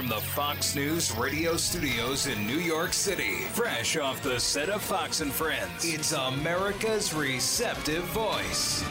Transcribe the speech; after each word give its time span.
from 0.00 0.08
the 0.08 0.14
Fox 0.14 0.74
News 0.74 1.14
radio 1.14 1.58
studios 1.58 2.26
in 2.26 2.46
New 2.46 2.56
York 2.56 2.94
City, 2.94 3.44
fresh 3.52 3.98
off 3.98 4.22
the 4.22 4.40
set 4.40 4.70
of 4.70 4.80
Fox 4.80 5.20
and 5.20 5.30
Friends, 5.30 5.84
it's 5.84 6.12
America's 6.12 7.12
receptive 7.12 8.02
voice. 8.04 8.82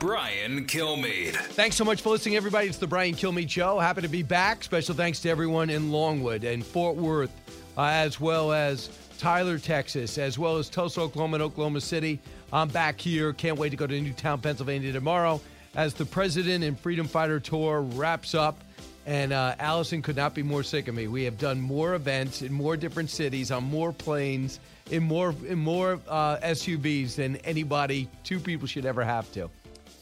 Brian 0.00 0.64
Kilmeade. 0.64 1.36
Thanks 1.36 1.76
so 1.76 1.84
much 1.84 2.02
for 2.02 2.08
listening, 2.08 2.34
everybody. 2.34 2.66
It's 2.66 2.78
the 2.78 2.86
Brian 2.88 3.14
Kilmeade 3.14 3.48
Show. 3.48 3.78
Happy 3.78 4.02
to 4.02 4.08
be 4.08 4.24
back. 4.24 4.64
Special 4.64 4.92
thanks 4.92 5.20
to 5.20 5.30
everyone 5.30 5.70
in 5.70 5.92
Longwood 5.92 6.42
and 6.42 6.66
Fort 6.66 6.96
Worth, 6.96 7.30
uh, 7.78 7.84
as 7.84 8.18
well 8.18 8.52
as 8.52 8.90
Tyler, 9.18 9.60
Texas, 9.60 10.18
as 10.18 10.36
well 10.36 10.56
as 10.56 10.68
Tulsa, 10.68 11.02
Oklahoma, 11.02 11.34
and 11.34 11.44
Oklahoma 11.44 11.80
City. 11.80 12.18
I'm 12.52 12.66
back 12.66 13.00
here. 13.00 13.32
Can't 13.34 13.56
wait 13.56 13.70
to 13.70 13.76
go 13.76 13.86
to 13.86 14.00
Newtown, 14.00 14.40
Pennsylvania 14.40 14.90
tomorrow 14.90 15.40
as 15.76 15.94
the 15.94 16.04
President 16.04 16.64
and 16.64 16.76
Freedom 16.76 17.06
Fighter 17.06 17.38
Tour 17.38 17.82
wraps 17.82 18.34
up. 18.34 18.63
And 19.06 19.32
uh, 19.32 19.54
Allison 19.58 20.02
could 20.02 20.16
not 20.16 20.34
be 20.34 20.42
more 20.42 20.62
sick 20.62 20.88
of 20.88 20.94
me. 20.94 21.08
We 21.08 21.24
have 21.24 21.38
done 21.38 21.60
more 21.60 21.94
events 21.94 22.42
in 22.42 22.52
more 22.52 22.76
different 22.76 23.10
cities, 23.10 23.50
on 23.50 23.64
more 23.64 23.92
planes, 23.92 24.60
in 24.90 25.02
more 25.02 25.34
in 25.46 25.58
more 25.58 26.00
uh, 26.08 26.38
SUVs 26.38 27.16
than 27.16 27.36
anybody, 27.36 28.08
two 28.22 28.40
people 28.40 28.66
should 28.66 28.86
ever 28.86 29.04
have 29.04 29.30
to. 29.32 29.50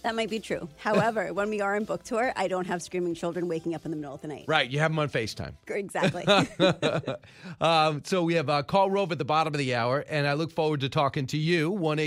That 0.03 0.17
might 0.17 0.31
be 0.31 0.41
true. 0.41 0.69
However, 0.77 1.33
when 1.33 1.49
we 1.49 1.61
are 1.61 1.77
on 1.77 1.85
book 1.85 2.03
tour, 2.03 2.33
I 2.35 2.49
don't 2.49 2.67
have 2.67 2.83
screaming 2.83 3.15
children 3.15 3.49
waking 3.49 3.75
up 3.75 3.85
in 3.85 3.93
the 3.93 3.97
middle 3.97 4.15
of 4.15 4.21
the 4.21 4.29
night. 4.29 4.45
Right, 4.49 4.69
you 4.69 4.81
have 4.81 4.91
them 4.91 4.99
on 4.99 5.09
FaceTime. 5.09 5.55
Exactly. 5.69 6.25
um, 7.61 8.03
so 8.05 8.25
we 8.25 8.35
have 8.35 8.49
uh, 8.49 8.63
Karl 8.65 8.91
Rove 8.91 9.13
at 9.13 9.19
the 9.19 9.25
bottom 9.25 9.55
of 9.55 9.59
the 9.59 9.75
hour, 9.75 10.05
and 10.09 10.27
I 10.27 10.33
look 10.33 10.53
forward 10.53 10.81
to 10.81 10.89
talking 10.89 11.27
to 11.29 11.39
you, 11.39 11.71
1 11.71 11.99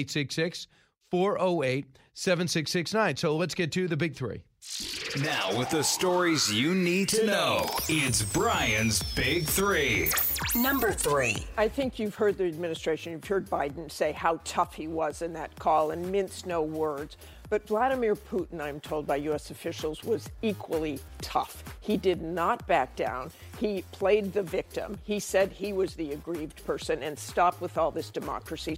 408 1.11 1.85
7669. 2.13 3.17
So 3.17 3.35
let's 3.38 3.55
get 3.55 3.71
to 3.73 3.88
the 3.88 3.97
big 3.97 4.16
three. 4.16 4.43
Now, 5.21 5.58
with 5.58 5.69
the 5.69 5.83
stories 5.83 6.52
you 6.52 6.75
need 6.75 7.08
to 7.09 7.25
know, 7.25 7.69
it's 7.88 8.21
Brian's 8.21 9.02
Big 9.13 9.45
Three. 9.45 10.11
Number 10.53 10.91
three. 10.91 11.38
I 11.57 11.69
think 11.69 11.99
you've 11.99 12.16
heard 12.16 12.38
the 12.38 12.44
administration, 12.44 13.13
you've 13.13 13.23
heard 13.23 13.49
Biden 13.49 13.89
say 13.89 14.11
how 14.11 14.41
tough 14.44 14.73
he 14.73 14.88
was 14.88 15.22
in 15.22 15.31
that 15.31 15.57
call 15.57 15.91
and 15.91 16.11
mince 16.11 16.45
no 16.45 16.61
words. 16.61 17.16
But 17.49 17.66
Vladimir 17.66 18.16
Putin, 18.16 18.59
I'm 18.59 18.81
told 18.81 19.07
by 19.07 19.16
U.S. 19.17 19.52
officials, 19.52 20.03
was 20.03 20.30
equally 20.41 21.00
tough. 21.22 21.63
He 21.79 21.95
did 21.95 22.22
not 22.22 22.67
back 22.67 22.97
down. 22.97 23.31
He 23.57 23.85
played 23.94 24.33
the 24.33 24.44
victim. 24.44 24.97
He 25.03 25.22
said 25.22 25.53
he 25.53 25.72
was 25.72 25.94
the 25.94 26.11
aggrieved 26.11 26.66
person 26.66 27.02
and 27.03 27.17
stop 27.17 27.61
with 27.61 27.77
all 27.77 27.91
this 27.91 28.09
democracy. 28.09 28.77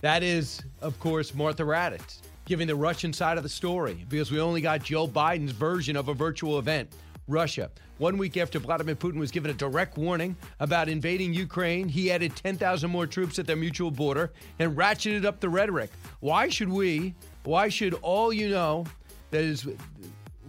That 0.00 0.22
is, 0.22 0.62
of 0.80 1.00
course, 1.00 1.34
Martha 1.34 1.64
Raddatz 1.64 2.20
giving 2.48 2.66
the 2.66 2.74
Russian 2.74 3.12
side 3.12 3.36
of 3.36 3.42
the 3.42 3.48
story 3.48 4.06
because 4.08 4.32
we 4.32 4.40
only 4.40 4.62
got 4.62 4.82
Joe 4.82 5.06
Biden's 5.06 5.52
version 5.52 5.96
of 5.96 6.08
a 6.08 6.14
virtual 6.14 6.58
event. 6.58 6.90
Russia. 7.28 7.70
One 7.98 8.16
week 8.16 8.38
after 8.38 8.58
Vladimir 8.58 8.94
Putin 8.94 9.18
was 9.18 9.30
given 9.30 9.50
a 9.50 9.54
direct 9.54 9.98
warning 9.98 10.34
about 10.60 10.88
invading 10.88 11.34
Ukraine, 11.34 11.88
he 11.88 12.10
added 12.10 12.34
10,000 12.34 12.90
more 12.90 13.06
troops 13.06 13.38
at 13.38 13.46
their 13.46 13.56
mutual 13.56 13.90
border 13.90 14.32
and 14.58 14.74
ratcheted 14.74 15.26
up 15.26 15.40
the 15.40 15.48
rhetoric. 15.48 15.90
Why 16.20 16.48
should 16.48 16.70
we, 16.70 17.14
why 17.44 17.68
should 17.68 17.92
all 18.00 18.32
you 18.32 18.48
know, 18.48 18.86
that 19.30 19.42
is 19.42 19.68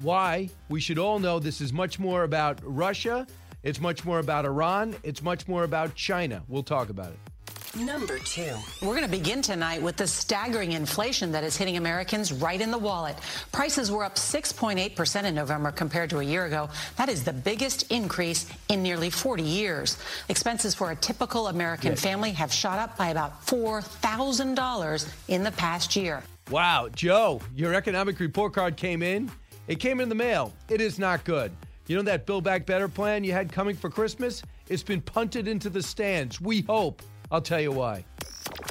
why 0.02 0.50
we 0.70 0.80
should 0.80 1.00
all 1.00 1.20
know 1.20 1.38
this 1.38 1.60
is 1.60 1.74
much 1.74 2.00
more 2.00 2.24
about 2.24 2.62
Russia, 2.64 3.28
it's 3.62 3.82
much 3.82 4.06
more 4.06 4.20
about 4.20 4.46
Iran, 4.46 4.96
it's 5.04 5.22
much 5.22 5.50
more 5.50 5.66
about 5.66 5.96
China. 5.96 6.44
We'll 6.48 6.64
talk 6.64 6.90
about 6.90 7.12
it. 7.12 7.29
Number 7.76 8.18
two. 8.18 8.56
We're 8.82 8.96
going 8.96 9.04
to 9.04 9.08
begin 9.08 9.44
tonight 9.44 9.80
with 9.80 9.96
the 9.96 10.08
staggering 10.08 10.72
inflation 10.72 11.32
that 11.34 11.44
is 11.44 11.56
hitting 11.56 11.78
Americans 11.78 12.34
right 12.34 12.60
in 12.60 12.72
the 12.72 12.78
wallet. 12.78 13.16
Prices 13.52 13.92
were 13.92 14.04
up 14.04 14.16
6.8% 14.16 15.24
in 15.24 15.36
November 15.36 15.72
compared 15.72 16.10
to 16.10 16.20
a 16.20 16.24
year 16.24 16.46
ago. 16.46 16.68
That 16.98 17.10
is 17.10 17.24
the 17.24 17.32
biggest 17.32 17.92
increase 17.92 18.48
in 18.70 18.82
nearly 18.82 19.12
40 19.12 19.44
years. 19.44 20.00
Expenses 20.30 20.74
for 20.74 20.92
a 20.92 20.96
typical 20.96 21.48
American 21.48 21.92
yes. 21.92 22.02
family 22.02 22.32
have 22.32 22.52
shot 22.52 22.80
up 22.80 22.98
by 22.98 23.10
about 23.10 23.46
$4,000 23.46 25.14
in 25.28 25.44
the 25.44 25.52
past 25.52 25.96
year. 25.96 26.24
Wow, 26.50 26.90
Joe, 26.96 27.40
your 27.56 27.76
economic 27.76 28.20
report 28.20 28.54
card 28.54 28.78
came 28.78 29.04
in. 29.04 29.30
It 29.68 29.80
came 29.80 30.00
in 30.00 30.10
the 30.10 30.16
mail. 30.16 30.54
It 30.70 30.82
is 30.82 30.98
not 30.98 31.24
good. 31.24 31.52
You 31.86 31.98
know 31.98 32.02
that 32.04 32.26
Build 32.26 32.44
Back 32.44 32.66
Better 32.66 32.88
plan 32.88 33.24
you 33.24 33.32
had 33.32 33.52
coming 33.52 33.76
for 33.76 33.92
Christmas? 33.92 34.42
It's 34.70 34.84
been 34.84 35.02
punted 35.02 35.48
into 35.48 35.70
the 35.70 35.84
stands. 35.84 36.42
We 36.42 36.62
hope 36.62 37.04
I'll 37.32 37.42
tell 37.42 37.62
you 37.62 37.72
why. 37.72 38.06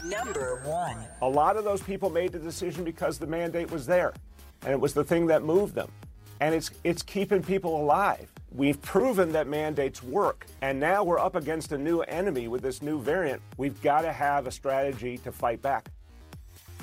Number 0.05 0.61
one. 0.65 0.97
A 1.23 1.29
lot 1.29 1.57
of 1.57 1.65
those 1.65 1.83
people 1.83 2.11
made 2.11 2.33
the 2.33 2.39
decision 2.39 2.85
because 2.85 3.19
the 3.19 3.27
mandate 3.27 3.71
was 3.71 3.87
there, 3.87 4.13
and 4.63 4.73
it 4.73 4.81
was 4.81 4.95
the 4.95 5.05
thing 5.05 5.27
that 5.27 5.45
moved 5.45 5.75
them. 5.75 5.91
And 6.41 6.55
it's, 6.55 6.71
it's 6.85 7.03
keeping 7.03 7.43
people 7.43 7.81
alive. 7.81 8.33
We've 8.51 8.81
proven 8.81 9.33
that 9.33 9.47
mandates 9.47 10.03
work, 10.03 10.47
and 10.63 10.81
now 10.81 11.05
we're 11.05 11.19
up 11.19 11.37
against 11.37 11.73
a 11.73 11.79
new 11.79 12.01
enemy 12.01 12.49
with 12.49 12.63
this 12.63 12.83
new 12.83 13.01
variant. 13.01 13.43
We've 13.57 13.81
got 13.83 14.03
to 14.03 14.13
have 14.13 14.47
a 14.47 14.51
strategy 14.51 15.19
to 15.19 15.31
fight 15.31 15.63
back. 15.63 15.89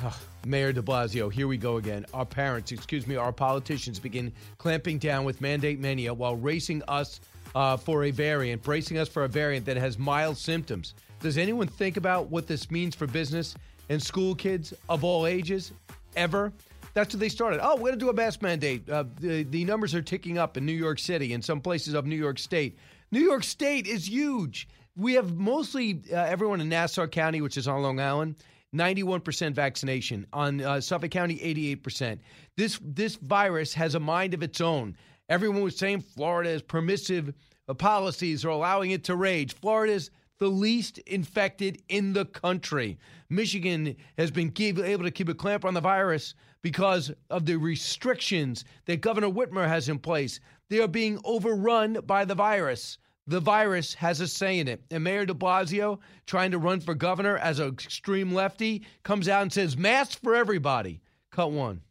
Oh, 0.03 0.17
Mayor 0.45 0.73
de 0.73 0.81
Blasio, 0.81 1.31
here 1.31 1.47
we 1.47 1.57
go 1.57 1.77
again. 1.77 2.05
Our 2.13 2.25
parents, 2.25 2.71
excuse 2.71 3.07
me, 3.07 3.15
our 3.15 3.31
politicians 3.31 3.99
begin 3.99 4.31
clamping 4.57 4.97
down 4.97 5.25
with 5.25 5.41
mandate 5.41 5.79
mania 5.79 6.13
while 6.13 6.35
racing 6.35 6.83
us 6.87 7.21
uh, 7.55 7.77
for 7.77 8.03
a 8.03 8.11
variant, 8.11 8.61
bracing 8.61 8.97
us 8.97 9.07
for 9.07 9.23
a 9.23 9.27
variant 9.27 9.65
that 9.65 9.77
has 9.77 9.97
mild 9.97 10.37
symptoms. 10.37 10.93
Does 11.25 11.39
anyone 11.39 11.65
think 11.67 11.97
about 11.97 12.29
what 12.29 12.45
this 12.45 12.69
means 12.69 12.93
for 12.93 13.07
business 13.07 13.55
and 13.89 13.99
school 13.99 14.35
kids 14.35 14.75
of 14.87 15.03
all 15.03 15.25
ages 15.25 15.71
ever? 16.15 16.53
That's 16.93 17.15
what 17.15 17.19
they 17.19 17.29
started. 17.29 17.61
Oh, 17.63 17.77
we're 17.77 17.89
going 17.89 17.93
to 17.93 17.97
do 17.97 18.09
a 18.11 18.13
mask 18.13 18.43
mandate. 18.43 18.87
Uh, 18.87 19.05
the, 19.19 19.41
the 19.41 19.65
numbers 19.65 19.95
are 19.95 20.03
ticking 20.03 20.37
up 20.37 20.55
in 20.55 20.67
New 20.67 20.71
York 20.71 20.99
City 20.99 21.33
and 21.33 21.43
some 21.43 21.61
places 21.61 21.95
of 21.95 22.05
New 22.05 22.15
York 22.15 22.37
State. 22.37 22.77
New 23.09 23.21
York 23.21 23.43
State 23.43 23.87
is 23.87 24.07
huge. 24.07 24.67
We 24.95 25.15
have 25.15 25.35
mostly 25.35 26.03
uh, 26.11 26.15
everyone 26.15 26.61
in 26.61 26.69
Nassau 26.69 27.07
County, 27.07 27.41
which 27.41 27.57
is 27.57 27.67
on 27.67 27.81
Long 27.81 27.99
Island, 27.99 28.35
91% 28.75 29.53
vaccination. 29.53 30.27
On 30.31 30.61
uh, 30.61 30.79
Suffolk 30.79 31.09
County, 31.09 31.39
88%. 31.39 32.19
This 32.55 32.79
this 32.83 33.15
virus 33.15 33.73
has 33.73 33.95
a 33.95 33.99
mind 33.99 34.35
of 34.35 34.43
its 34.43 34.61
own. 34.61 34.95
Everyone 35.27 35.63
was 35.63 35.75
saying 35.75 36.01
Florida's 36.01 36.61
permissive 36.61 37.33
uh, 37.67 37.73
policies 37.73 38.45
are 38.45 38.49
allowing 38.49 38.91
it 38.91 39.05
to 39.05 39.15
rage. 39.15 39.55
Florida's 39.55 40.11
the 40.37 40.47
least 40.47 40.97
infected 40.99 41.81
in 41.89 42.13
the 42.13 42.25
country. 42.25 42.97
Michigan 43.29 43.95
has 44.17 44.31
been 44.31 44.51
keep, 44.51 44.77
able 44.79 45.03
to 45.03 45.11
keep 45.11 45.29
a 45.29 45.33
clamp 45.33 45.65
on 45.65 45.73
the 45.73 45.81
virus 45.81 46.35
because 46.61 47.11
of 47.29 47.45
the 47.45 47.55
restrictions 47.55 48.65
that 48.85 49.01
Governor 49.01 49.29
Whitmer 49.29 49.67
has 49.67 49.87
in 49.89 49.99
place. 49.99 50.39
They 50.69 50.79
are 50.79 50.87
being 50.87 51.19
overrun 51.23 51.99
by 52.05 52.25
the 52.25 52.35
virus. 52.35 52.97
The 53.27 53.39
virus 53.39 53.93
has 53.95 54.19
a 54.19 54.27
say 54.27 54.59
in 54.59 54.67
it. 54.67 54.83
And 54.91 55.03
Mayor 55.03 55.25
de 55.25 55.33
Blasio, 55.33 55.99
trying 56.27 56.51
to 56.51 56.59
run 56.59 56.79
for 56.79 56.93
governor 56.93 57.37
as 57.37 57.59
an 57.59 57.69
extreme 57.69 58.33
lefty, 58.33 58.83
comes 59.03 59.27
out 59.29 59.41
and 59.43 59.53
says, 59.53 59.77
masks 59.77 60.15
for 60.15 60.35
everybody. 60.35 61.01
Cut 61.31 61.51
one. 61.51 61.81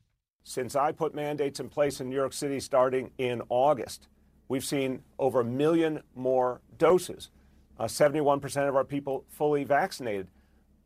Since 0.45 0.77
I 0.77 0.93
put 0.93 1.15
mandates 1.15 1.59
in 1.59 1.69
place 1.69 2.01
in 2.01 2.11
New 2.11 2.17
York 2.17 2.33
City 2.33 2.61
starting 2.61 3.11
in 3.19 3.43
August, 3.49 4.09
we've 4.49 4.65
seen 4.65 5.03
over 5.19 5.41
a 5.41 5.45
million 5.45 6.03
more 6.15 6.61
doses 6.79 7.31
uh, 7.79 7.85
71% 7.85 8.69
of 8.69 8.77
our 8.77 8.85
people 8.85 9.25
fully 9.29 9.65
vaccinated. 9.65 10.29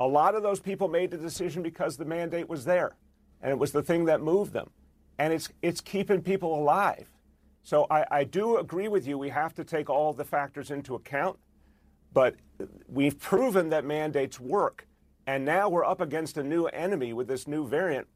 A 0.00 0.06
lot 0.06 0.34
of 0.34 0.42
those 0.42 0.60
people 0.60 0.88
made 0.88 1.10
the 1.10 1.16
decision 1.16 1.62
because 1.62 1.96
the 1.96 2.04
mandate 2.04 2.48
was 2.48 2.64
there, 2.64 2.96
and 3.42 3.50
it 3.50 3.58
was 3.58 3.72
the 3.72 3.82
thing 3.82 4.04
that 4.06 4.20
moved 4.20 4.52
them. 4.52 4.70
And 5.18 5.32
it's, 5.32 5.48
it's 5.62 5.80
keeping 5.80 6.22
people 6.22 6.54
alive. 6.54 7.10
So 7.62 7.86
I, 7.90 8.04
I 8.10 8.24
do 8.24 8.58
agree 8.58 8.88
with 8.88 9.06
you. 9.06 9.18
We 9.18 9.28
have 9.30 9.54
to 9.54 9.64
take 9.64 9.90
all 9.90 10.12
the 10.12 10.24
factors 10.24 10.70
into 10.70 10.94
account, 10.94 11.38
but 12.12 12.36
we've 12.86 13.18
proven 13.18 13.70
that 13.70 13.84
mandates 13.84 14.40
work. 14.40 14.86
And 15.26 15.44
now 15.44 15.68
we're 15.68 15.84
up 15.84 16.00
against 16.00 16.38
a 16.38 16.42
new 16.42 16.66
enemy 16.66 17.12
with 17.12 17.28
this 17.28 17.46
new 17.46 17.66
variant 17.66 18.06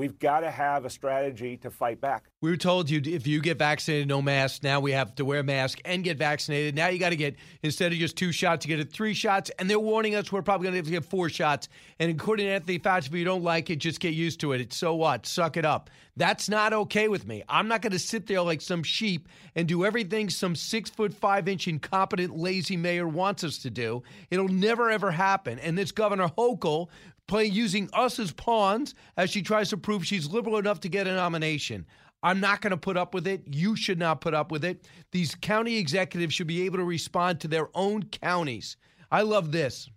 We've 0.00 0.18
got 0.18 0.40
to 0.40 0.50
have 0.50 0.86
a 0.86 0.90
strategy 0.90 1.58
to 1.58 1.70
fight 1.70 2.00
back. 2.00 2.24
We 2.40 2.48
were 2.48 2.56
told 2.56 2.88
you 2.88 3.02
if 3.04 3.26
you 3.26 3.38
get 3.42 3.58
vaccinated, 3.58 4.08
no 4.08 4.22
mask. 4.22 4.62
Now 4.62 4.80
we 4.80 4.92
have 4.92 5.14
to 5.16 5.26
wear 5.26 5.40
a 5.40 5.44
mask 5.44 5.78
and 5.84 6.02
get 6.02 6.16
vaccinated. 6.16 6.74
Now 6.74 6.88
you 6.88 6.98
got 6.98 7.10
to 7.10 7.16
get 7.16 7.36
instead 7.62 7.92
of 7.92 7.98
just 7.98 8.16
two 8.16 8.32
shots, 8.32 8.64
you 8.64 8.74
get 8.74 8.80
it 8.80 8.90
three 8.90 9.12
shots. 9.12 9.50
And 9.58 9.68
they're 9.68 9.78
warning 9.78 10.14
us 10.14 10.32
we're 10.32 10.40
probably 10.40 10.64
going 10.64 10.72
to 10.72 10.78
have 10.78 10.86
to 10.86 10.90
get 10.90 11.04
four 11.04 11.28
shots. 11.28 11.68
And 11.98 12.10
according 12.10 12.46
to 12.46 12.52
Anthony 12.52 12.78
Fauci, 12.78 13.08
if 13.08 13.12
you 13.12 13.26
don't 13.26 13.42
like 13.42 13.68
it, 13.68 13.76
just 13.76 14.00
get 14.00 14.14
used 14.14 14.40
to 14.40 14.52
it. 14.52 14.62
It's 14.62 14.76
so 14.78 14.94
what? 14.94 15.26
Suck 15.26 15.58
it 15.58 15.66
up. 15.66 15.90
That's 16.16 16.48
not 16.48 16.72
okay 16.72 17.08
with 17.08 17.26
me. 17.26 17.42
I'm 17.48 17.68
not 17.68 17.82
going 17.82 17.92
to 17.92 17.98
sit 17.98 18.26
there 18.26 18.42
like 18.42 18.60
some 18.60 18.82
sheep 18.82 19.28
and 19.54 19.68
do 19.68 19.84
everything 19.84 20.28
some 20.28 20.54
six 20.54 20.90
foot 20.90 21.14
five 21.14 21.46
inch 21.46 21.68
incompetent 21.68 22.36
lazy 22.36 22.76
mayor 22.76 23.06
wants 23.06 23.44
us 23.44 23.58
to 23.58 23.70
do. 23.70 24.02
It'll 24.30 24.48
never 24.48 24.90
ever 24.90 25.10
happen. 25.10 25.58
And 25.58 25.76
this 25.76 25.92
Governor 25.92 26.28
Hochul 26.28 26.88
playing 27.30 27.52
using 27.52 27.88
us 27.94 28.18
as 28.18 28.32
pawns 28.32 28.94
as 29.16 29.30
she 29.30 29.40
tries 29.40 29.70
to 29.70 29.76
prove 29.76 30.04
she's 30.04 30.28
liberal 30.28 30.58
enough 30.58 30.80
to 30.80 30.88
get 30.88 31.06
a 31.06 31.14
nomination. 31.14 31.86
I'm 32.22 32.40
not 32.40 32.60
going 32.60 32.72
to 32.72 32.76
put 32.76 32.98
up 32.98 33.14
with 33.14 33.26
it. 33.26 33.42
You 33.46 33.76
should 33.76 33.98
not 33.98 34.20
put 34.20 34.34
up 34.34 34.52
with 34.52 34.64
it. 34.64 34.86
These 35.12 35.36
county 35.36 35.78
executives 35.78 36.34
should 36.34 36.48
be 36.48 36.62
able 36.66 36.78
to 36.78 36.84
respond 36.84 37.40
to 37.40 37.48
their 37.48 37.68
own 37.74 38.02
counties. 38.02 38.76
I 39.10 39.22
love 39.22 39.52
this. 39.52 39.88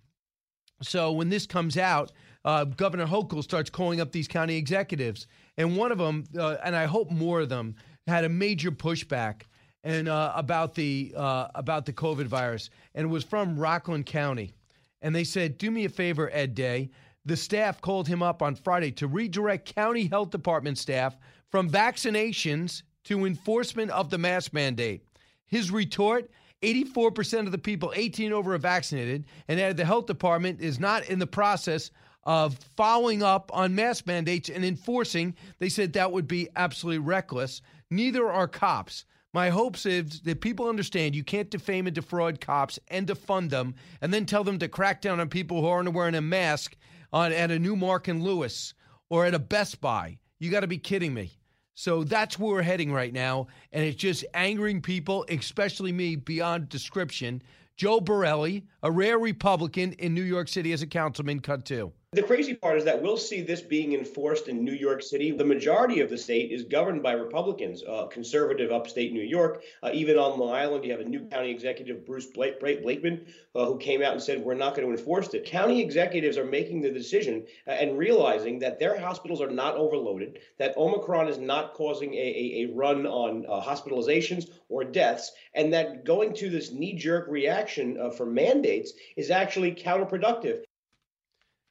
So 0.81 1.11
when 1.11 1.29
this 1.29 1.45
comes 1.45 1.77
out, 1.77 2.11
uh, 2.45 2.65
Governor 2.65 3.07
Hochul 3.07 3.43
starts 3.43 3.69
calling 3.69 3.99
up 3.99 4.11
these 4.11 4.27
county 4.27 4.55
executives, 4.55 5.27
and 5.57 5.75
one 5.75 5.91
of 5.91 5.97
them, 5.97 6.25
uh, 6.37 6.57
and 6.63 6.75
I 6.75 6.85
hope 6.85 7.09
more 7.09 7.41
of 7.41 7.49
them, 7.49 7.75
had 8.07 8.25
a 8.25 8.29
major 8.29 8.71
pushback 8.71 9.43
and 9.83 10.07
uh, 10.07 10.33
about 10.35 10.75
the 10.75 11.13
uh, 11.15 11.47
about 11.55 11.85
the 11.85 11.93
COVID 11.93 12.25
virus, 12.25 12.69
and 12.95 13.05
it 13.05 13.09
was 13.09 13.23
from 13.23 13.57
Rockland 13.57 14.05
County, 14.05 14.53
and 15.01 15.15
they 15.15 15.23
said, 15.23 15.57
"Do 15.57 15.71
me 15.71 15.85
a 15.85 15.89
favor, 15.89 16.29
Ed 16.33 16.53
Day." 16.53 16.91
The 17.25 17.37
staff 17.37 17.79
called 17.81 18.07
him 18.07 18.21
up 18.21 18.41
on 18.41 18.55
Friday 18.55 18.91
to 18.93 19.07
redirect 19.07 19.73
county 19.73 20.07
health 20.07 20.29
department 20.29 20.77
staff 20.77 21.17
from 21.49 21.69
vaccinations 21.69 22.83
to 23.05 23.25
enforcement 23.25 23.91
of 23.91 24.09
the 24.09 24.17
mask 24.17 24.53
mandate. 24.53 25.05
His 25.45 25.71
retort 25.71 26.29
84% 26.63 27.45
of 27.45 27.51
the 27.51 27.57
people 27.57 27.93
18 27.95 28.31
over 28.31 28.55
are 28.55 28.57
vaccinated, 28.57 29.25
and 29.47 29.59
added 29.59 29.77
the 29.77 29.85
health 29.85 30.05
department 30.05 30.61
is 30.61 30.79
not 30.79 31.07
in 31.09 31.19
the 31.19 31.27
process 31.27 31.91
of 32.23 32.57
following 32.77 33.21
up 33.21 33.51
on 33.53 33.75
mask 33.75 34.07
mandates 34.07 34.49
and 34.49 34.63
enforcing. 34.63 35.35
They 35.59 35.67
said 35.67 35.93
that 35.93 36.11
would 36.11 36.27
be 36.27 36.47
absolutely 36.55 36.99
reckless. 36.99 37.61
Neither 37.91 38.31
are 38.31 38.47
cops. 38.47 39.03
My 39.33 39.49
hopes 39.49 39.85
is 39.85 40.21
that 40.21 40.41
people 40.41 40.69
understand 40.69 41.15
you 41.15 41.23
can't 41.23 41.49
defame 41.49 41.87
and 41.87 41.95
defraud 41.95 42.39
cops 42.39 42.79
and 42.87 43.07
defund 43.07 43.49
them 43.49 43.75
and 44.01 44.13
then 44.13 44.25
tell 44.25 44.43
them 44.43 44.59
to 44.59 44.67
crack 44.67 45.01
down 45.01 45.19
on 45.19 45.27
people 45.27 45.61
who 45.61 45.67
aren't 45.67 45.91
wearing 45.91 46.15
a 46.15 46.21
mask 46.21 46.77
on 47.13 47.31
at 47.31 47.51
a 47.51 47.59
Newmark 47.59 48.09
and 48.09 48.21
Lewis 48.21 48.73
or 49.09 49.25
at 49.25 49.35
a 49.35 49.39
Best 49.39 49.79
Buy. 49.79 50.17
You 50.39 50.51
got 50.51 50.61
to 50.61 50.67
be 50.67 50.79
kidding 50.79 51.13
me. 51.13 51.31
So 51.75 52.03
that's 52.03 52.37
where 52.37 52.55
we're 52.55 52.61
heading 52.61 52.91
right 52.91 53.13
now, 53.13 53.47
and 53.71 53.83
it's 53.83 53.97
just 53.97 54.25
angering 54.35 54.81
people, 54.81 55.25
especially 55.29 55.91
me, 55.91 56.15
beyond 56.15 56.69
description. 56.69 57.41
Joe 57.77 57.99
Borelli, 57.99 58.65
a 58.83 58.91
rare 58.91 59.17
Republican 59.17 59.93
in 59.93 60.13
New 60.13 60.21
York 60.21 60.47
City 60.49 60.71
as 60.73 60.83
a 60.83 60.87
councilman, 60.87 61.39
cut 61.39 61.65
two. 61.65 61.91
The 62.13 62.21
crazy 62.21 62.53
part 62.53 62.77
is 62.77 62.85
that 62.85 63.01
we'll 63.01 63.17
see 63.17 63.41
this 63.41 63.61
being 63.61 63.93
enforced 63.93 64.47
in 64.47 64.63
New 64.63 64.73
York 64.73 65.01
City. 65.01 65.31
The 65.31 65.43
majority 65.43 65.99
of 65.99 66.11
the 66.11 66.17
state 66.17 66.51
is 66.51 66.61
governed 66.61 67.01
by 67.01 67.13
Republicans, 67.13 67.81
uh, 67.81 68.05
conservative 68.05 68.71
upstate 68.71 69.11
New 69.11 69.23
York. 69.23 69.63
Uh, 69.81 69.89
even 69.95 70.19
on 70.19 70.37
Long 70.37 70.53
Island, 70.53 70.85
you 70.85 70.91
have 70.91 70.99
a 70.99 71.05
new 71.05 71.21
county 71.21 71.49
executive, 71.49 72.05
Bruce 72.05 72.27
Blake, 72.27 72.59
Blake 72.59 72.83
Blakeman, 72.83 73.25
uh, 73.55 73.65
who 73.65 73.79
came 73.79 74.03
out 74.03 74.11
and 74.11 74.21
said, 74.21 74.43
We're 74.43 74.53
not 74.53 74.75
going 74.75 74.87
to 74.87 74.95
enforce 74.95 75.33
it. 75.33 75.45
County 75.45 75.81
executives 75.81 76.37
are 76.37 76.45
making 76.45 76.81
the 76.81 76.91
decision 76.91 77.47
uh, 77.65 77.71
and 77.71 77.97
realizing 77.97 78.59
that 78.59 78.77
their 78.77 78.99
hospitals 78.99 79.41
are 79.41 79.49
not 79.49 79.75
overloaded, 79.75 80.37
that 80.59 80.77
Omicron 80.77 81.29
is 81.29 81.39
not 81.39 81.73
causing 81.73 82.13
a, 82.13 82.17
a, 82.17 82.61
a 82.61 82.75
run 82.75 83.07
on 83.07 83.43
uh, 83.47 83.59
hospitalizations 83.59 84.51
or 84.69 84.83
deaths, 84.83 85.31
and 85.55 85.73
that 85.73 86.05
going 86.05 86.35
to 86.35 86.51
this 86.51 86.71
knee 86.71 86.93
jerk 86.93 87.27
reaction 87.27 87.97
uh, 87.99 88.11
for 88.11 88.27
mandates 88.27 88.93
is 89.17 89.31
actually 89.31 89.71
counterproductive. 89.71 90.61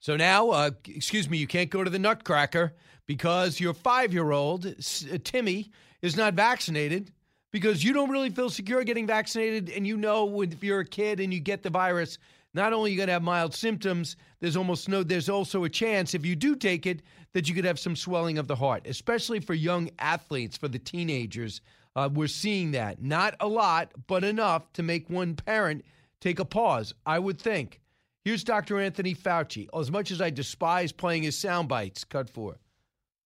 So 0.02 0.16
now, 0.16 0.50
uh, 0.50 0.70
excuse 0.88 1.30
me, 1.30 1.38
you 1.38 1.46
can't 1.46 1.70
go 1.70 1.84
to 1.84 1.88
the 1.88 1.98
Nutcracker 1.98 2.74
because 3.06 3.60
your 3.60 3.72
five 3.72 4.12
year 4.12 4.32
old, 4.32 4.66
uh, 4.66 5.18
Timmy, 5.22 5.70
is 6.02 6.16
not 6.16 6.34
vaccinated 6.34 7.12
because 7.52 7.84
you 7.84 7.92
don't 7.92 8.10
really 8.10 8.30
feel 8.30 8.50
secure 8.50 8.82
getting 8.82 9.06
vaccinated. 9.06 9.70
And 9.70 9.86
you 9.86 9.96
know, 9.96 10.42
if 10.42 10.64
you're 10.64 10.80
a 10.80 10.84
kid 10.84 11.20
and 11.20 11.32
you 11.32 11.38
get 11.38 11.62
the 11.62 11.70
virus, 11.70 12.18
not 12.52 12.72
only 12.72 12.90
are 12.90 12.92
you 12.92 12.96
going 12.96 13.06
to 13.06 13.12
have 13.12 13.22
mild 13.22 13.54
symptoms, 13.54 14.16
there's 14.40 14.56
almost 14.56 14.88
no, 14.88 15.04
there's 15.04 15.28
also 15.28 15.62
a 15.62 15.68
chance 15.68 16.14
if 16.14 16.26
you 16.26 16.34
do 16.34 16.56
take 16.56 16.84
it 16.84 17.02
that 17.32 17.48
you 17.48 17.54
could 17.54 17.64
have 17.64 17.78
some 17.78 17.94
swelling 17.94 18.38
of 18.38 18.48
the 18.48 18.56
heart, 18.56 18.88
especially 18.88 19.38
for 19.38 19.54
young 19.54 19.88
athletes, 20.00 20.56
for 20.56 20.66
the 20.66 20.80
teenagers. 20.80 21.60
Uh, 21.94 22.08
we're 22.12 22.26
seeing 22.26 22.72
that. 22.72 23.00
Not 23.00 23.36
a 23.38 23.46
lot, 23.46 23.92
but 24.08 24.24
enough 24.24 24.72
to 24.72 24.82
make 24.82 25.08
one 25.08 25.36
parent 25.36 25.84
take 26.20 26.40
a 26.40 26.44
pause, 26.44 26.92
I 27.06 27.20
would 27.20 27.40
think. 27.40 27.78
Here's 28.24 28.44
Dr. 28.44 28.78
Anthony 28.78 29.16
Fauci. 29.16 29.66
As 29.76 29.90
much 29.90 30.12
as 30.12 30.20
I 30.20 30.30
despise 30.30 30.92
playing 30.92 31.24
his 31.24 31.36
sound 31.36 31.68
bites, 31.68 32.04
cut 32.04 32.30
four. 32.30 32.58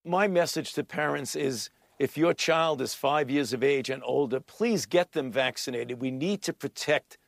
My 0.03 0.27
message 0.27 0.73
to 0.73 0.83
parents 0.83 1.35
is 1.35 1.69
if 1.99 2.17
your 2.17 2.33
child 2.33 2.81
is 2.81 2.95
five 2.95 3.29
years 3.29 3.53
of 3.53 3.63
age 3.63 3.91
and 3.91 4.01
older, 4.03 4.39
please 4.39 4.87
get 4.87 5.11
them 5.11 5.31
vaccinated. 5.31 6.01
We 6.01 6.09
need 6.09 6.41
to 6.43 6.53
protect 6.53 7.19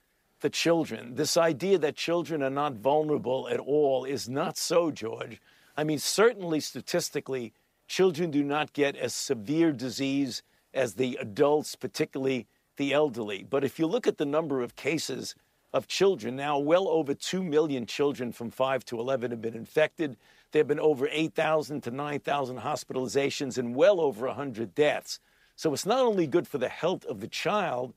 the 0.42 0.50
children. 0.50 1.14
This 1.14 1.38
idea 1.38 1.78
that 1.78 1.96
children 1.96 2.42
are 2.42 2.50
not 2.50 2.74
vulnerable 2.74 3.48
at 3.48 3.60
all 3.60 4.04
is 4.04 4.28
not 4.28 4.58
so, 4.58 4.90
George. 4.90 5.40
I 5.78 5.84
mean, 5.84 6.00
certainly 6.00 6.62
statistically, 6.62 7.54
children 7.88 8.32
do 8.32 8.44
not 8.44 8.74
get 8.74 8.96
as 8.96 9.14
severe 9.14 9.72
disease 9.74 10.42
as 10.74 10.96
the 10.96 11.20
adults, 11.22 11.76
particularly 11.76 12.48
the 12.78 12.94
elderly. 12.94 13.46
But 13.48 13.64
if 13.64 13.78
you 13.78 13.86
look 13.86 14.08
at 14.08 14.18
the 14.18 14.26
number 14.26 14.64
of 14.64 14.76
cases, 14.76 15.36
of 15.74 15.88
children. 15.88 16.36
Now, 16.36 16.58
well 16.58 16.88
over 16.88 17.14
2 17.14 17.44
million 17.44 17.86
children 17.86 18.32
from 18.32 18.50
5 18.50 18.86
to 18.86 19.00
11 19.00 19.32
have 19.32 19.42
been 19.42 19.56
infected. 19.56 20.18
There 20.52 20.62
have 20.62 20.68
been 20.68 20.80
over 20.80 21.08
8,000 21.12 21.82
to 21.82 21.92
9,000 21.92 22.60
hospitalizations 22.60 23.58
and 23.58 23.76
well 23.76 24.02
over 24.02 24.28
100 24.28 24.74
deaths. 24.74 25.20
So 25.56 25.74
it's 25.74 25.86
not 25.86 26.00
only 26.00 26.26
good 26.26 26.48
for 26.48 26.58
the 26.58 26.70
health 26.70 27.06
of 27.06 27.20
the 27.20 27.28
child, 27.28 27.94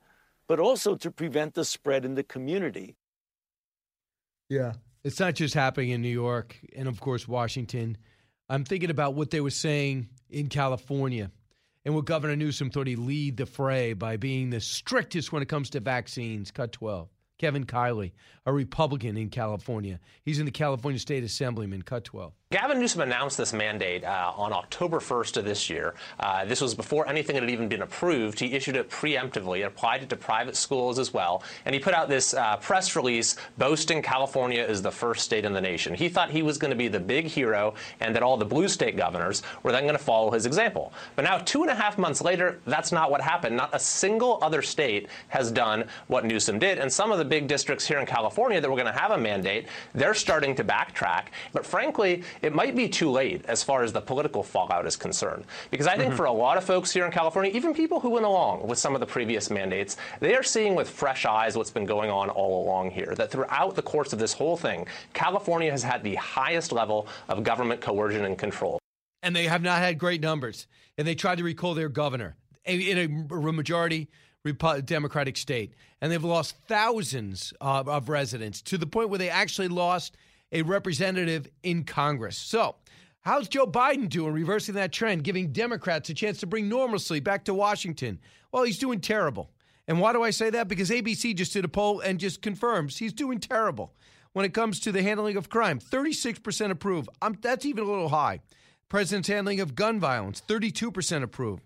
but 0.47 0.59
also 0.59 0.97
to 0.97 1.11
prevent 1.11 1.55
the 1.55 1.65
spread 1.65 2.05
in 2.05 2.15
the 2.15 2.23
community. 2.23 2.97
Yeah. 4.49 4.73
It's 5.05 5.19
not 5.19 5.35
just 5.35 5.55
happening 5.55 5.91
in 5.91 6.03
New 6.03 6.09
York 6.09 6.59
and, 6.77 6.87
of 6.87 7.01
course, 7.01 7.27
Washington. 7.27 7.97
I'm 8.49 8.65
thinking 8.65 8.91
about 8.91 9.15
what 9.15 9.31
they 9.31 9.41
were 9.41 9.51
saying 9.51 10.09
in 10.29 10.49
California 10.49 11.31
and 11.85 11.95
what 11.95 12.05
Governor 12.05 12.37
Newsom 12.37 12.71
thought 12.71 12.87
he'd 12.87 12.99
lead 12.99 13.37
the 13.37 13.47
fray 13.47 13.95
by 13.95 14.17
being 14.17 14.51
the 14.51 14.61
strictest 14.61 15.33
when 15.33 15.43
it 15.43 15.49
comes 15.49 15.71
to 15.71 15.81
vaccines. 15.81 16.51
Cut 16.51 16.73
12. 16.73 17.09
Kevin 17.43 17.67
Kiley, 17.67 18.13
a 18.47 18.53
Republican 18.53 19.17
in 19.17 19.29
California. 19.29 19.99
He's 20.25 20.39
in 20.39 20.47
the 20.47 20.53
California 20.53 21.01
State 21.01 21.25
Assemblyman, 21.25 21.83
cut 21.83 22.05
12. 22.05 22.33
Gavin 22.53 22.81
Newsom 22.81 23.01
announced 23.01 23.39
this 23.39 23.55
mandate 23.55 24.05
uh, 24.05 24.35
on 24.37 24.53
October 24.53 24.99
1st 24.99 25.39
of 25.39 25.47
this 25.47 25.71
year. 25.71 25.95
Uh, 26.21 26.45
this 26.45 26.61
was 26.61 26.75
before 26.75 27.09
anything 27.09 27.35
had 27.35 27.49
even 27.49 27.67
been 27.67 27.81
approved. 27.81 28.39
He 28.39 28.53
issued 28.53 28.77
it 28.77 28.91
preemptively 28.91 29.61
and 29.61 29.65
applied 29.65 30.03
it 30.03 30.11
to 30.11 30.17
private 30.17 30.55
schools 30.55 30.99
as 30.99 31.15
well. 31.15 31.43
And 31.65 31.75
he 31.75 31.81
put 31.81 31.95
out 31.95 32.11
this 32.11 32.35
uh, 32.35 32.59
press 32.59 32.95
release 32.95 33.37
boasting 33.57 34.03
California 34.03 34.63
is 34.63 34.83
the 34.83 34.91
first 34.91 35.25
state 35.25 35.47
in 35.47 35.55
the 35.55 35.63
nation. 35.63 35.95
He 35.95 36.11
thought 36.11 36.29
he 36.29 36.43
was 36.43 36.59
going 36.59 36.71
to 36.71 36.77
be 36.77 36.89
the 36.89 37.01
big 37.01 37.25
hero 37.25 37.73
and 38.01 38.15
that 38.15 38.23
all 38.23 38.37
the 38.37 38.45
blue 38.45 38.69
state 38.69 38.99
governors 38.99 39.43
were 39.63 39.73
then 39.73 39.85
going 39.85 39.97
to 39.97 40.05
follow 40.05 40.31
his 40.31 40.45
example. 40.45 40.93
But 41.17 41.25
now, 41.25 41.39
two 41.39 41.63
and 41.63 41.71
a 41.71 41.75
half 41.75 41.97
months 41.97 42.21
later, 42.21 42.61
that's 42.67 42.93
not 42.93 43.11
what 43.11 43.23
happened. 43.23 43.57
Not 43.57 43.75
a 43.75 43.79
single 43.79 44.39
other 44.43 44.61
state 44.61 45.09
has 45.29 45.51
done 45.51 45.85
what 46.09 46.27
Newsom 46.27 46.59
did. 46.59 46.79
And 46.79 46.93
some 46.93 47.13
of 47.13 47.17
the 47.17 47.25
big 47.25 47.49
districts 47.49 47.87
here 47.87 47.99
in 47.99 48.05
California 48.05 48.61
that 48.61 48.69
were 48.69 48.77
going 48.77 48.93
to 48.93 49.01
have 49.01 49.13
a 49.13 49.19
mandate, 49.19 49.69
they're 49.95 50.13
starting 50.13 50.55
to 50.57 50.65
backtrack. 50.65 51.29
But 51.55 51.65
frankly, 51.65 52.25
it 52.43 52.55
might 52.55 52.75
be 52.75 52.89
too 52.89 53.11
late 53.11 53.45
as 53.47 53.63
far 53.63 53.83
as 53.83 53.93
the 53.93 54.01
political 54.01 54.43
fallout 54.43 54.87
is 54.87 54.97
concerned. 54.97 55.45
Because 55.71 55.87
I 55.87 55.97
think 55.97 56.09
mm-hmm. 56.09 56.17
for 56.17 56.27
a 56.27 56.33
lot 56.33 56.59
of 56.59 56.65
folks 56.65 56.93
here 56.93 57.07
in 57.07 57.13
California, 57.13 57.53
even 57.55 57.73
people 57.73 58.01
who 58.01 58.11
went 58.11 58.27
along 58.27 58.67
with 58.67 58.79
some 58.79 58.95
of 58.95 59.01
the 59.01 59.07
previous 59.07 59.49
mandates, 59.49 59.97
they 60.21 60.35
are 60.35 60.43
seeing 60.43 60.75
with 60.75 60.91
fresh 60.91 61.25
eyes 61.25 61.57
what's 61.57 61.71
been 61.71 61.87
going 61.87 62.11
on 62.11 62.29
all 62.31 62.65
along 62.65 62.91
here. 62.91 63.15
That 63.17 63.31
throughout 63.31 63.77
the 63.77 63.83
course 63.83 64.13
of 64.13 64.19
this 64.19 64.33
whole 64.33 64.57
thing, 64.57 64.87
California 65.15 65.71
has 65.71 65.83
had 65.83 66.03
the 66.03 66.17
highest 66.17 66.73
level 66.73 67.07
of 67.29 67.45
government 67.45 67.81
coercion 67.81 68.25
and 68.25 68.37
control. 68.37 68.79
And 69.23 69.37
they 69.37 69.45
have 69.45 69.63
not 69.63 69.79
had 69.79 69.99
great 69.99 70.21
numbers. 70.21 70.67
And 70.99 71.07
they 71.07 71.15
tried 71.15 71.39
to 71.39 71.45
recall 71.45 71.75
their 71.75 71.89
governor 71.89 72.37
in 72.65 73.27
a 73.31 73.53
majority 73.53 74.09
Democratic 74.85 75.37
state. 75.37 75.75
And 76.01 76.11
they've 76.11 76.23
lost 76.23 76.57
thousands 76.67 77.55
of 77.61 78.09
residents 78.09 78.61
to 78.63 78.77
the 78.77 78.87
point 78.87 79.09
where 79.09 79.19
they 79.19 79.31
actually 79.31 79.69
lost 79.69 80.17
a 80.53 80.63
representative 80.63 81.49
in 81.63 81.85
Congress. 81.85 82.37
So, 82.37 82.77
how's 83.23 83.49
Joe 83.49 83.67
Biden 83.67 84.09
doing 84.09 84.33
reversing 84.33 84.75
that 84.77 84.93
trend, 84.93 85.25
giving 85.25 85.53
Democrats 85.53 86.11
a 86.11 86.15
chance 86.15 86.39
to 86.41 86.47
bring 86.47 86.69
normalcy 86.69 87.21
back 87.21 87.45
to 87.47 87.55
Washington? 87.55 88.21
Well, 88.53 88.65
he's 88.65 88.79
doing 88.79 89.01
terrible. 89.01 89.51
And 89.89 90.01
why 90.01 90.13
do 90.13 90.23
I 90.23 90.31
say 90.31 90.51
that? 90.51 90.69
Because 90.69 90.91
ABC 90.91 91.35
just 91.35 91.53
did 91.53 91.65
a 91.65 91.69
poll 91.69 92.01
and 92.01 92.21
just 92.21 92.43
confirms 92.43 92.99
he's 92.99 93.13
doing 93.13 93.41
terrible 93.41 93.93
when 94.33 94.45
it 94.45 94.55
comes 94.55 94.81
to 94.81 94.93
the 94.93 95.03
handling 95.03 95.37
of 95.37 95.49
crime. 95.49 95.81
36% 95.81 96.71
approve. 96.71 97.09
I'm, 97.21 97.37
that's 97.41 97.67
even 97.67 97.85
a 97.85 97.89
little 97.89 98.09
high. 98.09 98.41
President's 98.89 99.29
handling 99.29 99.61
of 99.61 99.75
gun 99.75 99.99
violence, 99.99 100.43
32% 100.47 101.23
approved. 101.23 101.63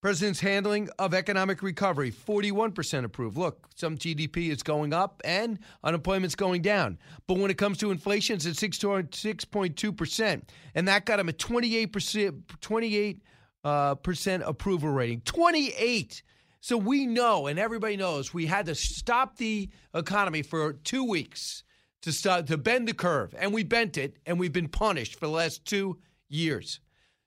President's 0.00 0.40
handling 0.40 0.88
of 0.98 1.12
economic 1.12 1.62
recovery, 1.62 2.10
41% 2.10 3.04
approved. 3.04 3.36
Look, 3.36 3.68
some 3.76 3.98
GDP 3.98 4.50
is 4.50 4.62
going 4.62 4.94
up 4.94 5.20
and 5.24 5.58
unemployment's 5.84 6.34
going 6.34 6.62
down. 6.62 6.98
But 7.26 7.36
when 7.36 7.50
it 7.50 7.58
comes 7.58 7.76
to 7.78 7.90
inflation, 7.90 8.36
it's 8.36 8.46
at 8.46 8.54
6.2%. 8.54 10.42
And 10.74 10.88
that 10.88 11.04
got 11.04 11.20
him 11.20 11.28
a 11.28 11.32
28%, 11.32 12.42
28 12.60 13.22
uh, 13.62 13.94
percent 13.96 14.42
approval 14.46 14.88
rating. 14.88 15.20
28. 15.20 16.22
So 16.62 16.78
we 16.78 17.04
know, 17.04 17.46
and 17.46 17.58
everybody 17.58 17.96
knows, 17.96 18.32
we 18.32 18.46
had 18.46 18.66
to 18.66 18.74
stop 18.74 19.36
the 19.36 19.68
economy 19.94 20.42
for 20.42 20.72
two 20.72 21.04
weeks 21.04 21.62
to 22.02 22.12
start 22.12 22.46
to 22.46 22.56
bend 22.56 22.88
the 22.88 22.94
curve, 22.94 23.34
and 23.36 23.52
we 23.52 23.62
bent 23.62 23.98
it, 23.98 24.16
and 24.24 24.40
we've 24.40 24.52
been 24.52 24.68
punished 24.68 25.14
for 25.18 25.26
the 25.26 25.32
last 25.32 25.66
two 25.66 25.98
years. 26.28 26.80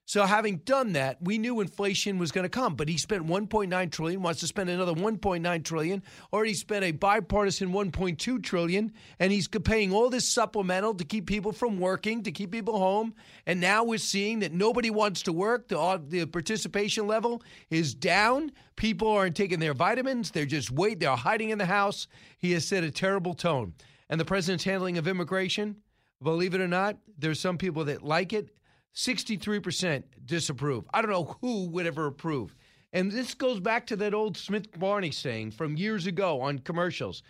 So 0.05 0.25
having 0.25 0.57
done 0.57 0.93
that, 0.93 1.17
we 1.21 1.37
knew 1.37 1.61
inflation 1.61 2.17
was 2.17 2.33
going 2.33 2.43
to 2.43 2.49
come, 2.49 2.75
but 2.75 2.89
he 2.89 2.97
spent 2.97 3.25
1.9 3.25 3.91
trillion, 3.91 4.21
wants 4.21 4.41
to 4.41 4.47
spend 4.47 4.69
another 4.69 4.93
1.9 4.93 5.63
trillion, 5.63 6.03
already 6.33 6.53
spent 6.55 6.83
a 6.83 6.91
bipartisan 6.91 7.71
1.2 7.71 8.43
trillion, 8.43 8.91
and 9.19 9.31
he's 9.31 9.47
paying 9.47 9.93
all 9.93 10.09
this 10.09 10.27
supplemental 10.27 10.93
to 10.95 11.05
keep 11.05 11.25
people 11.25 11.53
from 11.53 11.79
working, 11.79 12.21
to 12.23 12.33
keep 12.33 12.51
people 12.51 12.77
home. 12.77 13.13
And 13.45 13.61
now 13.61 13.85
we're 13.85 13.97
seeing 13.97 14.39
that 14.39 14.51
nobody 14.51 14.89
wants 14.89 15.21
to 15.23 15.33
work. 15.33 15.69
The, 15.69 16.01
the 16.05 16.25
participation 16.25 17.07
level 17.07 17.41
is 17.69 17.95
down. 17.95 18.51
People 18.75 19.07
aren't 19.07 19.37
taking 19.37 19.59
their 19.59 19.73
vitamins. 19.73 20.31
They're 20.31 20.45
just 20.45 20.69
wait. 20.69 20.99
They're 20.99 21.15
hiding 21.15 21.51
in 21.51 21.59
the 21.59 21.65
house. 21.65 22.07
He 22.37 22.51
has 22.51 22.67
set 22.67 22.83
a 22.83 22.91
terrible 22.91 23.35
tone. 23.35 23.73
And 24.09 24.19
the 24.19 24.25
president's 24.25 24.65
handling 24.65 24.97
of 24.97 25.07
immigration, 25.07 25.77
believe 26.21 26.53
it 26.53 26.61
or 26.61 26.67
not, 26.67 26.97
there's 27.17 27.39
some 27.39 27.57
people 27.57 27.85
that 27.85 28.03
like 28.03 28.33
it 28.33 28.49
63% 28.95 30.03
disapprove. 30.25 30.85
I 30.93 31.01
don't 31.01 31.11
know 31.11 31.37
who 31.41 31.67
would 31.69 31.87
ever 31.87 32.07
approve. 32.07 32.55
And 32.91 33.11
this 33.11 33.33
goes 33.33 33.59
back 33.59 33.87
to 33.87 33.95
that 33.97 34.13
old 34.13 34.37
Smith 34.37 34.79
Barney 34.79 35.09
saying 35.09 35.51
from 35.51 35.75
years 35.75 36.05
ago 36.05 36.39
on 36.41 36.59
commercials. 36.59 37.23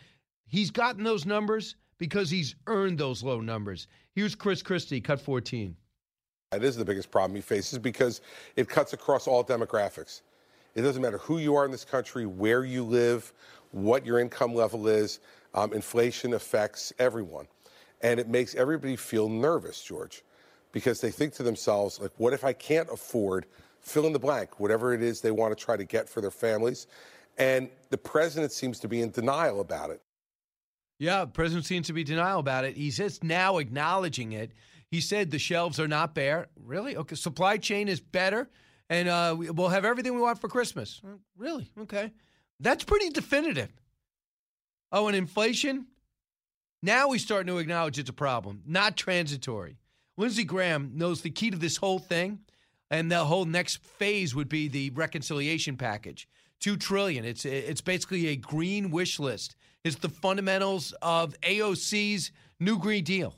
He's 0.46 0.72
gotten 0.72 1.03
those 1.03 1.25
numbers 1.25 1.75
because 1.98 2.29
he's 2.29 2.55
earned 2.67 2.98
those 2.98 3.24
low 3.24 3.39
numbers. 3.39 3.88
Here's 4.13 4.36
Chris 4.36 4.62
Christie, 4.62 5.00
cut 5.00 5.22
14. 5.22 5.75
That 6.51 6.63
is 6.63 6.75
the 6.75 6.86
biggest 6.86 7.10
problem 7.10 7.36
he 7.36 7.41
faces 7.41 7.79
because 7.79 8.22
it 8.58 8.67
cuts 8.67 8.93
across 8.93 9.25
all 9.25 9.43
demographics. 9.43 10.22
It 10.75 10.82
doesn't 10.82 11.01
matter 11.01 11.17
who 11.20 11.38
you 11.38 11.55
are 11.55 11.65
in 11.65 11.72
this 11.72 11.86
country, 11.86 12.25
where 12.25 12.65
you 12.65 12.84
live, 12.84 13.32
what 13.72 14.05
your 14.05 14.20
income 14.20 14.53
level 14.53 14.88
is. 14.88 15.22
Um, 15.53 15.72
inflation 15.72 16.34
affects 16.34 16.91
everyone. 17.00 17.48
And 18.01 18.20
it 18.20 18.27
makes 18.27 18.53
everybody 18.53 18.98
feel 18.98 19.29
nervous, 19.29 19.82
George 19.82 20.24
because 20.73 20.99
they 20.99 21.11
think 21.11 21.33
to 21.35 21.43
themselves, 21.43 22.01
like, 22.01 22.11
what 22.17 22.33
if 22.33 22.43
I 22.43 22.51
can't 22.51 22.89
afford 22.91 23.45
fill 23.79 24.05
in 24.05 24.11
the 24.11 24.19
blank, 24.19 24.59
whatever 24.59 24.93
it 24.93 25.01
is 25.01 25.21
they 25.21 25.31
want 25.31 25.57
to 25.57 25.63
try 25.63 25.77
to 25.77 25.85
get 25.85 26.09
for 26.09 26.19
their 26.19 26.31
families? 26.31 26.87
And 27.37 27.69
the 27.89 27.97
president 27.97 28.51
seems 28.51 28.79
to 28.81 28.89
be 28.89 29.01
in 29.01 29.11
denial 29.11 29.61
about 29.61 29.91
it. 29.91 30.01
Yeah, 30.99 31.21
the 31.21 31.31
president 31.31 31.65
seems 31.65 31.87
to 31.87 31.93
be 31.93 32.03
denial 32.03 32.39
about 32.39 32.65
it. 32.65 32.75
He's 32.75 32.97
just 32.97 33.23
now 33.23 33.57
acknowledging 33.57 34.33
it. 34.33 34.51
He 34.89 35.01
said 35.01 35.31
the 35.31 35.39
shelves 35.39 35.79
are 35.79 35.87
not 35.87 36.13
bare. 36.13 36.47
Really? 36.55 36.95
Okay. 36.97 37.15
Supply 37.15 37.57
chain 37.57 37.87
is 37.87 37.99
better, 37.99 38.49
and 38.89 39.09
uh, 39.09 39.35
we'll 39.37 39.69
have 39.69 39.85
everything 39.85 40.13
we 40.13 40.21
want 40.21 40.39
for 40.39 40.47
Christmas. 40.47 41.01
Really? 41.37 41.71
Okay. 41.81 42.11
That's 42.59 42.83
pretty 42.83 43.09
definitive. 43.09 43.69
Oh, 44.91 45.07
and 45.07 45.17
inflation? 45.17 45.87
Now 46.83 47.09
we're 47.09 47.19
starting 47.19 47.47
to 47.47 47.57
acknowledge 47.57 47.97
it's 47.97 48.09
a 48.09 48.13
problem, 48.13 48.61
not 48.65 48.95
transitory. 48.95 49.77
Lindsey 50.17 50.43
Graham 50.43 50.91
knows 50.96 51.22
the 51.22 51.29
key 51.29 51.51
to 51.51 51.58
this 51.58 51.77
whole 51.77 52.00
thing, 52.00 52.39
and 52.91 53.12
the 53.12 53.25
whole 53.25 53.46
next 53.46 53.77
phase 53.77 54.36
would 54.36 54.50
be 54.50 54.67
the 54.67 54.91
reconciliation 54.91 55.77
package. 55.77 56.27
Two 56.60 56.77
trillion. 56.77 57.25
It's 57.25 57.46
it's 57.46 57.82
basically 57.82 58.27
a 58.27 58.36
green 58.36 58.91
wish 58.91 59.20
list. 59.20 59.55
It's 59.84 59.98
the 59.98 60.10
fundamentals 60.10 60.93
of 61.01 61.39
AOC's 61.41 62.32
new 62.60 62.77
Green 62.77 63.03
Deal, 63.03 63.36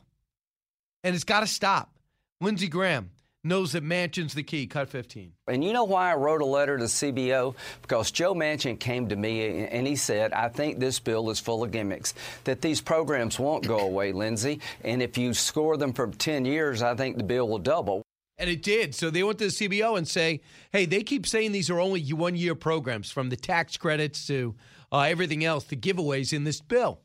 and 1.03 1.15
it's 1.15 1.24
got 1.24 1.39
to 1.39 1.48
stop. 1.48 1.98
Lindsey 2.41 2.67
Graham 2.67 3.12
knows 3.45 3.73
that 3.73 3.83
Manchin's 3.83 4.33
the 4.33 4.43
key. 4.43 4.67
Cut 4.67 4.89
15. 4.89 5.33
And 5.47 5.63
you 5.63 5.71
know 5.71 5.83
why 5.83 6.11
I 6.11 6.15
wrote 6.15 6.41
a 6.41 6.45
letter 6.45 6.77
to 6.77 6.85
CBO? 6.85 7.55
Because 7.81 8.11
Joe 8.11 8.33
Manchin 8.33 8.79
came 8.79 9.07
to 9.09 9.15
me 9.15 9.65
and 9.67 9.87
he 9.87 9.95
said, 9.95 10.33
I 10.33 10.49
think 10.49 10.79
this 10.79 10.99
bill 10.99 11.29
is 11.29 11.39
full 11.39 11.63
of 11.63 11.71
gimmicks, 11.71 12.13
that 12.45 12.61
these 12.61 12.81
programs 12.81 13.39
won't 13.39 13.67
go 13.67 13.79
away, 13.79 14.11
Lindsey. 14.11 14.59
And 14.83 15.01
if 15.01 15.17
you 15.17 15.33
score 15.33 15.77
them 15.77 15.93
for 15.93 16.07
10 16.07 16.45
years, 16.45 16.81
I 16.81 16.95
think 16.95 17.17
the 17.17 17.23
bill 17.23 17.47
will 17.47 17.59
double. 17.59 18.01
And 18.37 18.49
it 18.49 18.63
did. 18.63 18.93
So 18.93 19.09
they 19.09 19.23
went 19.23 19.39
to 19.39 19.45
the 19.45 19.51
CBO 19.51 19.97
and 19.97 20.07
say, 20.07 20.41
hey, 20.71 20.85
they 20.85 21.03
keep 21.03 21.25
saying 21.25 21.51
these 21.51 21.69
are 21.69 21.79
only 21.79 22.01
one 22.11 22.35
year 22.35 22.55
programs 22.55 23.09
from 23.09 23.29
the 23.29 23.37
tax 23.37 23.77
credits 23.77 24.27
to 24.27 24.55
uh, 24.91 25.01
everything 25.01 25.45
else, 25.45 25.63
the 25.65 25.77
giveaways 25.77 26.33
in 26.33 26.43
this 26.43 26.59
bill. 26.59 26.99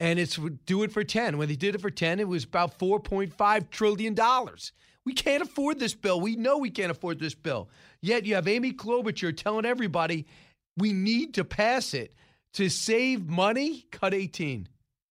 And 0.00 0.18
it's 0.18 0.38
do 0.66 0.82
it 0.82 0.90
for 0.90 1.04
10. 1.04 1.38
When 1.38 1.48
they 1.48 1.56
did 1.56 1.74
it 1.74 1.80
for 1.80 1.90
10, 1.90 2.20
it 2.20 2.26
was 2.26 2.44
about 2.44 2.78
$4.5 2.78 3.70
trillion. 3.70 4.16
We 5.04 5.12
can't 5.12 5.42
afford 5.42 5.78
this 5.78 5.94
bill. 5.94 6.20
We 6.20 6.36
know 6.36 6.58
we 6.58 6.70
can't 6.70 6.90
afford 6.90 7.18
this 7.18 7.34
bill. 7.34 7.68
Yet 8.00 8.24
you 8.24 8.34
have 8.34 8.46
Amy 8.46 8.72
Klobuchar 8.72 9.36
telling 9.36 9.64
everybody 9.64 10.26
we 10.76 10.92
need 10.92 11.34
to 11.34 11.44
pass 11.44 11.94
it 11.94 12.14
to 12.54 12.68
save 12.68 13.28
money. 13.28 13.86
Cut 13.90 14.14
18. 14.14 14.68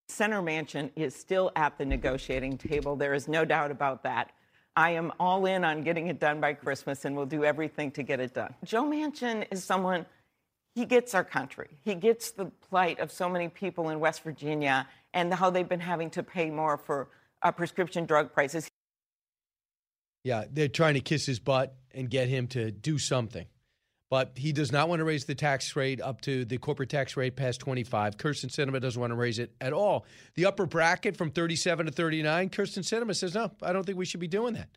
Senator 0.07 0.41
Manchin 0.41 0.91
is 0.95 1.15
still 1.15 1.51
at 1.55 1.77
the 1.77 1.85
negotiating 1.85 2.57
table. 2.57 2.95
There 2.95 3.13
is 3.13 3.27
no 3.27 3.45
doubt 3.45 3.71
about 3.71 4.03
that. 4.03 4.31
I 4.75 4.91
am 4.91 5.11
all 5.19 5.45
in 5.45 5.65
on 5.65 5.81
getting 5.81 6.07
it 6.07 6.19
done 6.19 6.39
by 6.39 6.53
Christmas 6.53 7.03
and 7.05 7.15
we'll 7.15 7.25
do 7.25 7.43
everything 7.43 7.91
to 7.91 8.03
get 8.03 8.19
it 8.19 8.33
done. 8.33 8.53
Joe 8.63 8.83
Manchin 8.83 9.45
is 9.51 9.63
someone, 9.63 10.05
he 10.75 10.85
gets 10.85 11.13
our 11.13 11.25
country. 11.25 11.69
He 11.83 11.95
gets 11.95 12.31
the 12.31 12.45
plight 12.45 12.99
of 12.99 13.11
so 13.11 13.27
many 13.27 13.49
people 13.49 13.89
in 13.89 13.99
West 13.99 14.23
Virginia 14.23 14.87
and 15.13 15.33
how 15.33 15.49
they've 15.49 15.67
been 15.67 15.81
having 15.81 16.09
to 16.11 16.23
pay 16.23 16.49
more 16.49 16.77
for 16.77 17.09
uh, 17.41 17.51
prescription 17.51 18.05
drug 18.05 18.31
prices. 18.33 18.70
Yeah, 20.23 20.45
they're 20.51 20.67
trying 20.67 20.95
to 20.95 20.99
kiss 20.99 21.25
his 21.25 21.39
butt 21.39 21.75
and 21.93 22.09
get 22.09 22.27
him 22.27 22.47
to 22.47 22.71
do 22.71 22.97
something. 22.97 23.45
But 24.09 24.33
he 24.35 24.51
does 24.51 24.73
not 24.73 24.89
want 24.89 24.99
to 24.99 25.05
raise 25.05 25.23
the 25.23 25.35
tax 25.35 25.73
rate 25.75 26.01
up 26.01 26.19
to 26.21 26.43
the 26.43 26.57
corporate 26.57 26.89
tax 26.89 27.15
rate 27.15 27.37
past 27.37 27.61
25. 27.61 28.17
Kyrsten 28.17 28.49
Sinema 28.49 28.81
doesn't 28.81 28.99
want 28.99 29.11
to 29.11 29.15
raise 29.15 29.39
it 29.39 29.53
at 29.61 29.71
all. 29.71 30.05
The 30.35 30.45
upper 30.47 30.65
bracket 30.65 31.15
from 31.15 31.31
37 31.31 31.85
to 31.85 31.91
39, 31.93 32.49
Kyrsten 32.49 32.83
Sinema 32.83 33.15
says, 33.15 33.33
no, 33.33 33.51
I 33.61 33.71
don't 33.71 33.85
think 33.85 33.97
we 33.97 34.05
should 34.05 34.19
be 34.19 34.27
doing 34.27 34.53
that. 34.55 34.67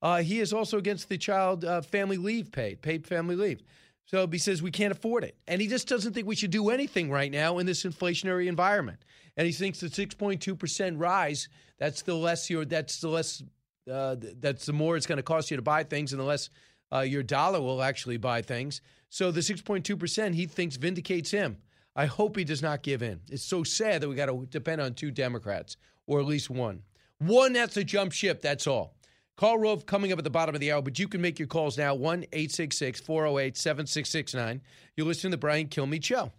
Uh, 0.00 0.22
he 0.22 0.40
is 0.40 0.54
also 0.54 0.78
against 0.78 1.10
the 1.10 1.18
child 1.18 1.66
uh, 1.66 1.82
family 1.82 2.16
leave 2.16 2.50
paid, 2.50 2.80
paid 2.80 3.06
family 3.06 3.36
leave. 3.36 3.60
So 4.06 4.26
he 4.26 4.38
says 4.38 4.62
we 4.62 4.70
can't 4.70 4.92
afford 4.92 5.22
it. 5.22 5.36
And 5.46 5.60
he 5.60 5.66
just 5.66 5.86
doesn't 5.86 6.14
think 6.14 6.26
we 6.26 6.36
should 6.36 6.50
do 6.50 6.70
anything 6.70 7.10
right 7.10 7.30
now 7.30 7.58
in 7.58 7.66
this 7.66 7.84
inflationary 7.84 8.46
environment. 8.46 9.00
And 9.36 9.46
he 9.46 9.52
thinks 9.52 9.80
the 9.80 9.88
6.2% 9.88 10.94
rise, 10.98 11.48
that's 11.78 12.02
the 12.02 12.14
less 12.14 12.48
your 12.48 12.64
that's 12.64 13.00
the 13.00 13.08
less 13.08 13.42
uh, 13.90 14.16
that's 14.40 14.66
the 14.66 14.72
more 14.72 14.96
it's 14.96 15.06
going 15.06 15.16
to 15.16 15.22
cost 15.22 15.50
you 15.50 15.56
to 15.56 15.62
buy 15.62 15.84
things, 15.84 16.12
and 16.12 16.20
the 16.20 16.24
less 16.24 16.50
uh, 16.92 17.00
your 17.00 17.22
dollar 17.22 17.60
will 17.60 17.82
actually 17.82 18.16
buy 18.16 18.42
things. 18.42 18.80
So 19.10 19.30
the 19.30 19.40
6.2% 19.40 20.34
he 20.34 20.46
thinks 20.46 20.76
vindicates 20.76 21.30
him. 21.30 21.58
I 21.96 22.06
hope 22.06 22.36
he 22.36 22.44
does 22.44 22.62
not 22.62 22.82
give 22.82 23.02
in. 23.02 23.20
It's 23.30 23.42
so 23.42 23.64
sad 23.64 24.02
that 24.02 24.08
we 24.08 24.14
got 24.14 24.26
to 24.26 24.46
depend 24.50 24.80
on 24.80 24.94
two 24.94 25.10
Democrats, 25.10 25.76
or 26.06 26.20
at 26.20 26.26
least 26.26 26.50
one. 26.50 26.82
One 27.18 27.52
that's 27.52 27.76
a 27.76 27.84
jump 27.84 28.12
ship, 28.12 28.40
that's 28.40 28.66
all. 28.66 28.94
Karl 29.36 29.58
Rove 29.58 29.86
coming 29.86 30.12
up 30.12 30.18
at 30.18 30.24
the 30.24 30.30
bottom 30.30 30.54
of 30.54 30.60
the 30.60 30.72
hour, 30.72 30.82
but 30.82 30.98
you 30.98 31.08
can 31.08 31.20
make 31.20 31.38
your 31.38 31.48
calls 31.48 31.78
now 31.78 31.94
1 31.94 32.24
866 32.32 33.00
408 33.00 33.56
7669. 33.56 34.60
You're 34.96 35.06
listening 35.06 35.30
to 35.30 35.36
the 35.36 35.40
Brian 35.40 35.68
Kilmeade 35.68 36.04
Show. 36.04 36.32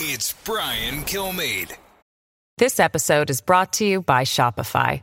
It's 0.00 0.32
Brian 0.44 1.02
Kilmeade. 1.04 1.76
This 2.56 2.78
episode 2.78 3.30
is 3.30 3.40
brought 3.40 3.72
to 3.74 3.84
you 3.84 4.02
by 4.02 4.22
Shopify. 4.22 5.02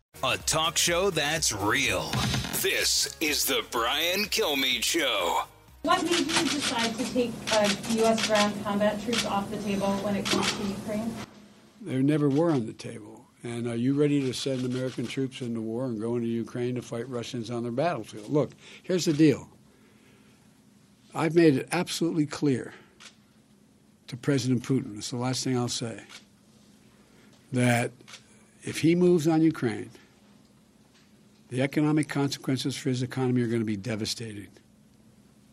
A 0.23 0.37
talk 0.37 0.77
show 0.77 1.09
that's 1.09 1.51
real. 1.51 2.11
This 2.61 3.15
is 3.19 3.43
the 3.43 3.65
Brian 3.71 4.25
Kilmeade 4.25 4.83
Show. 4.83 5.45
What 5.81 6.03
made 6.03 6.19
you 6.19 6.25
decide 6.25 6.95
to 6.95 7.11
take 7.11 7.31
uh, 7.51 7.67
U.S. 7.93 8.27
ground 8.27 8.53
combat 8.63 9.01
troops 9.01 9.25
off 9.25 9.49
the 9.49 9.57
table 9.57 9.87
when 10.03 10.15
it 10.15 10.27
comes 10.27 10.51
to 10.59 10.63
Ukraine? 10.63 11.11
They 11.81 12.03
never 12.03 12.29
were 12.29 12.51
on 12.51 12.67
the 12.67 12.73
table. 12.73 13.25
And 13.41 13.65
are 13.65 13.75
you 13.75 13.95
ready 13.95 14.21
to 14.21 14.31
send 14.31 14.63
American 14.63 15.07
troops 15.07 15.41
into 15.41 15.59
war 15.59 15.85
and 15.85 15.99
go 15.99 16.17
into 16.17 16.27
Ukraine 16.27 16.75
to 16.75 16.83
fight 16.83 17.09
Russians 17.09 17.49
on 17.49 17.63
their 17.63 17.71
battlefield? 17.71 18.29
Look, 18.29 18.51
here's 18.83 19.05
the 19.05 19.13
deal. 19.13 19.49
I've 21.15 21.33
made 21.33 21.55
it 21.55 21.67
absolutely 21.71 22.27
clear 22.27 22.75
to 24.05 24.17
President 24.17 24.61
Putin, 24.61 24.99
it's 24.99 25.09
the 25.09 25.17
last 25.17 25.43
thing 25.43 25.57
I'll 25.57 25.67
say, 25.67 26.03
that 27.51 27.91
if 28.63 28.77
he 28.81 28.93
moves 28.93 29.27
on 29.27 29.41
Ukraine, 29.41 29.89
the 31.51 31.61
economic 31.61 32.07
consequences 32.07 32.77
for 32.77 32.89
his 32.89 33.03
economy 33.03 33.41
are 33.41 33.47
going 33.47 33.59
to 33.59 33.65
be 33.65 33.75
devastating. 33.75 34.47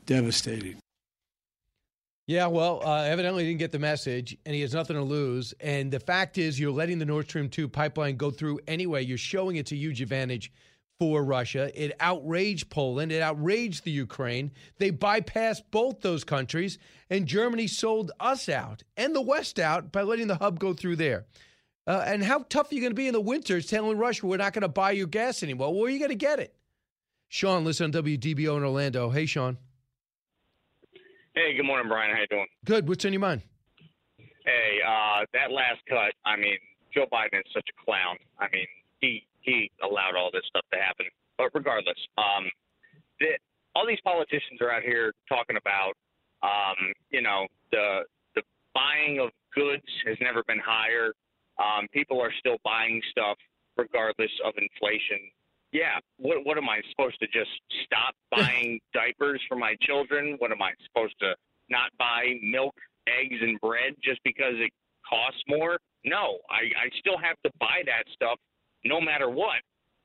Devastating. 0.06 0.76
Yeah, 2.28 2.46
well, 2.46 2.82
uh, 2.84 3.02
evidently 3.02 3.42
he 3.42 3.50
didn't 3.50 3.58
get 3.58 3.72
the 3.72 3.78
message, 3.78 4.36
and 4.46 4.54
he 4.54 4.60
has 4.60 4.72
nothing 4.72 4.96
to 4.96 5.02
lose. 5.02 5.54
And 5.60 5.90
the 5.90 5.98
fact 5.98 6.38
is, 6.38 6.60
you're 6.60 6.70
letting 6.70 6.98
the 6.98 7.04
Nord 7.04 7.26
Stream 7.28 7.48
2 7.48 7.68
pipeline 7.68 8.16
go 8.16 8.30
through 8.30 8.60
anyway. 8.68 9.04
You're 9.04 9.18
showing 9.18 9.56
it's 9.56 9.72
a 9.72 9.76
huge 9.76 10.00
advantage 10.00 10.52
for 11.00 11.24
Russia. 11.24 11.70
It 11.74 11.96
outraged 11.98 12.70
Poland. 12.70 13.10
It 13.10 13.22
outraged 13.22 13.84
the 13.84 13.90
Ukraine. 13.90 14.52
They 14.78 14.92
bypassed 14.92 15.62
both 15.70 16.00
those 16.00 16.22
countries, 16.22 16.78
and 17.10 17.26
Germany 17.26 17.66
sold 17.66 18.12
us 18.20 18.48
out 18.48 18.84
and 18.96 19.16
the 19.16 19.22
West 19.22 19.58
out 19.58 19.90
by 19.90 20.02
letting 20.02 20.28
the 20.28 20.36
hub 20.36 20.60
go 20.60 20.74
through 20.74 20.96
there. 20.96 21.24
Uh, 21.88 22.04
and 22.06 22.22
how 22.22 22.44
tough 22.50 22.70
are 22.70 22.74
you 22.74 22.82
going 22.82 22.90
to 22.90 22.94
be 22.94 23.06
in 23.06 23.14
the 23.14 23.20
winters 23.20 23.66
telling 23.66 23.96
Russia 23.96 24.26
we're 24.26 24.36
not 24.36 24.52
going 24.52 24.60
to 24.60 24.68
buy 24.68 24.90
your 24.90 25.06
gas 25.06 25.42
anymore? 25.42 25.72
Where 25.72 25.86
are 25.86 25.90
you 25.90 25.98
going 25.98 26.10
to 26.10 26.14
get 26.14 26.38
it? 26.38 26.54
Sean, 27.28 27.64
listen 27.64 27.84
on 27.84 28.04
WDBO 28.04 28.58
in 28.58 28.62
Orlando. 28.62 29.08
Hey, 29.08 29.24
Sean. 29.24 29.56
Hey, 31.34 31.56
good 31.56 31.64
morning, 31.64 31.88
Brian. 31.88 32.14
How 32.14 32.20
you 32.20 32.26
doing? 32.26 32.46
Good. 32.66 32.86
What's 32.86 33.06
on 33.06 33.14
your 33.14 33.20
mind? 33.20 33.40
Hey, 34.18 34.80
uh, 34.86 35.24
that 35.32 35.50
last 35.50 35.80
cut. 35.88 36.12
I 36.26 36.36
mean, 36.36 36.58
Joe 36.92 37.06
Biden 37.10 37.40
is 37.40 37.52
such 37.54 37.68
a 37.70 37.84
clown. 37.84 38.18
I 38.38 38.48
mean, 38.52 38.66
he 39.00 39.26
he 39.40 39.70
allowed 39.82 40.14
all 40.14 40.30
this 40.30 40.42
stuff 40.46 40.64
to 40.74 40.78
happen. 40.78 41.06
But 41.38 41.48
regardless, 41.54 41.96
um, 42.18 42.50
the, 43.18 43.38
all 43.74 43.86
these 43.86 44.00
politicians 44.04 44.60
are 44.60 44.70
out 44.70 44.82
here 44.82 45.14
talking 45.26 45.56
about, 45.56 45.94
um, 46.42 46.92
you 47.10 47.22
know, 47.22 47.46
the 47.72 48.00
the 48.34 48.42
buying 48.74 49.20
of 49.20 49.30
goods 49.54 49.84
has 50.06 50.18
never 50.20 50.42
been 50.44 50.60
higher. 50.60 51.12
Um, 51.58 51.88
people 51.92 52.20
are 52.20 52.32
still 52.38 52.56
buying 52.64 53.00
stuff 53.10 53.36
regardless 53.76 54.30
of 54.44 54.54
inflation. 54.56 55.30
Yeah, 55.72 55.98
what 56.16 56.44
what 56.44 56.56
am 56.56 56.68
I 56.68 56.80
supposed 56.90 57.18
to 57.20 57.26
just 57.26 57.50
stop 57.84 58.14
buying 58.30 58.80
diapers 58.94 59.40
for 59.48 59.56
my 59.56 59.76
children? 59.82 60.36
What 60.38 60.52
am 60.52 60.62
I 60.62 60.72
supposed 60.86 61.14
to 61.20 61.34
not 61.68 61.90
buy 61.98 62.34
milk, 62.42 62.74
eggs, 63.06 63.36
and 63.40 63.60
bread 63.60 63.94
just 64.02 64.20
because 64.24 64.54
it 64.56 64.70
costs 65.08 65.42
more? 65.48 65.78
No, 66.04 66.38
I, 66.48 66.70
I 66.78 66.88
still 67.00 67.18
have 67.18 67.36
to 67.44 67.50
buy 67.60 67.82
that 67.86 68.04
stuff 68.14 68.38
no 68.84 69.00
matter 69.00 69.28
what. 69.28 69.60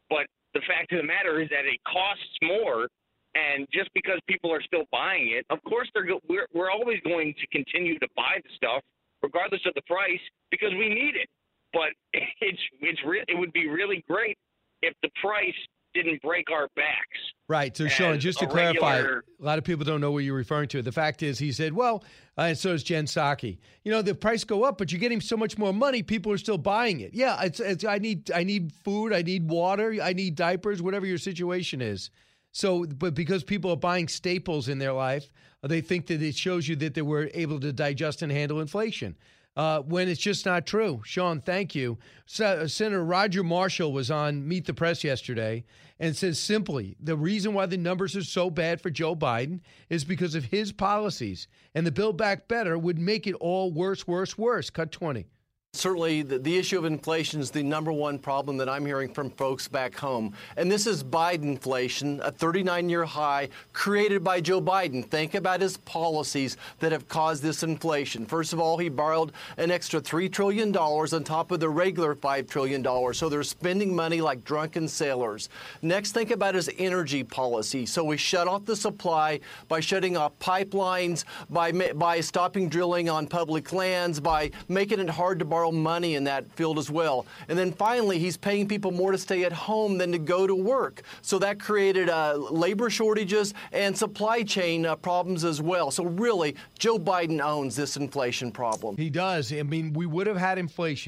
But 0.10 0.28
the 0.54 0.62
fact 0.68 0.92
of 0.92 0.98
the 0.98 1.08
matter 1.08 1.42
is 1.42 1.50
that 1.50 1.66
it 1.66 1.80
costs 1.88 2.38
more, 2.42 2.88
and 3.36 3.68
just 3.72 3.90
because 3.94 4.20
people 4.28 4.52
are 4.52 4.62
still 4.62 4.84
buying 4.92 5.32
it, 5.32 5.46
of 5.50 5.64
course 5.64 5.90
they're 5.94 6.06
go- 6.06 6.22
we're 6.28 6.48
we're 6.54 6.72
always 6.72 7.00
going 7.06 7.34
to 7.40 7.48
continue 7.48 7.98
to 8.00 8.08
buy 8.16 8.42
the 8.44 8.50
stuff 8.56 8.82
regardless 9.22 9.62
of 9.66 9.74
the 9.76 9.82
price 9.88 10.20
because 10.52 10.72
we 10.78 10.90
need 10.90 11.16
it. 11.16 11.30
But 11.74 11.90
it's 12.42 12.62
it's 12.80 13.00
re- 13.06 13.26
it 13.28 13.38
would 13.38 13.52
be 13.54 13.68
really 13.68 14.04
great 14.08 14.38
if 14.82 14.94
the 15.02 15.10
price 15.22 15.54
didn't 15.94 16.22
break 16.22 16.50
our 16.52 16.68
backs. 16.76 17.20
Right. 17.48 17.76
So, 17.76 17.88
Sean, 17.88 18.20
just 18.20 18.40
to 18.40 18.46
a 18.46 18.48
clarify, 18.48 18.98
regular- 18.98 19.24
a 19.40 19.44
lot 19.44 19.58
of 19.58 19.64
people 19.64 19.86
don't 19.86 20.02
know 20.02 20.12
what 20.12 20.24
you're 20.24 20.36
referring 20.36 20.68
to. 20.70 20.82
The 20.82 20.92
fact 20.92 21.22
is, 21.22 21.38
he 21.38 21.52
said, 21.52 21.74
well, 21.74 22.04
uh, 22.38 22.44
and 22.44 22.58
so 22.58 22.72
is 22.72 22.84
Jen 22.84 23.06
Psaki. 23.06 23.60
You 23.84 23.92
know, 23.92 24.02
the 24.02 24.16
price 24.16 24.44
go 24.44 24.64
up, 24.64 24.78
but 24.78 24.92
you're 24.92 25.00
getting 25.00 25.22
so 25.22 25.38
much 25.38 25.58
more 25.58 25.74
money. 25.74 26.02
People 26.02 26.32
are 26.32 26.38
still 26.38 26.58
buying 26.58 27.02
it. 27.02 27.14
Yeah, 27.14 27.42
it's, 27.44 27.60
it's 27.60 27.86
I 27.86 28.00
need 28.00 28.32
I 28.32 28.44
need 28.44 28.72
food, 28.84 29.14
I 29.14 29.22
need 29.22 29.50
water, 29.50 29.98
I 30.02 30.14
need 30.14 30.36
diapers, 30.36 30.82
whatever 30.82 31.06
your 31.06 31.20
situation 31.20 31.82
is. 31.82 32.10
So, 32.52 32.86
but 32.86 33.14
because 33.14 33.44
people 33.44 33.72
are 33.72 33.78
buying 33.78 34.08
staples 34.08 34.68
in 34.68 34.80
their 34.80 34.94
life, 34.94 35.32
they 35.62 35.82
think 35.82 36.08
that 36.08 36.22
it 36.22 36.36
shows 36.36 36.68
you 36.68 36.76
that 36.78 36.94
they 36.94 37.02
were 37.02 37.30
able 37.34 37.60
to 37.60 37.74
digest 37.74 38.22
and 38.22 38.32
handle 38.32 38.62
inflation. 38.62 39.16
Uh, 39.56 39.82
when 39.82 40.10
it's 40.10 40.20
just 40.20 40.46
not 40.48 40.66
true. 40.66 41.02
Sean, 41.06 41.40
thank 41.40 41.76
you. 41.76 41.98
Se- 42.26 42.68
Senator 42.68 43.06
Roger 43.06 43.44
Marshall 43.44 43.94
was 43.94 44.10
on 44.10 44.48
Meet 44.48 44.66
the 44.66 44.74
Press 44.74 45.04
yesterday 45.04 45.64
and 46.00 46.16
says 46.16 46.40
simply 46.40 46.96
the 47.00 47.16
reason 47.16 47.54
why 47.54 47.68
the 47.68 47.78
numbers 47.78 48.16
are 48.16 48.24
so 48.24 48.50
bad 48.50 48.82
for 48.82 48.90
Joe 48.90 49.16
Biden 49.16 49.60
is 49.90 50.04
because 50.04 50.34
of 50.34 50.46
his 50.46 50.72
policies. 50.72 51.48
And 51.76 51.86
the 51.86 51.92
Build 51.92 52.18
Back 52.18 52.48
Better 52.48 52.78
would 52.80 52.98
make 52.98 53.28
it 53.28 53.36
all 53.36 53.72
worse, 53.72 54.08
worse, 54.08 54.38
worse. 54.38 54.72
Cut 54.72 54.92
20. 54.92 55.28
Certainly, 55.76 56.22
the, 56.22 56.38
the 56.38 56.56
issue 56.56 56.78
of 56.78 56.86
inflation 56.86 57.42
is 57.42 57.50
the 57.50 57.64
number 57.64 57.92
one 57.92 58.20
problem 58.20 58.58
that 58.58 58.70
I'm 58.70 58.86
hearing 58.86 59.12
from 59.12 59.32
folks 59.32 59.68
back 59.68 59.98
home. 59.98 60.36
And 60.56 60.72
this 60.72 60.86
is 60.86 61.04
Biden 61.04 61.46
inflation, 61.46 62.22
a 62.24 62.30
39 62.30 62.90
year 62.90 63.06
high 63.06 63.50
created 63.74 64.24
by 64.24 64.40
Joe 64.40 64.62
Biden. 64.62 65.04
Think 65.04 65.34
about 65.34 65.62
his 65.62 65.78
policies 65.78 66.58
that 66.78 66.92
have 66.92 67.08
caused 67.08 67.42
this 67.42 67.64
inflation. 67.64 68.28
First 68.28 68.54
of 68.54 68.60
all, 68.60 68.78
he 68.78 68.88
borrowed 68.88 69.32
an 69.58 69.72
extra 69.72 70.00
$3 70.00 70.32
trillion 70.32 70.78
on 70.78 71.24
top 71.24 71.50
of 71.50 71.60
the 71.60 71.70
regular 71.70 72.14
$5 72.14 72.48
trillion. 72.48 73.14
So 73.16 73.28
they're 73.28 73.42
spending 73.42 73.96
money 73.96 74.22
like 74.22 74.44
drunken 74.44 74.88
sailors. 74.88 75.50
Next, 75.82 76.12
think 76.12 76.30
about 76.30 76.54
his 76.54 76.70
energy 76.78 77.24
policy. 77.24 77.88
So 77.88 78.04
we 78.04 78.18
shut 78.18 78.48
off 78.48 78.66
the 78.66 78.76
supply 78.76 79.40
by 79.70 79.80
shutting 79.80 80.18
off 80.18 80.38
pipelines, 80.38 81.24
by, 81.50 81.72
by 81.72 82.20
stopping 82.22 82.70
drilling 82.70 83.10
on 83.10 83.26
public 83.26 83.74
lands, 83.74 84.20
by 84.20 84.52
making 84.68 85.00
it 85.00 85.10
hard 85.10 85.40
to 85.40 85.46
borrow 85.46 85.63
money 85.72 86.16
in 86.16 86.24
that 86.26 86.52
field 86.54 86.78
as 86.78 86.90
well. 86.90 87.26
And 87.48 87.58
then 87.58 87.72
finally, 87.72 88.20
he's 88.20 88.38
paying 88.38 88.68
people 88.68 88.92
more 88.92 89.12
to 89.12 89.18
stay 89.18 89.44
at 89.44 89.54
home 89.54 89.98
than 89.98 90.12
to 90.12 90.18
go 90.18 90.48
to 90.48 90.56
work. 90.56 91.04
So 91.22 91.40
that 91.40 91.60
created 91.60 92.10
uh, 92.10 92.36
labor 92.36 92.90
shortages 92.90 93.54
and 93.72 93.98
supply 93.98 94.44
chain 94.44 94.86
uh, 94.86 94.96
problems 94.96 95.44
as 95.44 95.62
well. 95.62 95.92
So 95.92 96.06
really, 96.06 96.56
Joe 96.80 96.98
Biden 96.98 97.42
owns 97.42 97.76
this 97.76 97.98
inflation 97.98 98.52
problem. 98.52 98.98
He 98.98 99.10
does. 99.10 99.52
I 99.52 99.64
mean, 99.64 99.94
we 99.94 100.06
would 100.06 100.28
have 100.28 100.38
had 100.38 100.58
inflation. 100.58 101.08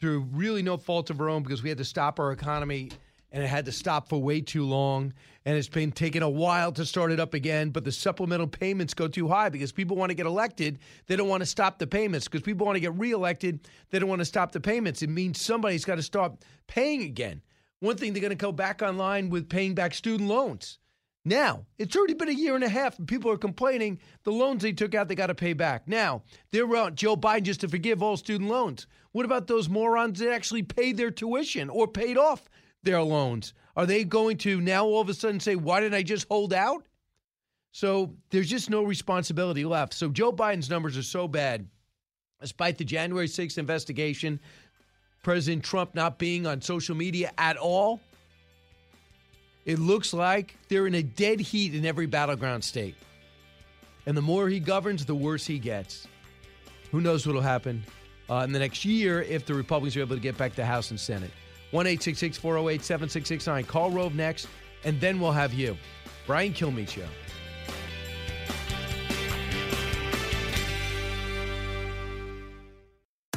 Through 0.00 0.20
really 0.32 0.62
no 0.62 0.76
fault 0.76 1.10
of 1.10 1.20
our 1.20 1.28
own 1.28 1.42
because 1.42 1.62
we 1.62 1.68
had 1.68 1.78
to 1.78 1.84
stop 1.84 2.18
our 2.20 2.32
economy 2.32 2.90
and 3.30 3.42
it 3.42 3.46
had 3.46 3.66
to 3.66 3.72
stop 3.72 4.08
for 4.08 4.20
way 4.20 4.40
too 4.40 4.64
long. 4.64 5.12
And 5.44 5.56
it's 5.56 5.68
been 5.68 5.92
taking 5.92 6.22
a 6.22 6.30
while 6.30 6.72
to 6.72 6.84
start 6.84 7.12
it 7.12 7.20
up 7.20 7.34
again, 7.34 7.70
but 7.70 7.84
the 7.84 7.92
supplemental 7.92 8.46
payments 8.46 8.94
go 8.94 9.08
too 9.08 9.28
high 9.28 9.48
because 9.48 9.72
people 9.72 9.96
want 9.96 10.10
to 10.10 10.14
get 10.14 10.26
elected. 10.26 10.78
They 11.06 11.16
don't 11.16 11.28
want 11.28 11.42
to 11.42 11.46
stop 11.46 11.78
the 11.78 11.86
payments 11.86 12.26
because 12.26 12.42
people 12.42 12.66
want 12.66 12.76
to 12.76 12.80
get 12.80 12.94
reelected. 12.94 13.68
They 13.90 13.98
don't 13.98 14.08
want 14.08 14.20
to 14.20 14.26
stop 14.26 14.52
the 14.52 14.60
payments. 14.60 15.02
It 15.02 15.10
means 15.10 15.40
somebody's 15.40 15.84
got 15.84 15.96
to 15.96 16.02
start 16.02 16.32
paying 16.66 17.02
again. 17.02 17.42
One 17.80 17.96
thing, 17.96 18.12
they're 18.12 18.22
going 18.22 18.30
to 18.30 18.36
go 18.36 18.52
back 18.52 18.82
online 18.82 19.30
with 19.30 19.48
paying 19.48 19.74
back 19.74 19.94
student 19.94 20.28
loans. 20.28 20.78
Now, 21.24 21.66
it's 21.78 21.94
already 21.94 22.14
been 22.14 22.28
a 22.28 22.32
year 22.32 22.54
and 22.54 22.64
a 22.64 22.68
half, 22.68 22.98
and 22.98 23.06
people 23.06 23.30
are 23.30 23.36
complaining 23.36 24.00
the 24.24 24.32
loans 24.32 24.62
they 24.62 24.72
took 24.72 24.94
out, 24.94 25.08
they 25.08 25.14
got 25.14 25.26
to 25.26 25.34
pay 25.34 25.52
back. 25.52 25.86
Now, 25.86 26.22
they're 26.50 26.66
want 26.66 26.94
Joe 26.94 27.16
Biden 27.16 27.42
just 27.42 27.60
to 27.60 27.68
forgive 27.68 28.02
all 28.02 28.16
student 28.16 28.48
loans. 28.48 28.86
What 29.12 29.24
about 29.24 29.46
those 29.46 29.68
morons 29.68 30.18
that 30.18 30.32
actually 30.32 30.62
paid 30.62 30.96
their 30.96 31.10
tuition 31.10 31.70
or 31.70 31.88
paid 31.88 32.18
off 32.18 32.48
their 32.82 33.02
loans? 33.02 33.54
Are 33.76 33.86
they 33.86 34.04
going 34.04 34.36
to 34.38 34.60
now 34.60 34.84
all 34.84 35.00
of 35.00 35.08
a 35.08 35.14
sudden 35.14 35.40
say, 35.40 35.56
why 35.56 35.80
didn't 35.80 35.94
I 35.94 36.02
just 36.02 36.26
hold 36.28 36.52
out? 36.52 36.84
So 37.72 38.14
there's 38.30 38.48
just 38.48 38.70
no 38.70 38.82
responsibility 38.82 39.64
left. 39.64 39.94
So 39.94 40.08
Joe 40.08 40.32
Biden's 40.32 40.70
numbers 40.70 40.96
are 40.96 41.02
so 41.02 41.28
bad, 41.28 41.66
despite 42.40 42.76
the 42.76 42.84
January 42.84 43.28
6th 43.28 43.58
investigation, 43.58 44.40
President 45.22 45.64
Trump 45.64 45.94
not 45.94 46.18
being 46.18 46.46
on 46.46 46.60
social 46.60 46.96
media 46.96 47.32
at 47.38 47.56
all. 47.56 48.00
It 49.64 49.78
looks 49.78 50.14
like 50.14 50.56
they're 50.68 50.86
in 50.86 50.94
a 50.94 51.02
dead 51.02 51.40
heat 51.40 51.74
in 51.74 51.84
every 51.84 52.06
battleground 52.06 52.64
state. 52.64 52.94
And 54.06 54.16
the 54.16 54.22
more 54.22 54.48
he 54.48 54.60
governs, 54.60 55.04
the 55.04 55.14
worse 55.14 55.46
he 55.46 55.58
gets. 55.58 56.06
Who 56.90 57.00
knows 57.00 57.26
what 57.26 57.34
will 57.34 57.42
happen 57.42 57.84
uh, 58.30 58.42
in 58.44 58.52
the 58.52 58.58
next 58.58 58.84
year 58.84 59.22
if 59.22 59.46
the 59.46 59.54
Republicans 59.54 59.96
are 59.96 60.00
able 60.00 60.16
to 60.16 60.22
get 60.22 60.36
back 60.36 60.54
to 60.56 60.64
House 60.64 60.90
and 60.90 61.00
Senate. 61.00 61.30
1 61.70 61.84
408 61.84 62.82
7669. 62.82 63.64
Karl 63.64 63.90
Rove 63.90 64.14
next, 64.14 64.48
and 64.84 65.00
then 65.00 65.20
we'll 65.20 65.32
have 65.32 65.52
you. 65.52 65.76
Brian 66.26 66.52
Kilmeade 66.52 66.88
Show. 66.88 67.06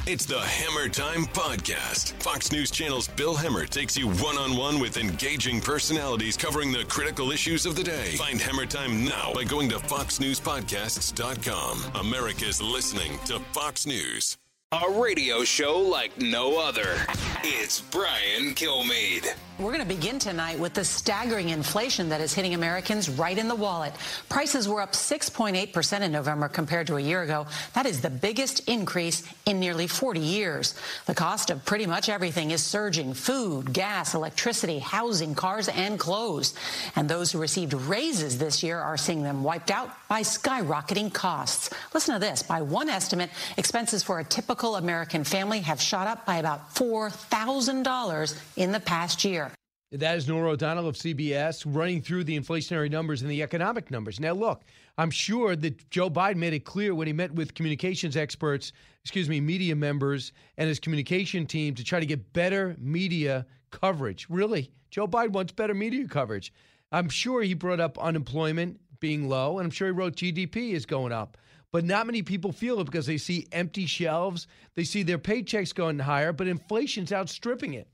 It's 0.08 0.26
the 0.26 0.40
Hemmer 0.40 0.92
Time 0.92 1.26
Podcast. 1.26 2.14
Fox 2.22 2.52
News 2.52 2.72
Channel's 2.72 3.08
Bill 3.08 3.36
Hemmer 3.36 3.70
takes 3.70 3.96
you 3.96 4.10
one 4.10 4.36
on 4.36 4.58
one 4.58 4.80
with 4.80 4.98
engaging 4.98 5.62
personalities 5.62 6.36
covering 6.36 6.72
the 6.72 6.84
critical 6.86 7.32
issues 7.32 7.66
of 7.66 7.76
the 7.76 7.84
day. 7.84 8.16
Find 8.18 8.40
Hemmer 8.40 8.68
Time 8.68 9.06
now 9.06 9.32
by 9.34 9.44
going 9.44 9.70
to 9.70 9.78
FoxNewsPodcasts.com. 9.78 12.06
America's 12.06 12.62
listening 12.62 13.20
to 13.26 13.40
Fox 13.54 13.86
News. 13.86 14.38
A 14.74 14.90
radio 14.90 15.44
show 15.44 15.80
like 15.80 16.18
no 16.18 16.58
other. 16.58 16.96
It's 17.44 17.82
Brian 17.82 18.56
Kilmeade. 18.56 19.28
We're 19.60 19.74
going 19.74 19.82
to 19.82 19.96
begin 19.96 20.18
tonight 20.18 20.58
with 20.58 20.74
the 20.74 20.86
staggering 20.86 21.50
inflation 21.50 22.08
that 22.08 22.22
is 22.22 22.34
hitting 22.34 22.54
Americans 22.54 23.10
right 23.10 23.38
in 23.38 23.50
the 23.50 23.56
wallet. 23.56 23.94
Prices 24.30 24.70
were 24.70 24.80
up 24.80 24.94
6.8% 24.94 26.02
in 26.02 26.12
November 26.14 26.48
compared 26.48 26.88
to 26.88 26.96
a 26.96 27.02
year 27.02 27.24
ago. 27.24 27.48
That 27.74 27.86
is 27.86 28.00
the 28.00 28.10
biggest 28.10 28.70
increase 28.70 29.28
in 29.46 29.60
nearly 29.60 29.88
40 29.88 30.22
years. 30.22 30.74
The 31.06 31.16
cost 31.16 31.50
of 31.50 31.66
pretty 31.66 31.86
much 31.86 32.08
everything 32.08 32.52
is 32.52 32.64
surging 32.64 33.14
food, 33.14 33.74
gas, 33.74 34.14
electricity, 34.14 34.80
housing, 34.80 35.36
cars, 35.36 35.68
and 35.68 36.00
clothes. 36.00 36.54
And 36.96 37.10
those 37.10 37.30
who 37.30 37.40
received 37.40 37.74
raises 37.74 38.38
this 38.38 38.64
year 38.64 38.80
are 38.80 38.96
seeing 38.96 39.22
them 39.22 39.44
wiped 39.44 39.70
out 39.70 39.92
by 40.12 40.24
skyrocketing 40.24 41.14
costs. 41.14 41.70
Listen 41.94 42.14
to 42.14 42.20
this 42.20 42.44
by 42.44 42.62
one 42.62 42.90
estimate, 42.90 43.30
expenses 43.56 44.04
for 44.04 44.20
a 44.20 44.24
typical 44.26 44.76
American 44.76 45.24
family 45.24 45.62
have 45.62 45.80
shot 45.80 46.06
up 46.06 46.26
by 46.26 46.36
about 46.36 46.76
$4,000 46.76 48.42
in 48.58 48.74
the 48.74 48.82
past 48.82 49.24
year. 49.24 49.52
That 49.94 50.18
is 50.18 50.28
Norah 50.28 50.50
O'Donnell 50.50 50.90
of 50.90 50.98
CBS 50.98 51.64
running 51.66 52.02
through 52.02 52.26
the 52.26 52.38
inflationary 52.38 52.92
numbers 52.92 53.22
and 53.22 53.32
the 53.32 53.42
economic 53.42 53.90
numbers. 53.90 54.20
Now, 54.20 54.34
look, 54.34 54.64
I'm 54.98 55.12
sure 55.12 55.56
that 55.56 55.90
Joe 55.90 56.10
Biden 56.10 56.36
made 56.36 56.52
it 56.52 56.66
clear 56.66 56.94
when 56.94 57.08
he 57.08 57.14
met 57.14 57.34
with 57.34 57.54
communications 57.54 58.18
experts, 58.18 58.74
excuse 59.06 59.30
me, 59.30 59.40
media 59.40 59.78
members 59.78 60.34
and 60.58 60.68
his 60.68 60.82
communication 60.82 61.46
team 61.46 61.74
to 61.76 61.86
try 61.86 62.02
to 62.02 62.06
get 62.06 62.34
better 62.34 62.76
media 62.78 63.46
coverage. 63.70 64.28
Really, 64.30 64.74
Joe 64.90 65.08
Biden 65.08 65.30
wants 65.30 65.54
better 65.54 65.74
media 65.74 66.06
coverage. 66.06 66.52
I'm 66.92 67.08
sure 67.08 67.42
he 67.44 67.54
brought 67.54 67.80
up 67.80 67.98
unemployment 67.98 68.78
being 69.02 69.28
low, 69.28 69.60
and 69.60 69.66
I'm 69.66 69.72
sure 69.72 69.90
he 69.90 69.92
wrote 69.92 70.16
GDP 70.16 70.72
is 70.72 70.86
going 70.86 71.12
up. 71.12 71.38
But 71.74 71.84
not 71.84 72.06
many 72.06 72.22
people 72.22 72.52
feel 72.52 72.80
it 72.80 72.86
because 72.86 73.06
they 73.06 73.18
see 73.18 73.48
empty 73.52 73.86
shelves, 73.86 74.48
they 74.76 74.84
see 74.86 75.04
their 75.04 75.18
paychecks 75.18 75.76
going 75.76 76.00
higher, 76.00 76.32
but 76.32 76.48
inflation's 76.48 77.12
outstripping 77.12 77.74
it. 77.74 77.88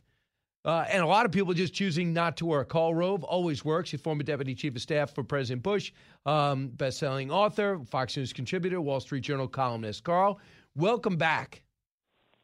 Uh, 0.65 0.85
and 0.89 1.01
a 1.01 1.07
lot 1.07 1.25
of 1.25 1.31
people 1.31 1.53
just 1.53 1.73
choosing 1.73 2.11
not 2.11 2.35
to 2.35 2.45
work. 2.45 2.67
Karl 2.69 2.93
Rove 2.93 3.23
always 3.23 3.63
works. 3.63 3.89
He's 3.89 4.01
former 4.01 4.23
deputy 4.23 4.53
chief 4.53 4.75
of 4.75 4.81
staff 4.81 5.15
for 5.15 5.23
President 5.23 5.63
Bush, 5.63 5.93
um, 6.25 6.67
best-selling 6.67 7.31
author, 7.31 7.79
Fox 7.89 8.17
News 8.17 8.33
contributor, 8.33 8.81
Wall 8.81 8.99
Street 8.99 9.21
Journal 9.21 9.47
columnist. 9.47 10.03
Karl, 10.03 10.39
welcome 10.75 11.15
back. 11.15 11.61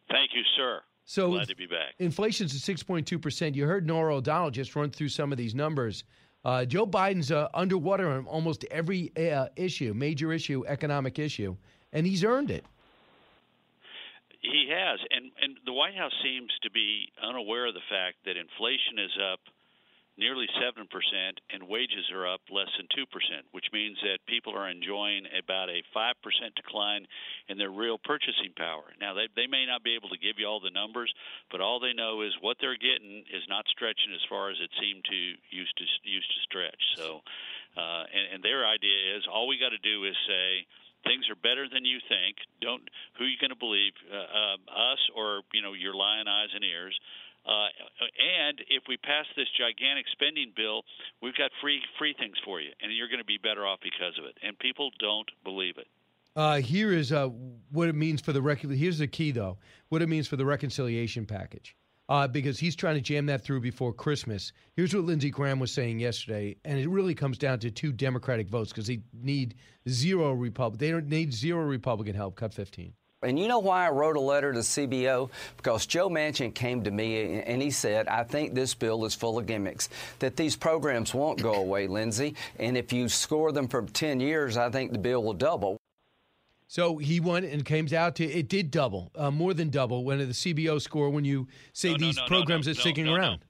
Thank 0.09 0.31
you, 0.33 0.43
sir. 0.55 0.79
So 1.05 1.31
glad 1.31 1.49
to 1.49 1.55
be 1.55 1.65
back. 1.65 1.95
Inflation's 1.99 2.55
at 2.55 2.77
6.2%. 2.77 3.55
You 3.55 3.65
heard 3.65 3.85
Norah 3.85 4.15
O'Donnell 4.15 4.51
just 4.51 4.75
run 4.75 4.89
through 4.89 5.09
some 5.09 5.33
of 5.33 5.37
these 5.37 5.53
numbers. 5.53 6.05
Uh, 6.45 6.65
Joe 6.65 6.85
Biden's 6.85 7.31
uh, 7.31 7.47
underwater 7.53 8.11
on 8.11 8.25
almost 8.25 8.65
every 8.65 9.11
uh, 9.15 9.47
issue, 9.55 9.93
major 9.93 10.33
issue, 10.33 10.65
economic 10.67 11.17
issue, 11.17 11.55
and 11.93 12.05
he's 12.05 12.23
earned 12.23 12.51
it. 12.51 12.65
He 14.41 14.67
has, 14.69 14.99
and 15.09 15.31
and 15.41 15.57
the 15.65 15.71
White 15.71 15.95
House 15.95 16.11
seems 16.21 16.51
to 16.63 16.71
be 16.71 17.07
unaware 17.23 17.67
of 17.67 17.73
the 17.73 17.85
fact 17.89 18.17
that 18.25 18.35
inflation 18.35 18.99
is 18.99 19.11
up 19.31 19.39
nearly 20.17 20.47
seven 20.61 20.87
percent 20.87 21.41
and 21.49 21.65
wages 21.67 22.09
are 22.13 22.27
up 22.27 22.41
less 22.51 22.69
than 22.77 22.87
two 22.93 23.05
percent, 23.09 23.45
which 23.51 23.65
means 23.73 23.97
that 24.01 24.21
people 24.27 24.53
are 24.53 24.69
enjoying 24.69 25.25
about 25.33 25.69
a 25.69 25.81
five 25.93 26.15
percent 26.21 26.53
decline 26.55 27.05
in 27.49 27.57
their 27.57 27.71
real 27.71 27.97
purchasing 27.97 28.53
power. 28.55 28.93
Now 28.99 29.13
they 29.13 29.27
they 29.35 29.47
may 29.47 29.65
not 29.65 29.83
be 29.83 29.95
able 29.95 30.09
to 30.09 30.21
give 30.21 30.37
you 30.37 30.45
all 30.47 30.59
the 30.59 30.73
numbers, 30.73 31.13
but 31.49 31.61
all 31.61 31.79
they 31.79 31.93
know 31.93 32.21
is 32.21 32.33
what 32.41 32.57
they're 32.61 32.79
getting 32.79 33.23
is 33.31 33.43
not 33.49 33.65
stretching 33.69 34.13
as 34.13 34.23
far 34.29 34.49
as 34.49 34.57
it 34.61 34.69
seemed 34.79 35.03
to 35.05 35.19
used 35.49 35.75
to 35.77 35.85
used 36.03 36.29
to 36.29 36.39
stretch. 36.45 36.83
So, 36.97 37.21
uh, 37.77 38.03
and, 38.09 38.25
and 38.37 38.39
their 38.43 38.65
idea 38.65 39.17
is 39.17 39.25
all 39.25 39.47
we 39.47 39.57
got 39.57 39.73
to 39.73 39.81
do 39.81 40.05
is 40.05 40.15
say 40.27 40.65
things 41.03 41.27
are 41.29 41.35
better 41.35 41.67
than 41.67 41.85
you 41.85 41.99
think. 42.07 42.37
Don't 42.61 42.83
who 43.17 43.25
are 43.25 43.31
you 43.31 43.37
going 43.39 43.51
to 43.51 43.59
believe, 43.59 43.93
uh, 44.07 44.15
uh, 44.15 44.57
us 44.93 45.01
or 45.15 45.41
you 45.53 45.61
know 45.61 45.73
your 45.73 45.93
lying 45.93 46.27
eyes 46.27 46.49
and 46.55 46.63
ears? 46.63 46.97
Uh, 47.45 47.67
and 48.47 48.59
if 48.69 48.83
we 48.87 48.97
pass 48.97 49.25
this 49.35 49.47
gigantic 49.57 50.05
spending 50.11 50.53
bill, 50.55 50.83
we've 51.21 51.35
got 51.35 51.51
free 51.61 51.81
free 51.99 52.15
things 52.17 52.35
for 52.45 52.61
you, 52.61 52.71
and 52.81 52.91
you're 52.95 53.09
going 53.09 53.19
to 53.19 53.25
be 53.25 53.37
better 53.37 53.65
off 53.65 53.79
because 53.83 54.17
of 54.17 54.25
it. 54.25 54.37
And 54.41 54.57
people 54.59 54.91
don't 54.99 55.29
believe 55.43 55.77
it. 55.77 55.87
Uh, 56.35 56.57
here 56.57 56.91
is 56.91 57.11
uh, 57.11 57.27
what 57.71 57.89
it 57.89 57.95
means 57.95 58.21
for 58.21 58.33
the 58.33 58.41
rec- 58.41 58.61
Here's 58.61 58.97
the 58.97 59.07
key, 59.07 59.31
though. 59.31 59.57
What 59.89 60.01
it 60.01 60.09
means 60.09 60.27
for 60.27 60.35
the 60.35 60.45
reconciliation 60.45 61.25
package 61.25 61.75
uh, 62.09 62.27
because 62.27 62.59
he's 62.59 62.75
trying 62.75 62.95
to 62.95 63.01
jam 63.01 63.25
that 63.27 63.43
through 63.43 63.61
before 63.61 63.93
Christmas. 63.93 64.51
Here's 64.75 64.93
what 64.93 65.05
Lindsey 65.05 65.29
Graham 65.29 65.59
was 65.59 65.71
saying 65.71 65.99
yesterday, 65.99 66.55
and 66.65 66.77
it 66.77 66.89
really 66.89 67.15
comes 67.15 67.37
down 67.37 67.59
to 67.59 67.71
two 67.71 67.91
Democratic 67.91 68.49
votes 68.49 68.71
because 68.71 68.87
they 68.87 69.01
need 69.13 69.55
zero 69.87 70.33
Republican. 70.33 70.85
They 70.85 70.91
don't 70.91 71.07
need 71.07 71.33
zero 71.33 71.63
Republican 71.63 72.15
help. 72.15 72.35
Cut 72.35 72.53
15. 72.53 72.93
And 73.23 73.39
you 73.39 73.47
know 73.47 73.59
why 73.59 73.87
I 73.87 73.89
wrote 73.89 74.17
a 74.17 74.21
letter 74.21 74.53
to 74.53 74.59
CBO? 74.59 75.29
Because 75.57 75.85
Joe 75.85 76.09
Manchin 76.09 76.53
came 76.53 76.83
to 76.83 76.91
me 76.91 77.41
and 77.41 77.61
he 77.61 77.71
said, 77.71 78.07
I 78.07 78.23
think 78.23 78.53
this 78.53 78.73
bill 78.73 79.05
is 79.05 79.15
full 79.15 79.39
of 79.39 79.45
gimmicks, 79.45 79.89
that 80.19 80.35
these 80.35 80.55
programs 80.55 81.13
won't 81.13 81.41
go 81.41 81.53
away, 81.53 81.87
Lindsey. 81.87 82.35
And 82.59 82.77
if 82.77 82.93
you 82.93 83.09
score 83.09 83.51
them 83.51 83.67
for 83.67 83.81
10 83.81 84.19
years, 84.19 84.57
I 84.57 84.69
think 84.69 84.91
the 84.91 84.99
bill 84.99 85.23
will 85.23 85.33
double. 85.33 85.79
So 86.67 86.97
he 86.97 87.19
went 87.19 87.45
and 87.45 87.63
came 87.63 87.87
out 87.93 88.15
to 88.15 88.25
it 88.25 88.49
did 88.49 88.71
double, 88.71 89.11
uh, 89.15 89.29
more 89.29 89.53
than 89.53 89.69
double 89.69 90.03
when 90.03 90.17
the 90.17 90.25
CBO 90.33 90.81
score 90.81 91.09
when 91.09 91.23
you 91.23 91.47
say 91.71 91.89
no, 91.89 91.97
no, 91.97 91.99
these 91.99 92.17
no, 92.17 92.25
programs 92.25 92.65
no, 92.65 92.71
are 92.71 92.73
no, 92.73 92.79
sticking 92.79 93.05
no, 93.05 93.13
around. 93.13 93.45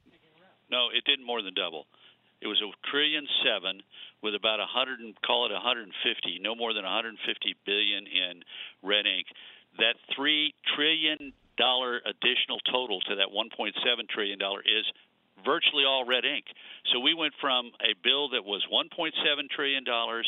No, 0.69 0.89
it 0.93 1.05
didn't 1.05 1.25
more 1.25 1.41
than 1.41 1.53
double. 1.53 1.85
It 2.41 2.47
was 2.47 2.59
a 2.59 2.67
trillion 2.91 3.25
seven 3.45 3.81
with 4.21 4.35
about 4.35 4.59
a 4.59 4.65
hundred 4.65 4.99
and 4.99 5.15
call 5.21 5.45
it 5.45 5.53
150, 5.53 6.39
no 6.41 6.55
more 6.55 6.73
than 6.73 6.83
150 6.83 7.55
billion 7.65 8.03
in 8.07 8.43
red 8.81 9.05
ink. 9.05 9.27
That 9.79 9.95
three 10.15 10.53
trillion 10.75 11.33
dollar 11.57 12.01
additional 12.05 12.59
total 12.71 13.01
to 13.01 13.15
that 13.15 13.29
1.7 13.29 13.73
trillion 14.09 14.39
dollar 14.39 14.61
is 14.61 14.85
virtually 15.45 15.85
all 15.85 16.05
red 16.05 16.25
ink. 16.25 16.45
So 16.91 16.99
we 16.99 17.13
went 17.13 17.33
from 17.41 17.71
a 17.81 17.93
bill 18.03 18.29
that 18.29 18.45
was 18.45 18.65
1.7 18.71 19.13
trillion 19.49 19.83
dollars 19.83 20.27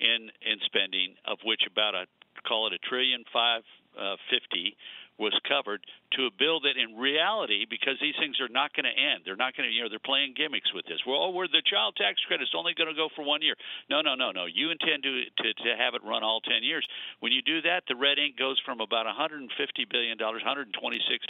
in 0.00 0.30
in 0.42 0.58
spending, 0.66 1.14
of 1.24 1.38
which 1.44 1.62
about 1.70 1.94
a 1.94 2.06
call 2.46 2.66
it 2.66 2.72
a 2.72 2.78
trillion 2.78 3.24
five 3.32 3.62
uh, 3.98 4.16
fifty 4.30 4.76
was 5.18 5.34
covered 5.46 5.84
to 6.12 6.26
a 6.26 6.32
bill 6.38 6.58
that 6.60 6.74
in 6.74 6.96
reality 6.98 7.66
because 7.68 7.94
these 8.00 8.14
things 8.18 8.40
are 8.40 8.50
not 8.50 8.74
going 8.74 8.86
to 8.88 8.96
end 8.96 9.22
they're 9.22 9.38
not 9.38 9.54
going 9.56 9.68
to 9.68 9.72
you 9.72 9.82
know 9.82 9.88
they're 9.88 10.02
playing 10.02 10.34
gimmicks 10.34 10.72
with 10.74 10.84
this 10.86 10.98
well 11.06 11.32
we're 11.32 11.46
the 11.48 11.62
child 11.64 11.94
tax 11.94 12.18
credit 12.26 12.42
is 12.42 12.54
only 12.56 12.74
going 12.74 12.90
to 12.90 12.98
go 12.98 13.08
for 13.14 13.22
one 13.24 13.42
year 13.42 13.54
no 13.88 14.02
no 14.02 14.14
no 14.14 14.30
no 14.30 14.46
you 14.46 14.70
intend 14.70 15.02
to, 15.02 15.22
to 15.38 15.48
to 15.62 15.70
have 15.78 15.94
it 15.94 16.02
run 16.02 16.22
all 16.22 16.40
10 16.42 16.62
years 16.62 16.86
when 17.20 17.30
you 17.30 17.42
do 17.42 17.62
that 17.62 17.82
the 17.86 17.96
red 17.96 18.18
ink 18.18 18.34
goes 18.36 18.58
from 18.64 18.80
about 18.80 19.06
150 19.06 19.46
billion 19.90 20.18
dollars 20.18 20.42
126 20.42 20.74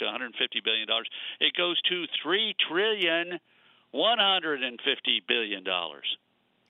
to 0.01 0.05
150 0.05 0.33
billion 0.64 0.88
dollars 0.88 1.09
it 1.40 1.53
goes 1.53 1.81
to 1.88 2.05
3 2.23 2.55
trillion 2.68 3.40
150 3.94 5.23
billion 5.29 5.62
dollars, 5.62 6.05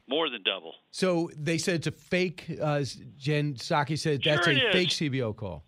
more 0.07 0.29
than 0.29 0.42
double. 0.42 0.74
So 0.90 1.31
they 1.37 1.57
said 1.57 1.77
it's 1.77 1.87
a 1.87 1.92
fake. 1.92 2.59
Uh, 2.61 2.85
Jen 3.16 3.55
Psaki 3.55 3.98
said 3.98 4.20
that's 4.22 4.44
Sure 4.44 4.53
a 4.53 4.57
is. 4.57 4.72
fake 4.72 4.90
CBO 4.90 5.35
call. 5.35 5.64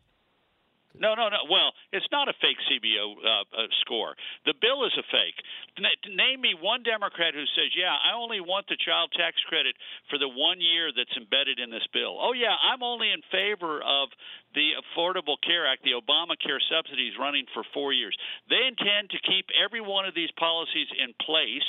No, 0.99 1.15
no, 1.15 1.29
no. 1.29 1.45
Well, 1.51 1.73
it's 1.93 2.09
not 2.11 2.29
a 2.29 2.35
fake 2.41 2.57
CBO 2.69 3.17
uh, 3.21 3.45
uh, 3.53 3.69
score. 3.85 4.17
The 4.45 4.55
bill 4.61 4.85
is 4.89 4.93
a 4.97 5.05
fake. 5.13 5.37
N- 5.77 6.17
name 6.17 6.41
me 6.41 6.57
one 6.57 6.83
Democrat 6.83 7.35
who 7.35 7.45
says, 7.53 7.73
"Yeah, 7.77 7.93
I 7.93 8.17
only 8.17 8.41
want 8.41 8.67
the 8.69 8.77
child 8.81 9.13
tax 9.13 9.37
credit 9.49 9.77
for 10.09 10.19
the 10.19 10.29
one 10.29 10.61
year 10.61 10.93
that's 10.97 11.13
embedded 11.17 11.61
in 11.61 11.71
this 11.71 11.87
bill." 11.93 12.17
Oh, 12.21 12.33
yeah, 12.33 12.57
I'm 12.57 12.83
only 12.83 13.13
in 13.13 13.21
favor 13.31 13.83
of 13.85 14.09
the 14.55 14.73
Affordable 14.81 15.37
Care 15.45 15.69
Act, 15.69 15.85
the 15.85 15.93
Obamacare 15.93 16.61
subsidies 16.73 17.13
running 17.21 17.45
for 17.53 17.63
four 17.75 17.93
years. 17.93 18.17
They 18.49 18.65
intend 18.65 19.11
to 19.11 19.21
keep 19.21 19.47
every 19.53 19.81
one 19.81 20.07
of 20.07 20.15
these 20.15 20.31
policies 20.41 20.89
in 20.97 21.13
place 21.21 21.69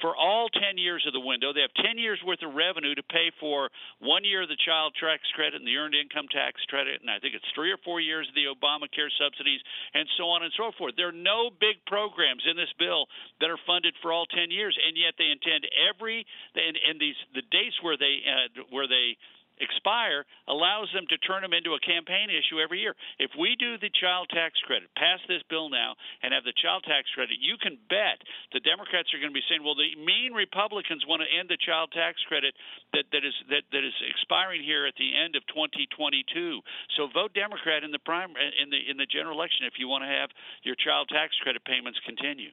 for 0.00 0.16
all 0.16 0.48
10 0.48 0.78
years 0.78 1.04
of 1.06 1.12
the 1.12 1.22
window. 1.22 1.52
They 1.52 1.62
have 1.62 1.74
10 1.74 1.98
years 1.98 2.20
worth 2.24 2.42
of 2.42 2.54
revenue 2.54 2.94
to 2.94 3.02
pay 3.02 3.30
for 3.40 3.70
one 3.98 4.24
year 4.24 4.42
of 4.42 4.48
the 4.48 4.60
child 4.64 4.94
tax 4.98 5.22
credit 5.34 5.58
and 5.58 5.66
the 5.66 5.76
earned 5.76 5.94
income 5.94 6.26
tax 6.30 6.60
credit, 6.68 7.00
and 7.00 7.10
I 7.10 7.18
think 7.18 7.34
it's 7.34 7.46
three 7.54 7.72
or 7.72 7.80
four 7.84 8.00
years 8.00 8.28
of 8.28 8.34
the 8.34 8.46
Obamacare 8.50 9.10
subsidies, 9.18 9.60
and 9.94 10.06
so 10.16 10.30
on 10.30 10.42
and 10.42 10.52
so 10.56 10.70
forth. 10.76 10.94
There 10.96 11.08
are 11.08 11.16
no 11.16 11.50
big 11.50 11.82
programs 11.86 12.42
in 12.46 12.56
this 12.56 12.72
bill 12.78 13.06
that 13.40 13.50
are 13.50 13.60
funded 13.66 13.94
for 14.02 14.12
all 14.12 14.26
10 14.26 14.50
years, 14.50 14.76
and 14.76 14.96
yet 14.96 15.14
they 15.18 15.30
intend 15.30 15.66
every 15.74 16.26
and, 16.54 16.76
and 16.88 17.00
these 17.00 17.18
the 17.34 17.42
dates 17.50 17.76
where 17.82 17.96
they 17.96 18.22
uh, 18.26 18.62
where 18.70 18.86
they 18.86 19.16
expire 19.60 20.24
allows 20.46 20.88
them 20.94 21.06
to 21.08 21.18
turn 21.18 21.42
them 21.42 21.52
into 21.52 21.74
a 21.74 21.80
campaign 21.80 22.30
issue 22.30 22.60
every 22.60 22.80
year. 22.80 22.94
If 23.18 23.30
we 23.38 23.56
do 23.58 23.78
the 23.78 23.90
child 23.90 24.30
tax 24.30 24.58
credit, 24.66 24.88
pass 24.96 25.20
this 25.28 25.42
bill 25.50 25.68
now, 25.68 25.94
and 26.22 26.32
have 26.32 26.44
the 26.44 26.56
child 26.56 26.84
tax 26.84 27.08
credit, 27.14 27.38
you 27.40 27.56
can 27.60 27.78
bet 27.88 28.22
the 28.52 28.60
Democrats 28.60 29.12
are 29.14 29.20
going 29.20 29.30
to 29.30 29.36
be 29.36 29.44
saying, 29.48 29.62
"Well, 29.62 29.74
the 29.74 29.94
mean 29.96 30.32
Republicans 30.32 31.06
want 31.06 31.22
to 31.22 31.28
end 31.28 31.48
the 31.48 31.58
child 31.58 31.92
tax 31.92 32.22
credit 32.26 32.54
that 32.92 33.10
that 33.12 33.24
is 33.24 33.34
that 33.48 33.64
that 33.72 33.84
is 33.84 33.94
expiring 34.08 34.62
here 34.62 34.86
at 34.86 34.96
the 34.96 35.14
end 35.16 35.36
of 35.36 35.46
2022." 35.48 36.62
So 36.96 37.08
vote 37.08 37.34
Democrat 37.34 37.84
in 37.84 37.90
the 37.90 38.02
prime 38.02 38.34
in 38.36 38.70
the 38.70 38.80
in 38.90 38.96
the 38.96 39.06
general 39.06 39.36
election 39.36 39.66
if 39.66 39.78
you 39.78 39.88
want 39.88 40.04
to 40.04 40.10
have 40.10 40.30
your 40.62 40.74
child 40.74 41.08
tax 41.08 41.36
credit 41.42 41.64
payments 41.64 41.98
continue. 42.04 42.50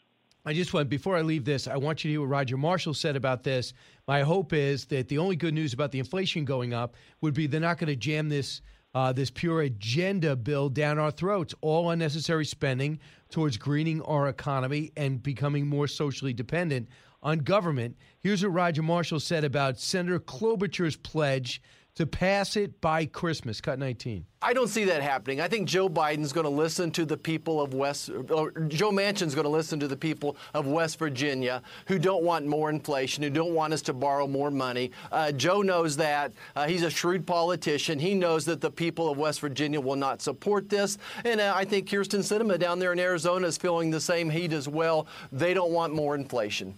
I 0.47 0.53
just 0.53 0.73
want 0.73 0.89
before 0.89 1.17
I 1.17 1.21
leave 1.21 1.43
this, 1.43 1.67
I 1.67 1.77
want 1.77 2.03
you 2.03 2.09
to 2.09 2.13
hear 2.13 2.21
what 2.21 2.29
Roger 2.29 2.55
Marshall 2.55 2.93
said 2.93 3.15
about 3.15 3.43
this. 3.43 3.73
My 4.07 4.21
hope 4.21 4.53
is 4.53 4.85
that 4.85 5.07
the 5.07 5.17
only 5.17 5.35
good 5.35 5.53
news 5.53 5.73
about 5.73 5.91
the 5.91 5.99
inflation 5.99 6.45
going 6.45 6.73
up 6.73 6.95
would 7.21 7.33
be 7.33 7.47
they're 7.47 7.59
not 7.59 7.79
going 7.79 7.87
to 7.87 7.95
jam 7.95 8.29
this 8.29 8.61
uh, 8.93 9.11
this 9.11 9.29
pure 9.29 9.61
agenda 9.61 10.37
bill 10.37 10.69
down 10.69 10.97
our 10.97 11.11
throats. 11.11 11.53
All 11.59 11.89
unnecessary 11.89 12.45
spending 12.45 12.99
towards 13.29 13.57
greening 13.57 14.01
our 14.03 14.29
economy 14.29 14.93
and 14.95 15.21
becoming 15.21 15.67
more 15.67 15.87
socially 15.87 16.31
dependent 16.31 16.87
on 17.21 17.39
government. 17.39 17.97
Here's 18.21 18.41
what 18.41 18.53
Roger 18.53 18.83
Marshall 18.83 19.19
said 19.19 19.43
about 19.43 19.79
Senator 19.79 20.19
Klobuchar's 20.19 20.95
pledge 20.95 21.61
to 21.95 22.05
pass 22.05 22.57
it 22.57 22.81
by 22.81 23.05
Christmas. 23.05 23.61
Cut 23.61 23.79
19. 23.79 24.25
I 24.41 24.53
don't 24.53 24.67
see 24.67 24.83
that 24.85 25.01
happening. 25.01 25.39
I 25.39 25.47
think 25.47 25.67
Joe 25.67 25.87
Biden's 25.87 26.33
going 26.33 26.43
to 26.43 26.49
listen 26.49 26.91
to 26.91 27.05
the 27.05 27.15
people 27.15 27.61
of 27.61 27.73
West, 27.73 28.11
or 28.29 28.51
Joe 28.51 28.91
Manchin's 28.91 29.33
going 29.33 29.45
to 29.45 29.49
listen 29.49 29.79
to 29.79 29.87
the 29.87 29.95
people 29.95 30.35
of 30.53 30.67
West 30.67 30.99
Virginia 30.99 31.63
who 31.87 31.97
don't 31.97 32.23
want 32.23 32.45
more 32.45 32.69
inflation, 32.69 33.23
who 33.23 33.29
don't 33.29 33.53
want 33.53 33.73
us 33.73 33.81
to 33.83 33.93
borrow 33.93 34.27
more 34.27 34.51
money. 34.51 34.91
Uh, 35.11 35.31
Joe 35.31 35.61
knows 35.61 35.95
that. 35.97 36.33
Uh, 36.55 36.67
he's 36.67 36.83
a 36.83 36.89
shrewd 36.89 37.25
politician. 37.25 37.97
He 37.97 38.13
knows 38.13 38.43
that 38.45 38.59
the 38.59 38.71
people 38.71 39.09
of 39.09 39.17
West 39.17 39.39
Virginia 39.39 39.79
will 39.79 39.95
not 39.95 40.21
support 40.21 40.69
this. 40.69 40.97
And 41.23 41.39
uh, 41.39 41.53
I 41.55 41.63
think 41.63 41.89
Kyrsten 41.89 42.19
Sinema 42.19 42.59
down 42.59 42.77
there 42.77 42.91
in 42.91 42.99
Arizona 42.99 43.47
is 43.47 43.57
feeling 43.57 43.89
the 43.89 44.01
same 44.01 44.29
heat 44.29 44.51
as 44.51 44.67
well. 44.67 45.07
They 45.31 45.53
don't 45.53 45.71
want 45.71 45.93
more 45.93 46.13
inflation. 46.13 46.77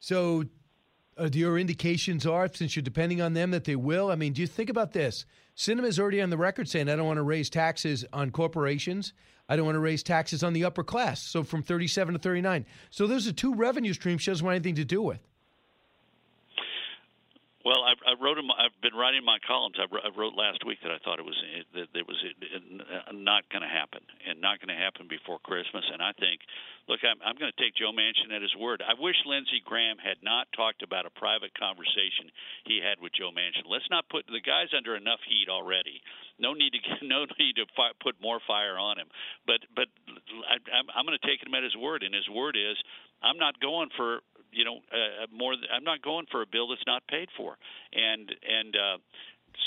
So, 0.00 0.44
uh, 1.18 1.28
your 1.32 1.58
indications 1.58 2.26
are, 2.26 2.48
since 2.52 2.76
you're 2.76 2.82
depending 2.82 3.20
on 3.20 3.34
them, 3.34 3.50
that 3.50 3.64
they 3.64 3.76
will? 3.76 4.10
I 4.10 4.14
mean, 4.14 4.32
do 4.32 4.40
you 4.40 4.46
think 4.46 4.70
about 4.70 4.92
this? 4.92 5.24
Sinema's 5.56 5.98
already 5.98 6.20
on 6.20 6.30
the 6.30 6.36
record 6.36 6.68
saying, 6.68 6.88
I 6.88 6.96
don't 6.96 7.06
want 7.06 7.18
to 7.18 7.22
raise 7.22 7.50
taxes 7.50 8.04
on 8.12 8.30
corporations. 8.30 9.12
I 9.48 9.56
don't 9.56 9.66
want 9.66 9.76
to 9.76 9.80
raise 9.80 10.02
taxes 10.02 10.42
on 10.42 10.52
the 10.52 10.64
upper 10.64 10.84
class. 10.84 11.22
So, 11.22 11.42
from 11.42 11.62
37 11.62 12.14
to 12.14 12.18
39. 12.18 12.64
So, 12.90 13.06
those 13.06 13.26
are 13.26 13.32
two 13.32 13.54
revenue 13.54 13.92
streams 13.92 14.22
she 14.22 14.30
doesn't 14.30 14.44
want 14.44 14.54
anything 14.54 14.76
to 14.76 14.84
do 14.84 15.02
with. 15.02 15.20
Well, 17.62 17.86
I, 17.86 17.94
I 18.10 18.14
wrote. 18.18 18.38
In 18.42 18.46
my, 18.50 18.58
I've 18.58 18.74
been 18.82 18.94
writing 18.98 19.22
my 19.22 19.38
columns. 19.46 19.78
I 19.78 19.86
I 19.86 20.10
wrote 20.18 20.34
last 20.34 20.66
week 20.66 20.82
that 20.82 20.90
I 20.90 20.98
thought 21.06 21.22
it 21.22 21.26
was 21.26 21.38
eh, 21.38 21.62
that 21.78 21.94
it 21.94 22.06
was 22.06 22.18
eh, 22.26 22.34
eh, 22.58 23.14
not 23.14 23.46
going 23.54 23.62
to 23.62 23.70
happen, 23.70 24.02
and 24.26 24.42
not 24.42 24.58
going 24.58 24.74
to 24.74 24.78
happen 24.78 25.06
before 25.06 25.38
Christmas. 25.46 25.86
And 25.94 26.02
I 26.02 26.10
think, 26.18 26.42
look, 26.90 26.98
I'm, 27.06 27.22
I'm 27.22 27.38
going 27.38 27.54
to 27.54 27.60
take 27.62 27.78
Joe 27.78 27.94
Manchin 27.94 28.34
at 28.34 28.42
his 28.42 28.54
word. 28.58 28.82
I 28.82 28.98
wish 28.98 29.14
Lindsey 29.26 29.62
Graham 29.62 29.94
had 30.02 30.18
not 30.26 30.50
talked 30.58 30.82
about 30.82 31.06
a 31.06 31.14
private 31.14 31.54
conversation 31.54 32.34
he 32.66 32.82
had 32.82 32.98
with 32.98 33.14
Joe 33.14 33.30
Manchin. 33.30 33.70
Let's 33.70 33.86
not 33.94 34.10
put 34.10 34.26
the 34.26 34.42
guy's 34.42 34.74
under 34.74 34.98
enough 34.98 35.22
heat 35.22 35.46
already. 35.46 36.02
No 36.42 36.58
need 36.58 36.74
to 36.74 36.82
no 37.06 37.30
need 37.38 37.62
to 37.62 37.66
fi- 37.78 37.94
put 38.02 38.18
more 38.18 38.42
fire 38.42 38.74
on 38.74 38.98
him. 38.98 39.06
But 39.46 39.62
but 39.70 39.86
I, 40.50 40.58
I'm, 40.74 40.90
I'm 40.98 41.06
going 41.06 41.18
to 41.18 41.26
take 41.26 41.38
him 41.38 41.54
at 41.54 41.62
his 41.62 41.78
word, 41.78 42.02
and 42.02 42.10
his 42.10 42.26
word 42.26 42.58
is, 42.58 42.74
I'm 43.22 43.38
not 43.38 43.54
going 43.62 43.88
for 43.94 44.26
you 44.52 44.64
know 44.64 44.78
uh, 44.92 45.26
more. 45.32 45.54
I'm 45.72 45.84
not 45.84 46.02
going 46.02 46.26
for 46.30 46.42
a 46.42 46.46
bill 46.46 46.68
that's 46.68 46.86
not 46.86 47.02
paid 47.08 47.28
for. 47.36 47.56
And 47.92 48.28
and 48.28 48.76
uh, 48.76 48.98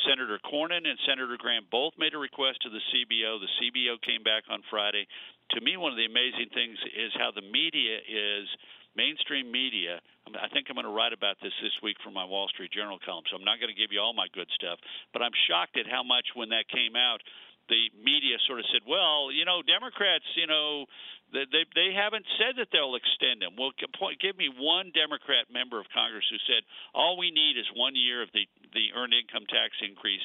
Senator 0.07 0.39
Cornyn 0.41 0.85
and 0.85 0.97
Senator 1.05 1.37
Graham 1.37 1.65
both 1.69 1.93
made 1.97 2.13
a 2.13 2.17
request 2.17 2.61
to 2.63 2.69
the 2.69 2.81
CBO. 2.93 3.39
The 3.41 3.51
CBO 3.61 4.01
came 4.01 4.23
back 4.23 4.43
on 4.49 4.61
Friday. 4.69 5.07
To 5.53 5.61
me, 5.61 5.77
one 5.77 5.91
of 5.91 5.97
the 5.97 6.05
amazing 6.05 6.49
things 6.53 6.77
is 6.93 7.13
how 7.17 7.29
the 7.29 7.45
media 7.45 8.01
is 8.01 8.47
mainstream 8.95 9.51
media. 9.51 9.99
I 10.25 10.49
think 10.49 10.65
I'm 10.69 10.75
going 10.75 10.89
to 10.89 10.95
write 10.95 11.13
about 11.13 11.37
this 11.43 11.53
this 11.61 11.75
week 11.83 11.97
for 12.01 12.09
my 12.09 12.25
Wall 12.25 12.47
Street 12.49 12.71
Journal 12.71 12.97
column, 13.05 13.23
so 13.29 13.37
I'm 13.37 13.45
not 13.45 13.61
going 13.61 13.69
to 13.69 13.77
give 13.77 13.93
you 13.93 14.01
all 14.01 14.15
my 14.15 14.25
good 14.33 14.49
stuff. 14.55 14.79
But 15.13 15.21
I'm 15.21 15.35
shocked 15.45 15.77
at 15.77 15.85
how 15.85 16.01
much 16.01 16.33
when 16.33 16.49
that 16.49 16.65
came 16.71 16.97
out, 16.97 17.21
the 17.69 17.89
media 17.97 18.37
sort 18.47 18.59
of 18.59 18.65
said, 18.71 18.81
"Well, 18.87 19.31
you 19.31 19.45
know, 19.45 19.61
Democrats, 19.61 20.25
you 20.35 20.47
know, 20.47 20.85
they 21.33 21.45
they, 21.51 21.65
they 21.73 21.89
haven't 21.93 22.25
said 22.37 22.57
that 22.57 22.69
they'll 22.71 22.95
extend 22.95 23.41
them." 23.41 23.55
Well, 23.57 23.71
give 24.19 24.37
me 24.37 24.49
one 24.49 24.91
Democrat 24.93 25.49
member 25.51 25.79
of 25.79 25.85
Congress 25.93 26.25
who 26.29 26.37
said, 26.45 26.63
"All 26.93 27.17
we 27.17 27.31
need 27.31 27.57
is 27.57 27.65
one 27.73 27.95
year 27.95 28.21
of 28.21 28.29
the 28.33 28.47
the 28.73 28.93
earned 28.95 29.13
income 29.13 29.45
tax 29.49 29.73
increase." 29.81 30.23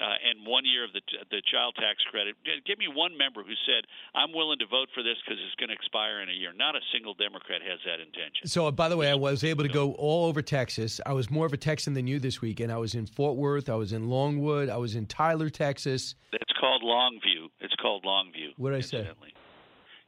Uh, 0.00 0.16
and 0.24 0.46
one 0.46 0.64
year 0.64 0.84
of 0.84 0.92
the 0.92 1.02
the 1.30 1.42
child 1.52 1.76
tax 1.76 2.00
credit. 2.10 2.34
Give 2.64 2.78
me 2.78 2.88
one 2.88 3.16
member 3.18 3.42
who 3.42 3.52
said, 3.66 3.84
"I'm 4.14 4.32
willing 4.32 4.58
to 4.60 4.66
vote 4.66 4.88
for 4.94 5.02
this 5.02 5.16
because 5.20 5.38
it's 5.44 5.54
going 5.56 5.68
to 5.68 5.74
expire 5.74 6.22
in 6.22 6.30
a 6.30 6.32
year." 6.32 6.52
Not 6.56 6.74
a 6.74 6.80
single 6.92 7.12
Democrat 7.12 7.60
has 7.60 7.78
that 7.84 8.00
intention. 8.00 8.48
So, 8.48 8.66
uh, 8.66 8.70
by 8.70 8.88
the 8.88 8.96
way, 8.96 9.10
I 9.10 9.14
was 9.14 9.44
able 9.44 9.62
to 9.62 9.68
go 9.68 9.92
all 9.92 10.24
over 10.26 10.40
Texas. 10.40 11.00
I 11.04 11.12
was 11.12 11.30
more 11.30 11.44
of 11.44 11.52
a 11.52 11.58
Texan 11.58 11.92
than 11.92 12.06
you 12.06 12.18
this 12.18 12.40
weekend. 12.40 12.72
I 12.72 12.78
was 12.78 12.94
in 12.94 13.04
Fort 13.04 13.36
Worth. 13.36 13.68
I 13.68 13.74
was 13.74 13.92
in 13.92 14.08
Longwood. 14.08 14.70
I 14.70 14.78
was 14.78 14.94
in 14.96 15.04
Tyler, 15.06 15.50
Texas. 15.50 16.14
It's 16.32 16.52
called 16.58 16.82
Longview. 16.82 17.48
It's 17.60 17.74
called 17.76 18.04
Longview. 18.04 18.56
What 18.56 18.70
did 18.70 18.78
I 18.78 18.80
say? 18.80 19.08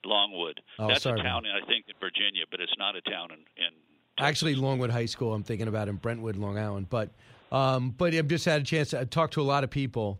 Longwood. 0.04 0.60
Oh, 0.78 0.88
That's 0.88 1.02
sorry 1.02 1.20
a 1.20 1.22
town, 1.22 1.44
in 1.46 1.52
I 1.52 1.64
think, 1.66 1.84
in 1.86 1.94
Virginia, 2.00 2.42
but 2.50 2.60
it's 2.60 2.74
not 2.78 2.96
a 2.96 3.00
town 3.02 3.30
in, 3.30 3.38
in 3.56 3.72
Actually, 4.18 4.54
Longwood 4.54 4.90
High 4.90 5.06
School. 5.06 5.32
I'm 5.32 5.42
thinking 5.42 5.68
about 5.68 5.88
in 5.88 5.96
Brentwood, 5.96 6.36
Long 6.36 6.58
Island. 6.58 6.88
But, 6.90 7.10
um, 7.52 7.90
but 7.90 8.14
I've 8.14 8.26
just 8.26 8.46
had 8.46 8.62
a 8.62 8.64
chance 8.64 8.90
to 8.90 9.06
talk 9.06 9.32
to 9.32 9.42
a 9.42 9.44
lot 9.44 9.62
of 9.62 9.70
people, 9.70 10.18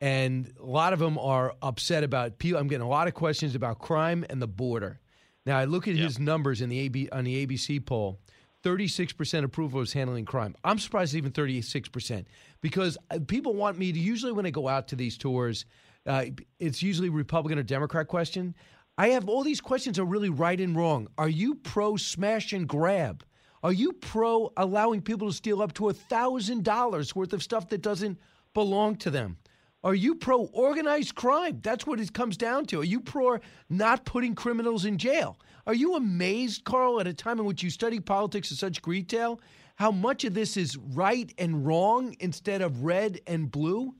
and 0.00 0.52
a 0.60 0.66
lot 0.66 0.92
of 0.92 0.98
them 0.98 1.18
are 1.18 1.54
upset 1.62 2.04
about. 2.04 2.38
People, 2.38 2.60
I'm 2.60 2.68
getting 2.68 2.86
a 2.86 2.88
lot 2.88 3.08
of 3.08 3.14
questions 3.14 3.54
about 3.54 3.78
crime 3.78 4.24
and 4.28 4.40
the 4.40 4.46
border. 4.46 5.00
Now 5.46 5.58
I 5.58 5.64
look 5.64 5.88
at 5.88 5.96
his 5.96 6.18
numbers 6.18 6.60
in 6.60 6.68
the 6.68 6.78
AB 6.80 7.08
on 7.10 7.24
the 7.24 7.46
ABC 7.46 7.84
poll. 7.84 8.20
36% 8.62 9.44
approval 9.44 9.80
is 9.80 9.92
handling 9.92 10.24
crime. 10.24 10.56
I'm 10.64 10.78
surprised 10.80 11.14
it's 11.14 11.18
even 11.18 11.30
36% 11.30 12.24
because 12.60 12.98
uh, 13.12 13.20
people 13.28 13.54
want 13.54 13.78
me 13.78 13.92
to, 13.92 13.98
usually 13.98 14.32
when 14.32 14.44
I 14.44 14.50
go 14.50 14.66
out 14.66 14.88
to 14.88 14.96
these 14.96 15.16
tours, 15.16 15.66
uh, 16.04 16.24
it's 16.58 16.82
usually 16.82 17.08
Republican 17.08 17.60
or 17.60 17.62
Democrat 17.62 18.08
question. 18.08 18.56
I 18.98 19.10
have 19.10 19.28
all 19.28 19.44
these 19.44 19.60
questions 19.60 20.00
are 20.00 20.04
really 20.04 20.30
right 20.30 20.60
and 20.60 20.74
wrong. 20.74 21.06
Are 21.16 21.28
you 21.28 21.54
pro 21.54 21.96
smash 21.96 22.52
and 22.52 22.66
grab? 22.66 23.22
Are 23.66 23.72
you 23.72 23.94
pro 23.94 24.52
allowing 24.56 25.02
people 25.02 25.26
to 25.26 25.34
steal 25.34 25.60
up 25.60 25.72
to 25.72 25.88
a 25.88 25.92
thousand 25.92 26.62
dollars 26.62 27.16
worth 27.16 27.32
of 27.32 27.42
stuff 27.42 27.68
that 27.70 27.82
doesn't 27.82 28.16
belong 28.54 28.94
to 28.98 29.10
them? 29.10 29.38
Are 29.82 29.92
you 29.92 30.14
pro 30.14 30.42
organized 30.52 31.16
crime? 31.16 31.58
That's 31.64 31.84
what 31.84 31.98
it 31.98 32.12
comes 32.12 32.36
down 32.36 32.66
to. 32.66 32.82
Are 32.82 32.84
you 32.84 33.00
pro 33.00 33.40
not 33.68 34.04
putting 34.04 34.36
criminals 34.36 34.84
in 34.84 34.98
jail? 34.98 35.40
Are 35.66 35.74
you 35.74 35.96
amazed, 35.96 36.62
Karl, 36.62 37.00
at 37.00 37.08
a 37.08 37.12
time 37.12 37.40
in 37.40 37.44
which 37.44 37.64
you 37.64 37.70
study 37.70 37.98
politics 37.98 38.52
in 38.52 38.56
such 38.56 38.80
detail, 38.82 39.40
how 39.74 39.90
much 39.90 40.22
of 40.22 40.32
this 40.32 40.56
is 40.56 40.76
right 40.76 41.34
and 41.36 41.66
wrong 41.66 42.14
instead 42.20 42.62
of 42.62 42.84
red 42.84 43.20
and 43.26 43.50
blue? 43.50 43.96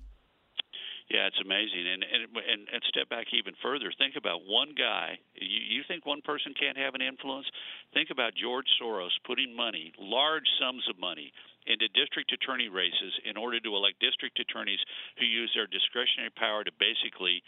Yeah, 1.07 1.31
it's 1.31 1.39
amazing. 1.39 1.87
And 1.87 2.03
and 2.03 2.67
and, 2.67 2.83
step 2.91 3.09
back 3.09 3.31
even 3.31 3.55
further. 3.63 3.95
Think 3.95 4.19
about 4.19 4.43
one 4.43 4.75
guy. 4.75 5.19
You, 5.39 5.79
you 5.79 5.83
think 5.87 6.03
one 6.03 6.21
person 6.21 6.51
can't 6.59 6.77
have 6.77 6.99
an 6.99 7.03
influence? 7.03 7.47
Think 7.95 8.11
about 8.11 8.35
George 8.35 8.67
Soros 8.83 9.15
putting 9.23 9.55
money, 9.55 9.95
large 10.03 10.47
sums 10.59 10.83
of 10.91 10.99
money, 10.99 11.31
into 11.67 11.87
district 11.95 12.35
attorney 12.35 12.67
races 12.69 13.15
in 13.23 13.37
order 13.39 13.63
to 13.63 13.71
elect 13.77 14.03
district 14.03 14.39
attorneys 14.43 14.83
who 15.19 15.27
use 15.27 15.51
their 15.55 15.71
discretionary 15.71 16.35
power 16.35 16.67
to 16.67 16.75
basically 16.79 17.39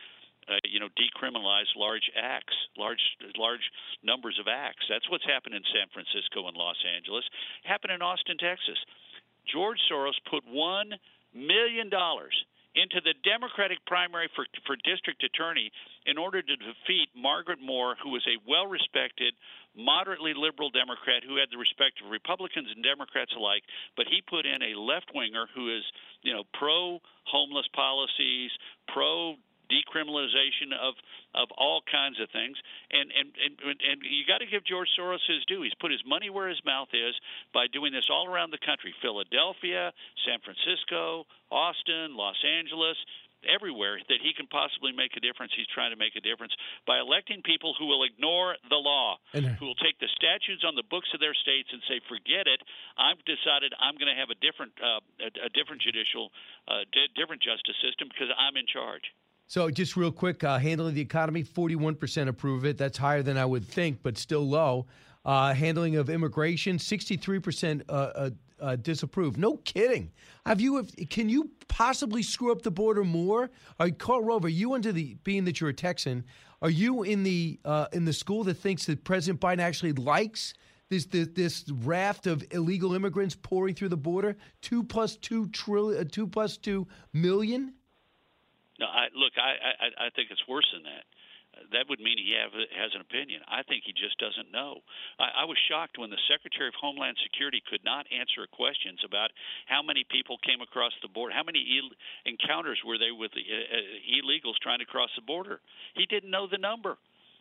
uh, 0.47 0.62
you 0.64 0.79
know, 0.79 0.88
decriminalize 0.94 1.68
large 1.77 2.07
acts, 2.14 2.55
large 2.79 3.03
large 3.37 3.66
numbers 4.03 4.38
of 4.40 4.47
acts. 4.47 4.87
That's 4.88 5.11
what's 5.11 5.27
happened 5.27 5.55
in 5.59 5.62
San 5.75 5.90
Francisco 5.92 6.47
and 6.47 6.57
Los 6.57 6.79
Angeles. 6.87 7.27
Happened 7.64 7.92
in 7.92 8.03
Austin, 8.03 8.38
Texas. 8.38 8.79
George 9.51 9.79
Soros 9.90 10.16
put 10.31 10.47
one 10.47 10.94
million 11.35 11.90
dollars 11.90 12.33
into 12.74 13.00
the 13.00 13.14
Democratic 13.24 13.78
primary 13.87 14.28
for 14.37 14.44
for 14.66 14.76
district 14.85 15.24
attorney 15.24 15.70
in 16.07 16.18
order 16.18 16.42
to 16.42 16.57
defeat 16.57 17.09
Margaret 17.16 17.61
Moore, 17.61 17.96
who 18.02 18.11
was 18.11 18.24
a 18.28 18.40
well-respected, 18.48 19.35
moderately 19.76 20.33
liberal 20.35 20.70
Democrat 20.70 21.24
who 21.24 21.37
had 21.37 21.48
the 21.50 21.59
respect 21.59 22.00
of 22.04 22.11
Republicans 22.11 22.68
and 22.74 22.85
Democrats 22.85 23.33
alike. 23.37 23.62
But 23.96 24.07
he 24.09 24.20
put 24.22 24.46
in 24.46 24.62
a 24.62 24.78
left-winger 24.78 25.48
who 25.54 25.72
is, 25.74 25.85
you 26.22 26.33
know, 26.33 26.44
pro 26.54 27.00
homeless 27.24 27.68
policies, 27.74 28.50
pro 28.92 29.37
decriminalization 29.70 30.72
of 30.74 30.94
of 31.35 31.48
all 31.57 31.81
kinds 31.90 32.20
of 32.20 32.28
things. 32.31 32.57
And 32.90 33.12
and 33.12 33.28
and, 33.38 33.78
and 33.81 33.98
you 34.02 34.24
got 34.26 34.38
to 34.38 34.46
give 34.46 34.64
George 34.64 34.88
Soros 34.98 35.22
his 35.28 35.44
due. 35.46 35.62
He's 35.62 35.76
put 35.81 35.90
his 35.92 36.04
money 36.04 36.31
where 36.31 36.48
his 36.48 36.61
mouth 36.64 36.88
is 36.92 37.14
by 37.52 37.66
doing 37.68 37.92
this 37.92 38.09
all 38.11 38.26
around 38.26 38.50
the 38.50 38.62
country: 38.64 38.94
Philadelphia, 39.00 39.92
San 40.26 40.40
Francisco, 40.40 41.26
Austin, 41.50 42.16
Los 42.16 42.37
Angeles 42.44 42.96
everywhere 43.46 44.02
that 44.11 44.18
he 44.18 44.35
can 44.35 44.50
possibly 44.50 44.90
make 44.90 45.14
a 45.14 45.22
difference. 45.22 45.52
He's 45.54 45.70
trying 45.70 45.94
to 45.94 45.96
make 45.96 46.16
a 46.18 46.20
difference 46.20 46.50
by 46.90 46.98
electing 46.98 47.38
people 47.46 47.70
who 47.78 47.87
will 47.87 48.02
ignore 48.02 48.57
the 48.68 48.74
law, 48.83 49.18
And- 49.33 49.46
who 49.62 49.66
will 49.66 49.78
take 49.78 49.96
the 50.00 50.09
statutes 50.09 50.64
on 50.66 50.74
the 50.74 50.83
books 50.83 51.07
of 51.14 51.20
their 51.20 51.35
states 51.35 51.70
and 51.72 51.81
say, 51.87 52.00
"Forget 52.09 52.48
it. 52.48 52.61
I've 52.96 53.24
decided 53.24 53.72
I'm 53.78 53.94
going 53.94 54.11
to 54.11 54.18
have 54.18 54.31
a 54.31 54.35
different, 54.35 54.72
uh, 54.83 54.98
a, 55.20 55.46
a 55.46 55.48
different 55.50 55.83
judicial, 55.83 56.33
uh, 56.66 56.83
di- 56.90 57.09
different 57.14 57.40
justice 57.42 57.76
system 57.81 58.09
because 58.09 58.31
I'm 58.37 58.57
in 58.57 58.66
charge." 58.66 59.07
So, 59.48 59.70
just 59.70 59.96
real 59.96 60.12
quick, 60.12 60.44
uh, 60.44 60.58
handling 60.58 60.94
the 60.94 61.00
economy, 61.00 61.42
41% 61.42 62.28
approve 62.28 62.58
of 62.58 62.64
it. 62.66 62.76
That's 62.76 62.98
higher 62.98 63.22
than 63.22 63.38
I 63.38 63.46
would 63.46 63.64
think, 63.64 64.02
but 64.02 64.18
still 64.18 64.46
low. 64.46 64.87
Uh, 65.24 65.54
handling 65.54 65.96
of 65.96 66.11
immigration, 66.11 66.76
63% 66.76 67.82
uh, 67.88 67.92
uh, 67.92 68.30
uh, 68.61 68.76
disapprove. 68.76 69.38
No 69.38 69.56
kidding. 69.58 70.11
Have 70.44 70.61
you? 70.61 70.82
Can 71.08 71.30
you 71.30 71.50
possibly 71.66 72.22
screw 72.22 72.52
up 72.52 72.61
the 72.61 72.70
border 72.70 73.04
more? 73.04 73.50
Are, 73.80 73.88
Karl 73.90 74.22
Rove, 74.22 74.48
you 74.50 74.74
under 74.74 74.92
the 74.92 75.14
being 75.24 75.46
that 75.46 75.61
you're 75.61 75.70
a 75.70 75.74
Texan? 75.74 76.24
Are 76.61 76.70
you 76.70 77.02
in 77.02 77.22
the 77.22 77.58
uh, 77.64 77.87
in 77.92 78.04
the 78.04 78.12
school 78.12 78.44
that 78.44 78.54
thinks 78.54 78.84
that 78.87 79.02
President 79.04 79.40
Biden 79.40 79.61
actually 79.61 79.92
likes 79.92 80.52
this, 80.90 81.06
this 81.06 81.28
this 81.34 81.64
raft 81.70 82.26
of 82.26 82.44
illegal 82.50 82.94
immigrants 82.94 83.34
pouring 83.34 83.74
through 83.74 83.90
the 83.90 83.96
border? 83.96 84.37
Two 84.61 84.82
plus 84.82 85.16
two 85.16 85.48
trillion, 85.48 86.06
two 86.08 86.26
plus 86.26 86.58
two 86.58 86.87
million. 87.14 87.72
No, 88.79 88.87
I 88.87 89.11
look. 89.14 89.35
I 89.37 89.59
I, 89.59 90.07
I 90.07 90.09
think 90.14 90.31
it's 90.31 90.47
worse 90.49 90.67
than 90.73 90.83
that. 90.85 91.05
That 91.73 91.88
would 91.88 91.99
mean 91.99 92.19
he 92.19 92.38
have, 92.38 92.55
has 92.55 92.95
an 92.95 93.01
opinion. 93.01 93.43
I 93.49 93.67
think 93.67 93.83
he 93.83 93.91
just 93.91 94.14
doesn't 94.23 94.53
know. 94.53 94.79
I, 95.19 95.43
I 95.43 95.45
was 95.45 95.59
shocked 95.67 95.99
when 95.99 96.11
the 96.11 96.21
Secretary 96.31 96.69
of 96.69 96.77
Homeland 96.79 97.17
Security 97.25 97.59
could 97.67 97.83
not 97.83 98.07
answer 98.14 98.47
questions 98.47 99.01
about 99.03 99.35
how 99.67 99.83
many 99.83 100.05
people 100.07 100.38
came 100.47 100.61
across 100.61 100.93
the 101.03 101.09
border, 101.11 101.35
how 101.35 101.43
many 101.43 101.59
Ill- 101.83 101.97
encounters 102.31 102.79
were 102.87 102.99
there 102.99 103.14
with 103.14 103.33
the, 103.35 103.43
uh, 103.43 103.75
uh, 103.75 104.23
illegals 104.23 104.55
trying 104.62 104.79
to 104.79 104.87
cross 104.87 105.11
the 105.17 105.25
border. 105.27 105.59
He 105.99 106.07
didn't 106.07 106.31
know 106.31 106.47
the 106.47 106.62
number 106.62 106.95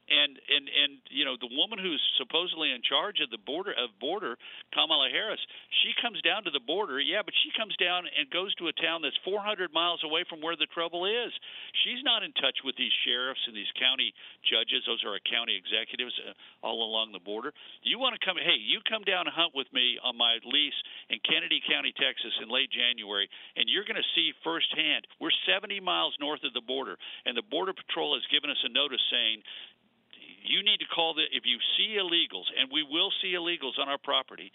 and 0.08 0.40
and 0.40 0.66
and 0.72 0.92
you 1.12 1.28
know 1.28 1.36
the 1.36 1.52
woman 1.52 1.80
who's 1.80 2.02
supposedly 2.16 2.72
in 2.72 2.80
charge 2.80 3.20
of 3.20 3.28
the 3.30 3.42
border 3.44 3.76
of 3.76 3.92
border 4.00 4.40
Kamala 4.72 5.12
Harris 5.12 5.40
she 5.84 5.92
comes 6.00 6.20
down 6.24 6.48
to 6.48 6.52
the 6.52 6.64
border. 6.64 7.00
Yeah 7.00 7.22
but 7.28 7.36
she 7.44 7.52
comes 7.60 7.76
down 7.76 8.08
and 8.08 8.32
goes 8.32 8.56
to 8.58 8.72
a 8.72 8.76
town 8.80 9.04
that's 9.04 9.18
400 9.28 9.76
miles 9.76 10.00
away 10.08 10.24
from 10.32 10.40
where 10.40 10.56
the 10.56 10.70
trouble 10.72 11.04
is. 11.04 11.32
She's 11.84 12.00
not 12.08 12.24
in 12.24 12.32
touch 12.40 12.64
with 12.64 12.80
these 12.80 12.94
sheriffs 13.04 13.44
and 13.48 13.56
these 13.56 13.70
county 13.76 14.16
judges. 14.48 14.88
Those 14.88 15.04
are 15.04 15.20
county 15.28 15.60
executives 15.60 16.16
uh, 16.24 16.34
all 16.64 16.88
along 16.88 17.12
the 17.12 17.24
border. 17.24 17.52
You 17.84 18.00
want 18.00 18.16
to 18.16 18.22
come 18.24 18.40
hey 18.40 18.56
you 18.56 18.80
come 18.88 19.04
down 19.04 19.28
and 19.28 19.36
hunt 19.36 19.52
with 19.52 19.68
me 19.76 20.00
on 20.00 20.16
my 20.16 20.40
lease 20.48 20.80
in 21.12 21.20
Kenedy 21.28 21.60
County 21.68 21.92
Texas 22.00 22.32
in 22.40 22.48
late 22.48 22.72
January 22.72 23.28
and 23.60 23.68
you're 23.68 23.86
going 23.86 24.00
to 24.00 24.12
see 24.16 24.32
firsthand. 24.44 25.04
We're 25.20 25.36
70 25.44 25.84
miles 25.84 26.16
north 26.24 26.44
of 26.48 26.56
the 26.56 26.64
border 26.64 26.96
and 27.28 27.36
the 27.36 27.44
border 27.44 27.76
patrol 27.76 28.16
has 28.16 28.24
given 28.32 28.50
us 28.50 28.62
a 28.64 28.72
notice 28.72 29.04
saying 29.12 29.44
you 30.44 30.64
need 30.64 30.80
to 30.80 30.90
call 30.94 31.14
the 31.14 31.26
if 31.32 31.44
you 31.46 31.58
see 31.78 31.98
illegals, 31.98 32.48
and 32.54 32.70
we 32.72 32.84
will 32.84 33.12
see 33.22 33.34
illegals 33.34 33.80
on 33.80 33.90
our 33.90 33.98
property. 33.98 34.52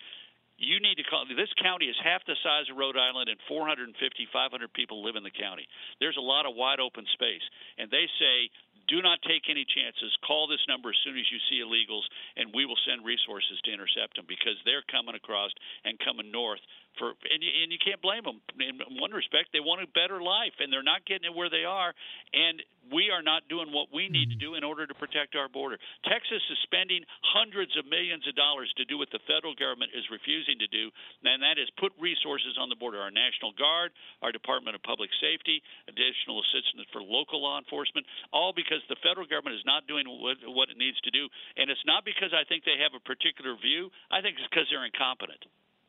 You 0.63 0.79
need 0.79 0.95
to 1.03 1.07
call. 1.11 1.27
This 1.27 1.51
county 1.59 1.91
is 1.91 1.99
half 1.99 2.23
the 2.23 2.39
size 2.39 2.71
of 2.71 2.79
Rhode 2.79 2.97
Island, 2.97 3.27
and 3.27 3.41
450, 3.49 3.91
500 3.99 4.73
people 4.73 5.03
live 5.03 5.17
in 5.17 5.27
the 5.27 5.35
county. 5.35 5.67
There's 5.99 6.17
a 6.17 6.23
lot 6.23 6.47
of 6.47 6.55
wide 6.55 6.79
open 6.79 7.03
space, 7.13 7.43
and 7.79 7.91
they 7.91 8.07
say, 8.21 8.47
do 8.87 9.03
not 9.03 9.23
take 9.23 9.47
any 9.51 9.67
chances. 9.67 10.11
Call 10.27 10.47
this 10.47 10.63
number 10.67 10.91
as 10.91 11.01
soon 11.03 11.19
as 11.19 11.27
you 11.31 11.39
see 11.51 11.63
illegals, 11.63 12.07
and 12.37 12.55
we 12.55 12.67
will 12.67 12.79
send 12.87 13.07
resources 13.07 13.59
to 13.65 13.73
intercept 13.73 14.17
them 14.17 14.27
because 14.27 14.59
they're 14.63 14.87
coming 14.91 15.15
across 15.15 15.51
and 15.85 15.99
coming 15.99 16.31
north 16.31 16.63
for 16.99 17.15
and 17.29 17.41
you, 17.41 17.51
and 17.63 17.73
you 17.73 17.81
can't 17.81 18.01
blame 18.01 18.25
them. 18.25 18.41
In 18.61 18.79
one 19.01 19.13
respect, 19.13 19.51
they 19.53 19.61
want 19.61 19.83
a 19.83 19.89
better 19.91 20.21
life, 20.21 20.57
and 20.61 20.73
they're 20.73 20.85
not 20.85 21.05
getting 21.05 21.31
it 21.31 21.35
where 21.35 21.51
they 21.51 21.65
are, 21.65 21.93
and 22.33 22.63
we 22.91 23.15
are 23.15 23.23
not 23.23 23.47
doing 23.47 23.71
what 23.71 23.95
we 23.95 24.11
need 24.11 24.35
to 24.35 24.39
do 24.39 24.59
in 24.59 24.67
order 24.67 24.87
to 24.87 24.95
protect 24.99 25.39
our 25.39 25.47
border. 25.47 25.79
Texas 26.03 26.43
is 26.51 26.59
spending 26.67 27.07
hundreds 27.23 27.71
of 27.79 27.87
millions 27.87 28.27
of 28.27 28.35
dollars 28.35 28.73
to 28.75 28.85
do 28.85 28.99
what 28.99 29.07
the 29.15 29.23
federal 29.31 29.55
government 29.55 29.95
is 29.95 30.03
refusing 30.11 30.59
to 30.59 30.67
do, 30.67 30.91
and 31.23 31.43
that 31.43 31.63
is 31.63 31.71
put 31.79 31.95
resources 32.01 32.59
on 32.59 32.67
the 32.67 32.79
border. 32.79 32.99
Our 32.99 33.15
National 33.15 33.55
Guard, 33.55 33.95
our 34.21 34.35
Department 34.35 34.75
of 34.75 34.83
Public 34.83 35.11
Safety, 35.23 35.63
additional 35.87 36.43
assistance 36.43 36.91
for 36.91 37.01
local 37.01 37.39
law 37.39 37.59
enforcement, 37.63 38.07
all 38.35 38.51
because 38.51 38.83
the 38.91 38.99
federal 38.99 39.31
government 39.31 39.57
is 39.57 39.67
not 39.67 39.87
doing 39.87 40.05
what, 40.09 40.43
what 40.51 40.69
it 40.69 40.77
needs 40.77 40.99
to 41.07 41.13
do, 41.15 41.31
and 41.57 41.71
it's 41.71 41.87
not 41.87 42.03
because 42.03 42.35
I 42.35 42.43
think 42.51 42.67
they 42.67 42.83
have 42.83 42.99
a 42.99 43.03
particular 43.03 43.55
view. 43.55 43.95
I 44.11 44.21
think 44.21 44.37
it's 44.37 44.49
because 44.51 44.67
they're 44.69 44.85
incompetent. 44.85 45.47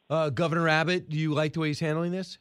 Uh, 0.10 0.30
Governor 0.30 0.68
Abbott, 0.68 1.10
do 1.10 1.18
you 1.18 1.34
like 1.34 1.54
the 1.54 1.60
way 1.60 1.68
he's 1.70 1.80
handling 1.80 2.12
this? 2.12 2.38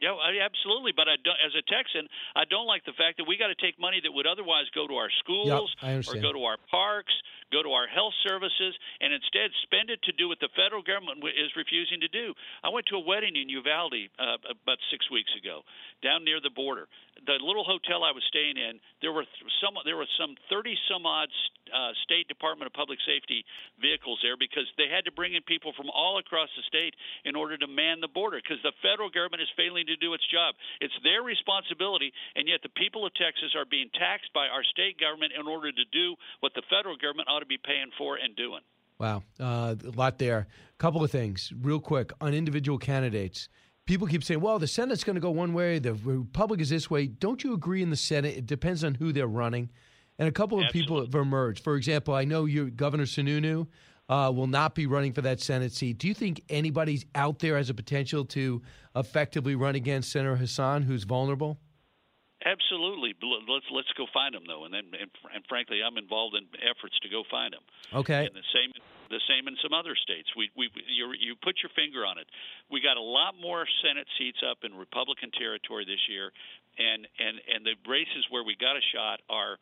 Yeah, 0.00 0.12
I- 0.12 0.44
absolutely. 0.44 0.92
But 0.94 1.08
I 1.08 1.16
don't, 1.24 1.38
as 1.44 1.52
a 1.56 1.62
Texan, 1.72 2.06
I 2.34 2.44
don't 2.44 2.66
like 2.66 2.84
the 2.84 2.92
fact 2.92 3.16
that 3.18 3.24
we 3.24 3.38
got 3.38 3.48
to 3.48 3.54
take 3.54 3.78
money 3.80 4.00
that 4.02 4.12
would 4.12 4.26
otherwise 4.26 4.66
go 4.74 4.86
to 4.86 4.94
our 4.94 5.08
schools 5.20 5.74
I 5.80 5.92
or 5.92 6.02
go 6.20 6.32
to 6.32 6.44
our 6.44 6.58
parks, 6.70 7.12
go 7.52 7.62
to 7.62 7.70
our 7.70 7.86
health 7.86 8.14
services, 8.26 8.74
and 9.00 9.12
instead 9.12 9.50
spend 9.62 9.90
it 9.90 10.02
to 10.04 10.12
do 10.14 10.28
what 10.28 10.40
the 10.40 10.50
federal 10.56 10.82
government 10.82 11.22
is 11.22 11.50
refusing 11.54 12.00
to 12.02 12.10
do. 12.10 12.34
I 12.64 12.70
went 12.70 12.86
to 12.90 12.96
a 12.96 13.04
wedding 13.04 13.36
in 13.36 13.48
Uvalde 13.48 14.10
uh, 14.18 14.38
about 14.50 14.78
six 14.90 15.06
weeks 15.10 15.30
ago, 15.38 15.62
down 16.02 16.24
near 16.24 16.40
the 16.42 16.50
border. 16.50 16.88
The 17.24 17.40
little 17.40 17.64
hotel 17.64 18.04
I 18.04 18.12
was 18.12 18.22
staying 18.28 18.60
in, 18.60 18.78
there 19.00 19.12
were 19.12 19.24
some 19.62 19.74
there 19.84 19.96
were 19.96 20.10
some 20.20 20.36
thirty 20.52 20.76
some 20.90 21.06
odd 21.06 21.32
uh, 21.72 21.92
State 22.04 22.28
Department 22.28 22.68
of 22.68 22.74
Public 22.76 23.00
Safety 23.06 23.42
vehicles 23.80 24.20
there 24.22 24.36
because 24.36 24.68
they 24.76 24.86
had 24.92 25.08
to 25.08 25.12
bring 25.12 25.34
in 25.34 25.42
people 25.42 25.72
from 25.74 25.88
all 25.90 26.18
across 26.18 26.50
the 26.54 26.64
state 26.68 26.94
in 27.24 27.34
order 27.34 27.56
to 27.56 27.66
man 27.66 28.00
the 28.04 28.10
border 28.10 28.38
because 28.38 28.60
the 28.62 28.76
federal 28.84 29.10
government 29.10 29.42
is 29.42 29.50
failing 29.56 29.86
to 29.88 29.96
do 29.96 30.12
its 30.12 30.26
job. 30.28 30.54
It's 30.80 30.94
their 31.02 31.22
responsibility, 31.24 32.12
and 32.36 32.46
yet 32.46 32.60
the 32.62 32.74
people 32.76 33.06
of 33.06 33.14
Texas 33.16 33.56
are 33.56 33.66
being 33.66 33.90
taxed 33.96 34.30
by 34.36 34.46
our 34.46 34.62
state 34.70 35.00
government 35.00 35.32
in 35.32 35.48
order 35.48 35.72
to 35.72 35.86
do 35.90 36.14
what 36.40 36.52
the 36.54 36.66
federal 36.68 36.96
government 37.00 37.28
ought 37.36 37.40
to 37.40 37.46
be 37.46 37.58
paying 37.58 37.90
for 37.98 38.16
and 38.16 38.34
doing. 38.34 38.60
Wow, 38.98 39.22
uh, 39.38 39.74
a 39.84 39.90
lot 39.90 40.18
there. 40.18 40.38
A 40.38 40.78
Couple 40.78 41.04
of 41.04 41.10
things, 41.10 41.52
real 41.60 41.80
quick, 41.80 42.12
on 42.20 42.32
individual 42.32 42.78
candidates. 42.78 43.48
People 43.84 44.06
keep 44.06 44.24
saying, 44.24 44.40
"Well, 44.40 44.58
the 44.58 44.66
Senate's 44.66 45.04
going 45.04 45.16
to 45.16 45.20
go 45.20 45.30
one 45.30 45.52
way, 45.52 45.78
the 45.78 45.94
Republic 45.94 46.60
is 46.60 46.70
this 46.70 46.90
way." 46.90 47.06
Don't 47.06 47.44
you 47.44 47.52
agree 47.52 47.82
in 47.82 47.90
the 47.90 47.96
Senate? 47.96 48.36
It 48.36 48.46
depends 48.46 48.82
on 48.82 48.94
who 48.94 49.12
they're 49.12 49.26
running, 49.26 49.70
and 50.18 50.28
a 50.28 50.32
couple 50.32 50.58
of 50.58 50.72
people 50.72 51.00
have 51.00 51.14
emerged. 51.14 51.62
For 51.62 51.76
example, 51.76 52.14
I 52.14 52.24
know 52.24 52.46
you, 52.46 52.70
Governor 52.70 53.04
Sununu, 53.04 53.66
uh, 54.08 54.32
will 54.34 54.46
not 54.46 54.74
be 54.74 54.86
running 54.86 55.12
for 55.12 55.20
that 55.22 55.40
Senate 55.40 55.72
seat. 55.72 55.98
Do 55.98 56.08
you 56.08 56.14
think 56.14 56.42
anybody's 56.48 57.04
out 57.14 57.38
there 57.40 57.56
has 57.56 57.68
a 57.70 57.74
potential 57.74 58.24
to 58.26 58.62
effectively 58.94 59.54
run 59.54 59.74
against 59.74 60.10
Senator 60.10 60.36
Hassan, 60.36 60.82
who's 60.82 61.04
vulnerable? 61.04 61.58
Absolutely. 62.44 63.14
Let's 63.48 63.64
let's 63.72 63.88
go 63.96 64.04
find 64.12 64.34
them 64.34 64.44
though, 64.46 64.68
and 64.68 64.74
then 64.74 64.92
and, 64.92 65.08
and 65.32 65.42
frankly, 65.48 65.80
I'm 65.80 65.96
involved 65.96 66.36
in 66.36 66.44
efforts 66.60 66.98
to 67.00 67.08
go 67.08 67.24
find 67.30 67.54
them. 67.56 67.64
Okay. 67.96 68.28
And 68.28 68.36
the 68.36 68.44
same 68.52 68.76
the 69.08 69.22
same 69.24 69.48
in 69.48 69.56
some 69.62 69.72
other 69.72 69.96
states. 69.96 70.28
We 70.36 70.50
we 70.52 70.68
you 70.84 71.16
you 71.16 71.32
put 71.40 71.64
your 71.64 71.72
finger 71.72 72.04
on 72.04 72.18
it. 72.18 72.28
We 72.68 72.84
got 72.84 73.00
a 73.00 73.02
lot 73.02 73.40
more 73.40 73.64
Senate 73.80 74.06
seats 74.18 74.44
up 74.44 74.68
in 74.68 74.76
Republican 74.76 75.32
territory 75.32 75.88
this 75.88 76.04
year, 76.12 76.28
and 76.76 77.08
and 77.16 77.40
and 77.48 77.60
the 77.64 77.72
races 77.88 78.28
where 78.28 78.44
we 78.44 78.52
got 78.58 78.76
a 78.76 78.84
shot 78.92 79.24
are 79.32 79.56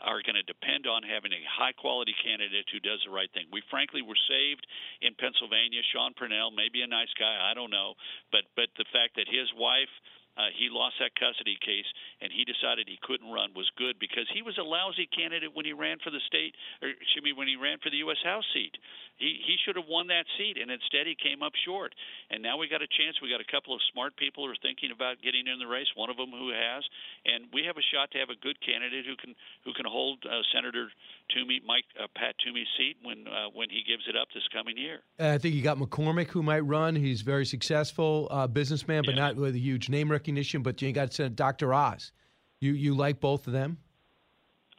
are 0.00 0.24
going 0.24 0.40
to 0.40 0.46
depend 0.46 0.88
on 0.88 1.04
having 1.04 1.36
a 1.36 1.42
high 1.44 1.76
quality 1.76 2.16
candidate 2.16 2.64
who 2.72 2.80
does 2.80 3.04
the 3.04 3.12
right 3.12 3.28
thing. 3.36 3.44
We 3.52 3.60
frankly 3.68 4.00
were 4.00 4.18
saved 4.24 4.64
in 5.04 5.12
Pennsylvania. 5.20 5.84
Sean 5.92 6.16
Parnell, 6.16 6.48
may 6.50 6.72
be 6.72 6.80
a 6.80 6.88
nice 6.88 7.12
guy, 7.18 7.36
I 7.44 7.52
don't 7.52 7.70
know, 7.70 7.94
but 8.32 8.48
but 8.56 8.72
the 8.80 8.88
fact 8.88 9.20
that 9.20 9.28
his 9.28 9.52
wife 9.52 9.92
uh, 10.36 10.52
he 10.52 10.68
lost 10.68 11.00
that 11.00 11.16
custody 11.16 11.56
case, 11.64 11.88
and 12.20 12.28
he 12.28 12.44
decided 12.44 12.84
he 12.84 13.00
couldn't 13.00 13.32
run 13.32 13.56
was 13.56 13.68
good 13.80 13.96
because 13.96 14.28
he 14.36 14.44
was 14.44 14.60
a 14.60 14.62
lousy 14.62 15.08
candidate 15.08 15.56
when 15.56 15.64
he 15.64 15.72
ran 15.72 15.96
for 16.04 16.12
the 16.12 16.20
state, 16.28 16.52
or 16.84 16.92
excuse 16.92 17.24
me, 17.24 17.32
when 17.32 17.48
he 17.48 17.56
ran 17.56 17.80
for 17.80 17.88
the 17.88 18.04
U.S. 18.04 18.20
House 18.20 18.44
seat. 18.52 18.76
He 19.16 19.40
he 19.40 19.56
should 19.64 19.80
have 19.80 19.88
won 19.88 20.12
that 20.12 20.28
seat, 20.36 20.60
and 20.60 20.68
instead 20.68 21.08
he 21.08 21.16
came 21.16 21.40
up 21.40 21.56
short. 21.64 21.96
And 22.28 22.44
now 22.44 22.60
we 22.60 22.68
got 22.68 22.84
a 22.84 22.90
chance. 23.00 23.16
We 23.24 23.32
got 23.32 23.40
a 23.40 23.48
couple 23.48 23.72
of 23.72 23.80
smart 23.88 24.12
people 24.20 24.44
who 24.44 24.52
are 24.52 24.60
thinking 24.60 24.92
about 24.92 25.24
getting 25.24 25.48
in 25.48 25.56
the 25.56 25.66
race. 25.66 25.88
One 25.96 26.12
of 26.12 26.20
them 26.20 26.36
who 26.36 26.52
has, 26.52 26.84
and 27.24 27.48
we 27.48 27.64
have 27.64 27.80
a 27.80 27.86
shot 27.88 28.12
to 28.12 28.20
have 28.20 28.28
a 28.28 28.36
good 28.36 28.60
candidate 28.60 29.08
who 29.08 29.16
can 29.16 29.32
who 29.64 29.72
can 29.72 29.88
hold 29.88 30.20
uh, 30.28 30.44
Senator 30.52 30.92
Toomey, 31.32 31.64
Mike 31.64 31.88
uh, 31.96 32.12
Pat 32.12 32.36
Toomey's 32.44 32.68
seat 32.76 33.00
when 33.00 33.24
uh, 33.24 33.48
when 33.56 33.72
he 33.72 33.80
gives 33.88 34.04
it 34.04 34.20
up 34.20 34.28
this 34.36 34.44
coming 34.52 34.76
year. 34.76 35.00
Uh, 35.16 35.32
I 35.32 35.38
think 35.40 35.56
you 35.56 35.64
got 35.64 35.80
McCormick 35.80 36.28
who 36.28 36.44
might 36.44 36.68
run. 36.68 36.92
He's 36.92 37.24
very 37.24 37.48
successful 37.48 38.28
uh, 38.28 38.46
businessman, 38.46 39.00
but 39.08 39.16
not 39.16 39.36
with 39.40 39.56
a 39.56 39.58
huge 39.58 39.88
name 39.88 40.12
recognition. 40.12 40.25
But 40.62 40.82
you 40.82 40.92
got 40.92 41.12
to 41.12 41.26
uh, 41.26 41.28
Dr. 41.28 41.72
Oz. 41.72 42.12
You 42.60 42.72
you 42.72 42.94
like 42.94 43.20
both 43.20 43.46
of 43.46 43.52
them? 43.52 43.78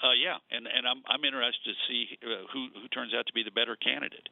Uh, 0.03 0.13
yeah, 0.13 0.37
and 0.51 0.67
and 0.67 0.87
I'm 0.87 1.01
I'm 1.07 1.23
interested 1.23 1.63
to 1.65 1.73
see 1.87 2.17
uh, 2.23 2.45
who 2.53 2.67
who 2.81 2.87
turns 2.89 3.13
out 3.13 3.25
to 3.27 3.33
be 3.33 3.43
the 3.43 3.51
better 3.51 3.75
candidate. 3.75 4.29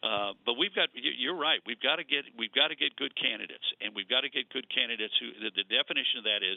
Uh, 0.00 0.32
but 0.48 0.56
we've 0.56 0.72
got 0.72 0.88
you're 0.96 1.36
right. 1.36 1.60
We've 1.68 1.80
got 1.80 2.00
to 2.00 2.04
get 2.08 2.24
we've 2.32 2.54
got 2.56 2.72
to 2.72 2.76
get 2.76 2.96
good 2.96 3.12
candidates, 3.20 3.68
and 3.84 3.92
we've 3.92 4.08
got 4.08 4.24
to 4.24 4.32
get 4.32 4.48
good 4.48 4.64
candidates 4.72 5.12
who 5.20 5.28
the, 5.44 5.52
the 5.52 5.68
definition 5.68 6.24
of 6.24 6.24
that 6.24 6.40
is 6.40 6.56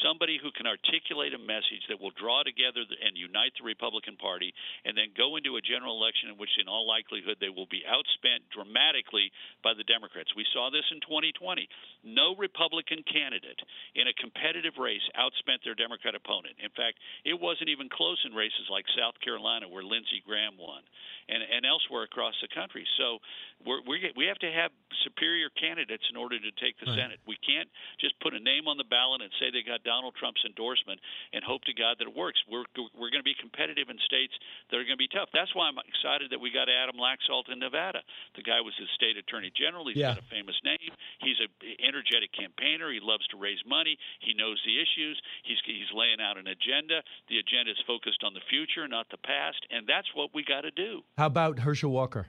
somebody 0.00 0.40
who 0.40 0.48
can 0.56 0.64
articulate 0.64 1.36
a 1.36 1.42
message 1.42 1.84
that 1.92 2.00
will 2.00 2.14
draw 2.16 2.40
together 2.42 2.88
the, 2.88 2.96
and 3.04 3.12
unite 3.12 3.52
the 3.60 3.66
Republican 3.66 4.16
Party, 4.16 4.56
and 4.88 4.96
then 4.96 5.12
go 5.12 5.36
into 5.36 5.60
a 5.60 5.62
general 5.62 6.00
election 6.00 6.32
in 6.32 6.40
which, 6.40 6.52
in 6.56 6.64
all 6.64 6.88
likelihood, 6.88 7.36
they 7.40 7.52
will 7.52 7.68
be 7.68 7.84
outspent 7.84 8.46
dramatically 8.48 9.28
by 9.60 9.76
the 9.76 9.84
Democrats. 9.84 10.32
We 10.32 10.48
saw 10.56 10.72
this 10.72 10.86
in 10.88 11.04
2020. 11.04 11.68
No 12.08 12.32
Republican 12.40 13.04
candidate 13.04 13.60
in 14.00 14.08
a 14.08 14.16
competitive 14.16 14.80
race 14.80 15.04
outspent 15.12 15.60
their 15.60 15.76
Democrat 15.76 16.16
opponent. 16.16 16.56
In 16.56 16.72
fact, 16.72 16.96
it 17.28 17.36
wasn't 17.36 17.68
even 17.68 17.92
close 17.92 18.20
in 18.24 18.32
races 18.32 18.64
like 18.72 18.88
South 18.96 19.20
Carolina, 19.20 19.68
where 19.68 19.84
Lindsey 19.84 20.24
Graham 20.24 20.56
won, 20.56 20.80
and 21.28 21.44
and 21.44 21.68
elsewhere 21.68 22.08
across 22.08 22.34
the 22.40 22.48
country. 22.48 22.77
So 22.96 23.18
we're, 23.66 23.82
we 23.86 24.12
we 24.16 24.26
have 24.26 24.38
to 24.44 24.50
have 24.50 24.70
superior 25.04 25.48
candidates 25.54 26.04
in 26.10 26.16
order 26.16 26.38
to 26.38 26.50
take 26.62 26.78
the 26.78 26.86
Right. 26.90 26.98
Senate. 26.98 27.20
We 27.26 27.36
can't 27.42 27.68
just 28.00 28.14
put 28.20 28.34
a 28.34 28.40
name 28.40 28.66
on 28.66 28.76
the 28.78 28.86
ballot 28.88 29.20
and 29.22 29.30
say 29.38 29.50
they 29.50 29.62
got 29.66 29.82
Donald 29.84 30.14
Trump's 30.18 30.42
endorsement 30.46 30.98
and 31.32 31.42
hope 31.44 31.62
to 31.66 31.74
God 31.74 31.98
that 31.98 32.06
it 32.08 32.14
works. 32.16 32.38
We're 32.50 32.66
we're 32.96 33.10
going 33.10 33.22
to 33.22 33.26
be 33.26 33.34
competitive 33.38 33.90
in 33.90 33.98
states 34.06 34.34
that 34.70 34.76
are 34.78 34.86
going 34.86 34.98
to 34.98 35.02
be 35.02 35.10
tough. 35.10 35.28
That's 35.34 35.50
why 35.54 35.68
I'm 35.68 35.78
excited 35.82 36.30
that 36.30 36.40
we 36.40 36.50
got 36.54 36.68
Adam 36.70 36.96
Laxalt 36.98 37.50
in 37.50 37.58
Nevada. 37.58 38.00
The 38.36 38.42
guy 38.46 38.60
was 38.62 38.74
the 38.78 38.86
state 38.94 39.16
attorney 39.18 39.50
general. 39.54 39.86
He's 39.88 39.98
Yeah. 39.98 40.14
got 40.14 40.22
a 40.22 40.28
famous 40.30 40.56
name. 40.64 40.90
He's 41.22 41.38
a 41.42 41.48
energetic 41.82 42.30
campaigner. 42.32 42.90
He 42.92 43.00
loves 43.02 43.26
to 43.34 43.36
raise 43.36 43.60
money. 43.66 43.98
He 44.20 44.34
knows 44.34 44.58
the 44.64 44.78
issues. 44.80 45.18
He's 45.44 45.58
he's 45.66 45.90
laying 45.94 46.20
out 46.20 46.38
an 46.38 46.46
agenda. 46.46 47.02
The 47.28 47.38
agenda 47.38 47.72
is 47.72 47.80
focused 47.86 48.22
on 48.24 48.34
the 48.34 48.44
future, 48.50 48.86
not 48.88 49.06
the 49.10 49.18
past, 49.18 49.60
and 49.70 49.86
that's 49.86 50.08
what 50.14 50.30
we 50.34 50.44
got 50.44 50.62
to 50.62 50.70
do. 50.70 51.02
How 51.16 51.26
about 51.26 51.58
Herschel 51.60 51.90
Walker? 51.90 52.28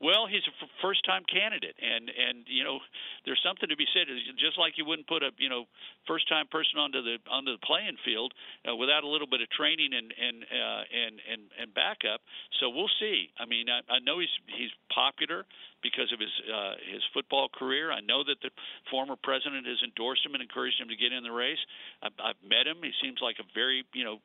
Well, 0.00 0.24
he's 0.26 0.44
a 0.48 0.54
f- 0.64 0.72
first-time 0.80 1.28
candidate, 1.28 1.76
and 1.76 2.08
and 2.08 2.48
you 2.48 2.64
know, 2.64 2.80
there's 3.28 3.40
something 3.44 3.68
to 3.68 3.76
be 3.76 3.84
said. 3.92 4.08
Just 4.40 4.56
like 4.56 4.80
you 4.80 4.88
wouldn't 4.88 5.06
put 5.06 5.22
a 5.22 5.28
you 5.36 5.48
know 5.48 5.68
first-time 6.08 6.48
person 6.48 6.80
onto 6.80 7.04
the 7.04 7.20
onto 7.28 7.52
the 7.52 7.60
playing 7.60 8.00
field 8.04 8.32
uh, 8.64 8.74
without 8.74 9.04
a 9.04 9.08
little 9.08 9.28
bit 9.28 9.44
of 9.44 9.48
training 9.52 9.92
and 9.92 10.08
and 10.16 10.36
uh, 10.48 10.82
and 10.88 11.14
and 11.28 11.42
and 11.60 11.68
backup. 11.76 12.24
So 12.60 12.72
we'll 12.72 12.92
see. 12.98 13.28
I 13.36 13.44
mean, 13.44 13.68
I, 13.68 13.84
I 13.92 13.98
know 14.00 14.18
he's 14.18 14.32
he's 14.48 14.72
popular 14.88 15.44
because 15.82 16.12
of 16.12 16.20
his 16.20 16.32
uh, 16.46 16.74
his 16.92 17.02
football 17.12 17.48
career. 17.48 17.92
I 17.92 18.00
know 18.00 18.24
that 18.24 18.40
the 18.42 18.50
former 18.90 19.16
president 19.16 19.66
has 19.66 19.80
endorsed 19.82 20.24
him 20.24 20.34
and 20.34 20.42
encouraged 20.42 20.80
him 20.80 20.88
to 20.88 20.96
get 20.96 21.12
in 21.12 21.22
the 21.24 21.32
race. 21.32 21.60
I've, 22.02 22.16
I've 22.20 22.40
met 22.44 22.66
him. 22.66 22.80
He 22.82 22.92
seems 23.02 23.18
like 23.20 23.36
a 23.40 23.46
very 23.54 23.84
you 23.92 24.04
know 24.04 24.18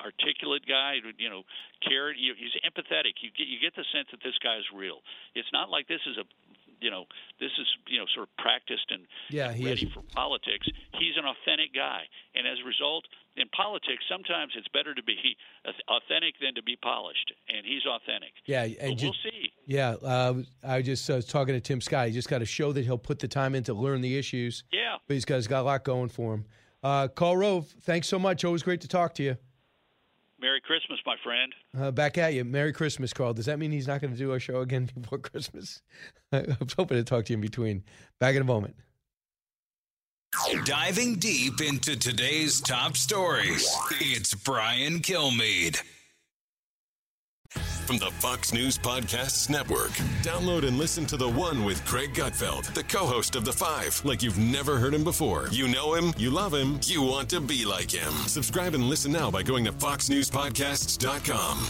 articulate 0.00 0.66
guy. 0.66 1.02
You 1.18 1.30
know, 1.30 1.42
care. 1.82 2.14
He's 2.14 2.54
empathetic. 2.62 3.20
You 3.20 3.30
get 3.34 3.46
you 3.46 3.58
get 3.58 3.74
the 3.74 3.86
sense 3.90 4.08
that 4.10 4.22
this 4.22 4.36
guy 4.42 4.58
is 4.58 4.66
real. 4.74 5.02
It's 5.34 5.50
not 5.52 5.70
like 5.70 5.88
this 5.88 6.02
is 6.06 6.16
a 6.18 6.26
you 6.82 6.90
know 6.90 7.04
this 7.40 7.50
is 7.58 7.66
you 7.88 7.98
know 7.98 8.04
sort 8.14 8.28
of 8.28 8.36
practiced 8.36 8.90
and 8.90 9.06
Yeah, 9.30 9.52
he 9.52 9.64
ready 9.64 9.86
is. 9.86 9.92
for 9.92 10.02
politics. 10.14 10.66
He's 10.98 11.16
an 11.16 11.24
authentic 11.24 11.72
guy, 11.74 12.02
and 12.34 12.46
as 12.46 12.58
a 12.62 12.66
result, 12.66 13.04
in 13.36 13.48
politics, 13.56 14.04
sometimes 14.10 14.52
it's 14.58 14.68
better 14.68 14.94
to 14.94 15.02
be 15.02 15.16
authentic 15.88 16.34
than 16.40 16.54
to 16.54 16.62
be 16.62 16.76
polished, 16.76 17.32
and 17.48 17.64
he's 17.64 17.82
authentic. 17.86 18.32
Yeah, 18.46 18.64
and 18.80 19.00
we'll 19.00 19.14
see. 19.22 19.52
Yeah, 19.66 19.90
uh, 20.02 20.42
I 20.62 20.82
just 20.82 21.08
uh, 21.08 21.14
was 21.14 21.26
talking 21.26 21.54
to 21.54 21.60
Tim 21.60 21.80
Scott. 21.80 22.08
He 22.08 22.12
just 22.12 22.28
got 22.28 22.38
to 22.38 22.44
show 22.44 22.72
that 22.72 22.84
he'll 22.84 22.98
put 22.98 23.18
the 23.20 23.28
time 23.28 23.54
in 23.54 23.62
to 23.64 23.74
learn 23.74 24.00
the 24.00 24.18
issues. 24.18 24.64
Yeah. 24.72 24.96
but 25.06 25.14
he's 25.14 25.24
got, 25.24 25.36
he's 25.36 25.46
got 25.48 25.60
a 25.60 25.62
lot 25.62 25.84
going 25.84 26.08
for 26.08 26.34
him. 26.34 26.44
Uh, 26.82 27.08
Karl 27.08 27.36
Rove, 27.36 27.66
thanks 27.82 28.08
so 28.08 28.18
much. 28.18 28.44
Always 28.44 28.62
great 28.62 28.80
to 28.82 28.88
talk 28.88 29.14
to 29.14 29.22
you. 29.22 29.36
Merry 30.42 30.60
Christmas, 30.60 30.98
my 31.06 31.14
friend. 31.22 31.54
Uh, 31.78 31.92
back 31.92 32.18
at 32.18 32.34
you. 32.34 32.44
Merry 32.44 32.72
Christmas, 32.72 33.12
Karl. 33.12 33.32
Does 33.32 33.46
that 33.46 33.60
mean 33.60 33.70
he's 33.70 33.86
not 33.86 34.00
going 34.00 34.12
to 34.12 34.18
do 34.18 34.32
our 34.32 34.40
show 34.40 34.60
again 34.60 34.90
before 35.00 35.18
Christmas? 35.18 35.80
I 36.32 36.56
was 36.60 36.74
hoping 36.76 36.98
to 36.98 37.04
talk 37.04 37.26
to 37.26 37.32
you 37.32 37.36
in 37.36 37.40
between. 37.40 37.84
Back 38.18 38.34
in 38.34 38.42
a 38.42 38.44
moment. 38.44 38.74
Diving 40.64 41.16
deep 41.16 41.60
into 41.60 41.96
today's 41.96 42.60
top 42.60 42.96
stories, 42.96 43.70
it's 44.00 44.34
Brian 44.34 45.00
Kilmeade. 45.00 45.80
From 47.86 47.98
the 47.98 48.10
Fox 48.12 48.52
News 48.52 48.78
Podcasts 48.78 49.50
Network. 49.50 49.90
Download 50.22 50.66
and 50.66 50.78
listen 50.78 51.04
to 51.06 51.16
The 51.16 51.28
One 51.28 51.64
with 51.64 51.84
Greg 51.84 52.14
Gutfeld, 52.14 52.72
the 52.74 52.84
co 52.84 53.04
host 53.06 53.34
of 53.34 53.44
The 53.44 53.52
Five, 53.52 54.00
like 54.04 54.22
you've 54.22 54.38
never 54.38 54.78
heard 54.78 54.94
him 54.94 55.02
before. 55.04 55.48
You 55.50 55.66
know 55.68 55.94
him, 55.94 56.14
you 56.16 56.30
love 56.30 56.54
him, 56.54 56.78
you 56.84 57.02
want 57.02 57.28
to 57.30 57.40
be 57.40 57.64
like 57.64 57.90
him. 57.90 58.12
Subscribe 58.26 58.74
and 58.74 58.84
listen 58.84 59.10
now 59.10 59.30
by 59.30 59.42
going 59.42 59.64
to 59.64 59.72
FoxNewsPodcasts.com. 59.72 61.66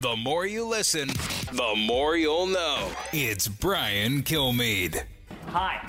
The 0.00 0.16
more 0.16 0.46
you 0.46 0.66
listen, 0.66 1.08
the 1.52 1.74
more 1.76 2.16
you'll 2.16 2.46
know. 2.46 2.90
It's 3.12 3.48
Brian 3.48 4.22
Kilmeade. 4.22 5.02
Hi. 5.46 5.88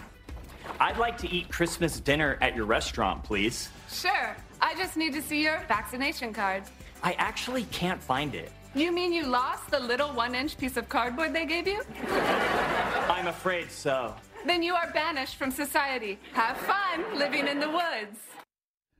I'd 0.79 0.97
like 0.97 1.17
to 1.19 1.29
eat 1.29 1.49
Christmas 1.49 1.99
dinner 1.99 2.37
at 2.41 2.55
your 2.55 2.65
restaurant, 2.65 3.23
please. 3.23 3.69
Sure. 3.91 4.35
I 4.61 4.75
just 4.75 4.95
need 4.95 5.13
to 5.13 5.21
see 5.21 5.43
your 5.43 5.59
vaccination 5.67 6.33
card. 6.33 6.63
I 7.03 7.13
actually 7.13 7.63
can't 7.65 8.01
find 8.01 8.33
it. 8.35 8.51
You 8.75 8.91
mean 8.91 9.11
you 9.11 9.25
lost 9.25 9.71
the 9.71 9.79
little 9.79 10.09
one 10.09 10.35
inch 10.35 10.57
piece 10.57 10.77
of 10.77 10.87
cardboard 10.89 11.33
they 11.33 11.45
gave 11.45 11.67
you? 11.67 11.81
I'm 13.09 13.27
afraid 13.27 13.71
so. 13.71 14.13
Then 14.45 14.61
you 14.61 14.75
are 14.75 14.91
banished 14.91 15.35
from 15.37 15.49
society. 15.51 16.19
Have 16.33 16.55
fun 16.57 17.17
living 17.17 17.47
in 17.47 17.59
the 17.59 17.69
woods. 17.69 18.19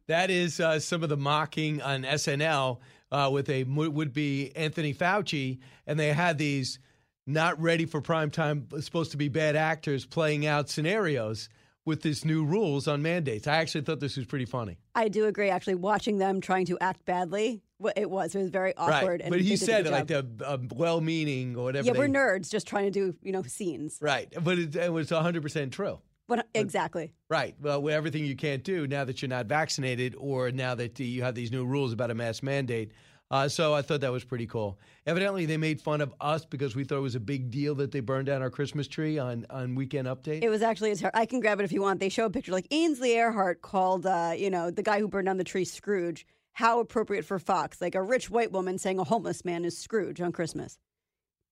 That 0.07 0.32
is 0.32 0.59
uh, 0.59 0.80
some 0.80 1.03
of 1.03 1.09
the 1.09 1.17
mocking 1.17 1.82
on 1.84 2.01
SNL 2.03 2.80
uh, 3.11 3.30
with 3.32 3.47
a 3.49 3.63
would 3.63 4.11
be 4.11 4.51
Anthony 4.55 4.93
Fauci, 4.93 5.59
and 5.86 5.99
they 5.99 6.13
had 6.13 6.39
these 6.39 6.80
not 7.28 7.61
ready 7.61 7.86
for 7.86 8.01
prime 8.01 8.32
time, 8.32 8.67
supposed 8.80 9.11
to 9.11 9.17
be 9.17 9.30
bad 9.30 9.55
actors 9.55 10.03
playing 10.03 10.47
out 10.47 10.67
scenarios 10.67 11.47
with 11.86 12.01
this 12.01 12.26
new 12.26 12.43
rules 12.43 12.88
on 12.88 13.03
mandates. 13.03 13.47
I 13.47 13.57
actually 13.57 13.82
thought 13.82 13.99
this 13.99 14.17
was 14.17 14.26
pretty 14.26 14.45
funny. 14.45 14.80
I 14.95 15.09
do 15.09 15.26
agree. 15.26 15.51
Actually, 15.51 15.76
watching 15.76 16.17
them 16.17 16.41
trying 16.41 16.65
to 16.65 16.78
act 16.80 17.05
badly, 17.05 17.61
wh- 17.84 17.89
it 17.95 18.09
was. 18.09 18.36
It 18.36 18.39
was 18.39 18.49
very 18.49 18.75
awkward. 18.75 19.21
right, 19.21 19.30
but 19.30 19.41
he 19.41 19.55
said 19.55 19.88
like 19.89 20.07
the 20.07 20.25
uh, 20.45 20.57
well-meaning 20.75 21.55
or 21.55 21.63
whatever. 21.65 21.86
Yeah, 21.88 21.93
they- 21.93 21.99
we're 21.99 22.07
nerds 22.07 22.49
just 22.49 22.67
trying 22.67 22.86
to 22.86 22.91
do 22.91 23.15
you 23.21 23.32
know 23.32 23.43
scenes. 23.43 23.97
Right, 24.01 24.34
but 24.43 24.57
it, 24.59 24.75
it 24.75 24.91
was 24.93 25.11
100 25.11 25.41
percent 25.41 25.73
true. 25.73 25.99
What 26.27 26.47
exactly? 26.53 27.11
Right. 27.27 27.55
Well, 27.59 27.89
everything 27.89 28.23
you 28.23 28.36
can't 28.36 28.63
do 28.63 28.86
now 28.86 29.03
that 29.03 29.21
you're 29.21 29.30
not 29.30 29.47
vaccinated, 29.47 30.15
or 30.17 30.51
now 30.51 30.75
that 30.75 30.99
you 30.99 31.23
have 31.23 31.34
these 31.34 31.51
new 31.51 31.65
rules 31.65 31.91
about 31.91 32.11
a 32.11 32.13
mask 32.15 32.43
mandate. 32.43 32.91
Uh, 33.32 33.47
so 33.47 33.75
I 33.75 33.84
thought 33.84 34.01
that 34.01 34.11
was 34.11 34.23
pretty 34.23 34.47
cool. 34.47 34.80
Evidently, 35.05 35.45
they 35.45 35.57
made 35.57 35.80
fun 35.80 36.01
of 36.01 36.11
us 36.19 36.45
because 36.45 36.75
we 36.75 36.84
thought 36.84 36.97
it 36.97 37.01
was 37.01 37.13
a 37.15 37.19
big 37.19 37.51
deal 37.51 37.75
that 37.75 37.91
they 37.91 37.99
burned 37.99 38.25
down 38.27 38.41
our 38.41 38.49
Christmas 38.49 38.88
tree 38.88 39.17
on 39.19 39.45
on 39.49 39.73
Weekend 39.75 40.07
Update. 40.07 40.43
It 40.43 40.49
was 40.49 40.61
actually. 40.61 40.95
ter- 40.95 41.11
I 41.13 41.25
can 41.25 41.39
grab 41.39 41.59
it 41.59 41.63
if 41.63 41.71
you 41.71 41.82
want. 41.82 41.99
They 41.99 42.09
show 42.09 42.25
a 42.25 42.30
picture 42.30 42.51
like 42.51 42.67
Ainsley 42.71 43.09
Earhardt 43.11 43.61
called, 43.61 44.05
uh, 44.05 44.34
you 44.38 44.49
know, 44.51 44.69
the 44.71 44.84
guy 44.84 44.99
who 44.99 45.07
burned 45.07 45.25
down 45.27 45.38
the 45.38 45.43
tree 45.43 45.65
Scrooge. 45.65 46.25
How 46.60 46.82
appropriate 46.82 47.24
for 47.24 47.39
Fox, 47.39 47.80
like 47.80 47.95
a 47.95 48.01
rich 48.01 48.30
white 48.30 48.51
woman 48.51 48.78
saying 48.78 48.99
a 48.99 49.05
homeless 49.05 49.45
man 49.45 49.64
is 49.64 49.78
Scrooge 49.78 50.20
on 50.20 50.34
Christmas. 50.34 50.78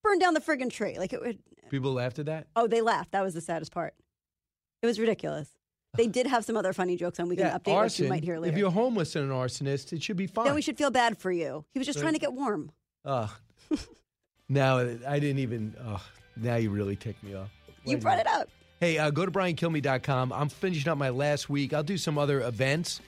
Burn 0.03 0.19
down 0.19 0.33
the 0.33 0.41
friggin' 0.41 0.69
tree. 0.69 0.99
Like 0.99 1.13
it 1.13 1.21
would. 1.21 1.39
People 1.69 1.93
laughed 1.93 2.19
at 2.19 2.25
that. 2.25 2.47
Oh, 2.57 2.67
they 2.67 2.81
laughed. 2.81 3.13
That 3.13 3.23
was 3.23 3.33
the 3.33 3.39
saddest 3.39 3.71
part. 3.71 3.93
It 4.81 4.85
was 4.85 4.99
ridiculous. 4.99 5.47
They 5.95 6.07
did 6.07 6.27
have 6.27 6.43
some 6.43 6.57
other 6.57 6.73
funny 6.73 6.97
jokes 6.97 7.21
on 7.21 7.29
Weekend 7.29 7.51
Update, 7.51 7.81
which 7.83 7.99
you 8.01 8.09
might 8.09 8.21
hear 8.21 8.37
later. 8.37 8.51
If 8.51 8.59
you're 8.59 8.69
homeless 8.69 9.15
and 9.15 9.31
an 9.31 9.37
arsonist, 9.37 9.93
it 9.93 10.03
should 10.03 10.17
be 10.17 10.27
fine. 10.27 10.43
then 10.43 10.55
we 10.55 10.61
should 10.61 10.77
feel 10.77 10.91
bad 10.91 11.17
for 11.17 11.31
you. 11.31 11.63
He 11.73 11.79
was 11.79 11.85
just 11.85 11.99
Right. 11.99 12.03
trying 12.03 12.13
to 12.15 12.19
get 12.19 12.33
warm. 12.33 12.73
Oh, 13.05 13.33
now 14.49 14.79
I 14.79 15.19
didn't 15.19 15.39
even. 15.39 15.73
Oh, 15.85 16.03
now 16.35 16.57
you 16.57 16.69
really 16.69 16.97
ticked 16.97 17.23
me 17.23 17.33
off. 17.33 17.49
You 17.85 17.97
brought 17.97 18.19
it 18.19 18.27
up. 18.27 18.49
Hey, 18.81 18.97
uh, 18.97 19.09
go 19.11 19.25
to 19.25 19.31
briankilmeade.com. 19.31 20.33
I'm 20.33 20.49
finishing 20.49 20.91
up 20.91 20.97
my 20.97 21.11
last 21.11 21.49
week. 21.49 21.71
I'll 21.73 21.81
do 21.81 21.97
some 21.97 22.17
other 22.17 22.41
events, 22.41 22.99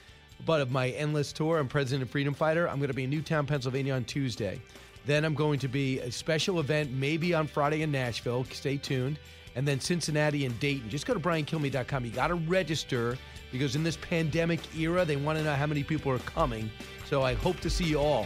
but 0.46 0.62
of 0.62 0.72
my 0.72 0.90
endless 0.90 1.34
tour, 1.34 1.58
I'm 1.58 1.68
President 1.68 2.04
of 2.04 2.10
Freedom 2.10 2.34
Fighter. 2.34 2.68
I'm 2.68 2.78
going 2.78 2.90
to 2.90 2.94
be 2.94 3.04
in 3.04 3.10
Newtown, 3.10 3.46
Pennsylvania 3.46 3.94
on 3.94 4.04
Tuesday. 4.06 4.62
Then 5.06 5.26
I'm 5.26 5.34
going 5.34 5.60
to 5.60 5.68
be 5.68 6.00
a 6.00 6.12
special 6.12 6.60
event, 6.60 6.92
maybe 6.92 7.34
on 7.34 7.48
Friday 7.48 7.82
in 7.82 7.92
Nashville. 7.92 8.46
Stay 8.52 8.78
tuned. 8.78 9.18
And 9.56 9.68
then 9.68 9.80
Cincinnati 9.80 10.46
and 10.46 10.58
Dayton. 10.60 10.90
Just 10.90 11.06
go 11.06 11.14
to 11.14 11.20
briankilmeade.com. 11.20 12.06
You 12.06 12.12
got 12.12 12.28
to 12.28 12.36
register 12.36 13.18
because 13.52 13.76
in 13.76 13.84
this 13.84 13.98
pandemic 13.98 14.60
era, 14.78 15.06
they 15.06 15.16
want 15.16 15.38
to 15.38 15.44
know 15.44 15.56
how 15.56 15.66
many 15.66 15.84
people 15.84 16.12
are 16.12 16.20
coming. 16.20 16.70
So 17.08 17.24
I 17.24 17.34
hope 17.34 17.60
to 17.62 17.70
see 17.70 17.86
you 17.86 17.98
all. 18.00 18.26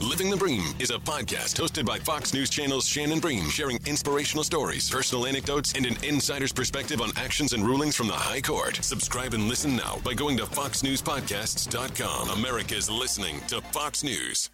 Living 0.00 0.30
the 0.30 0.36
Bream 0.36 0.62
is 0.78 0.90
a 0.90 0.94
podcast 0.94 1.60
hosted 1.60 1.84
by 1.84 1.98
Fox 1.98 2.32
News 2.32 2.48
Channel's 2.48 2.86
Shannon 2.86 3.18
Bream, 3.20 3.50
sharing 3.50 3.78
inspirational 3.84 4.42
stories, 4.42 4.88
personal 4.88 5.26
anecdotes, 5.26 5.74
and 5.74 5.84
an 5.84 5.94
insider's 6.02 6.54
perspective 6.54 7.02
on 7.02 7.10
actions 7.16 7.52
and 7.52 7.66
rulings 7.66 7.96
from 7.96 8.06
the 8.06 8.14
High 8.14 8.40
Court. 8.40 8.76
Subscribe 8.82 9.34
and 9.34 9.46
listen 9.46 9.76
now 9.76 9.98
by 10.02 10.14
going 10.14 10.38
to 10.38 10.44
foxnewspodcasts.com. 10.44 12.30
America's 12.30 12.88
listening 12.88 13.42
to 13.48 13.60
Fox 13.60 14.02
News. 14.02 14.48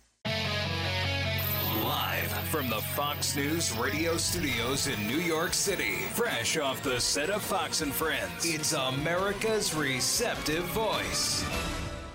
Live 1.84 2.32
from 2.50 2.68
the 2.68 2.80
Fox 2.96 3.36
News 3.36 3.70
radio 3.78 4.16
studios 4.16 4.88
in 4.88 5.06
New 5.06 5.20
York 5.20 5.54
City, 5.54 5.98
fresh 6.12 6.56
off 6.56 6.82
the 6.82 6.98
set 7.00 7.30
of 7.30 7.40
Fox 7.40 7.82
and 7.82 7.92
Friends, 7.92 8.44
it's 8.44 8.72
America's 8.72 9.72
receptive 9.76 10.64
voice, 10.64 11.44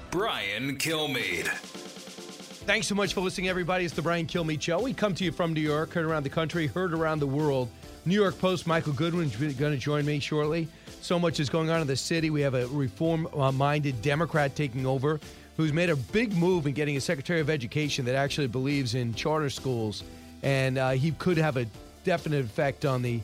Brian 0.09 0.75
Kilmeade. 0.77 1.80
Thanks 2.65 2.85
so 2.85 2.93
much 2.93 3.15
for 3.15 3.21
listening, 3.21 3.49
everybody. 3.49 3.85
It's 3.85 3.93
the 3.95 4.03
Brian 4.03 4.27
Kilmeade 4.27 4.61
Show. 4.61 4.79
We 4.79 4.93
come 4.93 5.15
to 5.15 5.23
you 5.23 5.31
from 5.31 5.51
New 5.51 5.61
York, 5.61 5.93
heard 5.93 6.05
around 6.05 6.21
the 6.21 6.29
country, 6.29 6.67
heard 6.67 6.93
around 6.93 7.19
the 7.19 7.25
world. 7.25 7.69
New 8.05 8.13
York 8.13 8.37
Post 8.37 8.67
Michael 8.67 8.93
Goodwin 8.93 9.31
is 9.31 9.55
going 9.55 9.73
to 9.73 9.79
join 9.79 10.05
me 10.05 10.19
shortly. 10.19 10.67
So 11.01 11.17
much 11.17 11.39
is 11.39 11.49
going 11.49 11.71
on 11.71 11.81
in 11.81 11.87
the 11.87 11.95
city. 11.95 12.29
We 12.29 12.41
have 12.41 12.53
a 12.53 12.67
reform-minded 12.67 14.03
Democrat 14.03 14.55
taking 14.55 14.85
over 14.85 15.19
who's 15.57 15.73
made 15.73 15.89
a 15.89 15.95
big 15.95 16.37
move 16.37 16.67
in 16.67 16.73
getting 16.73 16.97
a 16.97 17.01
Secretary 17.01 17.39
of 17.39 17.49
Education 17.49 18.05
that 18.05 18.13
actually 18.13 18.45
believes 18.45 18.93
in 18.93 19.15
charter 19.15 19.49
schools, 19.49 20.03
and 20.43 20.77
uh, 20.77 20.91
he 20.91 21.11
could 21.13 21.37
have 21.37 21.57
a 21.57 21.65
definite 22.03 22.45
effect 22.45 22.85
on 22.85 23.01
the 23.01 23.21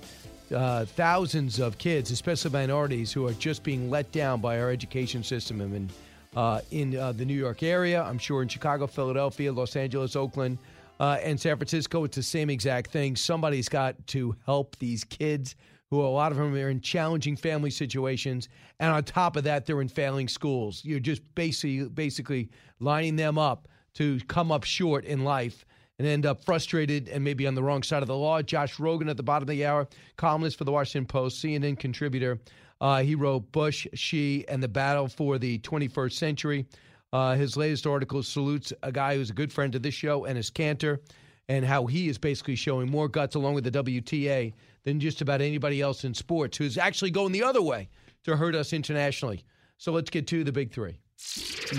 uh, 0.54 0.86
thousands 0.86 1.60
of 1.60 1.78
kids, 1.78 2.10
especially 2.10 2.50
minorities, 2.50 3.14
who 3.14 3.28
are 3.28 3.34
just 3.34 3.62
being 3.62 3.92
let 3.92 4.12
down 4.12 4.42
by 4.42 4.60
our 4.60 4.72
education 4.72 5.24
system 5.24 5.62
and 5.62 5.92
uh, 6.36 6.61
in 6.71 6.95
uh, 6.95 7.11
the 7.11 7.25
New 7.25 7.38
York 7.38 7.63
area. 7.63 8.03
I'm 8.03 8.17
sure 8.17 8.41
in 8.41 8.47
Chicago, 8.47 8.88
Philadelphia, 8.88 9.51
Los 9.51 9.75
Angeles, 9.75 10.15
Oakland, 10.15 10.57
uh, 10.99 11.17
and 11.21 11.39
San 11.39 11.57
Francisco, 11.57 12.03
it's 12.03 12.15
the 12.15 12.23
same 12.23 12.49
exact 12.49 12.91
thing. 12.91 13.15
Somebody's 13.15 13.69
got 13.69 13.95
to 14.07 14.36
help 14.45 14.75
these 14.78 15.03
kids 15.03 15.55
who 15.89 16.01
a 16.01 16.07
lot 16.07 16.32
of 16.32 16.38
them 16.38 16.53
are 16.53 16.69
in 16.69 16.82
challenging 16.82 17.36
family 17.36 17.69
situations, 17.69 18.49
and 18.80 18.91
on 18.91 19.03
top 19.03 19.36
of 19.36 19.43
that, 19.45 19.65
they're 19.65 19.82
in 19.82 19.88
failing 19.88 20.28
schools. 20.28 20.82
You're 20.84 20.99
just 20.99 21.21
basically 21.36 21.88
basically 21.88 22.49
lining 22.80 23.15
them 23.15 23.38
up 23.38 23.67
to 23.93 24.19
come 24.28 24.51
up 24.51 24.63
short 24.63 25.05
in 25.05 25.23
life 25.23 25.65
and 25.97 26.07
end 26.07 26.25
up 26.25 26.43
frustrated 26.43 27.07
and 27.07 27.23
maybe 27.23 27.47
on 27.47 27.55
the 27.55 27.63
wrong 27.63 27.82
side 27.84 28.03
of 28.03 28.07
the 28.07 28.15
law. 28.15 28.41
Josh 28.41 28.75
Rogin 28.75 29.09
at 29.09 29.17
the 29.17 29.23
bottom 29.23 29.43
of 29.43 29.55
the 29.55 29.65
hour, 29.65 29.88
columnist 30.15 30.57
for 30.57 30.63
the 30.63 30.71
Washington 30.71 31.07
Post, 31.07 31.43
CNN 31.43 31.80
contributor. 31.80 32.39
Uh, 32.80 33.01
he 33.01 33.15
wrote 33.15 33.51
Bush, 33.51 33.88
Xi, 33.93 34.45
and 34.47 34.61
the 34.61 34.67
Battle 34.67 35.07
for 35.07 35.38
the 35.38 35.59
21st 35.59 36.13
Century. 36.13 36.65
Uh, 37.13 37.36
his 37.36 37.57
latest 37.57 37.88
article 37.88 38.21
salutes 38.21 38.73
a 38.84 38.91
guy 38.91 39.15
who's 39.15 39.30
a 39.30 39.34
good 39.34 39.51
friend 39.51 39.73
of 39.75 39.82
this 39.82 39.93
show, 39.93 40.21
Enes 40.21 40.51
Kanter, 40.51 40.99
and 41.49 41.65
how 41.65 41.86
he 41.86 42.09
is 42.09 42.17
basically 42.17 42.55
showing 42.55 42.89
more 42.89 43.07
guts 43.07 43.36
along 43.36 43.53
with 43.53 43.63
the 43.63 43.71
WTA 43.71 44.53
than 44.84 44.99
just 44.99 45.21
about 45.21 45.41
anybody 45.41 45.82
else 45.82 46.03
in 46.03 46.13
sports, 46.13 46.57
who's 46.57 46.78
actually 46.78 47.11
going 47.11 47.32
the 47.32 47.43
other 47.43 47.61
way 47.61 47.89
to 48.23 48.36
hurt 48.36 48.55
us 48.55 48.73
internationally. 48.73 49.43
So 49.78 49.91
let's 49.93 50.09
get 50.09 50.28
to 50.28 50.43
the 50.43 50.51
big 50.51 50.71
three. 50.71 50.99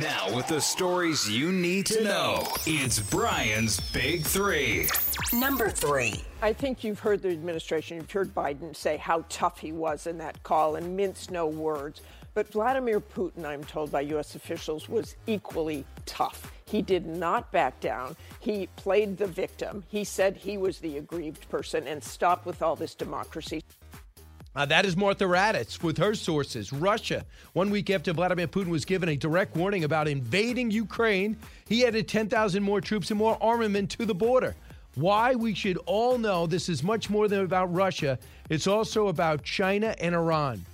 Now, 0.00 0.34
with 0.36 0.48
the 0.48 0.60
stories 0.60 1.30
you 1.30 1.50
need 1.50 1.86
to 1.86 2.04
know, 2.04 2.46
it's 2.66 2.98
Brian's 2.98 3.80
Big 3.90 4.22
Three. 4.22 4.86
Number 5.32 5.70
three. 5.70 6.22
I 6.42 6.52
think 6.52 6.84
you've 6.84 6.98
heard 6.98 7.22
the 7.22 7.30
administration, 7.30 7.96
you've 7.96 8.10
heard 8.10 8.34
Biden 8.34 8.76
say 8.76 8.98
how 8.98 9.24
tough 9.30 9.58
he 9.58 9.72
was 9.72 10.06
in 10.06 10.18
that 10.18 10.42
call 10.42 10.76
and 10.76 10.94
mince 10.94 11.30
no 11.30 11.46
words. 11.46 12.02
But 12.34 12.48
Vladimir 12.48 13.00
Putin, 13.00 13.44
I'm 13.44 13.64
told 13.64 13.90
by 13.90 14.02
U.S. 14.02 14.34
officials, 14.34 14.88
was 14.88 15.16
equally 15.26 15.86
tough. 16.04 16.52
He 16.66 16.82
did 16.82 17.06
not 17.06 17.50
back 17.50 17.80
down. 17.80 18.14
He 18.40 18.68
played 18.76 19.16
the 19.16 19.26
victim. 19.26 19.84
He 19.88 20.04
said 20.04 20.36
he 20.36 20.58
was 20.58 20.78
the 20.78 20.98
aggrieved 20.98 21.48
person 21.48 21.86
and 21.86 22.04
stopped 22.04 22.44
with 22.44 22.62
all 22.62 22.76
this 22.76 22.94
democracy. 22.94 23.64
Uh, 24.58 24.64
that 24.66 24.84
is 24.84 24.96
Martha 24.96 25.22
Raddatz 25.22 25.84
with 25.84 25.98
her 25.98 26.16
sources. 26.16 26.72
Russia, 26.72 27.24
one 27.52 27.70
week 27.70 27.90
after 27.90 28.12
Vladimir 28.12 28.48
Putin 28.48 28.70
was 28.70 28.84
given 28.84 29.08
a 29.08 29.14
direct 29.14 29.54
warning 29.56 29.84
about 29.84 30.08
invading 30.08 30.72
Ukraine, 30.72 31.36
he 31.68 31.86
added 31.86 32.08
10,000 32.08 32.60
more 32.60 32.80
troops 32.80 33.12
and 33.12 33.18
more 33.18 33.38
armament 33.40 33.88
to 33.90 34.04
the 34.04 34.16
border. 34.16 34.56
Why 34.96 35.36
we 35.36 35.54
should 35.54 35.78
all 35.86 36.18
know 36.18 36.48
this 36.48 36.68
is 36.68 36.82
much 36.82 37.08
more 37.08 37.28
than 37.28 37.42
about 37.42 37.72
Russia, 37.72 38.18
it's 38.50 38.66
also 38.66 39.06
about 39.06 39.44
China 39.44 39.94
and 40.00 40.12
Iran. 40.12 40.66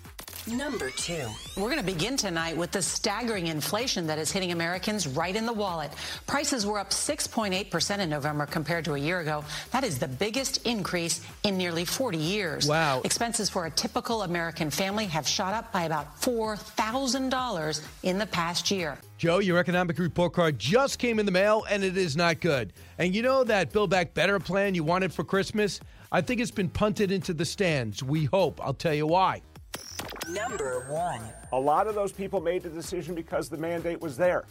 Number 0.46 0.90
two. 0.90 1.26
We're 1.56 1.70
going 1.70 1.78
to 1.78 1.84
begin 1.84 2.16
tonight 2.16 2.56
with 2.56 2.70
the 2.70 2.82
staggering 2.82 3.46
inflation 3.46 4.06
that 4.08 4.18
is 4.18 4.30
hitting 4.30 4.52
Americans 4.52 5.06
right 5.06 5.34
in 5.34 5.46
the 5.46 5.52
wallet. 5.52 5.90
Prices 6.26 6.66
were 6.66 6.78
up 6.78 6.90
6.8% 6.90 7.98
in 7.98 8.10
November 8.10 8.44
compared 8.44 8.84
to 8.84 8.94
a 8.94 8.98
year 8.98 9.20
ago. 9.20 9.44
That 9.70 9.84
is 9.84 9.98
the 9.98 10.08
biggest 10.08 10.66
increase 10.66 11.20
in 11.44 11.56
nearly 11.56 11.84
40 11.84 12.18
years. 12.18 12.68
Wow. 12.68 13.00
Expenses 13.04 13.48
for 13.48 13.66
a 13.66 13.70
typical 13.70 14.22
American 14.22 14.70
family 14.70 15.06
have 15.06 15.26
shot 15.26 15.54
up 15.54 15.72
by 15.72 15.84
about 15.84 16.20
$4,000 16.20 17.82
in 18.02 18.18
the 18.18 18.26
past 18.26 18.70
year. 18.70 18.98
Joe, 19.16 19.38
your 19.38 19.58
economic 19.58 19.98
report 19.98 20.34
card 20.34 20.58
just 20.58 20.98
came 20.98 21.18
in 21.18 21.24
the 21.24 21.32
mail 21.32 21.64
and 21.70 21.82
it 21.82 21.96
is 21.96 22.16
not 22.16 22.40
good. 22.40 22.72
And 22.98 23.14
you 23.14 23.22
know 23.22 23.44
that 23.44 23.72
Build 23.72 23.90
Back 23.90 24.12
Better 24.12 24.38
plan 24.38 24.74
you 24.74 24.84
wanted 24.84 25.12
for 25.12 25.24
Christmas? 25.24 25.80
I 26.12 26.20
think 26.20 26.40
it's 26.40 26.50
been 26.50 26.68
punted 26.68 27.10
into 27.10 27.32
the 27.32 27.44
stands. 27.44 28.02
We 28.02 28.24
hope. 28.24 28.60
I'll 28.62 28.74
tell 28.74 28.94
you 28.94 29.06
why. 29.06 29.40
Number 30.28 30.86
one. 30.88 31.20
A 31.52 31.58
lot 31.58 31.86
of 31.86 31.94
those 31.94 32.12
people 32.12 32.40
made 32.40 32.62
the 32.62 32.70
decision 32.70 33.14
because 33.14 33.48
the 33.48 33.56
mandate 33.56 34.00
was 34.00 34.16
there, 34.16 34.44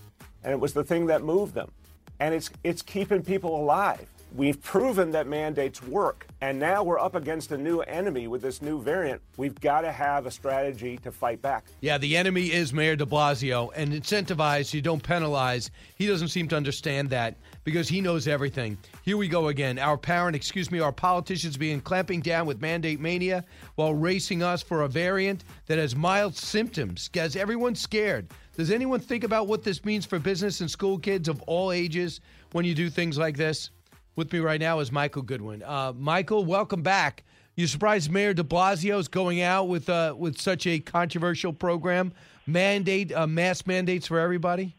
and 0.43 0.51
it 0.51 0.59
was 0.59 0.73
the 0.73 0.83
thing 0.83 1.07
that 1.07 1.23
moved 1.23 1.53
them. 1.53 1.71
And 2.19 2.33
it's, 2.33 2.49
it's 2.63 2.81
keeping 2.81 3.23
people 3.23 3.55
alive. 3.55 4.07
We've 4.35 4.59
proven 4.59 5.11
that 5.11 5.27
mandates 5.27 5.83
work, 5.83 6.25
and 6.41 6.57
now 6.57 6.83
we're 6.83 6.97
up 6.99 7.13
against 7.13 7.51
a 7.51 7.57
new 7.57 7.81
enemy 7.81 8.27
with 8.27 8.41
this 8.41 8.63
new 8.63 8.81
variant. 8.81 9.21
We've 9.37 9.59
got 9.61 9.81
to 9.81 9.91
have 9.91 10.25
a 10.25 10.31
strategy 10.31 10.97
to 11.03 11.11
fight 11.11 11.39
back. 11.41 11.65
Yeah, 11.81 11.99
the 11.99 12.17
enemy 12.17 12.51
is 12.51 12.73
Mayor 12.73 12.95
de 12.95 13.05
Blasio, 13.05 13.69
and 13.75 13.93
incentivize, 13.93 14.73
you 14.73 14.81
don't 14.81 15.03
penalize. 15.03 15.69
He 15.95 16.07
doesn't 16.07 16.29
seem 16.29 16.47
to 16.47 16.57
understand 16.57 17.11
that 17.11 17.35
because 17.63 17.87
he 17.87 18.01
knows 18.01 18.27
everything. 18.27 18.77
Here 19.03 19.17
we 19.17 19.27
go 19.27 19.47
again. 19.47 19.79
Our 19.79 19.97
parent, 19.97 20.35
excuse 20.35 20.71
me, 20.71 20.79
our 20.79 20.91
politicians 20.91 21.57
being 21.57 21.81
clamping 21.81 22.21
down 22.21 22.45
with 22.45 22.61
mandate 22.61 22.99
mania 22.99 23.43
while 23.75 23.93
racing 23.93 24.43
us 24.43 24.61
for 24.61 24.83
a 24.83 24.87
variant 24.87 25.43
that 25.67 25.77
has 25.77 25.95
mild 25.95 26.35
symptoms. 26.35 27.07
Gets 27.09 27.35
everyone 27.35 27.75
scared. 27.75 28.27
Does 28.55 28.71
anyone 28.71 28.99
think 28.99 29.23
about 29.23 29.47
what 29.47 29.63
this 29.63 29.83
means 29.83 30.05
for 30.05 30.19
business 30.19 30.61
and 30.61 30.69
school 30.69 30.99
kids 30.99 31.27
of 31.27 31.41
all 31.43 31.71
ages 31.71 32.21
when 32.51 32.65
you 32.65 32.75
do 32.75 32.89
things 32.89 33.17
like 33.17 33.37
this? 33.37 33.71
With 34.15 34.31
me 34.31 34.39
right 34.39 34.59
now 34.59 34.79
is 34.79 34.91
Michael 34.91 35.23
Goodwin. 35.23 35.63
Uh, 35.63 35.93
Michael, 35.95 36.45
welcome 36.45 36.83
back. 36.83 37.23
You 37.55 37.65
surprised 37.65 38.11
Mayor 38.11 38.33
De 38.33 38.43
Blasio 38.43 38.99
is 38.99 39.07
going 39.07 39.41
out 39.41 39.67
with 39.67 39.89
uh, 39.89 40.15
with 40.17 40.39
such 40.39 40.65
a 40.67 40.79
controversial 40.79 41.53
program, 41.53 42.13
mandate 42.45 43.11
uh, 43.11 43.27
mass 43.27 43.65
mandates 43.65 44.07
for 44.07 44.19
everybody. 44.19 44.75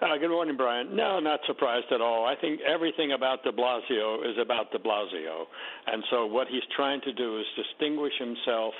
Uh, 0.00 0.16
good 0.16 0.30
morning, 0.30 0.56
Brian. 0.56 0.94
No, 0.94 1.18
not 1.18 1.40
surprised 1.48 1.90
at 1.90 2.00
all. 2.00 2.24
I 2.24 2.36
think 2.40 2.60
everything 2.60 3.12
about 3.12 3.42
de 3.42 3.50
Blasio 3.50 4.22
is 4.30 4.38
about 4.40 4.70
de 4.70 4.78
Blasio. 4.78 5.46
And 5.88 6.04
so 6.08 6.24
what 6.24 6.46
he's 6.46 6.62
trying 6.76 7.00
to 7.00 7.12
do 7.12 7.40
is 7.40 7.44
distinguish 7.56 8.12
himself 8.16 8.74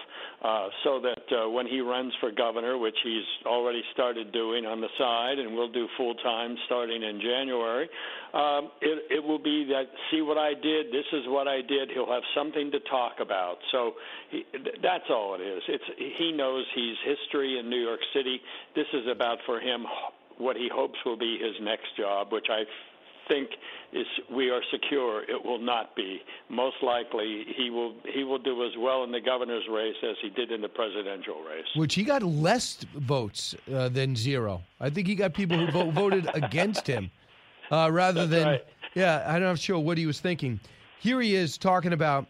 uh, 0.45 0.69
so 0.85 1.01
that 1.01 1.25
uh, 1.35 1.51
when 1.51 1.66
he 1.66 1.81
runs 1.81 2.12
for 2.21 2.31
governor, 2.31 2.79
which 2.79 2.95
he's 3.03 3.25
already 3.47 3.83
started 3.93 4.31
doing 4.31 4.64
on 4.64 4.81
the 4.81 4.87
side 4.97 5.41
and 5.41 5.57
will 5.57 5.73
do 5.73 5.89
full 5.97 6.14
time 6.14 6.57
starting 6.66 7.03
in 7.03 7.21
January, 7.21 7.89
um, 8.33 8.71
it, 8.81 9.19
it 9.19 9.25
will 9.25 9.43
be 9.43 9.64
that, 9.64 9.87
see 10.12 10.23
what 10.23 10.39
I 10.39 10.55
did, 10.55 10.93
this 10.93 11.07
is 11.12 11.27
what 11.27 11.49
I 11.49 11.62
did. 11.62 11.91
He'll 11.93 12.12
have 12.12 12.23
something 12.33 12.71
to 12.71 12.79
talk 12.89 13.14
about. 13.21 13.57
So 13.73 13.95
he, 14.31 14.45
that's 14.81 15.11
all 15.11 15.35
it 15.35 15.43
is. 15.43 15.62
It's, 15.66 15.85
he 16.16 16.31
knows 16.31 16.64
he's 16.77 16.97
history 17.05 17.59
in 17.59 17.69
New 17.69 17.83
York 17.83 18.01
City. 18.14 18.41
This 18.77 18.87
is 18.93 19.03
about 19.11 19.39
for 19.47 19.59
him 19.59 19.85
what 20.39 20.57
he 20.57 20.68
hopes 20.72 20.99
will 21.05 21.16
be 21.16 21.39
his 21.39 21.55
next 21.61 21.97
job, 21.97 22.32
which 22.32 22.47
I 22.51 22.64
think 23.28 23.51
is 23.93 24.07
we 24.34 24.51
are 24.51 24.62
secure 24.70 25.22
it 25.22 25.45
will 25.45 25.59
not 25.61 25.95
be. 25.95 26.20
Most 26.49 26.76
likely 26.82 27.45
he 27.57 27.70
will 27.70 27.95
he 28.12 28.24
will 28.24 28.39
do 28.39 28.64
as 28.64 28.72
well 28.78 29.05
in 29.05 29.12
the 29.12 29.20
governor's 29.20 29.64
race 29.70 29.97
as 30.03 30.16
he 30.22 30.30
did 30.30 30.51
in 30.51 30.61
the 30.61 30.68
presidential 30.68 31.43
race. 31.43 31.66
Which 31.76 31.95
he 31.95 32.05
got 32.05 32.22
less 32.22 32.84
votes 32.95 33.55
uh, 33.72 33.89
than 33.89 34.16
zero. 34.16 34.62
I 34.80 34.91
think 34.91 35.07
he 35.07 35.14
got 35.14 35.34
people 35.34 35.59
who 35.59 35.70
vote, 35.70 35.93
voted 35.93 36.28
against 36.34 36.86
him 36.86 37.11
uh, 37.70 37.91
rather 37.93 38.26
That's 38.26 38.30
than 38.30 38.47
right. 38.47 38.64
yeah. 38.95 39.24
I'm 39.26 39.43
not 39.43 39.59
sure 39.59 39.78
what 39.78 39.99
he 39.99 40.07
was 40.07 40.20
thinking. 40.20 40.61
Here 41.01 41.20
he 41.20 41.34
is 41.34 41.59
talking 41.59 41.93
about 41.93 42.26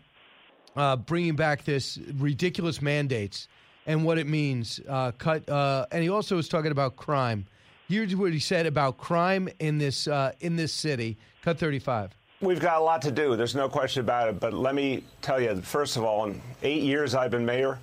uh, 0.76 0.96
bringing 0.96 1.36
back 1.36 1.64
this 1.64 1.98
ridiculous 2.16 2.82
mandates 2.82 3.48
and 3.86 4.04
what 4.04 4.18
it 4.18 4.26
means. 4.26 4.80
Uh, 4.86 5.12
cut, 5.12 5.48
uh, 5.48 5.86
and 5.90 6.02
he 6.02 6.08
also 6.08 6.36
was 6.36 6.48
talking 6.48 6.70
about 6.70 6.96
crime. 6.96 7.46
Here's 7.88 8.14
what 8.14 8.34
he 8.34 8.38
said 8.38 8.66
about 8.66 8.98
crime 8.98 9.48
in 9.60 9.78
this 9.78 10.06
uh, 10.08 10.32
in 10.40 10.56
this 10.56 10.74
city. 10.74 11.16
Cut 11.42 11.58
35. 11.58 12.14
We've 12.42 12.60
got 12.60 12.82
a 12.82 12.84
lot 12.84 13.00
to 13.02 13.10
do. 13.10 13.34
There's 13.34 13.54
no 13.54 13.66
question 13.66 14.00
about 14.00 14.28
it. 14.28 14.38
But 14.38 14.52
let 14.52 14.74
me 14.74 15.04
tell 15.22 15.40
you, 15.40 15.58
first 15.62 15.96
of 15.96 16.04
all, 16.04 16.26
in 16.26 16.38
eight 16.62 16.82
years 16.82 17.14
I've 17.14 17.30
been 17.30 17.46
mayor, 17.46 17.78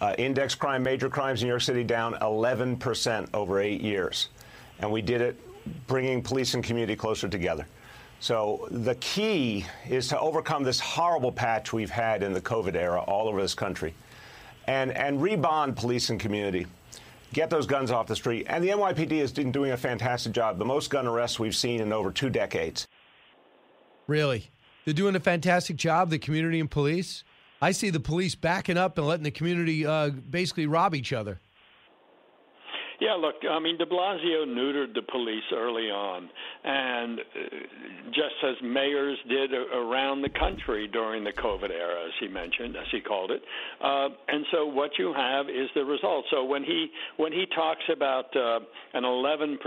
uh, 0.00 0.16
index 0.18 0.56
crime, 0.56 0.82
major 0.82 1.08
crimes 1.08 1.42
in 1.42 1.46
New 1.46 1.52
York 1.52 1.62
City 1.62 1.84
down 1.84 2.14
11% 2.14 3.28
over 3.32 3.60
eight 3.60 3.80
years. 3.80 4.30
And 4.80 4.90
we 4.90 5.00
did 5.00 5.20
it 5.20 5.40
bringing 5.86 6.22
police 6.22 6.54
and 6.54 6.64
community 6.64 6.96
closer 6.96 7.28
together. 7.28 7.68
So 8.18 8.66
the 8.72 8.96
key 8.96 9.64
is 9.88 10.08
to 10.08 10.18
overcome 10.18 10.64
this 10.64 10.80
horrible 10.80 11.30
patch 11.30 11.72
we've 11.72 11.88
had 11.88 12.24
in 12.24 12.32
the 12.32 12.40
COVID 12.40 12.74
era 12.74 13.00
all 13.02 13.28
over 13.28 13.40
this 13.40 13.54
country 13.54 13.94
and, 14.66 14.90
and 14.96 15.20
rebond 15.20 15.76
police 15.76 16.10
and 16.10 16.18
community. 16.18 16.66
Get 17.32 17.50
those 17.50 17.66
guns 17.66 17.90
off 17.90 18.06
the 18.06 18.16
street. 18.16 18.46
And 18.48 18.62
the 18.62 18.68
NYPD 18.68 19.12
is 19.12 19.32
doing 19.32 19.72
a 19.72 19.76
fantastic 19.76 20.32
job. 20.32 20.58
The 20.58 20.64
most 20.64 20.90
gun 20.90 21.06
arrests 21.06 21.38
we've 21.38 21.56
seen 21.56 21.80
in 21.80 21.92
over 21.92 22.10
two 22.10 22.30
decades. 22.30 22.86
Really? 24.06 24.50
They're 24.84 24.94
doing 24.94 25.16
a 25.16 25.20
fantastic 25.20 25.76
job, 25.76 26.10
the 26.10 26.18
community 26.18 26.60
and 26.60 26.70
police. 26.70 27.24
I 27.60 27.72
see 27.72 27.90
the 27.90 28.00
police 28.00 28.34
backing 28.34 28.78
up 28.78 28.98
and 28.98 29.06
letting 29.06 29.24
the 29.24 29.30
community 29.30 29.84
uh, 29.84 30.10
basically 30.10 30.66
rob 30.66 30.94
each 30.94 31.12
other. 31.12 31.40
Yeah, 33.00 33.14
look, 33.14 33.36
I 33.48 33.58
mean, 33.58 33.76
de 33.76 33.84
Blasio 33.84 34.46
neutered 34.46 34.94
the 34.94 35.02
police 35.02 35.44
early 35.52 35.90
on, 35.90 36.30
and 36.64 37.20
uh, 37.20 37.22
just 38.08 38.34
as 38.42 38.56
mayors 38.62 39.18
did 39.28 39.52
around 39.52 40.22
the 40.22 40.30
country 40.30 40.88
during 40.88 41.22
the 41.22 41.32
COVID 41.32 41.70
era, 41.70 42.06
as 42.06 42.12
he 42.20 42.28
mentioned, 42.28 42.76
as 42.76 42.86
he 42.90 43.00
called 43.00 43.30
it. 43.30 43.42
Uh, 43.82 44.08
and 44.28 44.46
so 44.50 44.66
what 44.66 44.92
you 44.98 45.12
have 45.12 45.48
is 45.48 45.68
the 45.74 45.84
result. 45.84 46.24
So 46.30 46.44
when 46.44 46.64
he 46.64 46.88
when 47.16 47.32
he 47.32 47.44
talks 47.54 47.84
about 47.92 48.34
uh, 48.34 48.60
an 48.94 49.02
11% 49.02 49.58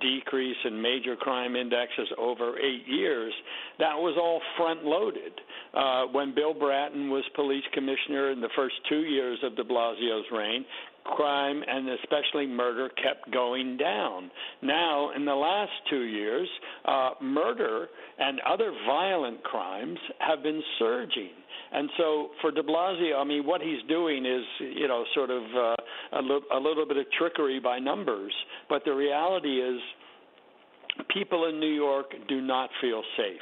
decrease 0.00 0.56
in 0.64 0.80
major 0.80 1.16
crime 1.16 1.56
indexes 1.56 2.08
over 2.16 2.58
eight 2.58 2.86
years, 2.86 3.32
that 3.78 3.96
was 3.96 4.16
all 4.16 4.40
front 4.56 4.84
loaded. 4.84 5.32
Uh, 5.74 6.04
when 6.12 6.34
Bill 6.34 6.54
Bratton 6.54 7.10
was 7.10 7.24
police 7.34 7.64
commissioner 7.72 8.30
in 8.30 8.40
the 8.40 8.48
first 8.56 8.74
two 8.88 9.00
years 9.00 9.38
of 9.42 9.56
de 9.56 9.64
Blasio's 9.64 10.26
reign, 10.32 10.64
crime 11.04 11.62
and 11.66 11.88
especially 11.88 12.46
murder 12.46 12.88
kept 13.02 13.32
going 13.32 13.76
down. 13.76 14.30
Now, 14.62 15.10
in 15.14 15.24
the 15.24 15.34
last 15.34 15.72
two 15.88 16.02
years, 16.02 16.48
uh, 16.84 17.10
murder 17.20 17.88
and 18.18 18.40
other 18.40 18.72
violent 18.86 19.42
crimes 19.42 19.98
have 20.18 20.42
been 20.42 20.62
surging. 20.78 21.30
And 21.72 21.90
so 21.96 22.28
for 22.40 22.50
de 22.50 22.62
Blasio, 22.62 23.20
I 23.20 23.24
mean, 23.24 23.46
what 23.46 23.60
he's 23.60 23.82
doing 23.88 24.24
is, 24.24 24.42
you 24.60 24.88
know, 24.88 25.04
sort 25.14 25.30
of 25.30 25.42
uh, 25.42 26.18
a, 26.18 26.22
li- 26.22 26.46
a 26.54 26.58
little 26.58 26.86
bit 26.86 26.96
of 26.96 27.06
trickery 27.18 27.60
by 27.60 27.78
numbers. 27.78 28.32
But 28.68 28.84
the 28.84 28.92
reality 28.92 29.60
is, 29.60 29.80
people 31.12 31.48
in 31.48 31.60
New 31.60 31.72
York 31.72 32.12
do 32.28 32.40
not 32.40 32.70
feel 32.80 33.02
safe. 33.16 33.40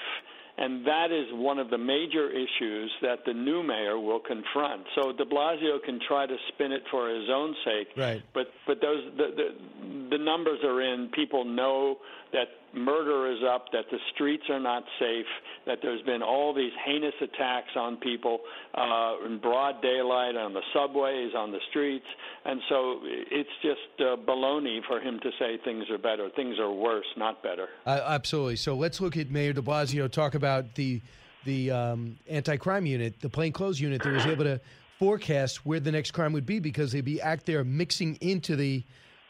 And 0.59 0.87
that 0.87 1.13
is 1.13 1.27
one 1.33 1.59
of 1.59 1.69
the 1.69 1.77
major 1.77 2.31
issues 2.31 2.91
that 3.03 3.27
the 3.27 3.35
new 3.35 3.63
mayor 3.63 3.99
will 3.99 4.21
confront. 4.21 4.85
So 4.95 5.13
De 5.13 5.25
Blasio 5.25 5.83
can 5.85 6.01
try 6.09 6.27
to 6.27 6.37
spin 6.49 6.73
it 6.73 6.83
for 6.91 7.11
his 7.11 7.29
own 7.29 7.55
sake, 7.65 7.89
right? 7.97 8.23
But 8.33 8.47
but 8.67 8.81
those 8.81 9.05
the 9.17 9.35
the, 9.37 10.17
the 10.17 10.19
numbers 10.19 10.61
are 10.65 10.81
in. 10.81 11.11
People 11.15 11.45
know 11.45 11.99
that 12.33 12.49
murder 12.75 13.31
is 13.31 13.39
up, 13.49 13.67
that 13.73 13.85
the 13.91 13.99
streets 14.15 14.45
are 14.51 14.61
not 14.61 14.85
safe, 14.99 15.27
that 15.67 15.79
there's 15.83 16.03
been 16.03 16.23
all 16.23 16.55
these 16.55 16.73
heinous 16.85 17.15
attacks 17.21 17.71
on 17.77 17.97
people 17.97 18.41
uh, 18.75 19.15
in 19.27 19.39
broad 19.39 19.81
daylight 19.83 20.37
on 20.37 20.53
the 20.53 20.63
subways, 20.75 21.33
on 21.37 21.53
the 21.53 21.61
streets, 21.71 22.07
and 22.45 22.61
so 22.69 23.01
it's 23.05 23.51
just 23.63 24.01
uh, 24.01 24.17
baloney 24.17 24.81
for 24.87 25.01
him 25.01 25.19
to 25.21 25.31
say 25.39 25.59
things 25.65 25.85
are 25.91 25.99
better. 25.99 26.29
Things 26.35 26.59
are 26.59 26.73
worse, 26.73 27.07
not 27.17 27.43
better. 27.43 27.69
Uh, 27.87 28.01
absolutely. 28.07 28.57
So 28.57 28.75
let's 28.75 29.01
look 29.01 29.17
at 29.17 29.31
Mayor 29.31 29.53
De 29.53 29.63
Blasio. 29.63 30.11
Talk 30.11 30.35
about 30.35 30.75
the 30.75 31.01
the 31.45 31.71
um, 31.71 32.19
anti-crime 32.29 32.87
unit, 32.87 33.21
the 33.21 33.29
plainclothes 33.31 33.81
unit 33.81 34.03
that 34.03 34.13
was 34.13 34.27
able 34.27 34.43
to 34.43 34.61
forecast 34.99 35.65
where 35.65 35.79
the 35.79 35.93
next 35.93 36.11
crime 36.11 36.33
would 36.33 36.47
be 36.47 36.59
because 36.59 36.93
they'd 36.93 37.05
be 37.05 37.23
out 37.23 37.45
there 37.47 37.63
mixing 37.63 38.17
into 38.17 38.57
the 38.57 38.83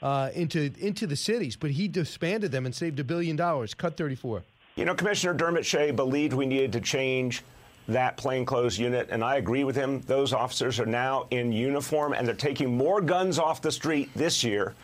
uh, 0.03 0.31
into 0.35 0.71
into 0.79 1.07
the 1.07 1.17
cities, 1.17 1.57
but 1.57 1.71
he 1.71 1.89
disbanded 1.89 2.53
them 2.53 2.67
and 2.67 2.75
saved 2.75 3.01
a 3.01 3.05
billion 3.05 3.37
dollars. 3.37 3.75
Cut 3.75 3.97
34. 3.97 4.43
You 4.77 4.85
know, 4.85 4.95
Commissioner 4.95 5.33
Dermot 5.33 5.65
Shea 5.65 5.91
believed 5.91 6.35
we 6.35 6.47
needed 6.47 6.73
to 6.73 6.81
change 6.81 7.43
that 7.89 8.17
plainclothes 8.17 8.79
unit, 8.79 9.09
and 9.11 9.25
I 9.25 9.37
agree 9.37 9.65
with 9.65 9.77
him. 9.77 10.01
Those 10.03 10.33
officers 10.33 10.79
are 10.81 10.87
now 10.87 11.27
in 11.31 11.53
uniform, 11.53 12.13
and 12.13 12.27
they're 12.27 12.35
taking 12.35 12.77
more 12.77 13.01
guns 13.01 13.39
off 13.39 13.63
the 13.63 13.71
street 13.73 14.11
this 14.15 14.43
year 14.45 14.75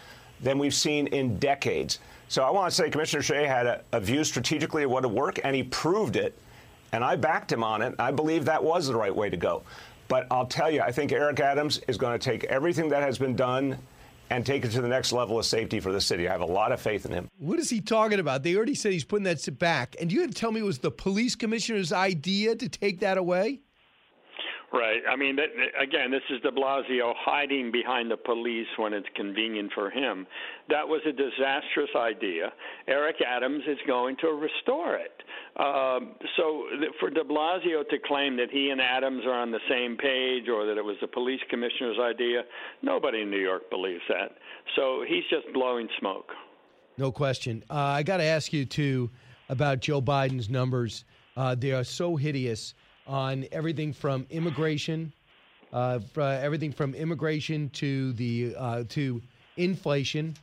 than 0.41 0.59
we've 0.59 0.75
seen 0.75 1.09
in 1.09 1.39
decades. 1.39 1.99
So 2.29 2.43
I 2.43 2.51
want 2.51 2.71
to 2.71 2.75
say 2.75 2.89
Commissioner 2.89 3.23
Shea 3.23 3.47
had 3.47 3.67
a, 3.67 3.83
a 3.93 4.01
view 4.01 4.25
strategically 4.25 4.85
of 4.85 4.91
what 4.91 5.03
would 5.03 5.13
work, 5.13 5.41
and 5.45 5.55
he 5.55 5.63
proved 5.65 6.17
it, 6.17 6.39
and 6.93 7.05
I 7.05 7.17
backed 7.17 7.53
him 7.53 7.63
on 7.63 7.83
it. 7.83 7.95
I 7.99 8.13
believe 8.13 8.45
that 8.47 8.63
was 8.63 8.87
the 8.87 8.97
right 8.97 9.15
way 9.15 9.29
to 9.29 9.37
go. 9.37 9.63
But 10.09 10.27
I'll 10.31 10.47
tell 10.47 10.71
you, 10.71 10.81
I 10.81 10.93
think 10.93 11.13
Eric 11.13 11.41
Adams 11.41 11.79
is 11.89 11.97
going 11.97 12.19
to 12.19 12.25
take 12.25 12.45
everything 12.45 12.89
that 12.91 13.03
has 13.03 13.19
been 13.19 13.37
done 13.37 13.79
and 14.33 14.47
take 14.47 14.65
it 14.65 14.71
to 14.71 14.81
the 14.81 14.89
next 14.89 15.13
level 15.13 15.39
of 15.39 15.45
safety 15.45 15.79
for 15.79 15.93
the 15.93 16.01
city. 16.01 16.27
I 16.27 16.33
have 16.33 16.41
a 16.41 16.47
lot 16.47 16.73
of 16.73 16.81
faith 16.81 17.05
in 17.05 17.13
him. 17.13 17.29
What 17.37 17.59
is 17.59 17.69
he 17.69 17.83
talking 17.83 18.19
about? 18.19 18.43
They 18.43 18.57
already 18.57 18.75
said 18.75 18.93
he's 18.93 19.05
putting 19.05 19.25
that 19.25 19.59
back. 19.59 19.95
And 20.01 20.11
you 20.11 20.23
had 20.23 20.31
to 20.31 20.37
tell 20.37 20.51
me 20.51 20.61
it 20.61 20.65
was 20.65 20.79
the 20.79 20.91
police 20.91 21.37
commissioner's 21.37 21.93
idea 21.93 22.57
to 22.57 22.69
take 22.69 23.01
that 23.01 23.19
away? 23.19 23.61
Right. 24.73 25.03
I 25.07 25.17
mean, 25.17 25.37
that, 25.37 25.49
again, 25.79 26.11
this 26.11 26.23
is 26.31 26.41
de 26.41 26.51
Blasio 26.51 27.13
hiding 27.19 27.71
behind 27.71 28.11
the 28.11 28.17
police 28.17 28.67
when 28.79 28.95
it's 28.95 29.07
convenient 29.15 29.71
for 29.75 29.91
him. 29.91 30.27
That 30.71 30.89
was 30.89 31.03
a 31.07 31.13
disastrous 31.13 31.91
idea. 31.95 32.51
Eric 32.89 33.17
Adams 33.21 33.65
is 33.69 33.77
going 33.87 34.17
to 34.23 34.29
restore 34.29 34.97
it. 34.97 35.13
Um, 35.61 36.15
so 36.39 36.65
for 36.99 37.11
de 37.11 37.23
Blasio 37.23 37.87
to 37.87 37.99
claim 38.07 38.35
that 38.39 38.49
he 38.51 38.71
and 38.71 38.81
Adams 38.81 39.25
are 39.27 39.35
on 39.35 39.51
the 39.51 39.61
same 39.69 39.99
page 39.99 40.49
or 40.49 40.65
that 40.65 40.79
it 40.79 40.85
was 40.85 40.97
the 41.03 41.07
police 41.07 41.41
commissioner's 41.51 41.99
idea, 42.01 42.41
nobody 42.81 43.21
in 43.21 43.31
New 43.31 43.41
York 43.41 43.69
believes 43.69 44.03
that. 44.09 44.39
So 44.75 45.05
he's 45.07 45.25
just 45.29 45.53
blowing 45.53 45.87
smoke. 45.99 46.31
No 46.97 47.13
question. 47.13 47.63
Uh, 47.69 47.75
I 47.75 48.03
got 48.03 48.19
to 48.19 48.25
ask 48.25 48.55
you, 48.55 48.65
too, 48.65 49.11
about 49.51 49.81
Joe 49.81 50.01
Biden's 50.01 50.49
numbers. 50.49 51.05
Uh, 51.37 51.55
they 51.55 51.73
are 51.73 51.85
so 51.85 52.17
hideous 52.17 52.73
on 53.07 53.47
everything 53.53 53.93
from 53.93 54.27
immigration, 54.31 55.13
uh, 55.73 55.99
everything 56.17 56.73
from 56.73 56.95
immigration 56.95 57.69
to 57.71 58.13
the 58.15 58.55
uh, 58.57 58.85
to 58.91 59.23
inflation. 59.57 60.35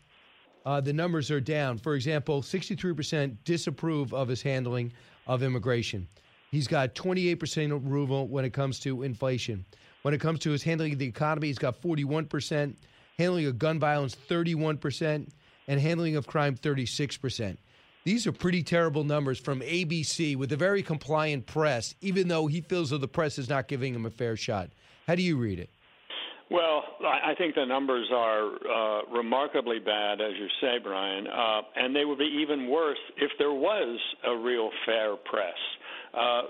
Uh, 0.66 0.82
the 0.82 0.94
numbers 0.94 1.32
are 1.32 1.40
down. 1.40 1.78
For 1.78 1.96
example, 1.96 2.42
63% 2.42 3.38
disapprove 3.46 4.14
of 4.14 4.28
his 4.28 4.42
handling 4.42 4.92
of 5.26 5.42
immigration. 5.42 6.08
He's 6.52 6.68
got 6.68 6.96
28% 6.96 7.76
approval 7.76 8.28
when 8.28 8.44
it 8.44 8.52
comes 8.52 8.80
to 8.82 9.04
inflation. 9.04 9.66
When 10.02 10.14
it 10.14 10.20
comes 10.20 10.40
to 10.40 10.52
his 10.52 10.64
handling 10.64 10.94
of 10.94 11.00
the 11.00 11.06
economy, 11.06 11.48
he's 11.48 11.60
got 11.60 11.82
41%, 11.82 12.76
handling 13.18 13.46
of 13.46 13.60
gun 13.60 13.80
violence, 13.80 14.16
31%, 14.16 15.30
and 15.68 15.80
handling 15.80 16.16
of 16.16 16.26
crime, 16.26 16.56
36%. 16.56 17.58
These 18.10 18.26
are 18.26 18.32
pretty 18.32 18.64
terrible 18.64 19.04
numbers 19.04 19.38
from 19.38 19.60
ABC 19.60 20.36
with 20.36 20.52
a 20.52 20.56
very 20.56 20.82
compliant 20.82 21.46
press, 21.46 21.94
even 22.02 22.28
though 22.28 22.48
he 22.48 22.60
feels 22.60 22.90
that 22.90 23.02
the 23.02 23.08
press 23.08 23.38
is 23.38 23.48
not 23.48 23.68
giving 23.68 23.94
him 23.94 24.08
a 24.08 24.10
fair 24.10 24.36
shot. 24.36 24.72
How 25.06 25.14
do 25.14 25.22
you 25.22 25.38
read 25.38 25.60
it? 25.60 25.70
Well, 26.50 26.82
I 27.06 27.36
think 27.38 27.54
the 27.54 27.68
numbers 27.68 28.10
are 28.12 28.48
uh, 28.48 29.02
remarkably 29.16 29.78
bad, 29.78 30.22
as 30.22 30.32
you 30.40 30.48
say, 30.60 30.80
Brian, 30.82 31.28
uh, 31.28 31.62
and 31.76 31.96
they 31.96 32.04
would 32.04 32.18
be 32.18 32.36
even 32.42 32.68
worse 32.68 32.98
if 33.18 33.30
there 33.38 33.54
was 33.54 34.00
a 34.26 34.36
real 34.36 34.72
fair 34.88 35.16
press. 35.16 35.54
Uh, 36.14 36.42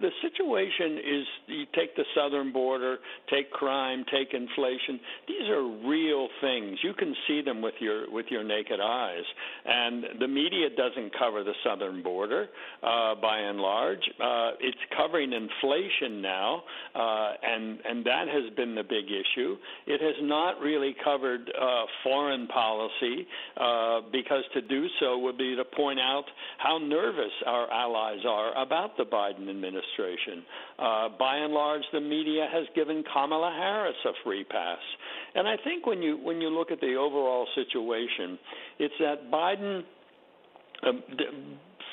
the, 0.00 0.10
situation 0.22 0.98
is 0.98 1.26
you 1.46 1.64
take 1.74 1.96
the 1.96 2.04
southern 2.14 2.52
border, 2.52 2.98
take 3.30 3.50
crime, 3.50 4.04
take 4.12 4.32
inflation. 4.32 5.00
These 5.26 5.48
are 5.48 5.62
real 5.88 6.28
things. 6.40 6.78
You 6.82 6.94
can 6.94 7.14
see 7.26 7.42
them 7.42 7.60
with 7.60 7.74
your 7.80 8.10
with 8.10 8.26
your 8.30 8.44
naked 8.44 8.80
eyes. 8.80 9.24
And 9.64 10.04
the 10.20 10.28
media 10.28 10.68
doesn't 10.76 11.12
cover 11.18 11.42
the 11.42 11.54
southern 11.64 12.02
border 12.02 12.46
uh, 12.82 13.16
by 13.20 13.38
and 13.38 13.58
large. 13.58 14.02
Uh, 14.20 14.52
it's 14.60 14.78
covering 14.96 15.32
inflation 15.32 16.22
now, 16.22 16.62
uh, 16.94 17.32
and 17.42 17.78
and 17.88 18.04
that 18.06 18.26
has 18.28 18.54
been 18.56 18.74
the 18.74 18.84
big 18.84 19.06
issue. 19.06 19.56
It 19.86 20.00
has 20.00 20.14
not 20.22 20.60
really 20.60 20.94
covered 21.02 21.50
uh, 21.60 21.84
foreign 22.04 22.46
policy 22.46 23.26
because 24.12 24.44
to 24.54 24.62
do 24.62 24.86
so 25.00 25.18
would 25.18 25.38
be 25.38 25.56
to 25.56 25.64
point 25.64 25.98
out 25.98 26.24
how 26.58 26.78
nervous 26.78 27.32
our 27.46 27.70
allies 27.70 28.20
are 28.26 28.56
about 28.62 28.96
the 28.96 29.07
Biden 29.10 29.48
administration. 29.48 30.44
Uh, 30.78 31.08
by 31.18 31.36
and 31.36 31.52
large, 31.52 31.82
the 31.92 32.00
media 32.00 32.46
has 32.52 32.64
given 32.74 33.04
Kamala 33.12 33.54
Harris 33.56 33.96
a 34.04 34.12
free 34.24 34.44
pass, 34.44 34.78
and 35.34 35.48
I 35.48 35.56
think 35.64 35.86
when 35.86 36.02
you 36.02 36.16
when 36.18 36.40
you 36.40 36.48
look 36.50 36.70
at 36.70 36.80
the 36.80 36.94
overall 36.94 37.46
situation, 37.54 38.38
it's 38.78 38.94
that 39.00 39.30
Biden. 39.30 39.82
Um, 40.86 41.02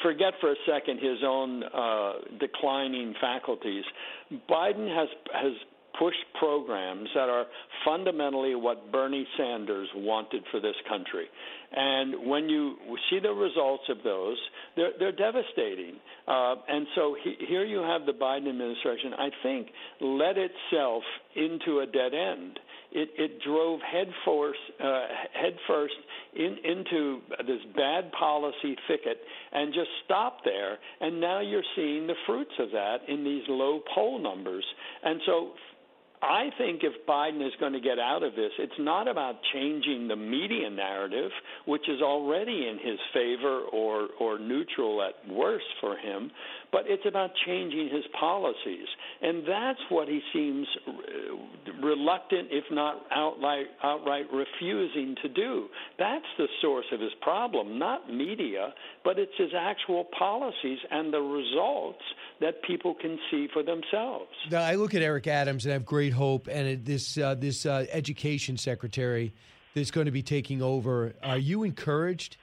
forget 0.03 0.33
for 0.39 0.51
a 0.51 0.55
second 0.67 0.99
his 0.99 1.19
own 1.25 1.63
uh, 1.63 2.13
declining 2.39 3.15
faculties. 3.19 3.83
Biden 4.47 4.87
has 4.95 5.07
has 5.33 5.53
pushed 5.99 6.25
programs 6.37 7.09
that 7.15 7.29
are 7.29 7.45
fundamentally 7.85 8.55
what 8.55 8.91
Bernie 8.91 9.27
Sanders 9.37 9.87
wanted 9.95 10.43
for 10.51 10.59
this 10.59 10.75
country. 10.87 11.25
And 11.75 12.29
when 12.29 12.47
you 12.47 12.77
see 13.09 13.19
the 13.19 13.33
results 13.33 13.83
of 13.89 13.97
those, 14.03 14.37
they're, 14.77 14.91
they're 14.97 15.11
devastating. 15.11 15.95
Uh, 16.27 16.55
and 16.69 16.87
so 16.95 17.15
he, 17.21 17.35
here 17.47 17.65
you 17.65 17.79
have 17.79 18.05
the 18.05 18.13
Biden 18.13 18.47
administration, 18.49 19.13
I 19.17 19.29
think, 19.43 19.67
led 19.99 20.37
itself 20.37 21.03
into 21.35 21.79
a 21.79 21.85
dead 21.85 22.13
end. 22.13 22.59
It, 22.93 23.09
it 23.17 23.41
drove 23.43 23.81
headfirst, 23.81 24.59
uh, 24.81 25.07
headfirst 25.33 25.95
in, 26.33 26.55
into 26.63 27.19
this 27.39 27.59
bad 27.75 28.09
policy 28.13 28.77
thicket 28.87 29.17
and 29.51 29.73
just 29.73 29.89
stopped 30.05 30.43
there. 30.45 30.77
And 31.01 31.19
now 31.19 31.41
you're 31.41 31.61
seeing 31.75 32.07
the 32.07 32.15
fruits 32.25 32.53
of 32.57 32.71
that 32.71 32.99
in 33.09 33.25
these 33.25 33.43
low 33.49 33.81
poll 33.93 34.17
numbers. 34.23 34.63
And 35.03 35.19
so 35.25 35.51
I 36.21 36.49
think 36.57 36.81
if 36.83 37.05
Biden 37.07 37.45
is 37.45 37.53
going 37.59 37.73
to 37.73 37.79
get 37.79 37.99
out 37.99 38.23
of 38.23 38.35
this, 38.35 38.51
it's 38.57 38.79
not 38.79 39.07
about 39.07 39.35
changing 39.53 40.07
the 40.07 40.15
media 40.15 40.69
narrative, 40.69 41.31
which 41.65 41.87
is 41.89 42.01
already 42.01 42.67
in 42.67 42.79
his 42.81 42.99
favor 43.13 43.61
or 43.71 44.07
or 44.19 44.39
neutral 44.39 45.01
at 45.03 45.13
worst 45.31 45.65
for 45.81 45.97
him, 45.97 46.31
but 46.71 46.83
it's 46.87 47.05
about 47.05 47.31
changing 47.45 47.89
his 47.89 48.03
policies, 48.19 48.87
and 49.21 49.43
that's 49.47 49.79
what 49.89 50.07
he 50.07 50.21
seems 50.33 50.67
uh, 50.87 51.85
reluctant, 51.85 52.47
if 52.51 52.65
not 52.71 53.05
outright 53.11 53.67
outright 53.83 54.25
refusing 54.31 55.15
to 55.21 55.29
do. 55.29 55.67
That's 55.99 56.25
the 56.37 56.47
source 56.61 56.85
of 56.91 56.99
his 56.99 57.13
problem, 57.21 57.77
not 57.77 58.11
media, 58.11 58.73
but 59.03 59.19
it's 59.19 59.31
his 59.37 59.51
actual 59.57 60.05
policies 60.17 60.79
and 60.91 61.13
the 61.13 61.21
results 61.21 62.03
that 62.41 62.61
people 62.63 62.95
can 62.95 63.17
see 63.31 63.47
for 63.53 63.63
themselves. 63.63 64.29
Now, 64.51 64.63
I 64.63 64.75
look 64.75 64.93
at 64.93 65.01
Eric 65.01 65.27
Adams 65.27 65.65
and 65.65 65.71
I 65.71 65.75
have 65.75 65.85
great 65.85 66.04
hope, 66.09 66.47
and 66.47 66.85
this 66.85 67.17
uh, 67.17 67.35
this 67.35 67.65
uh, 67.65 67.85
education 67.91 68.57
secretary 68.57 69.33
that's 69.73 69.91
going 69.91 70.05
to 70.05 70.11
be 70.11 70.23
taking 70.23 70.61
over. 70.61 71.13
Are 71.23 71.37
you 71.37 71.63
encouraged? 71.63 72.37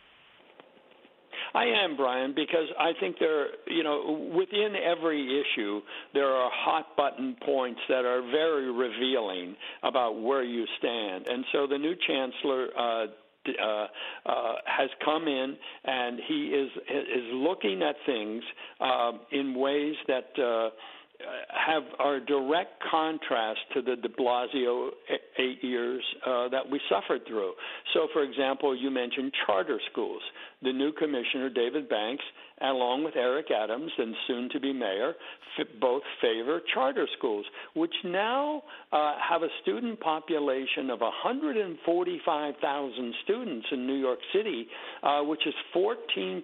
I 1.54 1.64
am, 1.64 1.96
Brian, 1.96 2.34
because 2.34 2.68
I 2.78 2.92
think 2.98 3.16
there, 3.18 3.48
you 3.66 3.82
know, 3.82 4.30
within 4.34 4.74
every 4.74 5.40
issue, 5.40 5.82
there 6.14 6.28
are 6.28 6.50
hot 6.52 6.96
button 6.96 7.36
points 7.44 7.80
that 7.88 8.06
are 8.06 8.22
very 8.22 8.70
revealing 8.72 9.54
about 9.82 10.22
where 10.22 10.42
you 10.42 10.64
stand. 10.78 11.26
And 11.26 11.44
so 11.52 11.66
the 11.66 11.76
new 11.76 11.94
chancellor, 12.06 12.68
uh, 12.78 13.06
uh, 13.44 13.86
uh, 14.24 14.54
has 14.66 14.88
come 15.04 15.26
in 15.26 15.56
and 15.84 16.20
he 16.28 16.46
is 16.46 16.70
is 16.88 17.24
looking 17.32 17.82
at 17.82 17.96
things 18.06 18.42
uh, 18.80 19.10
in 19.32 19.54
ways 19.58 19.96
that 20.06 20.30
uh, 20.38 20.70
have 21.66 21.82
are 21.98 22.20
direct 22.20 22.82
contrast 22.90 23.60
to 23.74 23.82
the 23.82 23.96
De 23.96 24.08
Blasio 24.08 24.90
eight 25.38 25.62
years 25.62 26.02
uh, 26.26 26.48
that 26.48 26.68
we 26.70 26.80
suffered 26.88 27.26
through. 27.26 27.52
So, 27.94 28.08
for 28.12 28.22
example, 28.22 28.76
you 28.76 28.90
mentioned 28.90 29.32
charter 29.46 29.80
schools. 29.90 30.22
The 30.62 30.72
new 30.72 30.92
commissioner, 30.92 31.50
David 31.50 31.88
Banks, 31.88 32.24
along 32.62 33.04
with 33.04 33.16
Eric 33.16 33.50
Adams 33.50 33.92
and 33.98 34.14
soon 34.26 34.48
to 34.50 34.60
be 34.60 34.72
mayor, 34.72 35.14
both 35.80 36.02
favor 36.20 36.60
charter 36.72 37.08
schools, 37.18 37.44
which 37.74 37.94
now 38.04 38.62
uh, 38.92 39.14
have 39.28 39.42
a 39.42 39.48
student 39.62 39.98
population 40.00 40.88
of 40.90 41.00
145,000 41.00 43.14
students 43.24 43.66
in 43.70 43.86
New 43.86 43.96
York 43.96 44.18
City, 44.32 44.66
uh, 45.02 45.20
which 45.22 45.46
is 45.46 45.54
14% 45.74 46.42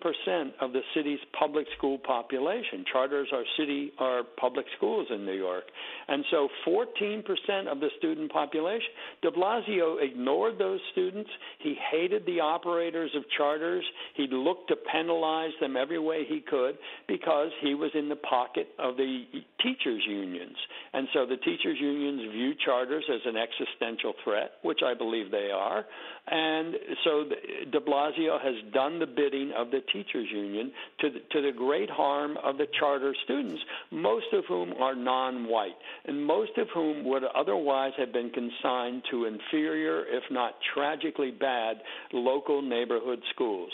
of 0.61 0.73
the 0.73 0.81
city's 0.95 1.21
public 1.39 1.67
school 1.77 1.99
population. 1.99 2.85
Charters 2.93 3.29
are 3.33 3.45
city 3.57 3.93
are 3.99 4.23
public 4.39 4.67
schools 4.77 5.07
in 5.11 5.25
New 5.25 5.33
York. 5.33 5.65
And 6.09 6.25
so 6.31 6.49
14% 6.67 7.23
of 7.71 7.81
the 7.81 7.89
student 7.99 8.33
population. 8.33 8.89
De 9.23 9.31
Blasio 9.31 10.03
ignored 10.03 10.59
those 10.59 10.81
students. 10.93 11.31
He 11.61 11.77
hated 11.91 12.27
the 12.27 12.41
operators 12.41 13.11
of 13.17 13.23
charters. 13.37 13.85
He 14.15 14.27
looked 14.31 14.69
to 14.69 14.77
penalize 14.91 15.53
them 15.61 15.77
every 15.77 15.99
way 16.09 16.25
he 16.27 16.41
could 16.41 16.77
because 17.07 17.51
he 17.61 17.75
was 17.75 17.91
in 17.95 18.09
the 18.09 18.17
pocket 18.17 18.69
of 18.79 18.97
the 18.97 19.25
teachers' 19.63 20.03
unions. 20.09 20.57
And 20.95 21.07
so 21.13 21.27
the 21.27 21.37
teachers' 21.37 21.79
unions 21.79 22.33
view 22.33 22.55
charters 22.65 23.05
as 23.13 23.21
an 23.27 23.37
existential 23.37 24.15
threat, 24.25 24.53
which 24.63 24.81
I 24.85 24.95
believe 24.95 25.31
they 25.31 25.51
are. 25.55 25.85
And 26.31 26.75
so 27.05 27.25
de 27.71 27.81
Blasio 27.81 28.41
has 28.41 28.55
done 28.75 28.99
the 28.99 29.07
bidding 29.07 29.53
of 29.57 29.71
the 29.71 29.81
teachers' 29.93 30.29
union 30.31 30.73
to 31.01 31.11
the, 31.11 31.21
to 31.33 31.43
the 31.43 31.53
great 31.57 31.89
harm 31.89 32.37
of 32.45 32.59
the 32.59 32.67
charter 32.79 33.15
students, 33.25 33.63
most 33.91 34.27
of 34.35 34.45
whom 34.47 34.75
are 34.75 34.95
non 34.95 35.49
white, 35.49 35.77
and 36.05 36.23
most 36.23 36.53
of 36.59 36.69
whom 36.75 37.05
would 37.05 37.23
otherwise 37.25 37.93
have 37.97 38.13
been 38.13 38.31
consigned 38.31 39.03
to 39.11 39.25
inferior, 39.25 40.05
if 40.07 40.23
not 40.31 40.55
tragically 40.75 41.31
bad, 41.31 41.79
local 42.13 42.61
neighborhood 42.61 43.21
schools. 43.35 43.73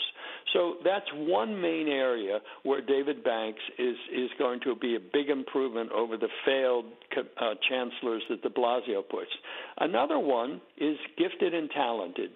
So 0.53 0.75
that's 0.85 1.05
one 1.13 1.59
main 1.59 1.89
area 1.89 2.39
where 2.63 2.79
David 2.79 3.23
Banks 3.23 3.59
is, 3.77 3.97
is 4.13 4.29
going 4.39 4.61
to 4.61 4.75
be 4.75 4.95
a 4.95 4.99
big 4.99 5.29
improvement 5.29 5.91
over 5.91 6.15
the 6.15 6.29
failed 6.45 6.85
uh, 7.17 7.55
chancellors 7.67 8.23
that 8.29 8.41
de 8.41 8.49
Blasio 8.49 9.01
puts. 9.09 9.31
Another 9.77 10.19
one 10.19 10.61
is 10.77 10.95
gifted 11.17 11.53
and 11.53 11.69
talented 11.71 12.29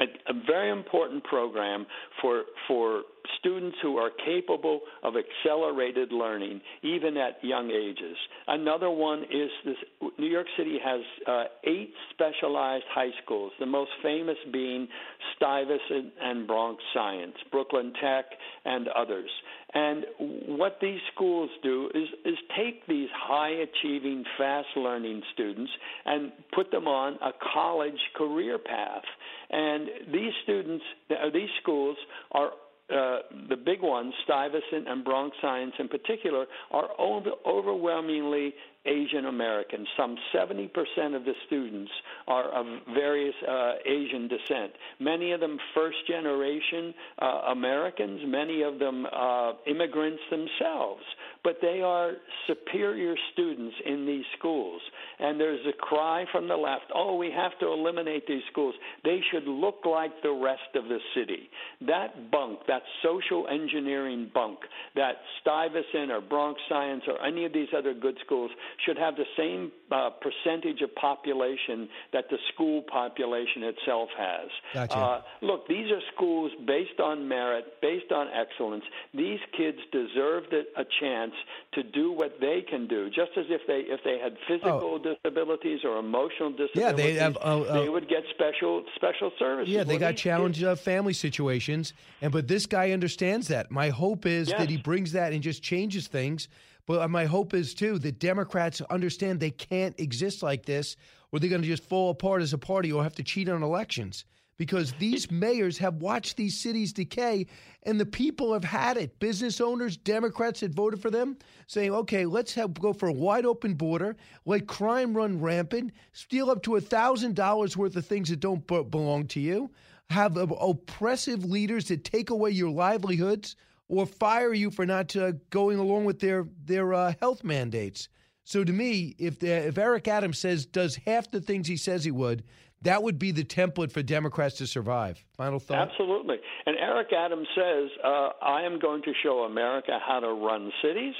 a, 0.00 0.04
a 0.04 0.34
very 0.46 0.70
important 0.70 1.24
program 1.24 1.86
for 2.20 2.42
for 2.66 3.02
students 3.38 3.76
who 3.82 3.96
are 3.96 4.10
capable 4.24 4.80
of 5.02 5.14
accelerated 5.16 6.12
learning 6.12 6.60
even 6.82 7.16
at 7.16 7.42
young 7.42 7.70
ages. 7.70 8.16
Another 8.46 8.90
one 8.90 9.22
is 9.24 9.50
this 9.64 9.76
New 10.18 10.26
York 10.26 10.46
City 10.56 10.78
has 10.84 11.00
uh, 11.26 11.44
eight 11.64 11.92
specialized 12.12 12.84
high 12.90 13.10
schools, 13.24 13.52
the 13.60 13.66
most 13.66 13.90
famous 14.02 14.36
being 14.52 14.88
Stuyvesant 15.36 16.12
and 16.20 16.46
Bronx 16.46 16.82
Science, 16.92 17.34
Brooklyn 17.50 17.92
Tech, 18.00 18.26
and 18.64 18.88
others. 18.88 19.30
And 19.74 20.04
what 20.46 20.78
these 20.80 21.00
schools 21.12 21.50
do 21.62 21.90
is, 21.94 22.08
is 22.24 22.38
take 22.56 22.86
these 22.86 23.08
high 23.12 23.50
achieving, 23.50 24.24
fast 24.38 24.68
learning 24.76 25.22
students 25.32 25.70
and 26.04 26.30
put 26.54 26.70
them 26.70 26.86
on 26.86 27.14
a 27.14 27.32
college 27.52 27.98
career 28.16 28.58
path. 28.58 29.02
And 29.50 29.88
these 30.12 30.32
students, 30.44 30.84
uh, 31.10 31.30
these 31.32 31.48
schools 31.60 31.96
are 32.32 32.50
uh, 32.90 33.18
the 33.48 33.56
big 33.56 33.80
ones, 33.80 34.12
Stuyvesant 34.24 34.86
and 34.86 35.04
Bronx 35.04 35.36
Science 35.40 35.72
in 35.78 35.88
particular, 35.88 36.46
are 36.70 36.88
over, 36.98 37.30
overwhelmingly 37.46 38.54
Asian 38.86 39.26
Americans. 39.26 39.86
Some 39.96 40.16
70% 40.34 40.68
of 41.14 41.24
the 41.24 41.34
students 41.46 41.90
are 42.26 42.50
of 42.50 42.66
various 42.94 43.34
uh, 43.48 43.72
Asian 43.86 44.28
descent. 44.28 44.72
Many 45.00 45.32
of 45.32 45.40
them 45.40 45.58
first 45.74 45.96
generation 46.06 46.94
uh, 47.20 47.42
Americans, 47.50 48.20
many 48.26 48.62
of 48.62 48.78
them 48.78 49.06
uh, 49.06 49.52
immigrants 49.66 50.22
themselves, 50.30 51.02
but 51.42 51.56
they 51.60 51.80
are 51.82 52.12
superior 52.46 53.14
students 53.32 53.74
in 53.86 54.06
these 54.06 54.24
schools. 54.38 54.80
And 55.18 55.38
there's 55.40 55.64
a 55.66 55.72
cry 55.72 56.24
from 56.32 56.48
the 56.48 56.56
left 56.56 56.84
oh, 56.94 57.16
we 57.16 57.30
have 57.30 57.58
to 57.60 57.66
eliminate 57.66 58.26
these 58.26 58.42
schools. 58.50 58.74
They 59.04 59.20
should 59.30 59.44
look 59.44 59.80
like 59.84 60.10
the 60.22 60.32
rest 60.32 60.74
of 60.74 60.84
the 60.84 60.98
city. 61.14 61.50
That 61.86 62.30
bunk, 62.30 62.60
that 62.68 62.82
social 63.02 63.46
engineering 63.48 64.30
bunk, 64.32 64.60
that 64.94 65.16
Stuyvesant 65.40 66.10
or 66.10 66.20
Bronx 66.20 66.60
Science 66.68 67.02
or 67.06 67.24
any 67.24 67.44
of 67.44 67.52
these 67.52 67.68
other 67.76 67.94
good 67.94 68.16
schools 68.24 68.50
should 68.84 68.98
have 68.98 69.16
the 69.16 69.24
same 69.36 69.72
uh, 69.90 70.10
percentage 70.20 70.80
of 70.82 70.94
population 70.94 71.88
that 72.12 72.24
the 72.30 72.38
school 72.52 72.82
population 72.82 73.62
itself 73.62 74.08
has. 74.16 74.48
Gotcha. 74.72 74.96
Uh, 74.96 75.22
look, 75.42 75.68
these 75.68 75.90
are 75.90 76.00
schools 76.14 76.52
based 76.66 77.00
on 77.00 77.28
merit, 77.28 77.80
based 77.80 78.12
on 78.12 78.28
excellence. 78.28 78.84
These 79.12 79.40
kids 79.56 79.78
deserve 79.92 80.44
a 80.76 80.84
chance 81.00 81.32
to 81.74 81.82
do 81.82 82.12
what 82.12 82.36
they 82.40 82.64
can 82.68 82.86
do, 82.86 83.08
just 83.08 83.30
as 83.36 83.46
if 83.48 83.60
they 83.66 83.80
if 83.86 84.00
they 84.04 84.18
had 84.18 84.36
physical 84.48 85.00
oh. 85.04 85.14
disabilities 85.14 85.80
or 85.84 85.98
emotional 85.98 86.50
disabilities. 86.50 86.74
Yeah, 86.74 86.92
they 86.92 87.14
have. 87.14 87.36
Uh, 87.36 87.62
uh, 87.62 87.80
they 87.80 87.88
would 87.88 88.08
get 88.08 88.24
special 88.34 88.84
special 88.96 89.30
services. 89.38 89.72
Yeah, 89.72 89.84
they 89.84 89.98
got 89.98 90.16
challenged 90.16 90.62
uh, 90.62 90.74
family 90.74 91.12
situations, 91.12 91.92
and 92.20 92.32
but 92.32 92.48
this 92.48 92.66
guy 92.66 92.90
understands 92.92 93.48
that. 93.48 93.70
My 93.70 93.90
hope 93.90 94.26
is 94.26 94.48
yes. 94.48 94.58
that 94.58 94.70
he 94.70 94.76
brings 94.76 95.12
that 95.12 95.32
and 95.32 95.42
just 95.42 95.62
changes 95.62 96.06
things 96.06 96.48
but 96.86 97.00
uh, 97.00 97.08
my 97.08 97.24
hope 97.24 97.54
is 97.54 97.74
too 97.74 97.98
that 98.00 98.18
Democrats 98.18 98.80
understand 98.82 99.40
they 99.40 99.50
can't 99.50 99.98
exist 99.98 100.42
like 100.42 100.66
this, 100.66 100.96
or 101.32 101.38
they're 101.38 101.50
going 101.50 101.62
to 101.62 101.68
just 101.68 101.88
fall 101.88 102.10
apart 102.10 102.42
as 102.42 102.52
a 102.52 102.58
party 102.58 102.92
or 102.92 103.02
have 103.02 103.14
to 103.14 103.22
cheat 103.22 103.48
on 103.48 103.62
elections. 103.62 104.24
Because 104.56 104.92
these 105.00 105.32
mayors 105.32 105.78
have 105.78 105.96
watched 105.96 106.36
these 106.36 106.56
cities 106.56 106.92
decay, 106.92 107.46
and 107.82 107.98
the 107.98 108.06
people 108.06 108.52
have 108.52 108.62
had 108.62 108.96
it. 108.96 109.18
Business 109.18 109.60
owners, 109.60 109.96
Democrats 109.96 110.60
that 110.60 110.72
voted 110.72 111.02
for 111.02 111.10
them, 111.10 111.36
saying, 111.66 111.92
"Okay, 111.92 112.24
let's 112.24 112.54
have, 112.54 112.72
go 112.74 112.92
for 112.92 113.08
a 113.08 113.12
wide 113.12 113.46
open 113.46 113.74
border, 113.74 114.16
let 114.46 114.68
crime 114.68 115.16
run 115.16 115.40
rampant, 115.40 115.90
steal 116.12 116.50
up 116.50 116.62
to 116.62 116.76
a 116.76 116.80
thousand 116.80 117.34
dollars 117.34 117.76
worth 117.76 117.96
of 117.96 118.06
things 118.06 118.28
that 118.28 118.38
don't 118.38 118.64
b- 118.68 118.84
belong 118.84 119.26
to 119.28 119.40
you, 119.40 119.72
have 120.10 120.38
uh, 120.38 120.42
oppressive 120.42 121.44
leaders 121.44 121.88
that 121.88 122.04
take 122.04 122.30
away 122.30 122.50
your 122.50 122.70
livelihoods." 122.70 123.56
Or 123.88 124.06
fire 124.06 124.52
you 124.52 124.70
for 124.70 124.86
not 124.86 125.14
uh, 125.16 125.32
going 125.50 125.78
along 125.78 126.04
with 126.04 126.20
their 126.20 126.46
their 126.64 126.94
uh, 126.94 127.14
health 127.20 127.44
mandates. 127.44 128.08
So 128.44 128.62
to 128.62 128.72
me, 128.72 129.14
if 129.18 129.38
the, 129.38 129.48
if 129.48 129.78
Eric 129.78 130.06
Adams 130.06 130.38
says 130.38 130.66
does 130.66 130.96
half 130.96 131.30
the 131.30 131.40
things 131.40 131.66
he 131.66 131.76
says 131.76 132.04
he 132.04 132.10
would, 132.10 132.44
that 132.84 133.02
would 133.02 133.18
be 133.18 133.32
the 133.32 133.44
template 133.44 133.90
for 133.90 134.02
Democrats 134.02 134.56
to 134.58 134.66
survive. 134.66 135.22
Final 135.36 135.58
thought. 135.58 135.88
Absolutely. 135.90 136.36
And 136.66 136.76
Eric 136.76 137.08
Adams 137.12 137.48
says, 137.54 137.90
uh, 138.02 138.28
I 138.40 138.62
am 138.62 138.78
going 138.78 139.02
to 139.02 139.12
show 139.22 139.40
America 139.40 139.98
how 140.06 140.20
to 140.20 140.28
run 140.28 140.70
cities, 140.82 141.14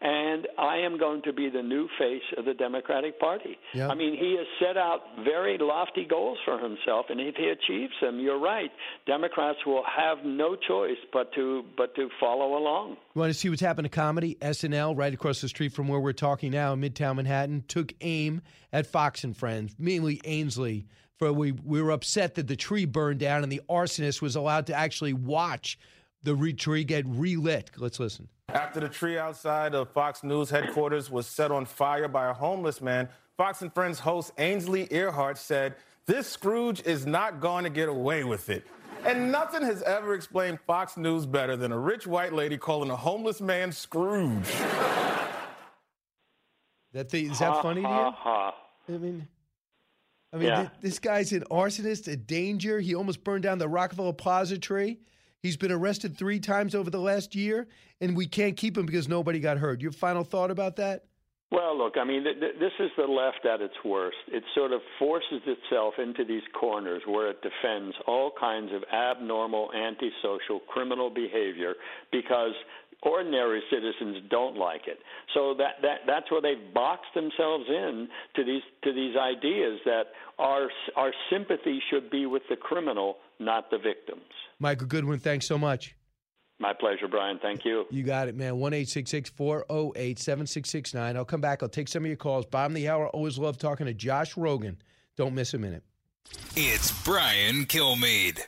and 0.00 0.46
I 0.58 0.76
am 0.78 0.98
going 0.98 1.22
to 1.22 1.32
be 1.32 1.50
the 1.50 1.62
new 1.62 1.88
face 1.98 2.22
of 2.36 2.44
the 2.44 2.54
Democratic 2.54 3.18
Party. 3.18 3.58
Yeah. 3.74 3.88
I 3.88 3.94
mean, 3.94 4.16
he 4.16 4.36
has 4.38 4.46
set 4.60 4.76
out 4.76 5.00
very 5.24 5.58
lofty 5.60 6.06
goals 6.08 6.38
for 6.44 6.58
himself, 6.58 7.06
and 7.10 7.20
if 7.20 7.34
he 7.34 7.48
achieves 7.48 7.92
them, 8.00 8.20
you're 8.20 8.38
right. 8.40 8.70
Democrats 9.06 9.58
will 9.66 9.84
have 9.84 10.18
no 10.24 10.56
choice 10.56 10.98
but 11.12 11.32
to 11.34 11.64
but 11.76 11.94
to 11.96 12.08
follow 12.20 12.56
along. 12.56 12.96
You 13.14 13.20
want 13.20 13.32
to 13.32 13.38
see 13.38 13.48
what's 13.48 13.60
happened 13.60 13.86
to 13.86 13.90
comedy? 13.90 14.36
SNL, 14.40 14.96
right 14.96 15.12
across 15.12 15.40
the 15.40 15.48
street 15.48 15.72
from 15.72 15.88
where 15.88 16.00
we're 16.00 16.12
talking 16.12 16.52
now 16.52 16.72
in 16.72 16.80
Midtown 16.80 17.16
Manhattan, 17.16 17.64
took 17.66 17.92
aim 18.00 18.40
at 18.72 18.86
Fox 18.86 19.24
and 19.24 19.36
Friends, 19.36 19.74
mainly 19.78 20.20
Ainsley. 20.24 20.86
For 21.18 21.32
we 21.32 21.52
we 21.52 21.82
were 21.82 21.90
upset 21.90 22.36
that 22.36 22.46
the 22.46 22.56
tree 22.56 22.84
burned 22.84 23.18
down 23.20 23.42
and 23.42 23.50
the 23.50 23.60
arsonist 23.68 24.22
was 24.22 24.36
allowed 24.36 24.66
to 24.68 24.74
actually 24.74 25.12
watch 25.12 25.78
the 26.22 26.34
re- 26.34 26.52
tree 26.52 26.84
get 26.84 27.04
relit. 27.06 27.70
Let's 27.76 27.98
listen. 27.98 28.28
After 28.50 28.80
the 28.80 28.88
tree 28.88 29.18
outside 29.18 29.74
of 29.74 29.90
Fox 29.90 30.22
News 30.22 30.48
headquarters 30.48 31.10
was 31.10 31.26
set 31.26 31.50
on 31.50 31.64
fire 31.66 32.08
by 32.08 32.30
a 32.30 32.32
homeless 32.32 32.80
man, 32.80 33.08
Fox 33.36 33.62
and 33.62 33.72
Friends 33.74 33.98
host 33.98 34.32
Ainsley 34.38 34.86
Earhardt 34.86 35.36
said, 35.36 35.74
This 36.06 36.28
Scrooge 36.28 36.82
is 36.86 37.04
not 37.04 37.40
going 37.40 37.64
to 37.64 37.70
get 37.70 37.88
away 37.88 38.24
with 38.24 38.48
it. 38.48 38.64
And 39.04 39.30
nothing 39.30 39.62
has 39.62 39.82
ever 39.82 40.14
explained 40.14 40.58
Fox 40.66 40.96
News 40.96 41.26
better 41.26 41.56
than 41.56 41.72
a 41.72 41.78
rich 41.78 42.06
white 42.06 42.32
lady 42.32 42.56
calling 42.56 42.90
a 42.90 42.96
homeless 42.96 43.40
man 43.40 43.70
Scrooge. 43.70 44.48
That 46.92 47.10
thing, 47.10 47.30
is 47.30 47.38
that 47.38 47.52
Ha, 47.52 47.62
funny 47.62 47.82
to 47.82 47.86
ha, 47.88 48.06
you? 48.06 48.12
ha. 48.16 48.54
I 48.88 48.92
mean, 48.92 49.28
I 50.32 50.36
mean, 50.36 50.46
Yeah. 50.48 50.56
th- 50.56 50.70
this 50.80 50.98
guy's 50.98 51.32
an 51.32 51.44
arsonist, 51.50 52.10
a 52.12 52.16
danger. 52.16 52.80
He 52.80 52.94
almost 52.94 53.24
burned 53.24 53.42
down 53.44 53.58
the 53.58 53.68
Rockefeller 53.68 54.12
Plaza 54.12 54.58
tree. 54.58 54.98
He's 55.42 55.56
been 55.56 55.72
arrested 55.72 56.16
three 56.18 56.40
times 56.40 56.74
over 56.74 56.90
the 56.90 57.00
last 57.00 57.34
year, 57.34 57.66
and 58.00 58.16
we 58.16 58.26
can't 58.26 58.56
keep 58.56 58.76
him 58.76 58.86
because 58.86 59.08
nobody 59.08 59.40
got 59.40 59.58
hurt. 59.58 59.80
Your 59.80 59.92
final 59.92 60.24
thought 60.24 60.50
about 60.50 60.76
that? 60.76 61.04
Well, 61.50 61.78
look, 61.78 61.96
I 61.96 62.04
mean, 62.04 62.24
th- 62.24 62.38
th- 62.40 62.58
this 62.58 62.72
is 62.78 62.90
the 62.98 63.06
left 63.06 63.46
at 63.46 63.62
its 63.62 63.82
worst. 63.82 64.18
It 64.26 64.44
sort 64.54 64.72
of 64.72 64.82
forces 64.98 65.40
itself 65.46 65.94
into 65.98 66.22
these 66.22 66.42
corners 66.52 67.00
where 67.06 67.30
it 67.30 67.40
defends 67.40 67.96
all 68.06 68.30
kinds 68.38 68.70
of 68.74 68.84
abnormal, 68.92 69.72
antisocial, 69.72 70.60
criminal 70.68 71.08
behavior 71.08 71.74
because 72.12 72.52
ordinary 73.02 73.62
citizens 73.70 74.24
don't 74.30 74.56
like 74.56 74.82
it. 74.86 74.98
So 75.34 75.54
that, 75.58 75.82
that 75.82 75.98
that's 76.06 76.30
where 76.30 76.42
they've 76.42 76.72
boxed 76.74 77.14
themselves 77.14 77.64
in 77.68 78.08
to 78.36 78.44
these 78.44 78.62
to 78.84 78.92
these 78.92 79.16
ideas 79.16 79.80
that 79.84 80.04
our 80.38 80.68
our 80.96 81.12
sympathy 81.30 81.80
should 81.90 82.10
be 82.10 82.26
with 82.26 82.42
the 82.48 82.56
criminal, 82.56 83.16
not 83.38 83.70
the 83.70 83.78
victims. 83.78 84.22
Michael 84.58 84.86
Goodwin, 84.86 85.18
thanks 85.18 85.46
so 85.46 85.58
much. 85.58 85.94
My 86.60 86.72
pleasure, 86.72 87.06
Brian. 87.06 87.38
Thank 87.40 87.64
you. 87.64 87.84
You 87.90 88.02
got 88.02 88.26
it, 88.26 88.34
man. 88.34 88.56
1 88.56 88.72
408 88.72 90.18
7669. 90.18 91.16
I'll 91.16 91.24
come 91.24 91.40
back. 91.40 91.62
I'll 91.62 91.68
take 91.68 91.86
some 91.86 92.02
of 92.02 92.08
your 92.08 92.16
calls. 92.16 92.46
Bottom 92.46 92.72
of 92.72 92.76
the 92.76 92.88
hour. 92.88 93.08
Always 93.08 93.38
love 93.38 93.58
talking 93.58 93.86
to 93.86 93.94
Josh 93.94 94.34
Rogin. 94.34 94.76
Don't 95.16 95.34
miss 95.34 95.54
a 95.54 95.58
minute. 95.58 95.84
It's 96.56 96.90
Brian 97.04 97.64
Kilmeade. 97.66 98.40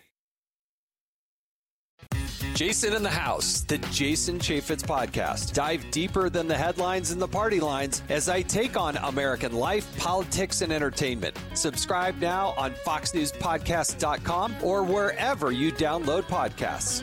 Jason 2.60 2.92
in 2.92 3.02
the 3.02 3.08
House, 3.08 3.62
the 3.62 3.78
Jason 3.90 4.38
Chaffetz 4.38 4.82
podcast. 4.82 5.54
Dive 5.54 5.82
deeper 5.90 6.28
than 6.28 6.46
the 6.46 6.54
headlines 6.54 7.10
and 7.10 7.18
the 7.18 7.26
party 7.26 7.58
lines 7.58 8.02
as 8.10 8.28
I 8.28 8.42
take 8.42 8.76
on 8.76 8.98
American 8.98 9.54
life, 9.54 9.96
politics, 9.96 10.60
and 10.60 10.70
entertainment. 10.70 11.38
Subscribe 11.54 12.18
now 12.18 12.52
on 12.58 12.72
FoxNewsPodcast.com 12.72 14.56
or 14.62 14.82
wherever 14.82 15.52
you 15.52 15.72
download 15.72 16.24
podcasts. 16.24 17.02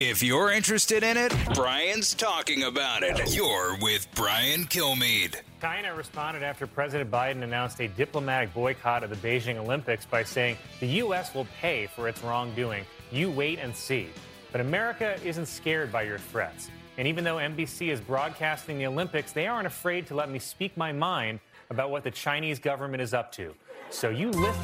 If 0.00 0.20
you're 0.20 0.50
interested 0.50 1.04
in 1.04 1.16
it, 1.16 1.32
Brian's 1.54 2.12
talking 2.12 2.64
about 2.64 3.04
it. 3.04 3.36
You're 3.36 3.78
with 3.80 4.08
Brian 4.16 4.64
Kilmeade. 4.64 5.36
China 5.60 5.94
responded 5.94 6.42
after 6.42 6.66
President 6.66 7.08
Biden 7.08 7.44
announced 7.44 7.78
a 7.78 7.86
diplomatic 7.86 8.52
boycott 8.52 9.04
of 9.04 9.10
the 9.10 9.16
Beijing 9.16 9.58
Olympics 9.58 10.04
by 10.04 10.24
saying 10.24 10.56
the 10.80 10.88
U.S. 10.88 11.36
will 11.36 11.46
pay 11.60 11.86
for 11.86 12.08
its 12.08 12.20
wrongdoing. 12.24 12.84
You 13.12 13.30
wait 13.30 13.60
and 13.60 13.74
see. 13.74 14.08
But 14.56 14.64
America 14.64 15.18
isn't 15.22 15.44
scared 15.48 15.92
by 15.92 16.04
your 16.04 16.16
threats. 16.16 16.70
And 16.96 17.06
even 17.06 17.24
though 17.24 17.36
NBC 17.36 17.88
is 17.92 18.00
broadcasting 18.00 18.78
the 18.78 18.86
Olympics, 18.86 19.32
they 19.32 19.46
aren't 19.46 19.66
afraid 19.66 20.06
to 20.06 20.14
let 20.14 20.30
me 20.30 20.38
speak 20.38 20.74
my 20.78 20.92
mind 20.92 21.40
about 21.68 21.90
what 21.90 22.04
the 22.04 22.10
Chinese 22.10 22.58
government 22.58 23.02
is 23.02 23.12
up 23.12 23.30
to. 23.32 23.54
So 23.90 24.08
you 24.08 24.30
lift. 24.30 24.58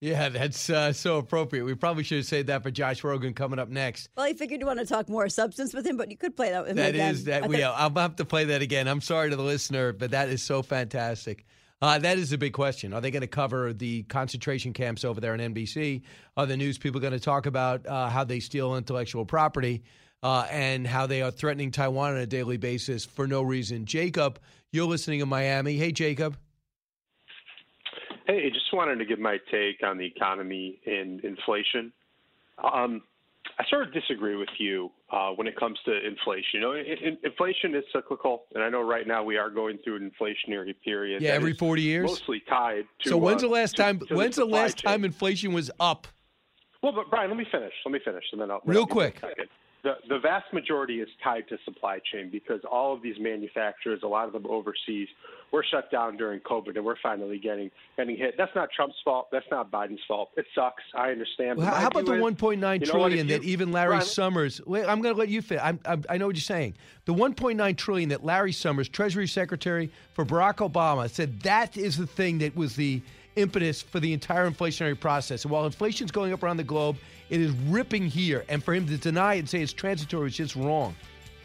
Yeah, 0.00 0.30
that's 0.30 0.70
uh, 0.70 0.94
so 0.94 1.18
appropriate. 1.18 1.64
We 1.66 1.74
probably 1.74 2.02
should 2.02 2.16
have 2.16 2.24
saved 2.26 2.48
that 2.48 2.62
for 2.62 2.70
Josh 2.70 3.02
Rogin 3.02 3.36
coming 3.36 3.58
up 3.58 3.68
next. 3.68 4.08
Well, 4.16 4.24
I 4.24 4.32
figured 4.32 4.60
you 4.60 4.66
want 4.66 4.78
to 4.78 4.86
talk 4.86 5.06
more 5.10 5.28
substance 5.28 5.74
with 5.74 5.86
him, 5.86 5.98
but 5.98 6.10
you 6.10 6.16
could 6.16 6.34
play 6.34 6.48
that 6.48 6.62
with 6.62 6.70
him 6.70 6.76
That 6.78 6.94
again. 6.94 7.10
is 7.14 7.24
that 7.24 7.44
I 7.44 7.46
we. 7.46 7.60
thought- 7.60 7.74
I'll 7.78 7.94
have 8.02 8.16
to 8.16 8.24
play 8.24 8.46
that 8.46 8.62
again. 8.62 8.88
I'm 8.88 9.02
sorry 9.02 9.28
to 9.28 9.36
the 9.36 9.42
listener, 9.42 9.92
but 9.92 10.12
that 10.12 10.30
is 10.30 10.42
so 10.42 10.62
fantastic. 10.62 11.44
Uh, 11.82 11.98
that 11.98 12.18
is 12.18 12.32
a 12.32 12.38
big 12.38 12.52
question. 12.52 12.92
Are 12.92 13.00
they 13.00 13.10
going 13.10 13.22
to 13.22 13.26
cover 13.26 13.72
the 13.72 14.02
concentration 14.04 14.74
camps 14.74 15.02
over 15.02 15.20
there 15.20 15.32
on 15.32 15.38
NBC? 15.38 16.02
Are 16.36 16.44
the 16.44 16.56
news 16.56 16.76
people 16.76 17.00
going 17.00 17.14
to 17.14 17.20
talk 17.20 17.46
about 17.46 17.86
uh, 17.86 18.10
how 18.10 18.24
they 18.24 18.38
steal 18.40 18.76
intellectual 18.76 19.24
property 19.24 19.82
uh, 20.22 20.46
and 20.50 20.86
how 20.86 21.06
they 21.06 21.22
are 21.22 21.30
threatening 21.30 21.70
Taiwan 21.70 22.12
on 22.12 22.18
a 22.18 22.26
daily 22.26 22.58
basis 22.58 23.06
for 23.06 23.26
no 23.26 23.40
reason? 23.40 23.86
Jacob, 23.86 24.38
you're 24.72 24.86
listening 24.86 25.20
in 25.20 25.28
Miami. 25.28 25.78
Hey, 25.78 25.90
Jacob. 25.90 26.36
Hey, 28.26 28.50
just 28.50 28.74
wanted 28.74 28.96
to 28.96 29.06
give 29.06 29.18
my 29.18 29.38
take 29.50 29.82
on 29.82 29.96
the 29.96 30.04
economy 30.04 30.80
and 30.84 31.24
inflation. 31.24 31.92
Um, 32.62 33.02
I 33.58 33.64
sort 33.68 33.86
of 33.86 33.92
disagree 33.92 34.36
with 34.36 34.48
you 34.58 34.90
uh, 35.10 35.30
when 35.30 35.46
it 35.46 35.56
comes 35.56 35.78
to 35.84 35.92
inflation. 36.06 36.44
You 36.54 36.60
know, 36.60 36.72
in, 36.72 36.84
in- 36.86 37.18
inflation 37.24 37.74
is 37.74 37.84
cyclical, 37.92 38.44
and 38.54 38.62
I 38.62 38.68
know 38.68 38.82
right 38.82 39.06
now 39.06 39.22
we 39.22 39.36
are 39.36 39.50
going 39.50 39.78
through 39.84 39.96
an 39.96 40.10
inflationary 40.10 40.74
period. 40.84 41.22
Yeah, 41.22 41.30
every 41.30 41.52
40 41.54 41.82
years? 41.82 42.06
Mostly 42.06 42.42
tied 42.48 42.84
to. 43.02 43.10
so 43.10 43.16
when's 43.16 43.42
uh, 43.42 43.48
the 43.48 43.52
last 43.52 43.76
to- 43.76 43.82
time? 43.82 43.98
to 44.00 44.06
the 44.06 44.14
when's 44.14 44.36
the 44.36 44.42
supply 44.42 44.62
last 44.62 44.78
chain. 44.78 44.90
time 44.90 45.04
inflation 45.04 45.52
was 45.52 45.70
up? 45.80 46.06
Well, 46.82 46.92
but 46.92 47.10
Brian, 47.10 47.28
let 47.30 47.36
me 47.36 47.46
finish. 47.50 47.72
Let 47.84 47.92
me 47.92 48.00
finish, 48.04 48.24
and 48.32 48.40
then 48.40 48.50
I'll. 48.50 48.62
Real 48.64 48.86
quick. 48.86 49.20
The, 49.82 49.94
the 50.08 50.18
vast 50.18 50.52
majority 50.52 51.00
is 51.00 51.08
tied 51.24 51.48
to 51.48 51.56
supply 51.64 52.00
chain 52.12 52.28
because 52.30 52.60
all 52.70 52.92
of 52.92 53.02
these 53.02 53.16
manufacturers, 53.18 54.00
a 54.02 54.06
lot 54.06 54.26
of 54.26 54.32
them 54.32 54.46
overseas, 54.46 55.08
were 55.52 55.64
shut 55.68 55.90
down 55.90 56.16
during 56.16 56.40
COVID, 56.40 56.76
and 56.76 56.84
we're 56.84 56.96
finally 57.02 57.38
getting 57.38 57.70
getting 57.96 58.16
hit. 58.16 58.34
That's 58.36 58.54
not 58.54 58.68
Trump's 58.74 58.96
fault. 59.04 59.28
That's 59.32 59.46
not 59.50 59.70
Biden's 59.70 60.00
fault. 60.06 60.30
It 60.36 60.46
sucks. 60.54 60.82
I 60.94 61.10
understand. 61.10 61.58
Well, 61.58 61.66
how, 61.66 61.88
about 61.88 62.06
the 62.06 62.12
is, 62.12 62.20
one 62.20 62.36
point 62.36 62.60
nine 62.60 62.80
you 62.80 62.86
know 62.86 62.92
trillion 62.92 63.26
what, 63.26 63.34
if 63.34 63.40
that 63.40 63.46
you- 63.46 63.52
even 63.52 63.72
Larry 63.72 64.02
Summers? 64.02 64.60
Wait, 64.66 64.86
I'm 64.86 65.00
going 65.00 65.14
to 65.14 65.18
let 65.18 65.28
you 65.28 65.42
fit. 65.42 65.60
I'm, 65.62 65.80
I'm, 65.84 66.04
I 66.08 66.18
know 66.18 66.26
what 66.26 66.36
you're 66.36 66.42
saying. 66.42 66.74
The 67.06 67.14
1.9 67.14 67.76
trillion 67.76 68.10
that 68.10 68.24
Larry 68.24 68.52
Summers, 68.52 68.88
Treasury 68.88 69.26
Secretary 69.26 69.90
for 70.12 70.24
Barack 70.24 70.56
Obama, 70.56 71.10
said 71.10 71.40
that 71.40 71.76
is 71.76 71.96
the 71.96 72.06
thing 72.06 72.38
that 72.38 72.54
was 72.54 72.76
the 72.76 73.02
impetus 73.36 73.82
for 73.82 74.00
the 74.00 74.12
entire 74.12 74.48
inflationary 74.48 74.98
process. 74.98 75.44
And 75.44 75.50
while 75.50 75.64
inflation's 75.66 76.10
going 76.10 76.32
up 76.32 76.42
around 76.42 76.58
the 76.58 76.64
globe, 76.64 76.96
it 77.30 77.40
is 77.40 77.52
ripping 77.68 78.06
here. 78.06 78.44
And 78.48 78.62
for 78.62 78.74
him 78.74 78.86
to 78.88 78.96
deny 78.96 79.34
it 79.34 79.38
and 79.40 79.48
say 79.48 79.62
it's 79.62 79.72
transitory 79.72 80.28
is 80.28 80.36
just 80.36 80.56
wrong. 80.56 80.94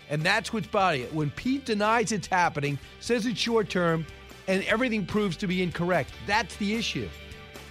And 0.10 0.22
that's 0.22 0.52
what's 0.52 0.68
bothering 0.68 1.04
it. 1.04 1.14
When 1.14 1.32
Pete 1.32 1.66
denies 1.66 2.12
it's 2.12 2.28
happening, 2.28 2.78
says 3.00 3.26
it's 3.26 3.40
short 3.40 3.70
term, 3.70 4.06
and 4.48 4.64
everything 4.66 5.06
proves 5.06 5.38
to 5.38 5.48
be 5.48 5.64
incorrect, 5.64 6.12
that's 6.28 6.56
the 6.58 6.76
issue. 6.76 7.10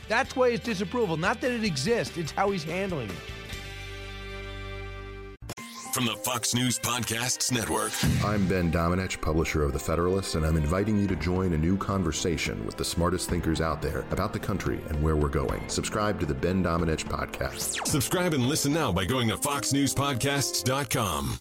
That's 0.08 0.34
why 0.34 0.48
it's 0.48 0.64
disapproval. 0.64 1.16
Not 1.16 1.40
that 1.40 1.52
it 1.52 1.64
exists, 1.64 2.16
it's 2.16 2.32
how 2.32 2.50
he's 2.50 2.64
handling 2.64 3.08
it. 3.08 3.16
From 5.94 6.06
the 6.06 6.16
Fox 6.16 6.54
News 6.54 6.76
Podcasts 6.76 7.52
Network. 7.52 7.92
I'm 8.24 8.48
Ben 8.48 8.72
Domenech, 8.72 9.20
publisher 9.20 9.62
of 9.62 9.72
The 9.72 9.78
Federalist, 9.78 10.34
and 10.34 10.44
I'm 10.44 10.56
inviting 10.56 10.98
you 10.98 11.06
to 11.06 11.14
join 11.14 11.52
a 11.52 11.56
new 11.56 11.76
conversation 11.76 12.66
with 12.66 12.76
the 12.76 12.84
smartest 12.84 13.30
thinkers 13.30 13.60
out 13.60 13.80
there 13.80 14.04
about 14.10 14.32
the 14.32 14.40
country 14.40 14.80
and 14.88 15.00
where 15.00 15.14
we're 15.14 15.28
going. 15.28 15.62
Subscribe 15.68 16.18
to 16.18 16.26
the 16.26 16.34
Ben 16.34 16.64
Domenech 16.64 17.04
podcast. 17.04 17.86
Subscribe 17.86 18.34
and 18.34 18.46
listen 18.46 18.72
now 18.72 18.90
by 18.90 19.04
going 19.04 19.28
to 19.28 19.36
foxnewspodcasts.com. 19.36 21.38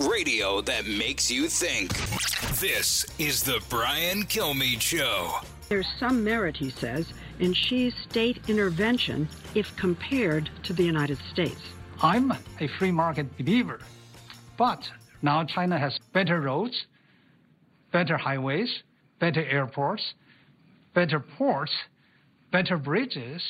Radio 0.00 0.60
that 0.62 0.88
makes 0.88 1.30
you 1.30 1.46
think. 1.46 1.96
This 2.58 3.06
is 3.20 3.44
the 3.44 3.62
Brian 3.68 4.24
Kilmeade 4.24 4.80
Show. 4.80 5.32
There's 5.68 5.88
some 5.98 6.22
merit, 6.22 6.56
he 6.56 6.70
says, 6.70 7.06
in 7.40 7.52
Xi's 7.52 7.94
state 8.08 8.40
intervention 8.46 9.28
if 9.56 9.66
compared 9.76 10.48
to 10.62 10.72
the 10.72 10.84
United 10.84 11.18
States. 11.32 11.60
I'm 12.00 12.30
a 12.60 12.68
free 12.78 12.92
market 12.92 13.36
believer, 13.36 13.80
but 14.56 14.80
now 15.22 15.42
China 15.44 15.76
has 15.76 15.98
better 16.12 16.40
roads, 16.40 16.86
better 17.92 18.16
highways, 18.16 18.82
better 19.18 19.44
airports, 19.44 20.14
better 20.94 21.18
ports, 21.18 21.72
better 22.52 22.76
bridges 22.76 23.42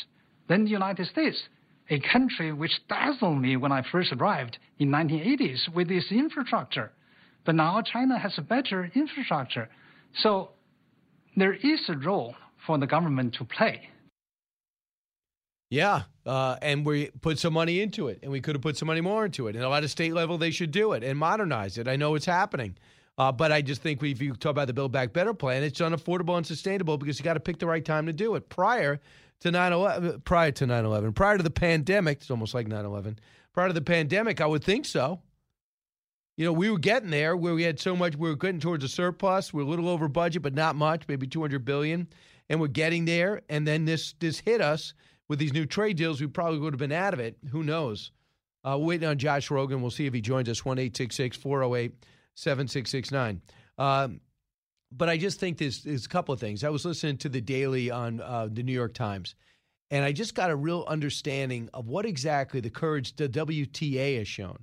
than 0.49 0.65
the 0.65 0.71
United 0.71 1.09
States, 1.09 1.37
a 1.91 2.01
country 2.01 2.51
which 2.51 2.81
dazzled 2.89 3.43
me 3.43 3.57
when 3.57 3.73
I 3.73 3.83
first 3.93 4.13
arrived 4.13 4.57
in 4.79 4.89
1980s 4.89 5.69
with 5.75 5.91
its 5.91 6.11
infrastructure. 6.11 6.93
But 7.45 7.57
now 7.57 7.83
China 7.83 8.19
has 8.19 8.39
a 8.39 8.43
better 8.43 8.91
infrastructure. 8.95 9.69
So 10.23 10.51
there 11.37 11.53
is 11.53 11.81
a 11.89 11.97
role 11.97 12.35
for 12.67 12.79
the 12.79 12.87
government 12.87 13.35
to 13.35 13.45
play. 13.45 13.89
Yeah, 15.69 16.03
uh, 16.25 16.57
and 16.63 16.87
we 16.87 17.11
put 17.21 17.39
some 17.39 17.53
money 17.53 17.81
into 17.81 18.09
it, 18.09 18.21
and 18.23 18.31
we 18.31 18.41
could 18.41 18.55
have 18.55 18.63
put 18.63 18.77
some 18.77 18.87
money 18.87 19.01
more 19.01 19.25
into 19.25 19.49
it. 19.49 19.57
And 19.57 19.65
a 19.65 19.89
state 19.89 20.15
level, 20.15 20.39
they 20.39 20.51
should 20.51 20.71
do 20.71 20.93
it 20.93 21.03
and 21.03 21.19
modernize 21.19 21.77
it. 21.77 21.89
I 21.89 21.97
know 21.97 22.15
it's 22.15 22.27
happening, 22.27 22.77
uh, 23.19 23.33
but 23.33 23.51
I 23.51 23.63
just 23.63 23.83
think 23.83 24.03
if 24.03 24.23
you 24.23 24.35
talk 24.35 24.51
about 24.51 24.69
the 24.69 24.73
Build 24.73 24.93
Back 24.93 25.13
Better 25.13 25.35
plan, 25.35 25.65
it's 25.65 25.81
unaffordable 25.81 26.37
and 26.37 26.47
sustainable 26.47 26.99
because 26.99 27.19
you 27.19 27.25
got 27.25 27.35
to 27.35 27.41
pick 27.41 27.59
the 27.59 27.67
right 27.67 27.85
time 27.85 28.07
to 28.07 28.13
do 28.13 28.37
it. 28.37 28.49
Prior 28.49 29.01
to 29.41 29.51
9/11, 29.51 30.25
prior 30.25 30.53
to 30.53 30.67
9/11, 30.67 31.15
prior 31.15 31.37
to 31.37 31.43
the 31.43 31.51
pandemic, 31.51 32.19
it's 32.19 32.31
almost 32.31 32.55
like 32.55 32.69
9/11. 32.69 33.19
Prior 33.53 33.67
to 33.67 33.75
the 33.75 33.81
pandemic, 33.81 34.41
I 34.41 34.47
would 34.47 34.63
think 34.63 34.85
so. 34.85 35.21
You 36.37 36.45
know, 36.45 36.53
we 36.53 36.71
were 36.71 36.79
getting 36.79 37.11
there 37.11 37.35
where 37.35 37.55
we 37.55 37.63
had 37.63 37.81
so 37.81 37.97
much, 37.97 38.15
we 38.15 38.29
were 38.29 38.37
getting 38.37 38.61
towards 38.61 38.85
a 38.85 38.89
surplus. 38.89 39.55
We 39.55 39.65
we're 39.65 39.69
a 39.69 39.71
little 39.71 39.89
over 39.89 40.07
budget, 40.07 40.43
but 40.43 40.55
not 40.55 40.77
much, 40.77 41.05
maybe 41.09 41.27
200 41.27 41.65
billion, 41.65 42.09
and 42.51 42.61
we're 42.61 42.67
getting 42.69 43.07
there. 43.07 43.41
And 43.49 43.67
then 43.67 43.87
this 43.87 44.15
this 44.21 44.39
hit 44.41 44.61
us 44.61 44.93
with 45.29 45.39
these 45.39 45.55
new 45.55 45.65
trade 45.65 45.97
deals, 45.97 46.21
we 46.21 46.27
probably 46.27 46.59
would 46.59 46.75
have 46.75 46.79
been 46.79 46.93
out 46.93 47.15
of 47.15 47.21
it. 47.21 47.37
Who 47.51 47.63
knows? 47.63 48.13
Uh, 48.65 48.77
we're 48.79 48.87
waiting 48.87 49.09
on 49.09 49.17
Josh 49.17 49.49
Rogin. 49.49 49.81
We'll 49.81 49.91
see 49.91 50.07
if 50.07 50.13
he 50.13 50.21
joins 50.21 50.49
us. 50.49 50.65
1 50.65 50.77
408 50.77 51.93
7669. 52.35 53.41
Um, 53.79 54.21
but 54.93 55.09
I 55.09 55.17
just 55.17 55.41
think 55.41 55.59
there's, 55.59 55.83
there's 55.83 56.07
a 56.07 56.09
couple 56.09 56.33
of 56.35 56.41
things. 56.41 56.65
I 56.65 56.69
was 56.69 56.85
listening 56.85 57.17
to 57.19 57.29
the 57.29 57.41
Daily 57.41 57.91
on 57.91 58.21
uh, 58.21 58.49
the 58.51 58.63
New 58.63 58.73
York 58.73 58.95
Times, 58.95 59.35
and 59.91 60.05
I 60.05 60.13
just 60.13 60.35
got 60.35 60.51
a 60.51 60.57
real 60.57 60.85
understanding 60.87 61.69
of 61.73 61.89
what 61.89 62.07
exactly 62.07 62.61
the 62.61 62.71
courage 62.71 63.17
the 63.17 63.29
WTA 63.29 64.19
has 64.19 64.29
shown. 64.29 64.59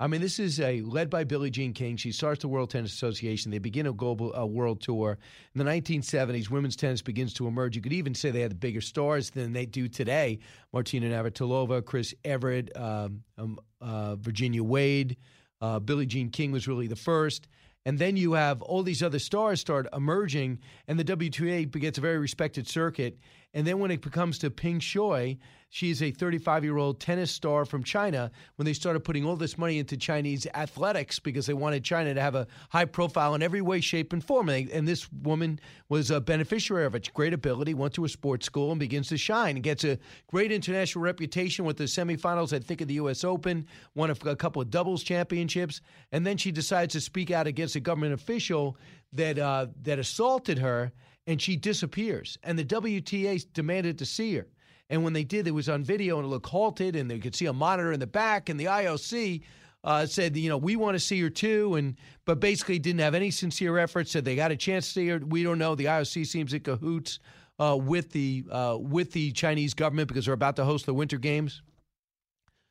I 0.00 0.06
mean, 0.06 0.20
this 0.20 0.38
is 0.38 0.60
a 0.60 0.80
led 0.82 1.10
by 1.10 1.24
Billie 1.24 1.50
Jean 1.50 1.72
King. 1.72 1.96
She 1.96 2.12
starts 2.12 2.42
the 2.42 2.48
World 2.48 2.70
Tennis 2.70 2.92
Association. 2.92 3.50
They 3.50 3.58
begin 3.58 3.88
a 3.88 3.92
global 3.92 4.32
world 4.48 4.80
tour. 4.80 5.18
In 5.54 5.58
the 5.58 5.68
1970s, 5.68 6.50
women's 6.50 6.76
tennis 6.76 7.02
begins 7.02 7.34
to 7.34 7.48
emerge. 7.48 7.74
You 7.74 7.82
could 7.82 7.92
even 7.92 8.14
say 8.14 8.30
they 8.30 8.40
had 8.40 8.60
bigger 8.60 8.80
stars 8.80 9.30
than 9.30 9.52
they 9.52 9.66
do 9.66 9.88
today. 9.88 10.38
Martina 10.72 11.08
Navratilova, 11.08 11.84
Chris 11.84 12.14
Evert, 12.24 12.70
um, 12.76 13.24
um, 13.38 13.58
uh, 13.80 14.14
Virginia 14.14 14.62
Wade, 14.62 15.16
uh, 15.60 15.80
Billie 15.80 16.06
Jean 16.06 16.30
King 16.30 16.52
was 16.52 16.68
really 16.68 16.86
the 16.86 16.96
first. 16.96 17.48
And 17.84 17.98
then 17.98 18.16
you 18.16 18.34
have 18.34 18.62
all 18.62 18.84
these 18.84 19.02
other 19.02 19.18
stars 19.18 19.60
start 19.60 19.88
emerging, 19.92 20.60
and 20.86 20.98
the 20.98 21.04
WTA 21.04 21.70
gets 21.80 21.98
a 21.98 22.00
very 22.00 22.18
respected 22.18 22.68
circuit. 22.68 23.18
And 23.54 23.66
then 23.66 23.78
when 23.78 23.90
it 23.90 24.02
comes 24.12 24.38
to 24.38 24.50
Peng 24.50 24.78
Shuai, 24.78 25.38
she's 25.70 26.02
a 26.02 26.10
35 26.10 26.64
year 26.64 26.76
old 26.76 27.00
tennis 27.00 27.30
star 27.30 27.64
from 27.64 27.82
China. 27.82 28.30
When 28.56 28.66
they 28.66 28.74
started 28.74 29.00
putting 29.00 29.24
all 29.24 29.36
this 29.36 29.56
money 29.56 29.78
into 29.78 29.96
Chinese 29.96 30.46
athletics 30.54 31.18
because 31.18 31.46
they 31.46 31.54
wanted 31.54 31.82
China 31.82 32.12
to 32.12 32.20
have 32.20 32.34
a 32.34 32.46
high 32.68 32.84
profile 32.84 33.34
in 33.34 33.42
every 33.42 33.62
way, 33.62 33.80
shape, 33.80 34.12
and 34.12 34.22
form. 34.22 34.50
And 34.50 34.86
this 34.86 35.10
woman 35.12 35.60
was 35.88 36.10
a 36.10 36.20
beneficiary 36.20 36.84
of 36.84 36.94
it. 36.94 37.10
Great 37.14 37.32
ability, 37.32 37.72
went 37.74 37.94
to 37.94 38.04
a 38.04 38.08
sports 38.08 38.44
school 38.44 38.70
and 38.70 38.80
begins 38.80 39.08
to 39.08 39.16
shine 39.16 39.56
and 39.56 39.62
gets 39.62 39.84
a 39.84 39.98
great 40.26 40.52
international 40.52 41.02
reputation 41.02 41.64
with 41.64 41.78
the 41.78 41.84
semifinals, 41.84 42.52
I 42.52 42.58
think, 42.58 42.82
of 42.82 42.88
the 42.88 42.94
U.S. 42.94 43.24
Open, 43.24 43.66
won 43.94 44.10
a, 44.10 44.16
a 44.28 44.36
couple 44.36 44.60
of 44.60 44.70
doubles 44.70 45.02
championships. 45.02 45.80
And 46.12 46.26
then 46.26 46.36
she 46.36 46.52
decides 46.52 46.92
to 46.92 47.00
speak 47.00 47.30
out 47.30 47.46
against 47.46 47.76
a 47.76 47.80
government 47.80 48.12
official 48.12 48.76
that, 49.14 49.38
uh, 49.38 49.68
that 49.82 49.98
assaulted 49.98 50.58
her 50.58 50.92
and 51.28 51.40
she 51.40 51.56
disappears. 51.56 52.38
And 52.42 52.58
the 52.58 52.64
WTA 52.64 53.44
demanded 53.52 53.98
to 53.98 54.06
see 54.06 54.34
her. 54.36 54.48
And 54.90 55.04
when 55.04 55.12
they 55.12 55.24
did, 55.24 55.46
it 55.46 55.50
was 55.50 55.68
on 55.68 55.84
video 55.84 56.16
and 56.16 56.24
it 56.24 56.28
looked 56.28 56.48
halted, 56.48 56.96
and 56.96 57.08
they 57.08 57.18
could 57.18 57.34
see 57.34 57.44
a 57.46 57.52
monitor 57.52 57.92
in 57.92 58.00
the 58.00 58.06
back. 58.06 58.48
And 58.48 58.58
the 58.58 58.64
IOC 58.64 59.42
uh, 59.84 60.06
said, 60.06 60.34
you 60.38 60.48
know, 60.48 60.56
we 60.56 60.74
want 60.74 60.94
to 60.94 60.98
see 60.98 61.20
her 61.20 61.28
too, 61.28 61.74
and 61.74 61.96
but 62.24 62.40
basically 62.40 62.78
didn't 62.78 63.00
have 63.00 63.14
any 63.14 63.30
sincere 63.30 63.78
efforts. 63.78 64.10
Said 64.10 64.24
they 64.24 64.36
got 64.36 64.50
a 64.50 64.56
chance 64.56 64.86
to 64.86 64.92
see 64.92 65.08
her. 65.08 65.18
We 65.18 65.42
don't 65.42 65.58
know. 65.58 65.74
The 65.74 65.84
IOC 65.84 66.26
seems 66.26 66.54
in 66.54 66.60
cahoots 66.60 67.18
uh, 67.58 67.76
with 67.78 68.10
the 68.10 68.44
uh, 68.50 68.78
with 68.80 69.12
the 69.12 69.30
Chinese 69.32 69.74
government 69.74 70.08
because 70.08 70.24
they're 70.24 70.34
about 70.34 70.56
to 70.56 70.64
host 70.64 70.86
the 70.86 70.94
Winter 70.94 71.18
Games. 71.18 71.60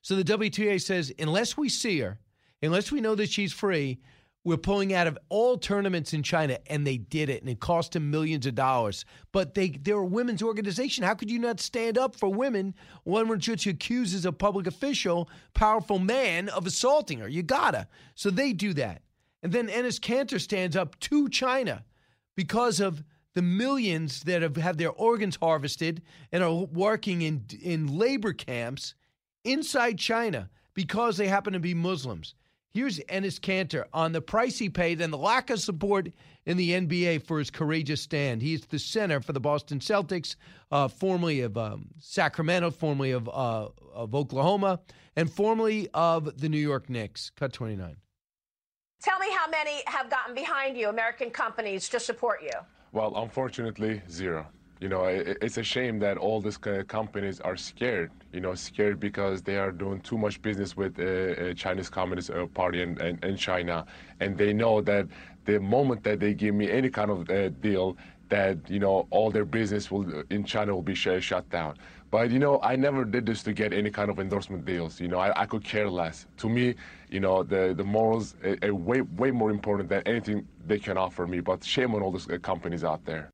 So 0.01 0.15
the 0.15 0.23
WTA 0.23 0.81
says, 0.81 1.13
unless 1.19 1.57
we 1.57 1.69
see 1.69 1.99
her, 1.99 2.17
unless 2.63 2.91
we 2.91 3.01
know 3.01 3.13
that 3.15 3.29
she's 3.29 3.53
free, 3.53 3.99
we're 4.47 4.55
pulling 4.55 4.93
out 4.93 5.07
of 5.07 5.17
all 5.27 5.57
tournaments 5.57 6.13
in 6.13 6.23
China, 6.23 6.57
and 6.67 6.87
they 6.87 6.95
did 6.95 7.27
it, 7.27 7.41
and 7.41 7.49
it 7.49 7.59
cost 7.59 7.91
them 7.91 8.09
millions 8.09 8.45
of 8.45 8.55
dollars. 8.55 9.03
But 9.33 9.55
they 9.55 9.71
they're 9.71 9.97
a 9.97 10.05
women's 10.05 10.41
organization. 10.41 11.03
How 11.03 11.15
could 11.15 11.29
you 11.29 11.37
not 11.37 11.59
stand 11.59 11.97
up 11.97 12.15
for 12.15 12.29
women 12.29 12.73
when 13.03 13.27
which 13.27 13.49
accuses 13.49 14.25
a 14.25 14.31
public 14.31 14.65
official, 14.65 15.29
powerful 15.53 15.99
man, 15.99 16.47
of 16.47 16.65
assaulting 16.65 17.19
her? 17.19 17.27
You 17.27 17.43
gotta. 17.43 17.89
So 18.15 18.29
they 18.29 18.53
do 18.53 18.73
that, 18.75 19.01
and 19.43 19.51
then 19.51 19.67
Enes 19.67 19.99
Kanter 19.99 20.39
stands 20.39 20.77
up 20.77 20.97
to 21.01 21.27
China 21.27 21.83
because 22.33 22.79
of 22.79 23.03
the 23.33 23.41
millions 23.41 24.23
that 24.23 24.43
have 24.43 24.55
had 24.55 24.77
their 24.77 24.91
organs 24.91 25.35
harvested 25.35 26.01
and 26.31 26.41
are 26.41 26.53
working 26.53 27.21
in 27.21 27.43
in 27.61 27.97
labor 27.97 28.31
camps 28.31 28.95
inside 29.43 29.99
China 29.99 30.49
because 30.73 31.17
they 31.17 31.27
happen 31.27 31.51
to 31.51 31.59
be 31.59 31.73
Muslims. 31.73 32.33
Here's 32.77 32.99
Enes 32.99 33.39
Kanter 33.39 33.85
on 33.91 34.11
the 34.11 34.21
price 34.21 34.59
he 34.59 34.69
paid 34.69 35.01
and 35.01 35.11
the 35.11 35.17
lack 35.17 35.49
of 35.49 35.59
support 35.59 36.09
in 36.45 36.57
the 36.57 36.73
NBA 36.73 37.23
for 37.23 37.39
his 37.39 37.49
courageous 37.49 38.01
stand. 38.01 38.39
He's 38.43 38.67
the 38.67 38.77
center 38.77 39.19
for 39.19 39.33
the 39.33 39.39
Boston 39.39 39.79
Celtics, 39.79 40.35
uh, 40.69 40.87
formerly 40.87 41.41
of 41.41 41.57
um, 41.57 41.87
Sacramento, 41.97 42.69
formerly 42.69 43.09
of, 43.09 43.27
uh, 43.29 43.69
of 43.95 44.13
Oklahoma, 44.13 44.79
and 45.15 45.27
formerly 45.27 45.89
of 45.95 46.39
the 46.39 46.49
New 46.49 46.59
York 46.59 46.87
Knicks. 46.87 47.31
Cut 47.31 47.51
29. 47.51 47.95
Tell 49.01 49.17
me 49.17 49.31
how 49.31 49.49
many 49.49 49.81
have 49.87 50.11
gotten 50.11 50.35
behind 50.35 50.77
you, 50.77 50.89
American 50.89 51.31
companies, 51.31 51.89
to 51.89 51.99
support 51.99 52.43
you? 52.43 52.51
Well, 52.91 53.13
unfortunately, 53.15 54.03
zero. 54.07 54.45
You 54.79 54.89
know, 54.89 55.05
it's 55.05 55.57
a 55.57 55.63
shame 55.63 55.97
that 55.99 56.17
all 56.17 56.39
these 56.39 56.57
companies 56.57 57.39
are 57.41 57.57
scared. 57.57 58.11
You 58.31 58.41
know, 58.41 58.53
scared 58.53 58.99
because 58.99 59.41
they 59.41 59.57
are 59.57 59.71
doing 59.71 60.01
too 60.01 60.17
much 60.17 60.39
business 60.41 60.77
with 60.77 60.99
uh, 60.99 61.53
Chinese 61.55 61.89
Communist 61.89 62.29
uh, 62.29 62.45
Party 62.47 62.83
and, 62.83 63.01
and, 63.01 63.23
and, 63.23 63.37
China, 63.39 63.85
and 64.19 64.37
they 64.37 64.53
know 64.53 64.81
that 64.81 65.07
the 65.45 65.59
moment 65.59 66.03
that 66.03 66.19
they 66.19 66.33
give 66.35 66.53
me 66.53 66.69
any 66.69 66.89
kind 66.89 67.09
of 67.09 67.27
uh, 67.29 67.49
deal, 67.49 67.97
that 68.29 68.57
you 68.69 68.79
know 68.79 69.07
all 69.09 69.31
their 69.31 69.45
business 69.45 69.89
will 69.89 70.23
in 70.29 70.43
China 70.43 70.75
will 70.75 70.83
be 70.83 70.93
sh- 70.93 71.21
shut 71.21 71.49
down. 71.49 71.75
But 72.11 72.29
you 72.29 72.39
know, 72.39 72.59
I 72.61 72.75
never 72.75 73.03
did 73.03 73.25
this 73.25 73.41
to 73.43 73.53
get 73.53 73.73
any 73.73 73.89
kind 73.89 74.11
of 74.11 74.19
endorsement 74.19 74.63
deals. 74.65 75.01
You 75.01 75.07
know, 75.07 75.17
I, 75.17 75.41
I 75.41 75.45
could 75.45 75.63
care 75.63 75.89
less. 75.89 76.27
To 76.37 76.49
me, 76.49 76.75
you 77.09 77.19
know, 77.19 77.41
the 77.41 77.73
the 77.75 77.83
morals 77.83 78.35
are, 78.61 78.75
way 78.75 79.01
way 79.01 79.31
more 79.31 79.49
important 79.49 79.89
than 79.89 80.03
anything 80.05 80.47
they 80.67 80.77
can 80.77 80.97
offer 80.97 81.25
me. 81.25 81.39
But 81.39 81.63
shame 81.63 81.95
on 81.95 82.03
all 82.03 82.11
those 82.11 82.27
companies 82.43 82.83
out 82.83 83.03
there 83.05 83.31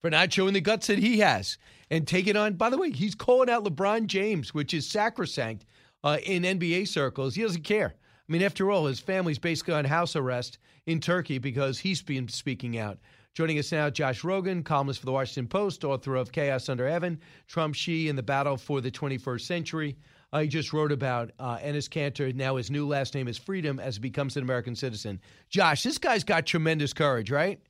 for 0.00 0.10
not 0.10 0.32
showing 0.32 0.54
the 0.54 0.60
guts 0.60 0.86
that 0.86 0.98
he 0.98 1.18
has 1.18 1.58
and 1.90 2.06
taking 2.06 2.36
on. 2.36 2.54
By 2.54 2.70
the 2.70 2.78
way, 2.78 2.90
he's 2.90 3.14
calling 3.14 3.50
out 3.50 3.64
LeBron 3.64 4.06
James, 4.06 4.54
which 4.54 4.74
is 4.74 4.88
sacrosanct 4.88 5.64
uh, 6.04 6.18
in 6.24 6.42
NBA 6.42 6.88
circles. 6.88 7.34
He 7.34 7.42
doesn't 7.42 7.64
care. 7.64 7.94
I 8.28 8.32
mean, 8.32 8.42
after 8.42 8.70
all, 8.70 8.86
his 8.86 9.00
family's 9.00 9.38
basically 9.38 9.74
on 9.74 9.84
house 9.84 10.14
arrest 10.14 10.58
in 10.86 11.00
Turkey 11.00 11.38
because 11.38 11.78
he's 11.78 12.02
been 12.02 12.28
speaking 12.28 12.78
out. 12.78 12.98
Joining 13.34 13.58
us 13.58 13.72
now, 13.72 13.88
Josh 13.88 14.22
Rogin, 14.22 14.64
columnist 14.64 15.00
for 15.00 15.06
the 15.06 15.12
Washington 15.12 15.48
Post, 15.48 15.84
author 15.84 16.16
of 16.16 16.32
Chaos 16.32 16.68
Under 16.68 16.88
Heaven, 16.88 17.20
Trump, 17.46 17.74
Xi, 17.74 18.08
and 18.08 18.18
the 18.18 18.22
Battle 18.22 18.56
for 18.56 18.80
the 18.80 18.90
21st 18.90 19.40
Century. 19.42 19.96
Uh, 20.32 20.40
he 20.40 20.48
just 20.48 20.72
wrote 20.72 20.92
about 20.92 21.30
uh, 21.38 21.56
Enes 21.58 21.88
Kanter. 21.88 22.34
Now 22.34 22.56
his 22.56 22.70
new 22.70 22.86
last 22.86 23.14
name 23.14 23.28
is 23.28 23.38
Freedom 23.38 23.78
as 23.80 23.94
he 23.96 24.00
becomes 24.00 24.36
an 24.36 24.42
American 24.42 24.74
citizen. 24.74 25.20
Josh, 25.48 25.82
this 25.82 25.98
guy's 25.98 26.24
got 26.24 26.46
tremendous 26.46 26.92
courage, 26.92 27.30
right? 27.30 27.60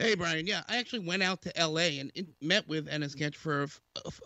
Hey, 0.00 0.14
Brian. 0.14 0.46
Yeah, 0.46 0.62
I 0.68 0.76
actually 0.76 1.00
went 1.00 1.24
out 1.24 1.42
to 1.42 1.58
L.A. 1.58 1.98
and 1.98 2.12
met 2.40 2.68
with 2.68 2.86
Enes 2.86 3.16
Kanter 3.16 3.34
for 3.34 3.66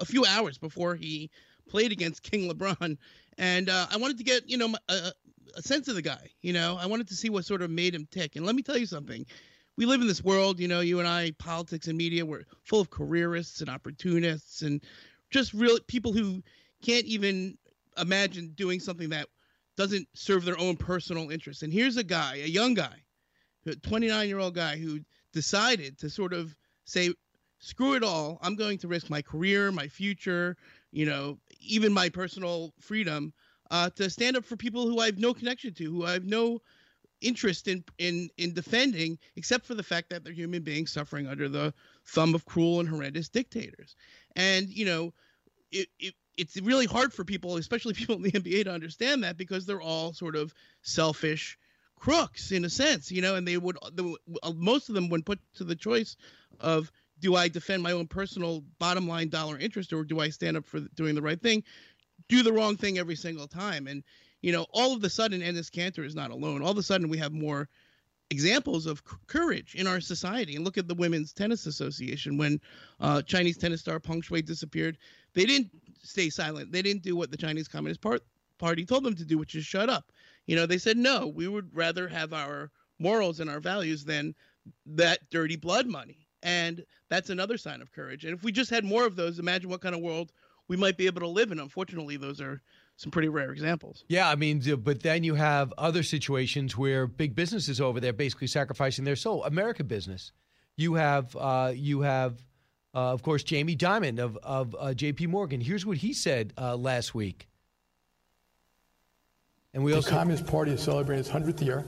a, 0.01 0.05
few 0.05 0.27
hours 0.27 0.59
before 0.59 0.95
he 0.95 1.31
played 1.66 1.93
against 1.93 2.23
King 2.23 2.51
LeBron, 2.51 2.99
and 3.39 3.70
uh, 3.70 3.87
I 3.91 3.97
wanted 3.97 4.18
to 4.18 4.25
get 4.25 4.51
you 4.51 4.59
know 4.59 4.75
a, 4.91 5.12
a, 5.57 5.62
sense 5.62 5.89
of 5.89 5.95
the 5.95 6.03
guy. 6.03 6.29
You 6.43 6.53
know, 6.53 6.77
I 6.79 6.85
wanted 6.85 7.09
to 7.09 7.14
see 7.14 7.31
what 7.31 7.47
sort 7.47 7.62
of 7.62 7.70
made 7.70 7.95
him 7.95 8.07
tick. 8.11 8.37
And 8.37 8.45
let 8.45 8.55
me 8.55 8.62
tell 8.62 8.77
you 8.77 8.85
something. 8.85 9.25
We 9.79 9.87
live 9.87 10.03
in 10.03 10.07
this 10.07 10.23
world, 10.23 10.61
you 10.61 10.68
know, 10.68 10.81
you 10.81 10.99
and 10.99 11.09
I, 11.09 11.31
politics 11.39 11.87
and 11.87 11.97
media, 11.97 12.27
we're 12.27 12.45
full 12.64 12.81
of 12.81 12.91
careerists 12.91 13.62
and 13.62 13.70
opportunists 13.70 14.61
and 14.61 14.83
just 15.31 15.55
real 15.55 15.79
people 15.87 16.12
who 16.12 16.43
can't 16.83 17.07
even 17.07 17.57
imagine 17.97 18.53
doing 18.57 18.79
something 18.79 19.09
that 19.09 19.29
doesn't 19.79 20.07
serve 20.12 20.45
their 20.45 20.59
own 20.59 20.77
personal 20.77 21.31
interests. 21.31 21.62
And 21.62 21.73
here's 21.73 21.97
a 21.97 22.05
guy, 22.05 22.35
a 22.37 22.47
young 22.47 22.75
guy, 22.75 22.97
a 23.64 23.75
29 23.75 24.29
year 24.29 24.39
old 24.39 24.55
guy 24.55 24.77
who 24.77 25.01
decided 25.33 25.99
to 25.99 26.11
sort 26.11 26.33
of 26.33 26.55
say, 26.85 27.12
screw 27.59 27.95
it 27.95 28.03
all. 28.03 28.39
I'm 28.43 28.57
going 28.57 28.78
to 28.78 28.89
risk 28.89 29.09
my 29.09 29.22
career, 29.22 29.70
my 29.72 29.89
future, 29.89 30.57
you 30.91 31.07
know, 31.07 31.39
even 31.61 31.93
my 31.93 32.09
personal 32.09 32.72
freedom 32.80 33.33
uh, 33.70 33.89
to 33.91 34.11
stand 34.11 34.37
up 34.37 34.45
for 34.45 34.57
people 34.57 34.87
who 34.87 35.01
I 35.01 35.07
have 35.07 35.18
no 35.18 35.33
connection 35.33 35.72
to, 35.74 35.85
who 35.91 36.05
I 36.05 36.12
have 36.12 36.24
no 36.24 36.61
interest 37.22 37.68
in 37.68 37.85
in 37.99 38.28
in 38.37 38.53
defending, 38.53 39.18
except 39.37 39.64
for 39.64 39.74
the 39.74 39.83
fact 39.83 40.11
that 40.11 40.24
they're 40.24 40.33
human 40.33 40.62
beings 40.62 40.93
suffering 40.93 41.26
under 41.26 41.49
the 41.49 41.72
thumb 42.05 42.35
of 42.35 42.45
cruel 42.45 42.80
and 42.80 42.89
horrendous 42.89 43.28
dictators. 43.28 43.97
And 44.37 44.68
you 44.68 44.85
know, 44.85 45.14
it, 45.70 45.89
it 45.99 46.14
it's 46.37 46.61
really 46.61 46.87
hard 46.87 47.12
for 47.12 47.24
people, 47.24 47.57
especially 47.57 47.95
people 47.95 48.16
in 48.16 48.22
the 48.22 48.33
NBA, 48.33 48.64
to 48.64 48.72
understand 48.72 49.24
that 49.24 49.37
because 49.37 49.64
they're 49.64 49.80
all 49.80 50.12
sort 50.12 50.37
of 50.37 50.53
selfish 50.83 51.59
crooks 52.03 52.50
in 52.50 52.64
a 52.64 52.68
sense, 52.68 53.12
you 53.12 53.22
know, 53.22 53.36
and 53.36 53.46
they 53.46 53.57
would 53.57 53.78
the, 53.92 54.16
most 54.57 54.88
of 54.88 54.96
them 54.96 55.09
when 55.09 55.22
put 55.22 55.38
to 55.55 55.62
the 55.62 55.76
choice 55.76 56.16
of 56.59 56.90
do 57.20 57.36
I 57.36 57.46
defend 57.46 57.80
my 57.80 57.92
own 57.92 58.09
personal 58.09 58.64
bottom 58.80 59.07
line 59.07 59.28
dollar 59.28 59.57
interest 59.57 59.92
or 59.92 60.03
do 60.03 60.18
I 60.18 60.30
stand 60.30 60.57
up 60.57 60.66
for 60.66 60.80
doing 60.96 61.14
the 61.14 61.22
right 61.22 61.40
thing, 61.40 61.62
do 62.28 62.42
the 62.42 62.53
wrong 62.53 62.76
thing 62.76 62.98
every 62.98 63.14
single 63.14 63.46
time. 63.46 63.86
And 63.86 64.03
you 64.40 64.50
know, 64.50 64.66
all 64.72 64.96
of 64.96 65.05
a 65.05 65.09
sudden, 65.09 65.42
Enes 65.42 65.70
Kanter 65.70 66.05
is 66.05 66.16
not 66.16 66.32
alone. 66.32 66.61
All 66.61 66.72
of 66.72 66.78
a 66.78 66.82
sudden, 66.82 67.09
we 67.09 67.18
have 67.18 67.32
more 67.32 67.68
examples 68.30 68.86
of 68.86 69.05
courage 69.28 69.76
in 69.76 69.86
our 69.86 70.00
society. 70.00 70.57
And 70.57 70.64
look 70.64 70.78
at 70.78 70.88
the 70.88 70.96
Women's 70.96 71.32
Tennis 71.32 71.66
Association 71.66 72.36
when 72.36 72.61
uh, 72.98 73.22
Chinese 73.22 73.59
tennis 73.59 73.80
star 73.80 74.00
Peng 74.00 74.22
Shuai 74.22 74.44
disappeared. 74.44 74.98
They 75.34 75.44
didn't 75.44 75.70
stay 76.03 76.30
silent. 76.30 76.72
They 76.72 76.82
didn't 76.82 77.05
do 77.05 77.14
what 77.14 77.30
the 77.30 77.36
Chinese 77.36 77.68
Communist 77.68 78.05
Party 78.59 78.84
told 78.84 79.05
them 79.05 79.14
to 79.14 79.24
do, 79.24 79.38
which 79.38 79.55
is 79.55 79.64
shut 79.64 79.88
up. 79.88 80.11
You 80.47 80.57
know, 80.57 80.66
they 80.66 80.78
said 80.78 80.97
no. 80.97 81.26
We 81.28 81.49
would 81.49 81.74
rather 81.74 82.09
have 82.09 82.32
our 82.32 82.70
morals 82.99 83.40
and 83.40 83.51
our 83.51 83.61
values 83.61 84.05
than 84.05 84.34
that 84.86 85.20
dirty 85.30 85.57
blood 85.57 85.86
money. 85.86 86.28
And 86.43 86.84
that's 87.09 87.30
another 87.30 87.57
sign 87.57 87.80
of 87.80 87.93
courage. 87.93 88.24
And 88.24 88.34
if 88.34 88.43
we 88.43 88.53
just 88.53 88.70
had 88.70 88.84
more 88.84 89.07
of 89.07 89.16
those, 89.16 89.38
imagine 89.38 89.70
what 89.70 89.80
kind 89.80 89.95
of 89.95 90.01
world 90.01 90.32
we 90.68 90.76
might 90.76 90.97
be 90.97 91.07
able 91.07 91.20
to 91.20 91.28
live 91.28 91.53
in. 91.53 91.61
Unfortunately, 91.61 92.16
those 92.16 92.40
are 92.40 92.61
some 92.97 93.11
pretty 93.11 93.28
rare 93.28 93.53
examples. 93.53 94.05
Yeah, 94.09 94.28
I 94.28 94.34
mean, 94.34 94.61
but 94.82 95.03
then 95.03 95.24
you 95.24 95.34
have 95.34 95.72
other 95.78 96.03
situations 96.03 96.76
where 96.76 97.07
big 97.07 97.34
businesses 97.34 97.80
over 97.80 98.01
there 98.01 98.12
basically 98.12 98.47
sacrificing 98.47 99.05
their 99.05 99.16
soul. 99.16 99.45
American 99.45 99.86
business. 99.86 100.32
You 100.76 100.95
have, 100.95 101.36
uh, 101.36 101.72
you 101.74 102.01
have, 102.01 102.43
uh, 102.95 103.12
of 103.12 103.22
course, 103.22 103.43
Jamie 103.43 103.76
Dimon 103.76 104.18
of 104.18 104.36
of 104.38 104.74
uh, 104.78 104.95
J.P. 104.95 105.26
Morgan. 105.26 105.61
Here's 105.61 105.84
what 105.84 105.99
he 105.99 106.12
said 106.12 106.53
uh, 106.57 106.76
last 106.76 107.14
week. 107.14 107.49
And 109.75 109.83
we 109.83 109.93
the 109.93 109.97
also 109.99 110.11
Communist 110.11 110.47
Party 110.47 110.73
is 110.73 110.81
celebrating 110.83 111.20
its 111.20 111.29
hundredth 111.31 111.62
year. 111.62 111.85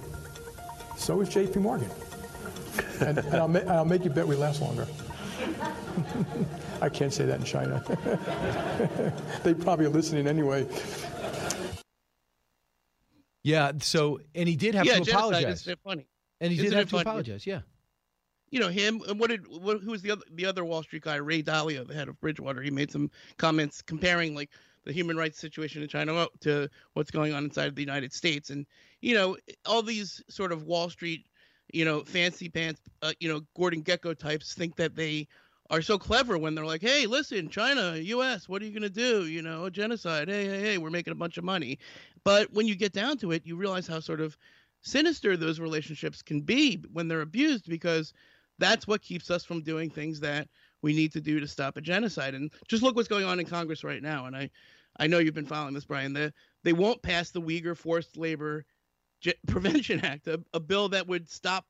So 0.96 1.20
is 1.20 1.28
J.P. 1.28 1.60
Morgan. 1.60 1.90
And, 3.00 3.18
and 3.18 3.34
I'll, 3.34 3.48
ma- 3.48 3.60
I'll 3.68 3.84
make 3.84 4.04
you 4.04 4.10
bet 4.10 4.26
we 4.26 4.36
last 4.36 4.60
longer. 4.62 4.86
I 6.80 6.88
can't 6.88 7.12
say 7.12 7.24
that 7.26 7.38
in 7.40 7.44
China. 7.44 7.82
they 9.44 9.54
probably 9.54 9.86
are 9.86 9.90
listening 9.90 10.26
anyway. 10.26 10.66
Yeah. 13.42 13.72
So, 13.80 14.20
and 14.34 14.48
he 14.48 14.56
did 14.56 14.74
have 14.74 14.86
yeah, 14.86 14.94
to 14.94 15.00
genocide 15.00 15.14
apologize. 15.42 15.66
is 15.66 15.76
funny. 15.84 16.06
And 16.40 16.52
he 16.52 16.58
Isn't 16.58 16.70
did 16.70 16.78
have 16.78 16.86
to 16.86 16.90
funny? 16.90 17.02
apologize. 17.02 17.46
Yeah. 17.46 17.60
you 18.50 18.60
know 18.60 18.68
him 18.68 19.00
and 19.08 19.18
what 19.18 19.30
did 19.30 19.46
what, 19.48 19.80
who 19.80 19.90
was 19.90 20.02
the 20.02 20.10
other 20.10 20.22
the 20.32 20.46
other 20.46 20.64
Wall 20.64 20.82
Street 20.82 21.02
guy 21.02 21.16
Ray 21.16 21.42
Dalio 21.42 21.86
the 21.86 21.94
head 21.94 22.08
of 22.08 22.20
Bridgewater 22.20 22.62
he 22.62 22.70
made 22.70 22.90
some 22.90 23.10
comments 23.36 23.82
comparing 23.82 24.34
like 24.34 24.50
the 24.84 24.92
human 24.92 25.16
rights 25.16 25.38
situation 25.38 25.82
in 25.82 25.88
China 25.88 26.26
to 26.40 26.68
what's 26.92 27.10
going 27.10 27.32
on 27.32 27.44
inside 27.44 27.74
the 27.74 27.82
United 27.82 28.12
States 28.12 28.50
and 28.50 28.66
you 29.00 29.14
know 29.14 29.36
all 29.66 29.82
these 29.82 30.22
sort 30.28 30.52
of 30.52 30.64
Wall 30.64 30.90
Street 30.90 31.26
you 31.72 31.84
know 31.84 32.02
fancy 32.04 32.48
pants 32.48 32.80
uh, 33.02 33.12
you 33.20 33.28
know 33.28 33.40
Gordon 33.56 33.82
Gekko 33.82 34.16
types 34.16 34.54
think 34.54 34.76
that 34.76 34.94
they 34.94 35.26
are 35.70 35.82
so 35.82 35.98
clever 35.98 36.36
when 36.36 36.54
they're 36.54 36.66
like 36.66 36.82
hey 36.82 37.06
listen 37.06 37.48
China 37.48 37.96
US 37.96 38.48
what 38.48 38.62
are 38.62 38.66
you 38.66 38.72
going 38.72 38.82
to 38.82 38.90
do 38.90 39.26
you 39.26 39.42
know 39.42 39.70
genocide 39.70 40.28
hey 40.28 40.46
hey 40.46 40.60
hey 40.60 40.78
we're 40.78 40.90
making 40.90 41.12
a 41.12 41.16
bunch 41.16 41.38
of 41.38 41.44
money 41.44 41.78
but 42.22 42.52
when 42.52 42.66
you 42.66 42.74
get 42.74 42.92
down 42.92 43.16
to 43.18 43.32
it 43.32 43.46
you 43.46 43.56
realize 43.56 43.86
how 43.86 44.00
sort 44.00 44.20
of 44.20 44.36
sinister 44.82 45.36
those 45.36 45.58
relationships 45.58 46.22
can 46.22 46.42
be 46.42 46.82
when 46.92 47.08
they're 47.08 47.22
abused 47.22 47.68
because 47.68 48.12
that's 48.58 48.86
what 48.86 49.02
keeps 49.02 49.30
us 49.30 49.44
from 49.44 49.62
doing 49.62 49.90
things 49.90 50.20
that 50.20 50.48
we 50.82 50.92
need 50.92 51.12
to 51.12 51.20
do 51.20 51.40
to 51.40 51.48
stop 51.48 51.76
a 51.76 51.80
genocide. 51.80 52.34
And 52.34 52.52
just 52.68 52.82
look 52.82 52.94
what's 52.94 53.08
going 53.08 53.24
on 53.24 53.40
in 53.40 53.46
Congress 53.46 53.82
right 53.82 54.02
now. 54.02 54.26
And 54.26 54.36
I, 54.36 54.50
I 54.98 55.06
know 55.06 55.18
you've 55.18 55.34
been 55.34 55.46
following 55.46 55.74
this, 55.74 55.84
Brian. 55.84 56.12
The, 56.12 56.32
they 56.62 56.72
won't 56.72 57.02
pass 57.02 57.30
the 57.30 57.40
Uyghur 57.40 57.76
Forced 57.76 58.16
Labor 58.16 58.64
Ge- 59.20 59.34
Prevention 59.46 60.04
Act, 60.04 60.28
a, 60.28 60.40
a 60.52 60.60
bill 60.60 60.88
that 60.90 61.06
would 61.06 61.28
stop 61.28 61.66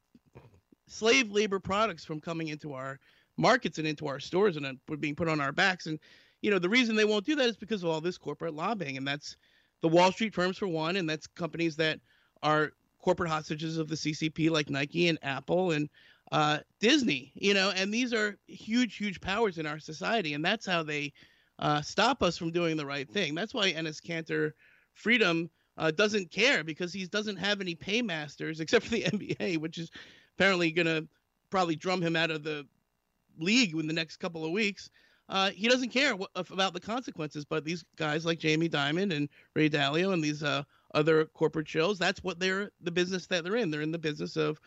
slave 0.86 1.30
labor 1.30 1.58
products 1.58 2.04
from 2.04 2.20
coming 2.20 2.48
into 2.48 2.72
our 2.72 2.98
markets 3.36 3.78
and 3.78 3.86
into 3.86 4.06
our 4.06 4.20
stores 4.20 4.56
and 4.56 4.66
uh, 4.66 4.96
being 4.96 5.14
put 5.14 5.28
on 5.28 5.40
our 5.40 5.52
backs. 5.52 5.86
And 5.86 5.98
you 6.42 6.50
know 6.50 6.58
the 6.58 6.68
reason 6.68 6.94
they 6.94 7.04
won't 7.04 7.24
do 7.24 7.34
that 7.36 7.48
is 7.48 7.56
because 7.56 7.82
of 7.82 7.90
all 7.90 8.00
this 8.00 8.18
corporate 8.18 8.54
lobbying, 8.54 8.96
and 8.96 9.06
that's 9.06 9.36
the 9.80 9.88
Wall 9.88 10.12
Street 10.12 10.34
firms 10.34 10.58
for 10.58 10.68
one, 10.68 10.96
and 10.96 11.08
that's 11.08 11.26
companies 11.26 11.76
that 11.76 12.00
are 12.42 12.72
corporate 13.00 13.30
hostages 13.30 13.78
of 13.78 13.88
the 13.88 13.94
CCP 13.94 14.50
like 14.50 14.70
Nike 14.70 15.08
and 15.08 15.18
Apple 15.22 15.72
and 15.72 15.88
uh, 16.32 16.58
Disney. 16.80 17.32
You 17.34 17.54
know, 17.54 17.70
and 17.70 17.92
these 17.92 18.12
are 18.12 18.36
huge, 18.46 18.96
huge 18.96 19.20
powers 19.20 19.58
in 19.58 19.66
our 19.66 19.78
society, 19.78 20.34
and 20.34 20.44
that's 20.44 20.66
how 20.66 20.82
they 20.82 21.12
uh, 21.58 21.82
stop 21.82 22.22
us 22.22 22.36
from 22.36 22.50
doing 22.50 22.76
the 22.76 22.86
right 22.86 23.08
thing. 23.08 23.34
That's 23.34 23.54
why 23.54 23.72
Enes 23.72 24.00
Kanter 24.00 24.52
Freedom 24.92 25.50
uh, 25.76 25.90
doesn't 25.90 26.30
care 26.30 26.64
because 26.64 26.92
he 26.92 27.06
doesn't 27.06 27.36
have 27.36 27.60
any 27.60 27.74
paymasters 27.74 28.60
except 28.60 28.86
for 28.86 28.92
the 28.92 29.04
NBA, 29.04 29.58
which 29.58 29.78
is 29.78 29.90
apparently 30.36 30.70
going 30.72 30.86
to 30.86 31.06
probably 31.50 31.76
drum 31.76 32.02
him 32.02 32.16
out 32.16 32.30
of 32.30 32.42
the 32.42 32.66
league 33.38 33.74
in 33.74 33.86
the 33.86 33.92
next 33.92 34.16
couple 34.16 34.44
of 34.44 34.50
weeks. 34.50 34.90
Uh, 35.28 35.50
he 35.50 35.68
doesn't 35.68 35.88
care 35.88 36.14
what, 36.14 36.30
about 36.34 36.74
the 36.74 36.80
consequences, 36.80 37.44
but 37.44 37.64
these 37.64 37.84
guys 37.96 38.26
like 38.26 38.38
Jamie 38.38 38.68
Dimon 38.68 39.14
and 39.14 39.28
Ray 39.54 39.70
Dalio 39.70 40.12
and 40.12 40.22
these 40.22 40.42
uh, 40.42 40.62
other 40.94 41.26
corporate 41.26 41.68
shows, 41.68 41.98
that's 41.98 42.22
what 42.22 42.38
they're 42.38 42.70
the 42.82 42.90
business 42.90 43.26
that 43.28 43.42
they're 43.42 43.56
in. 43.56 43.70
They're 43.70 43.80
in 43.80 43.90
the 43.90 43.98
business 43.98 44.36
of, 44.36 44.60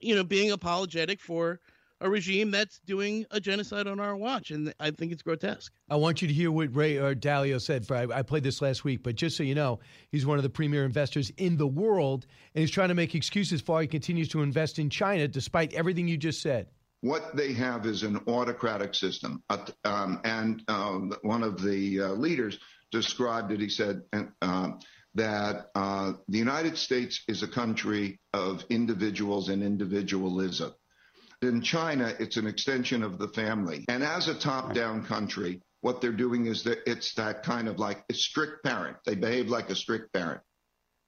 you 0.00 0.14
know, 0.16 0.24
being 0.24 0.50
apologetic 0.50 1.20
for 1.20 1.60
a 2.00 2.08
regime 2.08 2.50
that's 2.50 2.80
doing 2.80 3.26
a 3.30 3.40
genocide 3.40 3.86
on 3.86 4.00
our 4.00 4.16
watch, 4.16 4.50
and 4.50 4.72
I 4.80 4.90
think 4.90 5.12
it's 5.12 5.22
grotesque. 5.22 5.72
I 5.88 5.96
want 5.96 6.22
you 6.22 6.28
to 6.28 6.34
hear 6.34 6.50
what 6.50 6.74
Ray 6.74 6.96
or 6.96 7.14
Dalio 7.14 7.60
said. 7.60 7.90
I, 7.90 8.18
I 8.18 8.22
played 8.22 8.42
this 8.42 8.62
last 8.62 8.84
week, 8.84 9.02
but 9.02 9.16
just 9.16 9.36
so 9.36 9.42
you 9.42 9.54
know, 9.54 9.80
he's 10.10 10.24
one 10.24 10.38
of 10.38 10.42
the 10.42 10.50
premier 10.50 10.84
investors 10.84 11.30
in 11.36 11.56
the 11.56 11.66
world, 11.66 12.26
and 12.54 12.60
he's 12.60 12.70
trying 12.70 12.88
to 12.88 12.94
make 12.94 13.14
excuses 13.14 13.60
for 13.60 13.72
why 13.72 13.82
he 13.82 13.88
continues 13.88 14.28
to 14.28 14.42
invest 14.42 14.78
in 14.78 14.90
China 14.90 15.28
despite 15.28 15.72
everything 15.74 16.08
you 16.08 16.16
just 16.16 16.40
said. 16.40 16.68
What 17.02 17.34
they 17.34 17.54
have 17.54 17.86
is 17.86 18.02
an 18.02 18.20
autocratic 18.26 18.94
system. 18.94 19.42
Uh, 19.48 19.66
um, 19.84 20.20
and 20.24 20.62
um, 20.68 21.14
one 21.22 21.42
of 21.42 21.62
the 21.62 22.00
uh, 22.00 22.08
leaders 22.12 22.58
described 22.90 23.52
it. 23.52 23.60
He 23.60 23.70
said 23.70 24.02
uh, 24.42 24.72
that 25.14 25.70
uh, 25.74 26.12
the 26.28 26.38
United 26.38 26.76
States 26.76 27.22
is 27.26 27.42
a 27.42 27.48
country 27.48 28.20
of 28.34 28.64
individuals 28.68 29.48
and 29.48 29.62
individualism. 29.62 30.74
In 31.42 31.62
China, 31.62 32.14
it's 32.18 32.36
an 32.36 32.46
extension 32.46 33.02
of 33.02 33.18
the 33.18 33.28
family. 33.28 33.84
And 33.88 34.02
as 34.02 34.28
a 34.28 34.34
top 34.34 34.74
down 34.74 35.04
country, 35.06 35.62
what 35.80 36.02
they're 36.02 36.12
doing 36.12 36.46
is 36.46 36.62
that 36.64 36.78
it's 36.86 37.14
that 37.14 37.42
kind 37.42 37.66
of 37.66 37.78
like 37.78 38.04
a 38.10 38.14
strict 38.14 38.62
parent. 38.62 38.98
They 39.06 39.14
behave 39.14 39.48
like 39.48 39.70
a 39.70 39.74
strict 39.74 40.12
parent. 40.12 40.42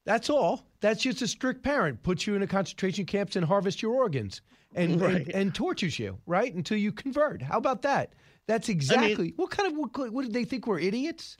That's 0.06 0.30
all. 0.30 0.66
That's 0.80 1.02
just 1.02 1.20
a 1.20 1.28
strict 1.28 1.62
parent. 1.62 2.02
Puts 2.02 2.26
you 2.26 2.34
in 2.34 2.42
a 2.42 2.46
concentration 2.46 3.04
camps 3.04 3.36
and 3.36 3.44
harvests 3.44 3.82
your 3.82 3.92
organs 3.92 4.40
and, 4.74 5.00
Right. 5.00 5.16
and, 5.16 5.28
and 5.28 5.54
tortures 5.54 5.98
you, 5.98 6.18
right? 6.26 6.52
Until 6.52 6.78
you 6.78 6.92
convert. 6.92 7.42
How 7.42 7.58
about 7.58 7.82
that? 7.82 8.14
That's 8.48 8.70
exactly 8.70 9.34
what 9.36 9.50
kind 9.50 9.70
of 9.70 9.78
what, 9.78 10.12
what 10.12 10.24
did 10.24 10.32
they 10.32 10.44
think 10.44 10.66
we're 10.66 10.80
idiots? 10.80 11.36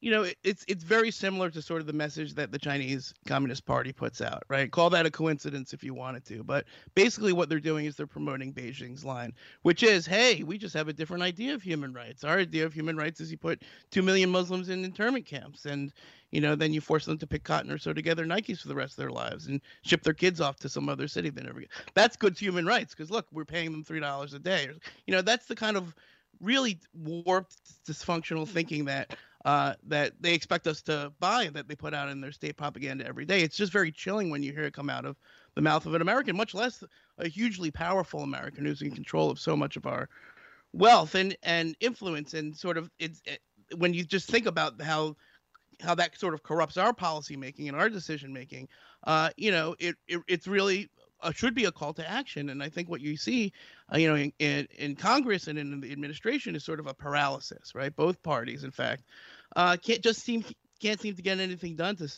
You 0.00 0.10
know, 0.10 0.24
it- 0.24 0.38
it's 0.44 0.64
it's 0.68 0.84
very 0.84 1.10
similar 1.10 1.50
to 1.50 1.62
sort 1.62 1.80
of 1.80 1.86
the 1.86 1.92
message 1.92 2.34
that 2.34 2.52
the 2.52 2.58
Chinese 2.58 3.14
Communist 3.26 3.64
Party 3.64 3.92
puts 3.92 4.20
out, 4.20 4.42
right? 4.48 4.70
Call 4.70 4.90
that 4.90 5.06
a 5.06 5.10
coincidence 5.10 5.72
if 5.72 5.82
you 5.82 5.94
wanted 5.94 6.24
to, 6.26 6.44
but 6.44 6.66
basically 6.94 7.32
what 7.32 7.48
they're 7.48 7.58
doing 7.60 7.86
is 7.86 7.96
they're 7.96 8.06
promoting 8.06 8.52
Beijing's 8.52 9.04
line, 9.04 9.32
which 9.62 9.82
is, 9.82 10.06
hey, 10.06 10.42
we 10.42 10.58
just 10.58 10.74
have 10.74 10.88
a 10.88 10.92
different 10.92 11.22
idea 11.22 11.54
of 11.54 11.62
human 11.62 11.92
rights. 11.94 12.22
Our 12.24 12.38
idea 12.38 12.66
of 12.66 12.74
human 12.74 12.96
rights 12.96 13.20
is 13.20 13.30
you 13.30 13.38
put 13.38 13.62
two 13.90 14.02
million 14.02 14.30
Muslims 14.30 14.68
in 14.68 14.84
internment 14.84 15.24
camps, 15.26 15.64
and 15.64 15.92
you 16.30 16.40
know, 16.40 16.54
then 16.56 16.72
you 16.72 16.80
force 16.80 17.04
them 17.06 17.16
to 17.18 17.26
pick 17.26 17.44
cotton 17.44 17.70
or 17.70 17.78
sew 17.78 17.92
together 17.92 18.26
Nikes 18.26 18.60
for 18.60 18.68
the 18.68 18.74
rest 18.74 18.94
of 18.94 18.96
their 18.96 19.10
lives 19.12 19.46
and 19.46 19.60
ship 19.82 20.02
their 20.02 20.12
kids 20.14 20.40
off 20.40 20.56
to 20.56 20.68
some 20.68 20.88
other 20.88 21.06
city 21.08 21.30
they 21.30 21.42
never 21.42 21.60
get. 21.60 21.70
That's 21.94 22.16
good 22.16 22.36
human 22.36 22.66
rights 22.66 22.94
because 22.94 23.10
look, 23.10 23.26
we're 23.32 23.44
paying 23.44 23.70
them 23.72 23.84
three 23.84 24.00
dollars 24.00 24.34
a 24.34 24.38
day. 24.38 24.68
You 25.06 25.14
know, 25.14 25.22
that's 25.22 25.46
the 25.46 25.54
kind 25.54 25.76
of 25.76 25.94
really 26.40 26.80
warped, 26.92 27.56
dysfunctional 27.86 28.48
thinking 28.48 28.86
that 28.86 29.16
uh, 29.44 29.74
that 29.86 30.12
they 30.20 30.32
expect 30.32 30.66
us 30.66 30.80
to 30.82 31.12
buy 31.20 31.50
that 31.52 31.68
they 31.68 31.74
put 31.74 31.94
out 31.94 32.08
in 32.08 32.20
their 32.20 32.32
state 32.32 32.56
propaganda 32.56 33.06
every 33.06 33.26
day. 33.26 33.42
It's 33.42 33.56
just 33.56 33.72
very 33.72 33.92
chilling 33.92 34.30
when 34.30 34.42
you 34.42 34.52
hear 34.52 34.64
it 34.64 34.72
come 34.72 34.88
out 34.88 35.04
of 35.04 35.16
the 35.54 35.60
mouth 35.60 35.86
of 35.86 35.94
an 35.94 36.02
American, 36.02 36.36
much 36.36 36.54
less 36.54 36.82
a 37.18 37.28
hugely 37.28 37.70
powerful 37.70 38.20
American 38.20 38.64
who's 38.64 38.82
in 38.82 38.90
control 38.90 39.30
of 39.30 39.38
so 39.38 39.56
much 39.56 39.76
of 39.76 39.86
our 39.86 40.08
wealth 40.72 41.14
and 41.14 41.36
and 41.42 41.76
influence. 41.80 42.34
And 42.34 42.56
sort 42.56 42.78
of 42.78 42.90
it's 42.98 43.22
it, 43.26 43.40
when 43.76 43.94
you 43.94 44.04
just 44.04 44.30
think 44.30 44.46
about 44.46 44.80
how 44.80 45.16
how 45.80 45.94
that 45.94 46.18
sort 46.18 46.34
of 46.34 46.42
corrupts 46.42 46.76
our 46.76 46.92
policy 46.92 47.36
making 47.36 47.68
and 47.68 47.76
our 47.76 47.88
decision 47.88 48.32
making 48.32 48.68
uh 49.04 49.30
you 49.36 49.50
know 49.50 49.74
it, 49.78 49.96
it 50.06 50.20
it's 50.28 50.46
really 50.46 50.88
uh, 51.22 51.32
should 51.32 51.54
be 51.54 51.64
a 51.64 51.72
call 51.72 51.92
to 51.92 52.08
action. 52.08 52.50
And 52.50 52.62
i 52.62 52.68
think 52.68 52.88
what 52.88 53.00
you 53.00 53.16
see 53.16 53.52
uh, 53.92 53.98
you 53.98 54.08
know 54.08 54.14
in, 54.14 54.32
in 54.38 54.68
in 54.78 54.94
congress 54.96 55.48
and 55.48 55.58
in 55.58 55.80
the 55.80 55.92
administration 55.92 56.54
is 56.54 56.64
sort 56.64 56.80
of 56.80 56.86
a 56.86 56.94
paralysis 56.94 57.74
right? 57.74 57.94
Both 57.94 58.22
parties 58.22 58.64
in 58.64 58.70
fact 58.70 59.04
uh 59.56 59.76
can't 59.76 60.02
just 60.02 60.22
seem 60.22 60.44
can't 60.80 61.00
seem 61.00 61.14
to 61.14 61.22
get 61.22 61.40
anything 61.40 61.76
done 61.76 61.96
to 61.96 62.08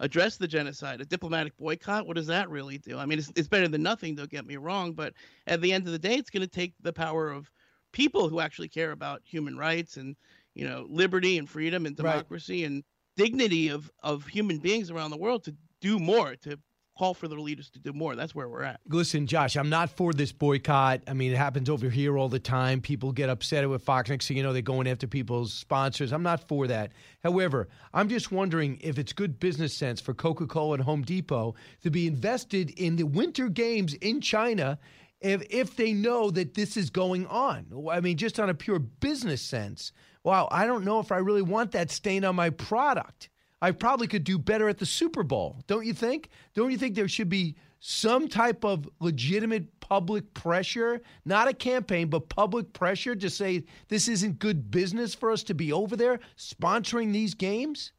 address 0.00 0.36
the 0.36 0.48
genocide. 0.48 1.00
A 1.00 1.04
diplomatic 1.04 1.56
boycott, 1.56 2.06
what 2.06 2.16
does 2.16 2.26
that 2.26 2.50
really 2.50 2.78
do? 2.78 2.98
I 2.98 3.06
mean, 3.06 3.18
it's, 3.18 3.32
it's 3.36 3.48
better 3.48 3.68
than 3.68 3.82
nothing, 3.82 4.14
don't 4.14 4.30
get 4.30 4.46
me 4.46 4.56
wrong, 4.56 4.92
but 4.92 5.14
at 5.46 5.60
the 5.60 5.72
end 5.72 5.86
of 5.86 5.92
the 5.92 5.98
day, 5.98 6.16
it's 6.16 6.30
going 6.30 6.42
to 6.42 6.48
take 6.48 6.74
the 6.80 6.92
power 6.92 7.30
of 7.30 7.50
people 7.92 8.28
who 8.28 8.40
actually 8.40 8.68
care 8.68 8.92
about 8.92 9.22
human 9.24 9.56
rights 9.56 9.96
and, 9.96 10.16
you 10.54 10.68
know, 10.68 10.86
liberty 10.88 11.38
and 11.38 11.48
freedom 11.48 11.86
and 11.86 11.96
democracy 11.96 12.62
right. 12.62 12.70
and 12.70 12.84
dignity 13.16 13.68
of, 13.68 13.90
of 14.02 14.26
human 14.26 14.58
beings 14.58 14.90
around 14.90 15.10
the 15.10 15.16
world 15.16 15.44
to 15.44 15.54
do 15.80 15.98
more, 15.98 16.36
to 16.36 16.58
call 16.96 17.14
for 17.14 17.28
the 17.28 17.34
leaders 17.34 17.70
to 17.70 17.78
do 17.78 17.92
more. 17.92 18.16
That's 18.16 18.34
where 18.34 18.48
we're 18.48 18.62
at. 18.62 18.80
Listen, 18.88 19.26
Josh, 19.26 19.56
I'm 19.56 19.68
not 19.68 19.90
for 19.90 20.12
this 20.12 20.32
boycott. 20.32 21.02
I 21.06 21.12
mean, 21.12 21.32
it 21.32 21.36
happens 21.36 21.68
over 21.68 21.88
here 21.88 22.16
all 22.16 22.28
the 22.28 22.38
time. 22.38 22.80
People 22.80 23.12
get 23.12 23.28
upset 23.28 23.68
with 23.68 23.82
Fox. 23.82 24.08
Next 24.10 24.28
thing 24.28 24.36
you 24.36 24.42
know, 24.42 24.52
they're 24.52 24.62
going 24.62 24.86
after 24.86 25.06
people's 25.06 25.52
sponsors. 25.52 26.12
I'm 26.12 26.22
not 26.22 26.46
for 26.48 26.66
that. 26.66 26.92
However, 27.22 27.68
I'm 27.92 28.08
just 28.08 28.32
wondering 28.32 28.78
if 28.80 28.98
it's 28.98 29.12
good 29.12 29.38
business 29.38 29.74
sense 29.74 30.00
for 30.00 30.14
Coca 30.14 30.46
Cola 30.46 30.74
and 30.74 30.82
Home 30.82 31.02
Depot 31.02 31.54
to 31.82 31.90
be 31.90 32.06
invested 32.06 32.70
in 32.70 32.96
the 32.96 33.04
winter 33.04 33.48
games 33.48 33.94
in 33.94 34.20
China. 34.20 34.78
If, 35.20 35.42
if 35.50 35.76
they 35.76 35.92
know 35.92 36.30
that 36.30 36.54
this 36.54 36.76
is 36.76 36.90
going 36.90 37.26
on, 37.26 37.66
I 37.90 38.00
mean, 38.00 38.16
just 38.16 38.38
on 38.38 38.50
a 38.50 38.54
pure 38.54 38.78
business 38.78 39.40
sense, 39.40 39.92
wow, 40.22 40.48
I 40.50 40.66
don't 40.66 40.84
know 40.84 41.00
if 41.00 41.10
I 41.10 41.18
really 41.18 41.42
want 41.42 41.72
that 41.72 41.90
stain 41.90 42.24
on 42.24 42.36
my 42.36 42.50
product. 42.50 43.30
I 43.62 43.70
probably 43.70 44.06
could 44.06 44.24
do 44.24 44.38
better 44.38 44.68
at 44.68 44.78
the 44.78 44.86
Super 44.86 45.22
Bowl. 45.22 45.62
Don't 45.66 45.86
you 45.86 45.94
think? 45.94 46.28
Don't 46.54 46.70
you 46.70 46.78
think 46.78 46.94
there 46.94 47.08
should 47.08 47.28
be 47.28 47.56
some 47.80 48.28
type 48.28 48.64
of 48.64 48.88
legitimate 49.00 49.80
public 49.80 50.32
pressure, 50.34 51.00
not 51.24 51.48
a 51.48 51.54
campaign, 51.54 52.08
but 52.08 52.28
public 52.28 52.72
pressure 52.72 53.14
to 53.14 53.30
say 53.30 53.64
this 53.88 54.08
isn't 54.08 54.38
good 54.38 54.70
business 54.70 55.14
for 55.14 55.30
us 55.30 55.42
to 55.44 55.54
be 55.54 55.72
over 55.72 55.96
there 55.96 56.20
sponsoring 56.36 57.12
these 57.12 57.34
games? 57.34 57.92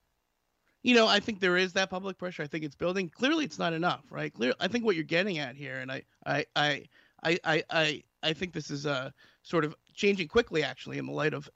You 0.84 0.96
know, 0.96 1.08
I 1.08 1.20
think 1.20 1.40
there 1.40 1.58
is 1.58 1.74
that 1.74 1.90
public 1.90 2.18
pressure. 2.18 2.44
I 2.44 2.48
think 2.48 2.64
it's 2.64 2.76
building. 2.76 3.10
Clearly, 3.10 3.46
it's 3.46 3.60
not 3.60 3.74
enough, 3.74 4.04
right? 4.10 4.34
Clear. 4.34 4.54
I 4.60 4.68
think 4.68 4.86
what 4.86 4.96
you're 4.96 5.04
getting 5.04 5.38
at 5.40 5.56
here, 5.56 5.80
and 5.80 5.92
I, 5.92 6.04
I, 6.26 6.46
I, 6.56 6.84
I, 7.24 7.40
I, 7.44 7.64
I, 7.70 8.04
I 8.24 8.34
think 8.34 8.54
this 8.54 8.70
is 8.70 8.86
a 8.86 9.14
sort 9.42 9.66
of 9.66 9.76
changing 9.94 10.28
quickly, 10.28 10.64
actually, 10.64 10.98
in 10.98 11.06
the 11.06 11.12
light 11.12 11.34
of 11.34 11.50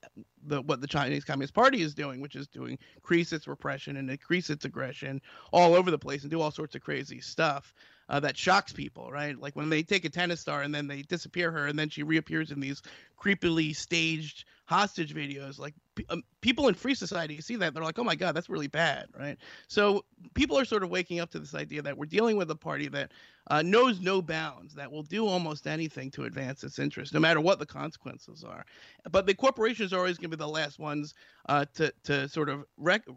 the 0.46 0.62
what 0.62 0.82
the 0.82 0.88
Chinese 0.88 1.24
Communist 1.24 1.54
Party 1.54 1.82
is 1.82 1.94
doing, 1.94 2.22
which 2.22 2.36
is 2.36 2.48
doing 2.48 2.78
increase 2.96 3.34
its 3.34 3.48
repression 3.48 3.98
and 3.98 4.10
increase 4.10 4.50
its 4.50 4.66
aggression 4.66 5.22
all 5.52 5.74
over 5.76 5.92
the 5.92 6.00
place 6.00 6.22
and 6.22 6.32
do 6.32 6.42
all 6.42 6.52
sorts 6.52 6.76
of 6.76 6.82
crazy 6.82 7.20
stuff 7.20 7.74
uh, 8.10 8.20
that 8.20 8.38
shocks 8.38 8.74
people, 8.74 9.10
right? 9.10 9.40
Like 9.40 9.56
when 9.56 9.70
they 9.70 9.84
take 9.84 10.04
a 10.06 10.10
tennis 10.10 10.42
star 10.42 10.62
and 10.62 10.76
then 10.76 10.88
they 10.88 11.02
disappear 11.04 11.50
her 11.52 11.68
and 11.68 11.80
then 11.80 11.90
she 11.90 12.04
reappears 12.04 12.52
in 12.52 12.60
these 12.60 12.82
creepily 13.22 13.76
staged 13.76 14.46
hostage 14.66 15.14
videos. 15.14 15.60
Like 15.60 15.74
um, 16.10 16.24
people 16.40 16.70
in 16.70 16.76
free 16.76 16.96
society 16.96 17.42
see 17.42 17.58
that 17.58 17.74
they're 17.74 17.84
like, 17.84 18.00
oh 18.00 18.04
my 18.06 18.16
god, 18.16 18.34
that's 18.34 18.50
really 18.50 18.68
bad, 18.68 19.08
right? 19.20 19.38
So 19.68 20.06
people 20.34 20.58
are 20.58 20.64
sort 20.66 20.84
of 20.84 20.90
waking 20.90 21.20
up 21.20 21.30
to 21.32 21.40
this 21.40 21.54
idea 21.54 21.82
that 21.82 21.98
we're 21.98 22.06
dealing 22.06 22.38
with 22.38 22.50
a 22.52 22.56
party 22.56 22.88
that 22.88 23.12
uh, 23.48 23.62
knows 23.62 24.00
no 24.00 24.22
bounds, 24.22 24.74
that 24.76 24.90
will 24.90 25.04
do 25.04 25.28
almost 25.28 25.68
anything 25.68 26.10
to 26.12 26.24
advance 26.24 26.64
its 26.64 26.80
interests, 26.80 27.14
no 27.14 27.20
matter 27.20 27.42
what 27.42 27.60
the 27.60 27.66
consequences 27.66 28.44
are. 28.46 28.64
But 29.12 29.26
the 29.26 29.34
corporations 29.34 29.92
are 29.92 29.98
always 29.98 30.18
going 30.18 30.32
to 30.32 30.38
be 30.38 30.42
the 30.42 30.48
last 30.48 30.80
ones 30.80 31.14
uh, 31.50 31.66
to 31.76 31.94
to 32.06 32.30
sort 32.30 32.50
of 32.50 32.64
rec- 32.78 33.08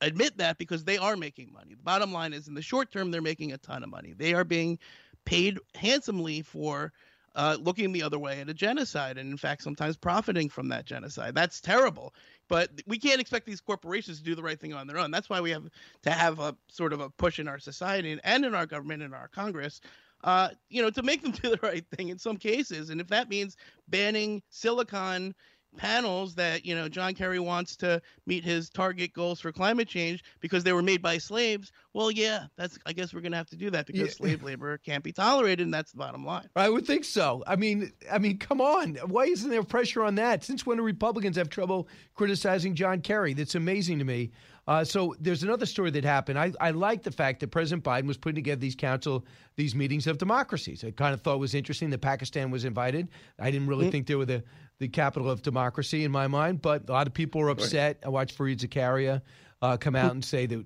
admit 0.00 0.38
that 0.38 0.58
because 0.58 0.84
they 0.84 0.96
are 0.96 1.16
making 1.16 1.52
money. 1.52 1.74
The 1.74 1.82
bottom 1.82 2.12
line 2.12 2.32
is, 2.32 2.48
in 2.48 2.54
the 2.54 2.62
short 2.62 2.90
term, 2.90 3.10
they're 3.10 3.20
making 3.20 3.52
a 3.52 3.58
ton 3.58 3.82
of 3.82 3.90
money. 3.90 4.14
They 4.16 4.32
are 4.32 4.44
being 4.44 4.78
paid 5.26 5.58
handsomely 5.74 6.42
for 6.42 6.92
uh, 7.34 7.56
looking 7.60 7.92
the 7.92 8.02
other 8.02 8.18
way 8.18 8.40
at 8.40 8.48
a 8.48 8.54
genocide, 8.54 9.18
and 9.18 9.30
in 9.30 9.36
fact, 9.36 9.62
sometimes 9.62 9.96
profiting 9.96 10.48
from 10.48 10.68
that 10.68 10.84
genocide. 10.84 11.34
That's 11.34 11.60
terrible. 11.60 12.14
But 12.48 12.70
we 12.86 12.98
can't 12.98 13.20
expect 13.20 13.46
these 13.46 13.60
corporations 13.60 14.18
to 14.18 14.24
do 14.24 14.34
the 14.34 14.42
right 14.42 14.60
thing 14.60 14.74
on 14.74 14.86
their 14.86 14.98
own. 14.98 15.10
That's 15.10 15.30
why 15.30 15.40
we 15.40 15.50
have 15.50 15.68
to 16.02 16.10
have 16.10 16.38
a 16.38 16.56
sort 16.68 16.92
of 16.92 17.00
a 17.00 17.10
push 17.10 17.38
in 17.38 17.48
our 17.48 17.58
society 17.58 18.18
and 18.22 18.44
in 18.44 18.54
our 18.54 18.66
government 18.66 19.02
and 19.02 19.14
our 19.14 19.28
Congress 19.28 19.80
uh, 20.24 20.48
you 20.70 20.82
know, 20.82 20.90
to 20.90 21.02
make 21.02 21.22
them 21.22 21.30
do 21.42 21.50
the 21.50 21.58
right 21.62 21.84
thing 21.94 22.08
in 22.08 22.18
some 22.18 22.36
cases. 22.36 22.90
And 22.90 23.00
if 23.00 23.08
that 23.08 23.28
means 23.28 23.56
banning 23.88 24.42
silicon 24.50 25.34
panels 25.76 26.34
that 26.34 26.64
you 26.64 26.74
know 26.74 26.88
John 26.88 27.14
Kerry 27.14 27.38
wants 27.38 27.76
to 27.76 28.00
meet 28.26 28.44
his 28.44 28.70
target 28.70 29.12
goals 29.12 29.40
for 29.40 29.52
climate 29.52 29.88
change 29.88 30.24
because 30.40 30.64
they 30.64 30.72
were 30.72 30.82
made 30.82 31.02
by 31.02 31.18
slaves. 31.18 31.72
Well, 31.92 32.10
yeah, 32.10 32.46
that's 32.56 32.78
I 32.86 32.92
guess 32.92 33.12
we're 33.14 33.20
going 33.20 33.32
to 33.32 33.38
have 33.38 33.50
to 33.50 33.56
do 33.56 33.70
that 33.70 33.86
because 33.86 34.08
yeah. 34.08 34.14
slave 34.14 34.42
labor 34.42 34.78
can't 34.78 35.04
be 35.04 35.12
tolerated, 35.12 35.66
and 35.66 35.74
that's 35.74 35.92
the 35.92 35.98
bottom 35.98 36.24
line. 36.24 36.48
I 36.56 36.68
would 36.68 36.86
think 36.86 37.04
so. 37.04 37.42
I 37.46 37.56
mean, 37.56 37.92
I 38.10 38.18
mean, 38.18 38.38
come 38.38 38.60
on, 38.60 38.96
why 39.06 39.24
isn't 39.24 39.50
there 39.50 39.62
pressure 39.62 40.02
on 40.02 40.14
that? 40.16 40.44
Since 40.44 40.66
when 40.66 40.78
do 40.78 40.82
Republicans 40.82 41.36
have 41.36 41.48
trouble 41.48 41.88
criticizing 42.14 42.74
John 42.74 43.00
Kerry? 43.00 43.34
That's 43.34 43.54
amazing 43.54 43.98
to 43.98 44.04
me. 44.04 44.30
Uh, 44.66 44.82
so 44.82 45.14
there's 45.20 45.42
another 45.42 45.66
story 45.66 45.90
that 45.90 46.04
happened. 46.04 46.38
I, 46.38 46.52
I 46.58 46.70
like 46.70 47.02
the 47.02 47.10
fact 47.10 47.40
that 47.40 47.48
President 47.48 47.84
Biden 47.84 48.06
was 48.06 48.16
putting 48.16 48.36
together 48.36 48.60
these 48.60 48.74
council, 48.74 49.26
these 49.56 49.74
meetings 49.74 50.06
of 50.06 50.16
democracies. 50.16 50.82
I 50.84 50.90
kind 50.90 51.12
of 51.12 51.20
thought 51.20 51.38
was 51.38 51.54
interesting 51.54 51.90
that 51.90 52.00
Pakistan 52.00 52.50
was 52.50 52.64
invited. 52.64 53.08
I 53.38 53.50
didn't 53.50 53.66
really 53.66 53.84
mm-hmm. 53.84 53.92
think 53.92 54.06
there 54.06 54.18
were 54.18 54.24
the 54.24 54.42
the 54.78 54.88
capital 54.88 55.30
of 55.30 55.42
democracy 55.42 56.04
in 56.04 56.10
my 56.10 56.26
mind. 56.26 56.62
But 56.62 56.88
a 56.88 56.92
lot 56.92 57.06
of 57.06 57.14
people 57.14 57.40
are 57.42 57.48
upset. 57.48 57.98
I 58.04 58.08
watched 58.08 58.36
Fareed 58.36 58.58
Zakaria 58.58 59.22
uh, 59.62 59.76
come 59.76 59.96
out 59.96 60.12
and 60.12 60.24
say 60.24 60.46
that 60.46 60.64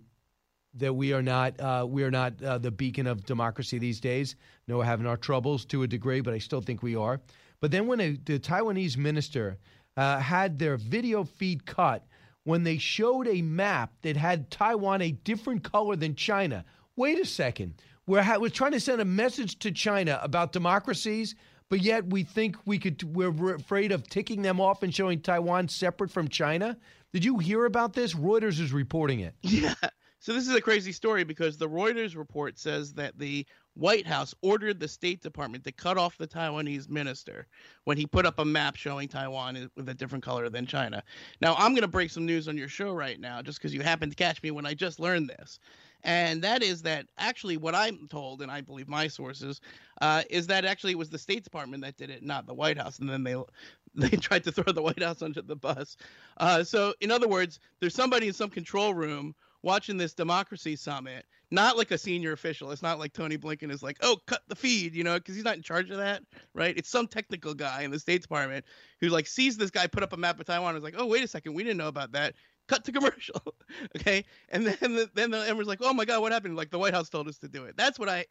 that 0.74 0.92
we 0.92 1.12
are 1.12 1.22
not 1.22 1.60
uh, 1.60 1.86
we 1.88 2.02
are 2.04 2.10
not 2.10 2.42
uh, 2.42 2.58
the 2.58 2.70
beacon 2.70 3.06
of 3.06 3.24
democracy 3.24 3.78
these 3.78 4.00
days. 4.00 4.36
No, 4.66 4.78
we're 4.78 4.84
having 4.84 5.06
our 5.06 5.16
troubles 5.16 5.64
to 5.66 5.82
a 5.82 5.86
degree, 5.86 6.20
but 6.20 6.34
I 6.34 6.38
still 6.38 6.60
think 6.60 6.82
we 6.82 6.96
are. 6.96 7.20
But 7.60 7.70
then 7.70 7.86
when 7.86 8.00
a, 8.00 8.10
the 8.12 8.38
Taiwanese 8.38 8.96
minister 8.96 9.58
uh, 9.96 10.18
had 10.20 10.58
their 10.58 10.76
video 10.76 11.24
feed 11.24 11.66
cut 11.66 12.06
when 12.44 12.62
they 12.62 12.78
showed 12.78 13.26
a 13.26 13.42
map 13.42 13.92
that 14.02 14.16
had 14.16 14.50
Taiwan 14.50 15.02
a 15.02 15.10
different 15.10 15.64
color 15.64 15.96
than 15.96 16.14
China. 16.14 16.64
Wait 16.96 17.18
a 17.18 17.26
second. 17.26 17.74
We're, 18.06 18.22
ha- 18.22 18.38
we're 18.38 18.48
trying 18.48 18.72
to 18.72 18.80
send 18.80 19.02
a 19.02 19.04
message 19.04 19.58
to 19.58 19.70
China 19.70 20.18
about 20.22 20.52
democracies, 20.52 21.34
but 21.68 21.80
yet 21.80 22.06
we 22.06 22.22
think 22.22 22.56
we 22.64 22.78
could 22.78 23.02
we're 23.02 23.54
afraid 23.54 23.92
of 23.92 24.08
ticking 24.08 24.42
them 24.42 24.60
off 24.60 24.82
and 24.82 24.94
showing 24.94 25.20
Taiwan 25.20 25.68
separate 25.68 26.10
from 26.10 26.28
China. 26.28 26.76
Did 27.12 27.24
you 27.24 27.38
hear 27.38 27.64
about 27.64 27.94
this? 27.94 28.14
Reuters 28.14 28.60
is 28.60 28.72
reporting 28.72 29.20
it. 29.20 29.34
Yeah. 29.42 29.74
So 30.20 30.32
this 30.32 30.48
is 30.48 30.54
a 30.54 30.60
crazy 30.60 30.90
story 30.90 31.22
because 31.22 31.56
the 31.56 31.68
Reuters 31.68 32.16
report 32.16 32.58
says 32.58 32.92
that 32.94 33.16
the 33.18 33.46
White 33.74 34.06
House 34.06 34.34
ordered 34.42 34.80
the 34.80 34.88
State 34.88 35.22
Department 35.22 35.62
to 35.62 35.70
cut 35.70 35.96
off 35.96 36.18
the 36.18 36.26
Taiwanese 36.26 36.88
minister 36.88 37.46
when 37.84 37.96
he 37.96 38.04
put 38.04 38.26
up 38.26 38.40
a 38.40 38.44
map 38.44 38.74
showing 38.74 39.06
Taiwan 39.06 39.70
with 39.76 39.88
a 39.88 39.94
different 39.94 40.24
color 40.24 40.48
than 40.50 40.66
China. 40.66 41.04
Now, 41.40 41.54
I'm 41.54 41.70
going 41.70 41.82
to 41.82 41.88
break 41.88 42.10
some 42.10 42.26
news 42.26 42.48
on 42.48 42.58
your 42.58 42.66
show 42.66 42.92
right 42.92 43.20
now 43.20 43.42
just 43.42 43.58
because 43.58 43.72
you 43.72 43.80
happened 43.80 44.10
to 44.10 44.16
catch 44.16 44.42
me 44.42 44.50
when 44.50 44.66
I 44.66 44.74
just 44.74 44.98
learned 44.98 45.28
this 45.28 45.60
and 46.04 46.42
that 46.42 46.62
is 46.62 46.82
that 46.82 47.06
actually 47.18 47.56
what 47.56 47.74
I'm 47.74 48.08
told, 48.08 48.42
and 48.42 48.50
I 48.50 48.60
believe 48.60 48.88
my 48.88 49.08
sources, 49.08 49.60
uh, 50.00 50.22
is 50.30 50.46
that 50.46 50.64
actually 50.64 50.92
it 50.92 50.98
was 50.98 51.10
the 51.10 51.18
State 51.18 51.44
Department 51.44 51.82
that 51.82 51.96
did 51.96 52.10
it, 52.10 52.22
not 52.22 52.46
the 52.46 52.54
White 52.54 52.78
House, 52.78 52.98
and 52.98 53.08
then 53.08 53.24
they 53.24 53.36
they 53.94 54.16
tried 54.16 54.44
to 54.44 54.52
throw 54.52 54.72
the 54.72 54.82
White 54.82 55.02
House 55.02 55.22
under 55.22 55.42
the 55.42 55.56
bus. 55.56 55.96
Uh, 56.36 56.62
so, 56.62 56.94
in 57.00 57.10
other 57.10 57.28
words, 57.28 57.58
there's 57.80 57.94
somebody 57.94 58.28
in 58.28 58.32
some 58.32 58.50
control 58.50 58.94
room 58.94 59.34
watching 59.62 59.96
this 59.96 60.14
democracy 60.14 60.76
summit, 60.76 61.26
not 61.50 61.76
like 61.76 61.90
a 61.90 61.98
senior 61.98 62.32
official. 62.32 62.70
It's 62.70 62.82
not 62.82 63.00
like 63.00 63.12
Tony 63.12 63.36
Blinken 63.36 63.72
is 63.72 63.82
like, 63.82 63.96
oh, 64.02 64.18
cut 64.26 64.42
the 64.46 64.54
feed, 64.54 64.94
you 64.94 65.02
know, 65.02 65.14
because 65.14 65.34
he's 65.34 65.44
not 65.44 65.56
in 65.56 65.62
charge 65.62 65.90
of 65.90 65.96
that, 65.96 66.22
right? 66.54 66.76
It's 66.76 66.88
some 66.88 67.08
technical 67.08 67.54
guy 67.54 67.82
in 67.82 67.90
the 67.90 67.98
State 67.98 68.22
Department 68.22 68.64
who 69.00 69.08
like 69.08 69.26
sees 69.26 69.56
this 69.56 69.70
guy 69.70 69.88
put 69.88 70.04
up 70.04 70.12
a 70.12 70.16
map 70.16 70.38
of 70.38 70.46
Taiwan 70.46 70.70
and 70.70 70.78
is 70.78 70.84
like, 70.84 70.94
oh, 70.96 71.06
wait 71.06 71.24
a 71.24 71.28
second, 71.28 71.54
we 71.54 71.64
didn't 71.64 71.78
know 71.78 71.88
about 71.88 72.12
that 72.12 72.34
cut 72.68 72.84
to 72.84 72.92
commercial. 72.92 73.42
okay. 73.96 74.24
And 74.50 74.66
then 74.66 74.94
the, 74.94 75.10
then 75.14 75.30
the 75.30 75.38
Emperor's 75.48 75.66
like, 75.66 75.80
oh 75.82 75.92
my 75.92 76.04
God, 76.04 76.20
what 76.20 76.32
happened? 76.32 76.56
Like 76.56 76.70
the 76.70 76.78
White 76.78 76.94
House 76.94 77.08
told 77.08 77.26
us 77.28 77.38
to 77.38 77.48
do 77.48 77.64
it. 77.64 77.76
That's 77.76 77.98
what 77.98 78.08
I, 78.08 78.26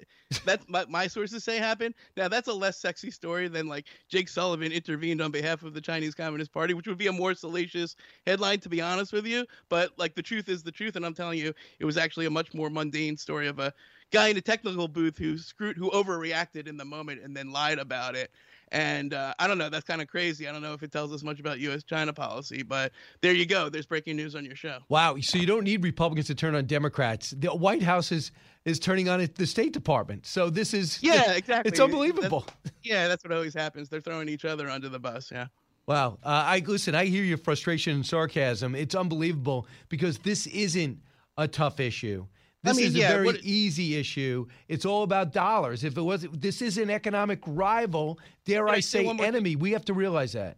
that's 0.45 0.65
my, 0.69 0.85
my 0.87 1.07
sources 1.07 1.43
say 1.43 1.57
happened. 1.57 1.95
Now 2.15 2.27
that's 2.27 2.47
a 2.47 2.53
less 2.53 2.77
sexy 2.77 3.11
story 3.11 3.47
than 3.47 3.67
like 3.67 3.87
Jake 4.09 4.29
Sullivan 4.29 4.71
intervened 4.71 5.21
on 5.21 5.31
behalf 5.31 5.63
of 5.63 5.73
the 5.73 5.81
Chinese 5.81 6.15
Communist 6.15 6.53
Party, 6.53 6.73
which 6.73 6.87
would 6.87 6.97
be 6.97 7.07
a 7.07 7.11
more 7.11 7.33
salacious 7.33 7.95
headline, 8.25 8.59
to 8.61 8.69
be 8.69 8.81
honest 8.81 9.11
with 9.11 9.25
you. 9.25 9.45
But 9.69 9.91
like 9.97 10.15
the 10.15 10.23
truth 10.23 10.49
is 10.49 10.63
the 10.63 10.71
truth. 10.71 10.95
And 10.95 11.05
I'm 11.05 11.13
telling 11.13 11.39
you, 11.39 11.53
it 11.79 11.85
was 11.85 11.97
actually 11.97 12.27
a 12.27 12.31
much 12.31 12.53
more 12.53 12.69
mundane 12.69 13.17
story 13.17 13.47
of 13.47 13.59
a 13.59 13.73
guy 14.11 14.29
in 14.29 14.37
a 14.37 14.41
technical 14.41 14.87
booth 14.87 15.17
who 15.17 15.37
screwed, 15.37 15.77
who 15.77 15.91
overreacted 15.91 16.67
in 16.67 16.77
the 16.77 16.85
moment 16.85 17.21
and 17.23 17.35
then 17.35 17.51
lied 17.51 17.79
about 17.79 18.15
it. 18.15 18.31
And 18.71 19.13
uh, 19.13 19.33
I 19.39 19.47
don't 19.47 19.57
know. 19.57 19.69
That's 19.69 19.85
kind 19.85 20.01
of 20.01 20.07
crazy. 20.07 20.47
I 20.47 20.51
don't 20.51 20.61
know 20.61 20.73
if 20.73 20.83
it 20.83 20.91
tells 20.91 21.13
us 21.13 21.23
much 21.23 21.39
about 21.39 21.59
U.S. 21.59 21.83
China 21.83 22.11
policy, 22.13 22.63
but 22.63 22.91
there 23.21 23.33
you 23.33 23.45
go. 23.45 23.69
There's 23.69 23.85
breaking 23.85 24.17
news 24.17 24.35
on 24.35 24.43
your 24.43 24.55
show. 24.55 24.79
Wow. 24.89 25.15
So 25.21 25.37
you 25.37 25.45
don't 25.45 25.63
need 25.63 25.83
Republicans 25.83 26.27
to 26.27 26.35
turn 26.35 26.55
on 26.55 26.65
Democrats. 26.65 27.33
The 27.37 27.49
White 27.49 27.83
House 27.83 28.11
is 28.11 28.31
is 28.65 28.79
turning 28.79 29.07
on 29.07 29.25
the 29.35 29.47
State 29.47 29.71
Department. 29.71 30.25
So 30.25 30.49
this 30.49 30.73
is 30.73 31.01
yeah, 31.01 31.31
exactly. 31.31 31.69
It's 31.69 31.79
unbelievable. 31.79 32.45
That's, 32.63 32.75
yeah, 32.83 33.07
that's 33.07 33.23
what 33.23 33.31
always 33.31 33.53
happens. 33.53 33.87
They're 33.87 34.01
throwing 34.01 34.27
each 34.27 34.43
other 34.43 34.69
under 34.69 34.89
the 34.89 34.99
bus. 34.99 35.31
Yeah. 35.31 35.47
Wow. 35.85 36.17
Uh, 36.21 36.43
I 36.45 36.63
listen. 36.65 36.93
I 36.93 37.05
hear 37.05 37.23
your 37.23 37.37
frustration 37.37 37.93
and 37.95 38.05
sarcasm. 38.05 38.75
It's 38.75 38.93
unbelievable 38.93 39.67
because 39.87 40.17
this 40.19 40.45
isn't 40.47 40.99
a 41.37 41.47
tough 41.47 41.79
issue. 41.79 42.25
This 42.63 42.73
I 42.75 42.77
mean, 42.77 42.87
is 42.87 42.95
a 42.95 42.99
yeah, 42.99 43.09
very 43.09 43.25
what, 43.25 43.43
easy 43.43 43.95
issue. 43.95 44.47
It's 44.67 44.85
all 44.85 45.03
about 45.03 45.31
dollars. 45.31 45.83
If 45.83 45.97
it 45.97 46.01
was, 46.01 46.25
this 46.31 46.61
is 46.61 46.77
an 46.77 46.89
economic 46.89 47.39
rival, 47.45 48.19
dare 48.45 48.67
I 48.67 48.79
say, 48.79 49.07
enemy. 49.07 49.55
We 49.55 49.71
have 49.71 49.85
to 49.85 49.93
realize 49.93 50.33
that. 50.33 50.57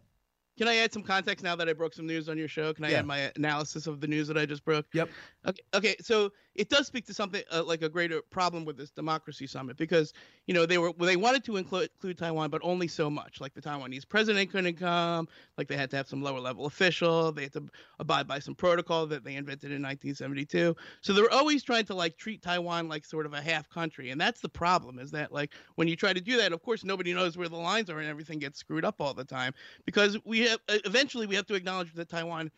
can 0.56 0.66
I 0.66 0.76
add 0.76 0.92
some 0.92 1.02
context 1.02 1.44
now 1.44 1.54
that 1.56 1.68
I 1.68 1.72
broke 1.74 1.94
some 1.94 2.06
news 2.06 2.28
on 2.28 2.38
your 2.38 2.48
show? 2.48 2.72
Can 2.72 2.84
I 2.84 2.90
Yeah. 2.90 2.98
add 3.00 3.06
my 3.06 3.30
analysis 3.36 3.86
of 3.86 4.00
the 4.00 4.06
news 4.06 4.28
that 4.28 4.38
I 4.38 4.46
just 4.46 4.64
broke? 4.64 4.86
Yep. 4.94 5.10
Okay. 5.46 5.62
Okay. 5.74 5.96
So 6.00 6.32
it 6.54 6.68
does 6.68 6.86
speak 6.86 7.06
to 7.06 7.14
something 7.14 7.42
uh, 7.52 7.62
like 7.62 7.82
a 7.82 7.88
greater 7.88 8.20
problem 8.30 8.64
with 8.64 8.76
this 8.76 8.90
democracy 8.90 9.46
summit 9.46 9.76
because 9.76 10.12
you 10.46 10.54
know 10.54 10.66
they 10.66 10.78
were 10.78 10.92
they 10.98 11.16
wanted 11.16 11.44
to 11.44 11.56
include, 11.56 11.90
include 11.94 12.18
Taiwan, 12.18 12.50
but 12.50 12.60
only 12.64 12.88
so 12.88 13.08
much. 13.08 13.40
Like 13.40 13.54
the 13.54 13.60
Taiwanese 13.60 14.08
president 14.08 14.50
couldn't 14.50 14.76
come. 14.76 15.28
Like 15.56 15.68
they 15.68 15.76
had 15.76 15.90
to 15.90 15.96
have 15.96 16.08
some 16.08 16.22
lower 16.22 16.40
level 16.40 16.66
official. 16.66 17.30
They 17.32 17.44
had 17.44 17.52
to 17.52 17.68
abide 17.98 18.26
by 18.26 18.40
some 18.40 18.54
protocol 18.54 19.06
that 19.06 19.24
they 19.24 19.36
invented 19.36 19.70
in 19.70 19.82
1972. 19.82 20.74
So 21.02 21.12
they're 21.12 21.32
always 21.32 21.62
trying 21.62 21.84
to 21.86 21.94
like 21.94 22.16
treat 22.16 22.42
Taiwan 22.42 22.88
like 22.88 23.04
sort 23.04 23.26
of 23.26 23.32
a 23.32 23.40
half 23.40 23.68
country, 23.68 24.10
and 24.10 24.20
that's 24.20 24.40
the 24.40 24.48
problem. 24.48 24.98
Is 24.98 25.10
that 25.12 25.32
like 25.32 25.52
when 25.76 25.86
you 25.88 25.96
try 25.96 26.12
to 26.12 26.20
do 26.20 26.36
that, 26.38 26.52
of 26.52 26.62
course 26.62 26.84
nobody 26.84 27.14
knows 27.14 27.36
where 27.36 27.48
the 27.48 27.56
lines 27.56 27.90
are, 27.90 27.98
and 28.00 28.08
everything 28.08 28.38
gets 28.40 28.58
screwed 28.58 28.84
up 28.84 29.00
all 29.00 29.14
the 29.14 29.24
time 29.24 29.54
because 29.84 30.18
we 30.24 30.40
have 30.40 30.58
eventually 30.68 31.26
we 31.26 31.36
have 31.36 31.46
to 31.46 31.54
acknowledge 31.54 31.92
that 31.94 32.08
Taiwan 32.08 32.50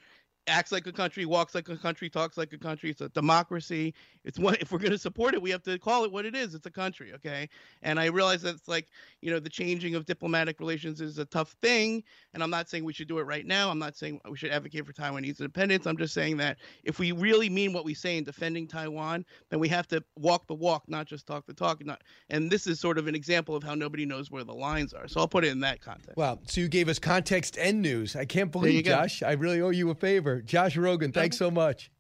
acts 0.47 0.73
like 0.73 0.87
a 0.87 0.93
country, 0.93 1.25
walks 1.25 1.55
like 1.55 1.69
a 1.69 1.77
country, 1.77 2.11
talks 2.11 2.37
like 2.37 2.53
a 2.53 2.59
country. 2.59 2.91
It's 2.91 3.01
a 3.01 3.09
democracy. 3.11 3.95
It's 4.25 4.39
what 4.39 4.61
if 4.61 4.73
we're 4.73 4.79
going 4.79 4.93
to 4.93 4.99
support 4.99 5.35
it, 5.35 5.43
we 5.43 5.51
have 5.51 5.63
to 5.65 5.79
call 5.79 6.05
it 6.05 6.13
what 6.13 6.25
it 6.25 6.35
is. 6.35 6.55
It's 6.55 6.67
a 6.67 6.71
country, 6.71 7.13
okay? 7.15 7.49
And 7.83 7.99
I 7.99 8.07
realize 8.07 8.43
that 8.43 8.55
it's 8.55 8.69
like 8.69 8.89
you 9.21 9.31
know 9.31 9.39
the 9.39 9.49
changing 9.49 9.95
of 9.95 10.07
diplomatic 10.07 10.61
relations 10.61 11.01
is 11.01 11.19
a 11.19 11.25
tough 11.25 11.53
thing, 11.63 12.03
and 12.35 12.43
I'm 12.43 12.51
not 12.51 12.69
saying 12.69 12.85
we 12.85 12.93
should 12.93 13.09
do 13.09 13.19
it 13.19 13.25
right 13.25 13.47
now. 13.47 13.71
I'm 13.71 13.79
not 13.79 13.97
saying 13.97 14.21
we 14.29 14.37
should 14.37 14.51
advocate 14.51 14.87
for 14.87 14.93
Taiwanese 14.93 15.41
independence. 15.41 15.87
I'm 15.87 15.97
just 15.97 16.15
saying 16.15 16.37
that 16.39 16.59
if 16.85 16.99
we 16.99 17.13
really 17.13 17.49
mean 17.49 17.73
what 17.73 17.85
we 17.85 17.95
say 17.95 18.17
in 18.17 18.25
defending 18.25 18.67
Taiwan, 18.67 19.25
then 19.51 19.61
we 19.61 19.69
have 19.69 19.87
to 19.89 20.03
walk 20.17 20.47
the 20.47 20.55
walk, 20.55 20.85
not 20.89 21.07
just 21.07 21.27
talk 21.27 21.47
the 21.47 21.55
talk. 21.55 21.85
Not, 21.85 22.03
and 22.31 22.51
this 22.51 22.67
is 22.67 22.81
sort 22.81 22.99
of 22.99 23.07
an 23.07 23.15
example 23.15 23.57
of 23.57 23.63
how 23.63 23.75
nobody 23.75 24.07
knows 24.07 24.31
where 24.31 24.45
the 24.45 24.55
lines 24.55 24.93
are. 24.93 25.09
So 25.09 25.21
I'll 25.21 25.29
put 25.29 25.45
it 25.45 25.49
in 25.49 25.61
that 25.61 25.81
context. 25.81 26.17
Wow. 26.17 26.39
So 26.47 26.61
you 26.61 26.69
gave 26.69 26.89
us 26.89 26.99
context 26.99 27.59
and 27.59 27.83
news. 27.83 28.17
I 28.17 28.25
can't 28.25 28.51
believe, 28.51 28.85
go. 28.85 28.91
Josh. 28.91 29.23
I 29.23 29.33
really 29.33 29.61
owe 29.61 29.71
you 29.71 29.91
a 29.91 29.95
favor. 29.95 30.32
Josh 30.41 30.77
Rogin, 30.77 31.13
thanks 31.13 31.37
so 31.37 31.51
much. 31.51 31.91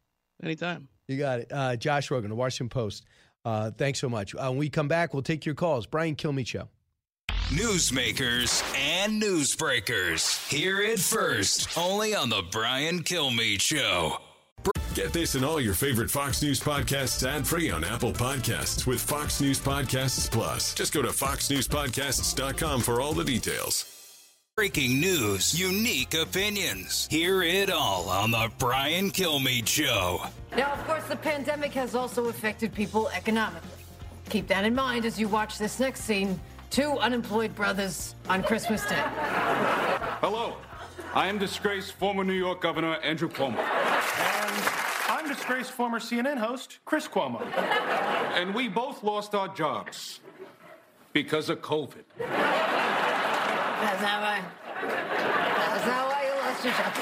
Anytime. 0.42 0.88
You 1.08 1.18
got 1.18 1.40
it. 1.40 1.52
Uh, 1.52 1.76
Josh 1.76 2.08
Rogin, 2.08 2.28
the 2.28 2.34
Washington 2.34 2.68
Post. 2.68 3.04
Uh, 3.44 3.70
thanks 3.72 4.00
so 4.00 4.08
much. 4.08 4.34
Uh, 4.34 4.48
when 4.48 4.56
we 4.56 4.70
come 4.70 4.88
back, 4.88 5.12
we'll 5.12 5.22
take 5.22 5.44
your 5.44 5.54
calls. 5.54 5.86
Brian 5.86 6.16
Kilmeade 6.16 6.46
Show. 6.46 6.68
Newsmakers 7.48 8.62
and 8.76 9.20
newsbreakers. 9.22 10.48
Hear 10.48 10.80
it 10.80 10.98
first, 10.98 11.76
only 11.76 12.14
on 12.14 12.30
the 12.30 12.42
Brian 12.50 13.02
Kilmeade 13.02 13.60
Show. 13.60 14.16
Get 14.94 15.12
this 15.12 15.34
and 15.34 15.44
all 15.44 15.60
your 15.60 15.74
favorite 15.74 16.10
Fox 16.10 16.42
News 16.42 16.60
podcasts 16.60 17.26
ad 17.26 17.46
free 17.46 17.70
on 17.70 17.82
Apple 17.84 18.12
Podcasts 18.12 18.86
with 18.86 19.00
Fox 19.00 19.40
News 19.40 19.58
Podcasts 19.58 20.30
Plus. 20.30 20.74
Just 20.74 20.92
go 20.92 21.02
to 21.02 21.08
foxnewspodcasts.com 21.08 22.80
for 22.80 23.00
all 23.00 23.12
the 23.12 23.24
details. 23.24 24.01
Breaking 24.62 25.00
news, 25.00 25.58
unique 25.58 26.14
opinions. 26.14 27.08
Hear 27.10 27.42
it 27.42 27.68
all 27.68 28.08
on 28.08 28.30
the 28.30 28.48
Brian 28.58 29.10
Kilmeade 29.10 29.66
Show. 29.66 30.22
Now, 30.56 30.72
of 30.72 30.86
course, 30.86 31.02
the 31.08 31.16
pandemic 31.16 31.72
has 31.72 31.96
also 31.96 32.26
affected 32.26 32.72
people 32.72 33.08
economically. 33.08 33.68
Keep 34.28 34.46
that 34.46 34.64
in 34.64 34.72
mind 34.72 35.04
as 35.04 35.18
you 35.18 35.26
watch 35.26 35.58
this 35.58 35.80
next 35.80 36.02
scene 36.02 36.38
two 36.70 36.92
unemployed 37.00 37.56
brothers 37.56 38.14
on 38.28 38.44
Christmas 38.44 38.88
Day. 38.88 39.02
Hello, 40.20 40.56
I 41.12 41.26
am 41.26 41.38
disgraced 41.38 41.94
former 41.94 42.22
New 42.22 42.32
York 42.32 42.60
Governor 42.60 42.98
Andrew 43.02 43.28
Cuomo. 43.28 43.58
And 43.58 44.64
I'm 45.08 45.26
disgraced 45.26 45.72
former 45.72 45.98
CNN 45.98 46.38
host 46.38 46.78
Chris 46.84 47.08
Cuomo. 47.08 47.42
And 48.36 48.54
we 48.54 48.68
both 48.68 49.02
lost 49.02 49.34
our 49.34 49.48
jobs 49.48 50.20
because 51.12 51.50
of 51.50 51.60
COVID. 51.62 52.91
That's 53.82 54.02
not 54.02 54.22
why. 54.22 54.44
That's 54.80 55.86
not 55.86 56.06
why 56.08 56.24
you 56.24 56.34
lost 56.40 56.64
your 56.64 56.72
job. 56.72 56.92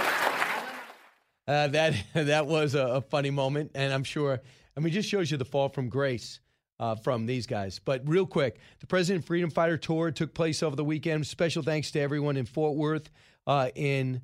Uh, 1.47 1.69
that 1.69 1.95
that 2.15 2.47
was 2.47 2.75
a, 2.75 2.87
a 2.87 3.01
funny 3.03 3.31
moment, 3.31 3.73
and 3.75 3.93
I'm 3.93 4.05
sure. 4.05 4.41
I 4.77 4.81
mean, 4.81 4.93
just 4.93 5.09
shows 5.09 5.31
you 5.31 5.37
the 5.37 5.45
fall 5.45 5.69
from 5.69 5.91
grace 5.91 6.41
uh, 6.79 6.95
from 6.95 7.27
these 7.27 7.47
guys. 7.47 7.79
But 7.85 8.09
real 8.09 8.25
quick, 8.25 8.59
the 8.81 8.87
President 8.87 9.27
Freedom 9.27 9.51
Fighter 9.51 9.77
Tour 9.77 10.11
took 10.11 10.33
place 10.33 10.63
over 10.63 10.75
the 10.75 10.85
weekend. 10.85 11.27
Special 11.27 11.63
thanks 11.63 11.91
to 11.91 12.01
everyone 12.01 12.39
in 12.39 12.47
Fort 12.47 12.77
Worth, 12.77 13.11
uh, 13.47 13.69
in 13.75 14.23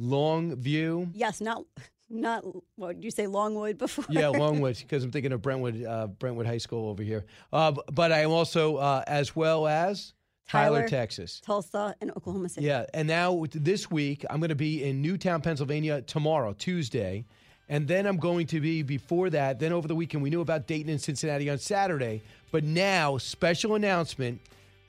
Longview. 0.00 1.10
Yes, 1.12 1.40
not 1.40 1.64
not 2.08 2.44
what 2.76 2.96
did 2.96 3.04
you 3.04 3.10
say 3.10 3.26
Longwood 3.26 3.78
before? 3.78 4.04
Yeah, 4.08 4.28
Longwood, 4.28 4.78
because 4.78 5.02
I'm 5.02 5.10
thinking 5.10 5.32
of 5.32 5.42
Brentwood, 5.42 5.84
uh, 5.84 6.06
Brentwood 6.06 6.46
High 6.46 6.58
School 6.58 6.88
over 6.88 7.02
here. 7.02 7.24
Uh, 7.52 7.72
but 7.92 8.12
I 8.12 8.20
am 8.20 8.30
also, 8.30 8.76
uh, 8.76 9.02
as 9.08 9.34
well 9.34 9.66
as 9.66 10.12
Tyler, 10.48 10.78
Tyler, 10.78 10.88
Texas. 10.88 11.40
Tulsa, 11.44 11.94
and 12.00 12.10
Oklahoma 12.12 12.48
City. 12.48 12.66
Yeah, 12.66 12.86
and 12.94 13.08
now 13.08 13.44
this 13.52 13.90
week 13.90 14.24
I'm 14.30 14.38
going 14.38 14.50
to 14.50 14.54
be 14.54 14.84
in 14.84 15.02
Newtown, 15.02 15.42
Pennsylvania 15.42 16.02
tomorrow, 16.02 16.52
Tuesday, 16.52 17.24
and 17.68 17.88
then 17.88 18.06
I'm 18.06 18.18
going 18.18 18.46
to 18.48 18.60
be 18.60 18.82
before 18.82 19.28
that. 19.30 19.58
Then 19.58 19.72
over 19.72 19.88
the 19.88 19.96
weekend 19.96 20.22
we 20.22 20.30
knew 20.30 20.40
about 20.40 20.66
Dayton 20.66 20.90
and 20.90 21.00
Cincinnati 21.00 21.50
on 21.50 21.58
Saturday, 21.58 22.22
but 22.52 22.62
now 22.62 23.18
special 23.18 23.74
announcement, 23.74 24.40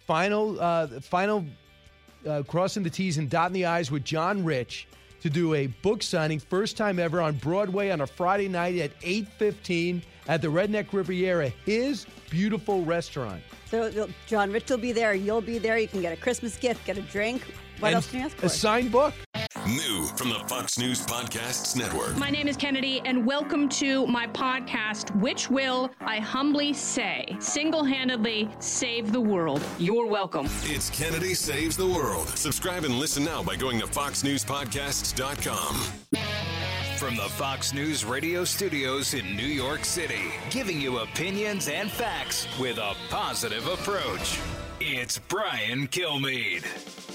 final, 0.05 0.59
uh, 0.61 0.87
final, 1.01 1.43
uh, 2.27 2.43
crossing 2.47 2.83
the 2.83 2.89
T's 2.89 3.17
and 3.17 3.29
dotting 3.29 3.53
the 3.53 3.65
I's 3.65 3.89
with 3.89 4.03
John 4.03 4.43
Rich 4.43 4.87
to 5.21 5.29
do 5.29 5.53
a 5.53 5.67
book 5.67 6.03
signing, 6.03 6.39
first 6.39 6.77
time 6.77 6.99
ever 6.99 7.21
on 7.21 7.35
Broadway 7.35 7.89
on 7.89 8.01
a 8.01 8.07
Friday 8.07 8.47
night 8.47 8.77
at 8.77 8.91
8:15 9.01 10.01
at 10.27 10.41
the 10.41 10.47
Redneck 10.47 10.93
Riviera, 10.93 11.49
his 11.65 12.05
beautiful 12.29 12.83
restaurant. 12.83 13.41
So 13.69 14.09
John 14.27 14.51
Rich 14.51 14.69
will 14.69 14.77
be 14.77 14.91
there. 14.91 15.13
You'll 15.13 15.41
be 15.41 15.57
there. 15.57 15.77
You 15.77 15.87
can 15.87 16.01
get 16.01 16.13
a 16.13 16.17
Christmas 16.17 16.57
gift, 16.57 16.85
get 16.85 16.97
a 16.97 17.01
drink. 17.01 17.41
What 17.79 17.89
And 17.89 17.95
else 17.95 18.09
can 18.09 18.19
you 18.19 18.25
ask 18.25 18.37
for? 18.37 18.45
A 18.47 18.49
signed 18.49 18.91
book. 18.91 19.13
New 19.67 20.05
from 20.15 20.29
the 20.29 20.39
Fox 20.47 20.79
News 20.79 21.05
Podcasts 21.05 21.75
Network. 21.75 22.17
My 22.17 22.31
name 22.31 22.47
is 22.47 22.57
Kennedy, 22.57 23.01
and 23.05 23.23
welcome 23.23 23.69
to 23.69 24.07
my 24.07 24.25
podcast, 24.27 25.15
which 25.19 25.49
will, 25.51 25.91
I 26.01 26.17
humbly 26.19 26.73
say, 26.73 27.35
single 27.39 27.83
handedly 27.83 28.49
save 28.59 29.11
the 29.11 29.21
world. 29.21 29.61
You're 29.77 30.07
welcome. 30.07 30.47
It's 30.63 30.89
Kennedy 30.89 31.35
Saves 31.35 31.77
the 31.77 31.85
World. 31.85 32.29
Subscribe 32.29 32.83
and 32.83 32.95
listen 32.95 33.23
now 33.23 33.43
by 33.43 33.55
going 33.55 33.79
to 33.79 33.85
foxnewspodcasts.com. 33.85 35.75
From 36.97 37.15
the 37.15 37.29
Fox 37.29 37.73
News 37.75 38.03
radio 38.05 38.43
studios 38.43 39.13
in 39.13 39.35
New 39.35 39.45
York 39.45 39.85
City, 39.85 40.31
giving 40.49 40.81
you 40.81 40.97
opinions 40.99 41.67
and 41.67 41.91
facts 41.91 42.47
with 42.59 42.79
a 42.79 42.95
positive 43.11 43.67
approach. 43.67 44.39
It's 44.79 45.19
Brian 45.19 45.87
Kilmeade. 45.87 47.06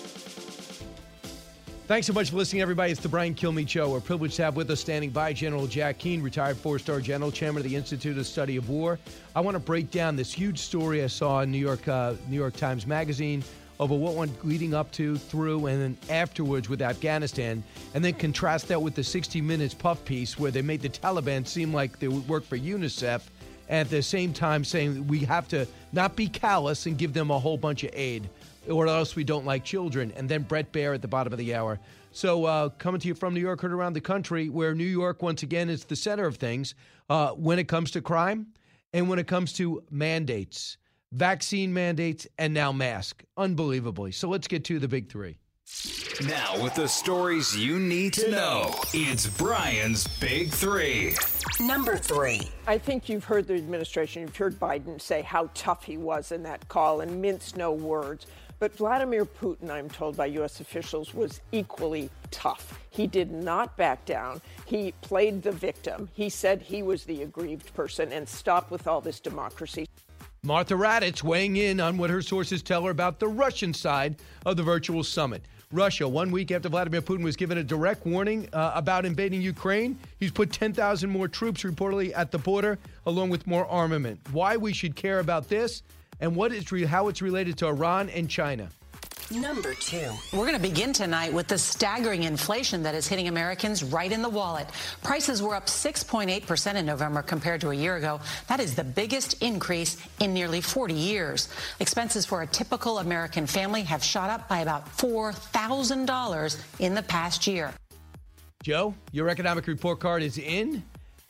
Thanks 1.93 2.07
so 2.07 2.15
much 2.15 2.31
for 2.31 2.37
listening, 2.37 2.63
everybody. 2.63 2.91
It's 2.91 3.03
the 3.03 3.09
Brian 3.11 3.35
Kilmeade 3.35 3.69
Show. 3.69 3.91
We're 3.91 4.01
privileged 4.01 4.37
to 4.37 4.45
have 4.45 4.57
with 4.57 4.71
us 4.71 4.81
standing 4.81 5.11
by 5.11 5.35
General 5.35 5.67
Jack 5.67 5.99
Keane, 5.99 6.23
retired 6.23 6.57
four-star 6.57 7.03
general, 7.03 7.31
chairman 7.31 7.63
of 7.63 7.69
the 7.69 7.77
Institute 7.77 8.17
of 8.17 8.27
Study 8.27 8.57
of 8.57 8.71
War. 8.71 8.99
I 9.37 9.43
want 9.43 9.57
to 9.57 9.59
break 9.59 9.91
down 9.91 10.17
this 10.17 10.33
huge 10.33 10.59
story 10.59 11.05
I 11.05 11.09
saw 11.09 11.43
in 11.43 11.51
New 11.51 11.59
York, 11.59 11.87
uh, 11.87 12.15
New 12.31 12.37
York 12.39 12.57
Times 12.57 12.87
Magazine 12.87 13.45
over 13.79 13.95
what 13.95 14.15
went 14.15 14.43
leading 14.43 14.73
up 14.73 14.91
to, 14.93 15.19
through, 15.19 15.67
and 15.67 15.83
then 15.83 15.99
afterwards 16.09 16.67
with 16.71 16.81
Afghanistan, 16.81 17.63
and 17.93 18.03
then 18.03 18.15
contrast 18.15 18.69
that 18.69 18.81
with 18.81 18.95
the 18.95 19.05
60 19.05 19.43
Minutes 19.43 19.75
puff 19.75 20.03
piece 20.07 20.39
where 20.39 20.51
they 20.51 20.63
made 20.63 20.81
the 20.81 20.89
Taliban 20.89 21.47
seem 21.47 21.75
like 21.75 21.99
they 21.99 22.09
would 22.09 22.27
work 22.27 22.47
for 22.47 22.57
UNICEF, 22.57 23.21
and 23.69 23.81
at 23.81 23.91
the 23.91 24.03
same 24.03 24.33
time 24.33 24.65
saying 24.65 25.07
we 25.09 25.19
have 25.19 25.47
to 25.49 25.69
not 25.93 26.17
be 26.17 26.27
callous 26.27 26.87
and 26.87 26.97
give 26.97 27.13
them 27.13 27.31
a 27.31 27.39
whole 27.39 27.59
bunch 27.59 27.85
of 27.85 27.91
aid 27.93 28.31
or 28.69 28.87
else 28.87 29.17
we 29.17 29.25
don't 29.25 29.45
like 29.45 29.65
children. 29.65 30.13
And 30.17 30.29
then 30.29 30.43
Bret 30.43 30.73
Baier 30.73 30.95
at 30.95 31.03
the 31.03 31.09
bottom 31.09 31.33
of 31.33 31.39
the 31.39 31.55
hour. 31.55 31.81
So, 32.13 32.45
uh, 32.45 32.69
coming 32.71 33.01
to 33.01 33.09
you 33.09 33.15
from 33.15 33.33
New 33.33 33.41
York, 33.41 33.61
heard 33.63 33.73
around 33.73 33.95
the 33.95 34.01
country, 34.01 34.49
where 34.51 34.75
New 34.75 34.85
York, 34.85 35.23
once 35.23 35.43
again, 35.43 35.71
is 35.71 35.85
the 35.85 35.97
center 35.97 36.27
of 36.27 36.37
things 36.37 36.75
uh, 37.09 37.31
when 37.31 37.59
it 37.59 37.69
comes 37.69 37.91
to 37.93 38.03
crime 38.03 38.49
and 38.93 39.09
when 39.09 39.19
it 39.19 39.27
comes 39.27 39.55
to 39.55 39.83
mandates, 39.91 40.77
vaccine 41.13 41.73
mandates, 41.73 42.27
and 42.39 42.53
now 42.53 42.71
mask. 42.71 43.25
Unbelievably. 43.39 44.13
So, 44.13 44.29
let's 44.29 44.47
get 44.47 44.65
to 44.67 44.79
the 44.79 44.89
big 44.89 45.09
three. 45.09 45.39
Now, 46.27 46.63
with 46.63 46.75
the 46.75 46.87
stories 46.87 47.57
you 47.57 47.79
need 47.79 48.13
to 48.15 48.31
know, 48.31 48.75
it's 48.93 49.27
Brian's 49.27 50.07
Big 50.19 50.51
Three. 50.51 51.15
Number 51.59 51.97
three. 51.97 52.51
I 52.67 52.77
think 52.77 53.09
you've 53.09 53.25
heard 53.25 53.47
the 53.47 53.55
administration, 53.55 54.23
you've 54.23 54.37
heard 54.37 54.61
Biden 54.61 55.01
say 55.01 55.23
how 55.23 55.49
tough 55.55 55.85
he 55.85 55.97
was 55.97 56.31
in 56.31 56.43
that 56.43 56.69
call 56.69 57.01
and 57.01 57.23
mince 57.23 57.57
no 57.57 57.73
words. 57.73 58.27
But 58.63 58.77
Vladimir 58.77 59.27
Putin, 59.27 59.71
I'm 59.71 59.91
told 59.91 60.17
by 60.17 60.27
U.S. 60.27 60.61
officials, 60.61 61.13
was 61.13 61.41
equally 61.51 62.09
tough. 62.31 62.79
He 62.91 63.09
did 63.09 63.33
not 63.33 63.77
back 63.77 64.05
down. 64.05 64.41
He 64.67 64.93
played 65.01 65.43
the 65.43 65.51
victim. 65.51 66.09
He 66.13 66.29
said 66.29 66.63
he 66.63 66.85
was 66.85 67.03
the 67.03 67.23
aggrieved 67.23 67.75
person 67.75 68.13
and 68.13 68.29
stop 68.29 68.71
with 68.71 68.87
all 68.87 69.01
this 69.01 69.19
democracy. 69.19 69.89
Martha 70.45 70.75
Raddatz 70.75 71.25
weighing 71.25 71.57
in 71.57 71.81
on 71.81 71.99
what 71.99 72.09
her 72.11 72.23
sources 72.23 72.63
tell 72.63 72.85
her 72.85 72.93
about 72.93 73.19
the 73.19 73.27
Russian 73.27 73.75
side 73.75 74.15
of 74.47 74.57
the 74.57 74.63
virtual 74.63 75.03
summit. 75.03 75.43
Russia, 75.73 76.07
one 76.07 76.31
week 76.31 76.53
after 76.53 76.69
Vladimir 76.69 77.03
Putin 77.03 77.25
was 77.25 77.35
given 77.35 77.59
a 77.59 77.65
direct 77.65 78.07
warning 78.07 78.49
uh, 78.53 78.71
about 78.77 79.05
invading 79.05 79.43
Ukraine, 79.43 79.99
he's 80.21 80.31
put 80.31 80.53
10,000 80.53 81.11
more 81.11 81.27
troops 81.27 81.65
reportedly 81.65 82.13
at 82.15 82.31
the 82.31 82.39
border, 82.39 82.79
along 83.07 83.31
with 83.31 83.45
more 83.45 83.67
armament. 83.67 84.21
Why 84.31 84.57
we 84.57 84.73
should 84.73 84.95
care 84.95 85.19
about 85.19 85.49
this 85.49 85.83
and 86.23 86.35
what 86.35 86.53
it's 86.53 86.73
re- 86.73 86.85
how 86.85 87.09
it's 87.09 87.21
related 87.21 87.59
to 87.59 87.67
Iran 87.67 88.09
and 88.09 88.31
China. 88.31 88.71
Number 89.31 89.75
two. 89.75 90.11
We're 90.33 90.47
going 90.47 90.55
to 90.55 90.61
begin 90.61 90.93
tonight 90.93 91.33
with 91.33 91.49
the 91.49 91.57
staggering 91.57 92.25
inflation 92.25 92.83
that 92.83 92.95
is 92.95 93.09
hitting 93.09 93.29
Americans 93.29 93.83
right 93.83 94.13
in 94.13 94.21
the 94.21 94.29
wallet. 94.29 94.69
Prices 95.03 95.43
were 95.43 95.55
up 95.55 95.67
6.8% 95.67 96.75
in 96.75 96.85
November 96.85 97.23
compared 97.23 97.61
to 97.63 97.71
a 97.71 97.75
year 97.75 97.97
ago. 97.97 98.21
That 98.49 98.61
is 98.61 98.75
the 98.75 98.85
biggest 98.85 99.43
increase 99.43 99.97
in 100.21 100.35
nearly 100.35 100.61
40 100.61 100.93
years. 100.93 101.49
Expenses 101.81 102.27
for 102.27 102.43
a 102.43 102.47
typical 102.47 102.99
American 102.99 103.47
family 103.47 103.83
have 103.83 104.05
shot 104.05 104.29
up 104.29 104.49
by 104.49 104.61
about 104.61 104.87
$4,000 104.99 106.63
in 106.81 106.95
the 106.95 107.03
past 107.03 107.47
year. 107.47 107.73
Joe, 108.63 108.95
your 109.13 109.29
economic 109.29 109.67
report 109.67 109.99
card 109.99 110.23
is 110.23 110.37
in. 110.37 110.83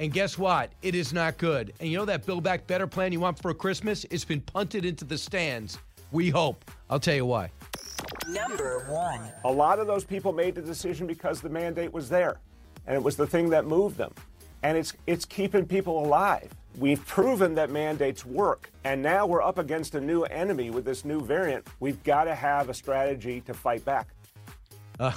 And 0.02 0.12
guess 0.12 0.36
what? 0.36 0.72
It 0.82 0.96
is 0.96 1.12
not 1.12 1.38
good. 1.38 1.72
And 1.78 1.88
you 1.88 1.96
know 1.96 2.04
that 2.06 2.26
Build 2.26 2.42
Back 2.42 2.66
Better 2.66 2.88
plan 2.88 3.12
you 3.12 3.20
want 3.20 3.40
for 3.40 3.54
Christmas? 3.54 4.04
It's 4.10 4.24
been 4.24 4.40
punted 4.40 4.84
into 4.84 5.04
the 5.04 5.16
stands. 5.16 5.78
We 6.10 6.28
hope. 6.28 6.68
I'll 6.90 6.98
tell 6.98 7.14
you 7.14 7.24
why. 7.24 7.52
Number 8.28 8.84
one. 8.88 9.20
A 9.44 9.52
lot 9.52 9.78
of 9.78 9.86
those 9.86 10.02
people 10.02 10.32
made 10.32 10.56
the 10.56 10.60
decision 10.60 11.06
because 11.06 11.40
the 11.40 11.48
mandate 11.48 11.92
was 11.92 12.08
there, 12.08 12.40
and 12.88 12.96
it 12.96 13.02
was 13.04 13.14
the 13.14 13.28
thing 13.28 13.48
that 13.50 13.64
moved 13.64 13.96
them. 13.96 14.12
And 14.64 14.76
it's, 14.76 14.92
it's 15.06 15.24
keeping 15.24 15.66
people 15.66 16.04
alive. 16.04 16.50
We've 16.78 17.06
proven 17.06 17.54
that 17.54 17.70
mandates 17.70 18.26
work, 18.26 18.72
and 18.82 19.00
now 19.00 19.24
we're 19.24 19.40
up 19.40 19.58
against 19.58 19.94
a 19.94 20.00
new 20.00 20.24
enemy 20.24 20.70
with 20.70 20.84
this 20.84 21.04
new 21.04 21.20
variant. 21.20 21.64
We've 21.78 22.02
got 22.02 22.24
to 22.24 22.34
have 22.34 22.70
a 22.70 22.74
strategy 22.74 23.40
to 23.42 23.54
fight 23.54 23.84
back. 23.84 24.08
Uh, 24.98 25.12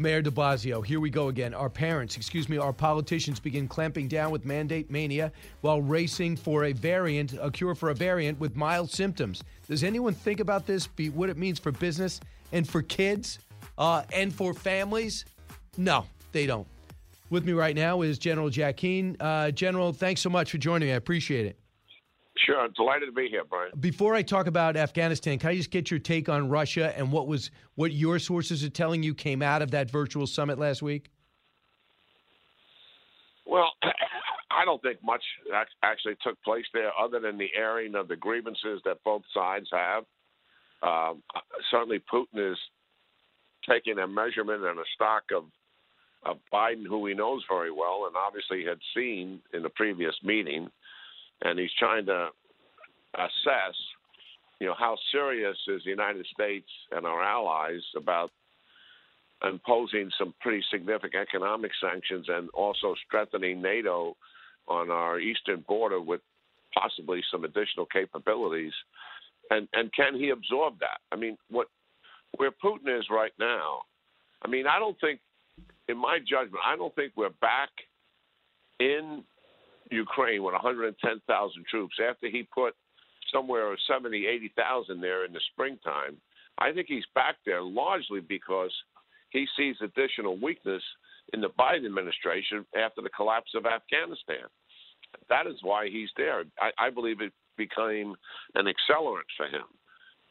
Mayor 0.00 0.22
de 0.22 0.30
Blasio, 0.30 0.84
here 0.84 1.00
we 1.00 1.10
go 1.10 1.26
again. 1.26 1.52
Our 1.52 1.68
parents, 1.68 2.16
excuse 2.16 2.48
me, 2.48 2.56
our 2.56 2.72
politicians 2.72 3.40
begin 3.40 3.66
clamping 3.66 4.06
down 4.06 4.30
with 4.30 4.44
mandate 4.44 4.92
mania 4.92 5.32
while 5.60 5.82
racing 5.82 6.36
for 6.36 6.66
a 6.66 6.72
variant, 6.72 7.32
a 7.40 7.50
cure 7.50 7.74
for 7.74 7.90
a 7.90 7.94
variant 7.94 8.38
with 8.38 8.54
mild 8.54 8.90
symptoms. 8.90 9.42
Does 9.66 9.82
anyone 9.82 10.14
think 10.14 10.38
about 10.38 10.66
this, 10.66 10.86
be 10.86 11.10
what 11.10 11.28
it 11.30 11.36
means 11.36 11.58
for 11.58 11.72
business 11.72 12.20
and 12.52 12.68
for 12.68 12.80
kids 12.80 13.40
uh, 13.76 14.04
and 14.12 14.32
for 14.32 14.54
families? 14.54 15.24
No, 15.76 16.06
they 16.30 16.46
don't. 16.46 16.66
With 17.30 17.44
me 17.44 17.52
right 17.52 17.74
now 17.74 18.02
is 18.02 18.18
General 18.18 18.50
Jack 18.50 18.76
Keane. 18.76 19.16
Uh, 19.18 19.50
General, 19.50 19.92
thanks 19.92 20.20
so 20.20 20.30
much 20.30 20.52
for 20.52 20.58
joining 20.58 20.88
me. 20.88 20.92
I 20.94 20.96
appreciate 20.96 21.44
it. 21.44 21.57
Sure, 22.44 22.68
delighted 22.68 23.06
to 23.06 23.12
be 23.12 23.28
here, 23.28 23.44
Brian. 23.44 23.72
Before 23.78 24.14
I 24.14 24.22
talk 24.22 24.46
about 24.46 24.76
Afghanistan, 24.76 25.38
can 25.38 25.50
I 25.50 25.56
just 25.56 25.70
get 25.70 25.90
your 25.90 25.98
take 25.98 26.28
on 26.28 26.48
Russia 26.48 26.96
and 26.96 27.10
what 27.10 27.26
was 27.26 27.50
what 27.74 27.92
your 27.92 28.18
sources 28.18 28.62
are 28.64 28.70
telling 28.70 29.02
you 29.02 29.14
came 29.14 29.42
out 29.42 29.62
of 29.62 29.72
that 29.72 29.90
virtual 29.90 30.26
summit 30.26 30.58
last 30.58 30.80
week? 30.82 31.10
Well, 33.44 33.72
I 34.50 34.64
don't 34.64 34.80
think 34.82 35.02
much 35.02 35.22
actually 35.82 36.16
took 36.22 36.42
place 36.42 36.64
there, 36.72 36.90
other 36.98 37.20
than 37.20 37.38
the 37.38 37.50
airing 37.56 37.94
of 37.94 38.08
the 38.08 38.16
grievances 38.16 38.80
that 38.84 39.02
both 39.04 39.22
sides 39.34 39.68
have. 39.72 40.04
Um, 40.82 41.22
certainly, 41.70 42.02
Putin 42.12 42.52
is 42.52 42.58
taking 43.68 43.98
a 43.98 44.06
measurement 44.06 44.64
and 44.64 44.78
a 44.78 44.84
stock 44.94 45.24
of 45.34 45.44
of 46.24 46.38
Biden, 46.52 46.86
who 46.86 47.06
he 47.06 47.14
knows 47.14 47.44
very 47.48 47.70
well, 47.70 48.04
and 48.06 48.16
obviously 48.16 48.64
had 48.64 48.78
seen 48.94 49.40
in 49.54 49.62
the 49.62 49.68
previous 49.68 50.14
meeting 50.24 50.68
and 51.42 51.58
he's 51.58 51.70
trying 51.78 52.06
to 52.06 52.28
assess, 53.14 53.76
you 54.60 54.66
know, 54.66 54.74
how 54.78 54.96
serious 55.12 55.56
is 55.68 55.82
the 55.84 55.90
United 55.90 56.26
States 56.32 56.68
and 56.92 57.06
our 57.06 57.22
allies 57.22 57.82
about 57.96 58.30
imposing 59.48 60.10
some 60.18 60.34
pretty 60.40 60.62
significant 60.70 61.28
economic 61.28 61.70
sanctions 61.80 62.26
and 62.28 62.48
also 62.50 62.94
strengthening 63.06 63.62
NATO 63.62 64.16
on 64.66 64.90
our 64.90 65.20
eastern 65.20 65.64
border 65.68 66.00
with 66.00 66.20
possibly 66.74 67.22
some 67.30 67.44
additional 67.44 67.86
capabilities. 67.86 68.72
And 69.50 69.68
and 69.72 69.92
can 69.94 70.14
he 70.14 70.30
absorb 70.30 70.78
that? 70.80 70.98
I 71.12 71.16
mean, 71.16 71.38
what 71.50 71.68
where 72.36 72.50
Putin 72.50 72.98
is 72.98 73.06
right 73.10 73.32
now, 73.38 73.82
I 74.42 74.48
mean, 74.48 74.66
I 74.66 74.78
don't 74.78 74.98
think 75.00 75.20
in 75.88 75.96
my 75.96 76.18
judgment, 76.18 76.62
I 76.64 76.76
don't 76.76 76.94
think 76.94 77.12
we're 77.16 77.30
back 77.40 77.70
in 78.78 79.24
Ukraine 79.90 80.42
with 80.42 80.54
110,000 80.54 81.66
troops 81.66 81.96
after 82.06 82.28
he 82.28 82.46
put 82.54 82.74
somewhere 83.32 83.76
70, 83.88 84.26
80,000 84.26 85.00
there 85.00 85.24
in 85.24 85.32
the 85.32 85.40
springtime. 85.52 86.16
I 86.58 86.72
think 86.72 86.86
he's 86.88 87.04
back 87.14 87.36
there 87.46 87.62
largely 87.62 88.20
because 88.20 88.72
he 89.30 89.46
sees 89.56 89.76
additional 89.82 90.38
weakness 90.38 90.82
in 91.32 91.40
the 91.40 91.50
Biden 91.58 91.86
administration 91.86 92.64
after 92.76 93.02
the 93.02 93.10
collapse 93.10 93.52
of 93.54 93.66
Afghanistan. 93.66 94.48
That 95.28 95.46
is 95.46 95.56
why 95.62 95.88
he's 95.88 96.10
there. 96.16 96.44
I, 96.58 96.70
I 96.78 96.90
believe 96.90 97.20
it 97.20 97.32
became 97.56 98.14
an 98.54 98.66
accelerant 98.66 99.28
for 99.36 99.46
him. 99.46 99.64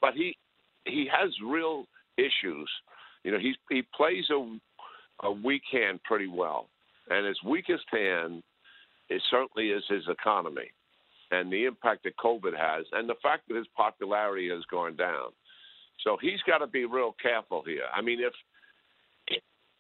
But 0.02 0.14
he 0.14 0.38
he 0.86 1.08
has 1.12 1.32
real 1.46 1.86
issues. 2.18 2.70
You 3.24 3.32
know, 3.32 3.40
he 3.40 3.56
he 3.70 3.84
plays 3.96 4.26
a 4.32 4.58
a 5.24 5.32
weak 5.32 5.64
hand 5.72 6.00
pretty 6.04 6.28
well, 6.28 6.70
and 7.10 7.26
his 7.26 7.38
weakest 7.44 7.86
hand 7.92 8.44
it 9.10 9.22
certainly 9.30 9.70
is 9.70 9.84
his 9.88 10.04
economy 10.10 10.72
and 11.32 11.52
the 11.52 11.66
impact 11.66 12.04
that 12.04 12.16
COVID 12.18 12.58
has, 12.58 12.86
and 12.94 13.10
the 13.10 13.16
fact 13.22 13.48
that 13.48 13.58
his 13.58 13.68
popularity 13.76 14.50
has 14.50 14.64
gone 14.72 14.96
down. 14.96 15.32
So 16.04 16.18
he's 16.22 16.42
got 16.48 16.60
to 16.60 16.68
be 16.68 16.86
real 16.86 17.16
careful 17.22 17.64
here. 17.66 17.84
I 17.94 18.02
mean, 18.02 18.20
if 18.22 18.34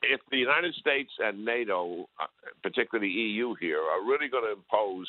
if 0.03 0.21
the 0.29 0.37
United 0.37 0.73
States 0.75 1.11
and 1.19 1.43
NATO, 1.43 2.07
uh, 2.21 2.27
particularly 2.61 3.09
the 3.09 3.13
EU 3.13 3.55
here, 3.59 3.79
are 3.79 4.05
really 4.05 4.27
going 4.29 4.43
to 4.43 4.53
impose 4.53 5.07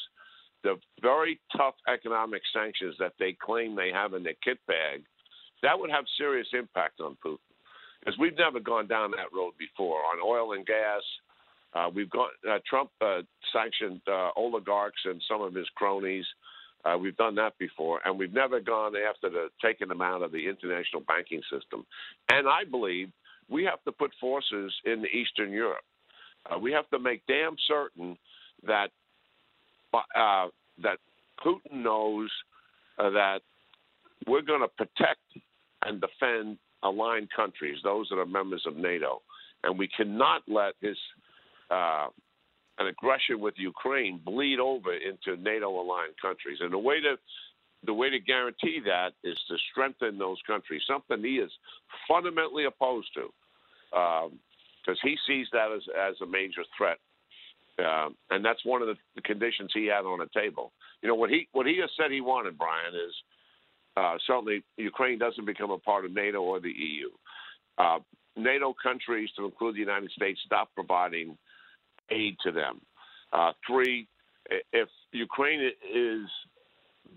the 0.64 0.76
very 1.02 1.38
tough 1.56 1.74
economic 1.92 2.42
sanctions 2.52 2.94
that 2.98 3.12
they 3.18 3.36
claim 3.40 3.76
they 3.76 3.90
have 3.92 4.14
in 4.14 4.22
their 4.22 4.38
kit 4.42 4.58
bag, 4.66 5.02
that 5.62 5.78
would 5.78 5.90
have 5.90 6.04
serious 6.16 6.48
impact 6.52 7.00
on 7.00 7.16
Putin. 7.24 7.38
Because 8.00 8.18
we've 8.18 8.38
never 8.38 8.60
gone 8.60 8.86
down 8.86 9.10
that 9.12 9.32
road 9.36 9.52
before 9.58 9.98
on 9.98 10.18
oil 10.24 10.52
and 10.52 10.64
gas, 10.64 11.02
uh, 11.74 11.88
we've 11.94 12.10
got 12.10 12.30
uh, 12.48 12.58
Trump 12.68 12.90
uh, 13.00 13.20
sanctioned 13.52 14.00
uh, 14.08 14.30
oligarchs 14.36 15.00
and 15.04 15.22
some 15.28 15.42
of 15.42 15.54
his 15.54 15.66
cronies. 15.74 16.24
Uh, 16.84 16.96
we've 16.96 17.16
done 17.16 17.34
that 17.34 17.58
before, 17.58 18.00
and 18.04 18.18
we've 18.18 18.32
never 18.32 18.60
gone 18.60 18.94
after 18.96 19.28
the 19.28 19.48
taking 19.62 19.88
them 19.88 20.00
out 20.00 20.22
of 20.22 20.32
the 20.32 20.48
international 20.48 21.02
banking 21.06 21.42
system. 21.50 21.84
And 22.30 22.48
I 22.48 22.64
believe 22.64 23.10
we 23.50 23.64
have 23.64 23.82
to 23.84 23.92
put 23.92 24.12
forces 24.20 24.72
in 24.84 25.04
Eastern 25.12 25.50
Europe. 25.50 25.84
Uh, 26.48 26.58
we 26.58 26.72
have 26.72 26.88
to 26.90 26.98
make 26.98 27.22
damn 27.26 27.56
certain 27.66 28.16
that 28.66 28.88
that 29.92 30.98
Putin 31.44 31.82
knows 31.82 32.30
that 32.98 33.40
we're 34.26 34.42
going 34.42 34.60
to 34.60 34.68
protect 34.68 35.20
and 35.84 36.00
defend 36.00 36.58
aligned 36.82 37.28
countries, 37.34 37.78
those 37.82 38.08
that 38.10 38.18
are 38.18 38.26
members 38.26 38.64
of 38.66 38.76
NATO, 38.76 39.20
and 39.64 39.78
we 39.78 39.88
cannot 39.88 40.42
let 40.46 40.74
his 40.80 40.96
uh, 41.70 42.08
an 42.78 42.86
aggression 42.86 43.40
with 43.40 43.54
Ukraine 43.56 44.20
bleed 44.24 44.58
over 44.60 44.92
into 44.94 45.40
NATO-aligned 45.40 46.14
countries. 46.20 46.58
And 46.60 46.72
the 46.72 46.78
way 46.78 47.00
to 47.00 47.16
the 47.84 47.94
way 47.94 48.10
to 48.10 48.18
guarantee 48.18 48.80
that 48.84 49.10
is 49.22 49.38
to 49.48 49.56
strengthen 49.70 50.18
those 50.18 50.38
countries, 50.46 50.82
something 50.88 51.22
he 51.22 51.36
is 51.36 51.50
fundamentally 52.08 52.64
opposed 52.64 53.08
to, 53.14 53.28
because 53.90 54.30
um, 54.32 55.08
he 55.08 55.16
sees 55.26 55.46
that 55.52 55.70
as 55.74 55.82
as 56.10 56.14
a 56.20 56.26
major 56.26 56.62
threat. 56.76 56.98
Uh, 57.78 58.08
and 58.30 58.44
that's 58.44 58.64
one 58.64 58.82
of 58.82 58.88
the, 58.88 59.22
conditions 59.22 59.70
he 59.72 59.86
had 59.86 60.04
on 60.04 60.18
the 60.18 60.28
table. 60.34 60.72
You 61.02 61.08
know 61.08 61.14
what 61.14 61.30
he 61.30 61.46
what 61.52 61.66
he 61.66 61.78
has 61.80 61.90
said 61.96 62.10
he 62.10 62.20
wanted, 62.20 62.58
Brian, 62.58 62.94
is 62.94 63.14
uh, 63.96 64.16
certainly 64.26 64.64
Ukraine 64.76 65.18
doesn't 65.18 65.44
become 65.44 65.70
a 65.70 65.78
part 65.78 66.04
of 66.04 66.12
NATO 66.12 66.40
or 66.40 66.60
the 66.60 66.70
EU. 66.70 67.08
Uh, 67.78 67.98
NATO 68.36 68.74
countries, 68.80 69.30
to 69.36 69.44
include 69.44 69.74
the 69.74 69.80
United 69.80 70.10
States, 70.12 70.40
stop 70.44 70.70
providing 70.74 71.36
aid 72.10 72.36
to 72.44 72.52
them. 72.52 72.80
Uh, 73.32 73.52
three, 73.66 74.06
if 74.72 74.88
Ukraine 75.12 75.70
is 75.94 76.28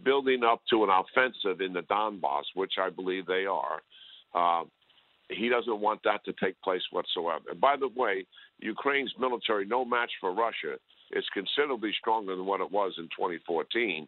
building 0.03 0.43
up 0.43 0.61
to 0.69 0.83
an 0.83 0.89
offensive 0.89 1.61
in 1.61 1.73
the 1.73 1.81
Donbass, 1.81 2.43
which 2.55 2.73
I 2.79 2.89
believe 2.89 3.25
they 3.25 3.45
are, 3.45 3.81
uh, 4.33 4.65
he 5.29 5.49
doesn't 5.49 5.79
want 5.79 6.01
that 6.03 6.23
to 6.25 6.33
take 6.33 6.61
place 6.61 6.81
whatsoever. 6.91 7.51
And 7.51 7.61
by 7.61 7.75
the 7.77 7.87
way, 7.87 8.25
Ukraine's 8.59 9.13
military, 9.19 9.65
no 9.65 9.85
match 9.85 10.11
for 10.19 10.33
Russia, 10.33 10.75
is 11.11 11.23
considerably 11.33 11.91
stronger 11.99 12.35
than 12.35 12.45
what 12.45 12.61
it 12.61 12.71
was 12.71 12.93
in 12.97 13.05
2014 13.05 14.07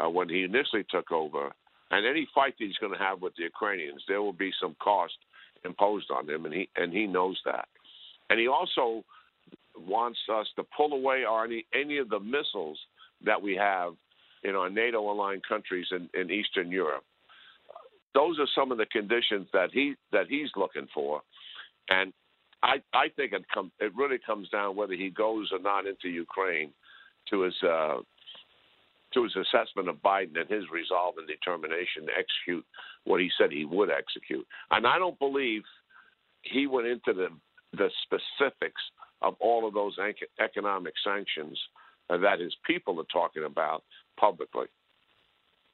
uh, 0.00 0.08
when 0.08 0.28
he 0.28 0.42
initially 0.42 0.84
took 0.90 1.12
over. 1.12 1.52
And 1.90 2.06
any 2.06 2.26
fight 2.34 2.54
that 2.58 2.64
he's 2.64 2.76
going 2.78 2.92
to 2.92 2.98
have 2.98 3.20
with 3.20 3.34
the 3.36 3.44
Ukrainians, 3.44 4.02
there 4.08 4.22
will 4.22 4.32
be 4.32 4.52
some 4.60 4.74
cost 4.82 5.14
imposed 5.64 6.10
on 6.10 6.28
him, 6.28 6.44
and 6.44 6.54
he 6.54 6.68
and 6.76 6.92
he 6.92 7.06
knows 7.06 7.40
that. 7.44 7.68
And 8.30 8.38
he 8.40 8.48
also 8.48 9.04
wants 9.76 10.18
us 10.32 10.46
to 10.56 10.64
pull 10.76 10.92
away 10.92 11.24
any 11.44 11.66
any 11.74 11.98
of 11.98 12.08
the 12.08 12.20
missiles 12.20 12.78
that 13.24 13.40
we 13.40 13.54
have 13.54 13.94
in 14.42 14.54
our 14.54 14.70
NATO 14.70 15.10
aligned 15.10 15.42
countries 15.46 15.86
in, 15.90 16.08
in 16.18 16.30
Eastern 16.30 16.70
Europe. 16.70 17.04
Those 18.14 18.38
are 18.38 18.46
some 18.54 18.70
of 18.70 18.78
the 18.78 18.86
conditions 18.86 19.48
that 19.52 19.70
he 19.72 19.94
that 20.12 20.26
he's 20.28 20.50
looking 20.56 20.86
for, 20.94 21.22
and 21.88 22.12
I 22.62 22.76
I 22.92 23.08
think 23.16 23.32
it 23.32 23.44
come 23.52 23.72
it 23.80 23.92
really 23.96 24.18
comes 24.24 24.48
down 24.50 24.76
whether 24.76 24.94
he 24.94 25.10
goes 25.10 25.50
or 25.52 25.58
not 25.58 25.86
into 25.86 26.08
Ukraine 26.08 26.70
to 27.30 27.42
his 27.42 27.54
uh, 27.62 27.96
to 29.14 29.22
his 29.22 29.34
assessment 29.36 29.88
of 29.88 29.96
Biden 29.96 30.38
and 30.38 30.48
his 30.48 30.64
resolve 30.72 31.14
and 31.18 31.26
determination 31.26 32.06
to 32.06 32.12
execute 32.18 32.64
what 33.04 33.20
he 33.20 33.30
said 33.38 33.50
he 33.50 33.64
would 33.64 33.90
execute. 33.90 34.46
And 34.70 34.86
I 34.86 34.98
don't 34.98 35.18
believe 35.18 35.62
he 36.42 36.66
went 36.66 36.86
into 36.86 37.12
the 37.12 37.28
the 37.72 37.90
specifics 38.04 38.82
of 39.24 39.34
all 39.40 39.66
of 39.66 39.74
those 39.74 39.96
economic 40.38 40.94
sanctions 41.02 41.58
that 42.08 42.38
his 42.38 42.54
people 42.66 43.00
are 43.00 43.06
talking 43.12 43.44
about 43.44 43.82
publicly. 44.18 44.66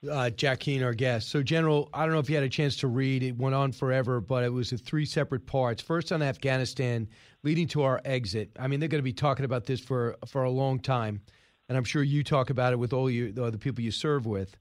Uh, 0.08 0.30
Jack 0.30 0.60
Keane, 0.60 0.82
our 0.82 0.94
guest. 0.94 1.28
So, 1.28 1.42
General, 1.42 1.90
I 1.92 2.04
don't 2.04 2.14
know 2.14 2.20
if 2.20 2.30
you 2.30 2.36
had 2.36 2.44
a 2.44 2.48
chance 2.48 2.76
to 2.76 2.86
read. 2.86 3.22
It 3.22 3.36
went 3.36 3.54
on 3.54 3.72
forever, 3.72 4.20
but 4.20 4.44
it 4.44 4.48
was 4.48 4.72
in 4.72 4.78
three 4.78 5.04
separate 5.04 5.44
parts. 5.46 5.82
First 5.82 6.10
on 6.10 6.22
Afghanistan, 6.22 7.06
leading 7.42 7.68
to 7.68 7.82
our 7.82 8.00
exit. 8.04 8.50
I 8.58 8.66
mean, 8.66 8.80
they're 8.80 8.88
going 8.88 9.00
to 9.00 9.02
be 9.02 9.12
talking 9.12 9.44
about 9.44 9.66
this 9.66 9.80
for 9.80 10.16
for 10.26 10.44
a 10.44 10.50
long 10.50 10.78
time, 10.78 11.20
and 11.68 11.76
I'm 11.76 11.84
sure 11.84 12.02
you 12.02 12.24
talk 12.24 12.48
about 12.48 12.72
it 12.72 12.76
with 12.76 12.94
all 12.94 13.10
you 13.10 13.30
the 13.32 13.58
people 13.58 13.84
you 13.84 13.90
serve 13.90 14.24
with. 14.24 14.56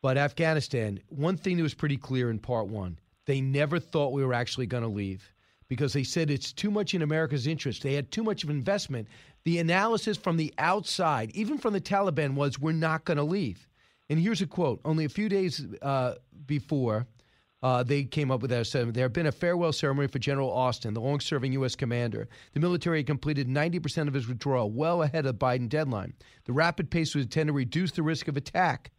But 0.00 0.16
Afghanistan, 0.16 1.00
one 1.10 1.36
thing 1.36 1.58
that 1.58 1.62
was 1.62 1.74
pretty 1.74 1.98
clear 1.98 2.30
in 2.30 2.38
part 2.38 2.68
one: 2.68 2.98
they 3.26 3.42
never 3.42 3.78
thought 3.78 4.14
we 4.14 4.24
were 4.24 4.32
actually 4.32 4.66
going 4.66 4.84
to 4.84 4.88
leave 4.88 5.30
because 5.70 5.92
they 5.92 6.02
said 6.02 6.30
it's 6.30 6.52
too 6.52 6.70
much 6.70 6.94
in 6.94 7.00
America's 7.00 7.46
interest. 7.46 7.82
They 7.82 7.94
had 7.94 8.10
too 8.10 8.24
much 8.24 8.42
of 8.42 8.50
investment. 8.50 9.06
The 9.44 9.60
analysis 9.60 10.18
from 10.18 10.36
the 10.36 10.52
outside, 10.58 11.30
even 11.30 11.58
from 11.58 11.72
the 11.72 11.80
Taliban, 11.80 12.34
was 12.34 12.58
we're 12.58 12.72
not 12.72 13.04
going 13.04 13.18
to 13.18 13.22
leave. 13.22 13.68
And 14.10 14.18
here's 14.18 14.42
a 14.42 14.46
quote: 14.46 14.80
Only 14.84 15.04
a 15.06 15.08
few 15.08 15.30
days 15.30 15.64
uh, 15.80 16.16
before. 16.44 17.06
Uh, 17.62 17.82
they 17.82 18.04
came 18.04 18.30
up 18.30 18.40
with 18.40 18.50
that 18.50 18.66
statement. 18.66 18.94
There 18.94 19.04
had 19.04 19.12
been 19.12 19.26
a 19.26 19.32
farewell 19.32 19.72
ceremony 19.72 20.08
for 20.08 20.18
General 20.18 20.50
Austin, 20.50 20.94
the 20.94 21.00
long 21.00 21.20
serving 21.20 21.52
U.S. 21.52 21.76
commander. 21.76 22.26
The 22.54 22.60
military 22.60 23.04
completed 23.04 23.48
90% 23.48 24.08
of 24.08 24.14
his 24.14 24.26
withdrawal, 24.26 24.70
well 24.70 25.02
ahead 25.02 25.26
of 25.26 25.36
Biden 25.36 25.68
deadline. 25.68 26.14
The 26.46 26.54
rapid 26.54 26.90
pace 26.90 27.14
was 27.14 27.24
intended 27.24 27.52
to 27.52 27.56
reduce 27.56 27.92
the 27.92 28.02
risk 28.02 28.28
of 28.28 28.38
attack 28.38 28.90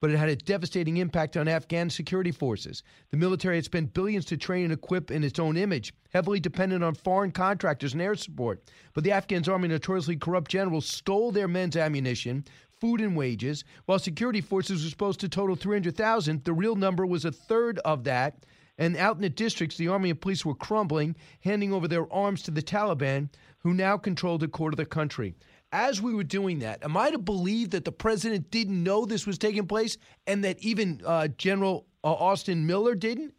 but 0.00 0.10
it 0.10 0.18
had 0.18 0.30
a 0.30 0.36
devastating 0.36 0.96
impact 0.96 1.36
on 1.36 1.46
Afghan 1.46 1.90
security 1.90 2.32
forces. 2.32 2.82
The 3.10 3.18
military 3.18 3.56
had 3.56 3.66
spent 3.66 3.92
billions 3.92 4.24
to 4.26 4.36
train 4.36 4.64
and 4.64 4.72
equip 4.72 5.10
in 5.10 5.22
its 5.22 5.38
own 5.38 5.56
image, 5.56 5.92
heavily 6.12 6.40
dependent 6.40 6.82
on 6.82 6.94
foreign 6.94 7.32
contractors 7.32 7.92
and 7.92 8.00
air 8.00 8.14
support. 8.14 8.62
But 8.94 9.04
the 9.04 9.12
Afghan 9.12 9.46
army 9.48 9.68
notoriously 9.68 10.16
corrupt 10.16 10.50
generals 10.50 10.86
stole 10.86 11.32
their 11.32 11.48
men's 11.48 11.76
ammunition, 11.76 12.44
food 12.80 13.00
and 13.00 13.14
wages. 13.14 13.62
While 13.84 13.98
security 13.98 14.40
forces 14.40 14.82
were 14.82 14.90
supposed 14.90 15.20
to 15.20 15.28
total 15.28 15.54
300,000, 15.54 16.44
the 16.44 16.52
real 16.52 16.76
number 16.76 17.04
was 17.04 17.26
a 17.26 17.32
third 17.32 17.78
of 17.80 18.04
that. 18.04 18.46
And 18.78 18.96
out 18.96 19.16
in 19.16 19.22
the 19.22 19.28
districts, 19.28 19.76
the 19.76 19.88
army 19.88 20.08
and 20.08 20.20
police 20.20 20.46
were 20.46 20.54
crumbling, 20.54 21.14
handing 21.42 21.74
over 21.74 21.86
their 21.86 22.10
arms 22.10 22.42
to 22.44 22.50
the 22.50 22.62
Taliban, 22.62 23.28
who 23.58 23.74
now 23.74 23.98
controlled 23.98 24.42
a 24.42 24.48
quarter 24.48 24.72
of 24.72 24.78
the 24.78 24.86
country 24.86 25.34
as 25.72 26.02
we 26.02 26.14
were 26.14 26.24
doing 26.24 26.60
that, 26.60 26.82
am 26.84 26.96
I 26.96 27.10
to 27.10 27.18
believe 27.18 27.70
that 27.70 27.84
the 27.84 27.92
president 27.92 28.50
didn't 28.50 28.82
know 28.82 29.04
this 29.04 29.26
was 29.26 29.38
taking 29.38 29.66
place 29.66 29.96
and 30.26 30.44
that 30.44 30.58
even 30.60 31.00
uh, 31.04 31.28
General 31.28 31.86
uh, 32.02 32.12
Austin 32.12 32.66
Miller 32.66 32.94
didn't? 32.94 33.34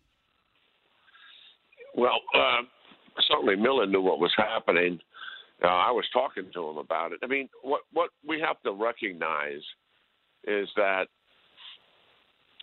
Well, 1.96 2.20
uh, 2.34 2.62
certainly 3.30 3.56
Miller 3.56 3.86
knew 3.86 4.02
what 4.02 4.20
was 4.20 4.34
happening. 4.38 5.00
Uh, 5.64 5.68
I 5.68 5.92
was 5.92 6.06
talking 6.14 6.50
to 6.54 6.70
him 6.70 6.78
about 6.78 7.12
it. 7.12 7.20
I 7.22 7.28
mean, 7.28 7.50
what 7.62 7.82
what 7.94 8.10
we 8.28 8.40
have 8.40 8.62
to 8.64 8.72
recognize 8.72 9.62
is 10.46 10.70
that 10.76 11.06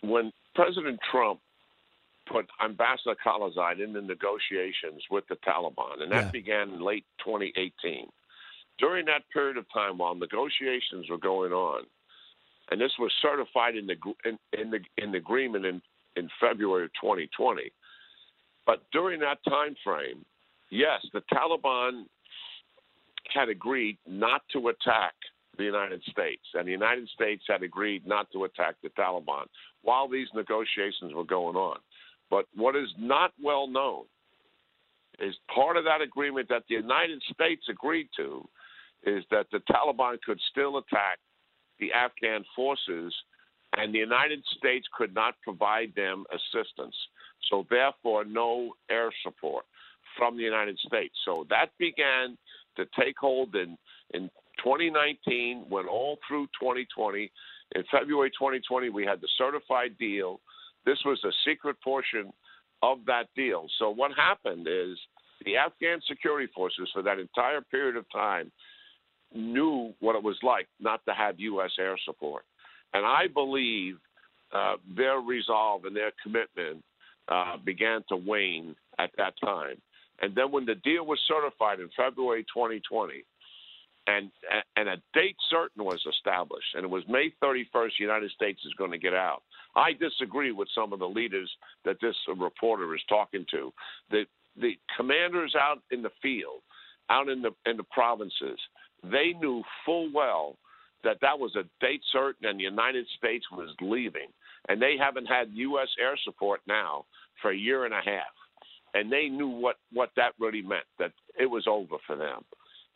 when 0.01 0.31
President 0.55 0.99
Trump 1.11 1.39
put 2.29 2.45
Ambassador 2.63 3.15
Khalilzad 3.25 3.83
in 3.83 3.93
the 3.93 4.01
negotiations 4.01 5.03
with 5.09 5.23
the 5.29 5.35
Taliban, 5.47 6.01
and 6.01 6.11
that 6.11 6.25
yeah. 6.25 6.31
began 6.31 6.69
in 6.69 6.81
late 6.81 7.05
2018 7.23 8.07
during 8.79 9.05
that 9.05 9.23
period 9.31 9.57
of 9.57 9.65
time 9.73 9.97
while 9.97 10.15
negotiations 10.15 11.09
were 11.09 11.17
going 11.17 11.51
on, 11.51 11.83
and 12.71 12.79
this 12.79 12.91
was 12.99 13.11
certified 13.21 13.75
in 13.75 13.87
the 13.87 13.95
in, 14.25 14.37
in 14.59 14.71
the 14.71 14.79
in 14.97 15.11
the 15.11 15.17
agreement 15.17 15.65
in 15.65 15.81
in 16.15 16.29
February 16.39 16.85
of 16.85 16.91
2020. 17.01 17.71
But 18.65 18.81
during 18.91 19.19
that 19.21 19.37
time 19.47 19.75
frame, 19.83 20.25
yes, 20.69 21.01
the 21.13 21.21
Taliban 21.33 22.05
had 23.33 23.49
agreed 23.49 23.97
not 24.07 24.41
to 24.53 24.69
attack 24.69 25.13
the 25.57 25.63
United 25.63 26.01
States, 26.03 26.43
and 26.53 26.67
the 26.67 26.71
United 26.71 27.09
States 27.09 27.43
had 27.47 27.63
agreed 27.63 28.07
not 28.07 28.31
to 28.31 28.45
attack 28.45 28.75
the 28.81 28.89
Taliban 28.89 29.45
while 29.83 30.07
these 30.07 30.27
negotiations 30.33 31.13
were 31.13 31.25
going 31.25 31.55
on. 31.55 31.77
But 32.29 32.45
what 32.55 32.75
is 32.75 32.89
not 32.97 33.31
well 33.41 33.67
known 33.67 34.03
is 35.19 35.35
part 35.53 35.75
of 35.77 35.83
that 35.83 36.01
agreement 36.01 36.47
that 36.49 36.63
the 36.69 36.75
United 36.75 37.21
States 37.33 37.63
agreed 37.69 38.07
to 38.17 38.47
is 39.03 39.23
that 39.31 39.47
the 39.51 39.59
Taliban 39.71 40.21
could 40.21 40.39
still 40.51 40.77
attack 40.77 41.19
the 41.79 41.91
Afghan 41.93 42.43
forces, 42.55 43.13
and 43.77 43.93
the 43.93 43.99
United 43.99 44.43
States 44.57 44.87
could 44.97 45.13
not 45.13 45.35
provide 45.43 45.93
them 45.95 46.25
assistance. 46.31 46.95
So, 47.49 47.65
therefore, 47.69 48.25
no 48.25 48.73
air 48.89 49.09
support 49.23 49.65
from 50.17 50.37
the 50.37 50.43
United 50.43 50.77
States. 50.79 51.15
So 51.25 51.45
that 51.49 51.69
began 51.77 52.37
to 52.75 52.85
take 52.99 53.15
hold 53.17 53.55
in, 53.55 53.77
in 54.13 54.29
2019, 54.63 55.65
went 55.69 55.87
all 55.87 56.19
through 56.27 56.45
2020. 56.59 57.31
In 57.75 57.83
February 57.91 58.29
2020, 58.31 58.89
we 58.89 59.05
had 59.05 59.21
the 59.21 59.27
certified 59.37 59.97
deal. 59.99 60.39
This 60.85 60.99
was 61.05 61.19
a 61.23 61.31
secret 61.45 61.77
portion 61.83 62.31
of 62.81 62.99
that 63.05 63.27
deal. 63.35 63.67
So 63.77 63.89
what 63.89 64.11
happened 64.15 64.67
is 64.69 64.97
the 65.45 65.57
Afghan 65.57 65.99
security 66.07 66.51
forces 66.53 66.89
for 66.93 67.01
that 67.03 67.19
entire 67.19 67.61
period 67.61 67.95
of 67.95 68.05
time 68.11 68.51
knew 69.33 69.93
what 69.99 70.15
it 70.15 70.23
was 70.23 70.37
like 70.43 70.67
not 70.79 71.01
to 71.07 71.13
have 71.13 71.39
U.S. 71.39 71.71
air 71.79 71.97
support. 72.05 72.43
And 72.93 73.05
I 73.05 73.27
believe 73.33 73.97
uh, 74.53 74.75
their 74.95 75.17
resolve 75.19 75.85
and 75.85 75.95
their 75.95 76.11
commitment 76.23 76.83
uh, 77.27 77.57
began 77.63 78.01
to 78.09 78.15
wane 78.15 78.75
at 78.97 79.11
that 79.17 79.33
time. 79.43 79.77
And 80.21 80.35
then 80.35 80.51
when 80.51 80.65
the 80.65 80.75
deal 80.75 81.05
was 81.05 81.19
certified 81.27 81.79
in 81.79 81.89
February 81.95 82.43
2020, 82.53 83.23
and 84.07 84.31
and 84.75 84.89
a 84.89 84.95
date 85.13 85.35
certain 85.49 85.83
was 85.83 86.03
established, 86.09 86.73
and 86.73 86.83
it 86.83 86.89
was 86.89 87.03
May 87.07 87.31
31st. 87.43 87.91
The 87.97 88.03
United 88.03 88.31
States 88.31 88.59
is 88.65 88.73
going 88.73 88.91
to 88.91 88.97
get 88.97 89.13
out. 89.13 89.43
I 89.75 89.93
disagree 89.93 90.51
with 90.51 90.67
some 90.73 90.93
of 90.93 90.99
the 90.99 91.07
leaders 91.07 91.49
that 91.85 91.97
this 92.01 92.15
reporter 92.35 92.95
is 92.95 93.01
talking 93.07 93.45
to. 93.51 93.71
The 94.09 94.23
the 94.59 94.77
commanders 94.97 95.55
out 95.59 95.79
in 95.91 96.01
the 96.01 96.11
field, 96.21 96.61
out 97.09 97.29
in 97.29 97.41
the 97.41 97.51
in 97.65 97.77
the 97.77 97.83
provinces, 97.83 98.59
they 99.03 99.33
knew 99.39 99.63
full 99.85 100.09
well 100.13 100.55
that 101.03 101.17
that 101.21 101.39
was 101.39 101.55
a 101.55 101.63
date 101.79 102.01
certain 102.11 102.49
and 102.49 102.59
the 102.59 102.63
United 102.63 103.05
States 103.17 103.45
was 103.51 103.69
leaving. 103.81 104.27
And 104.67 104.81
they 104.81 104.95
haven't 104.99 105.25
had 105.25 105.49
U.S. 105.53 105.87
air 105.99 106.17
support 106.23 106.61
now 106.67 107.05
for 107.41 107.51
a 107.51 107.57
year 107.57 107.85
and 107.85 107.93
a 107.93 108.01
half. 108.03 108.33
And 108.93 109.11
they 109.11 109.29
knew 109.29 109.47
what, 109.47 109.77
what 109.93 110.09
that 110.15 110.33
really 110.39 110.61
meant, 110.61 110.83
that 110.97 111.11
it 111.39 111.45
was 111.45 111.65
over 111.67 111.95
for 112.05 112.15
them. 112.15 112.43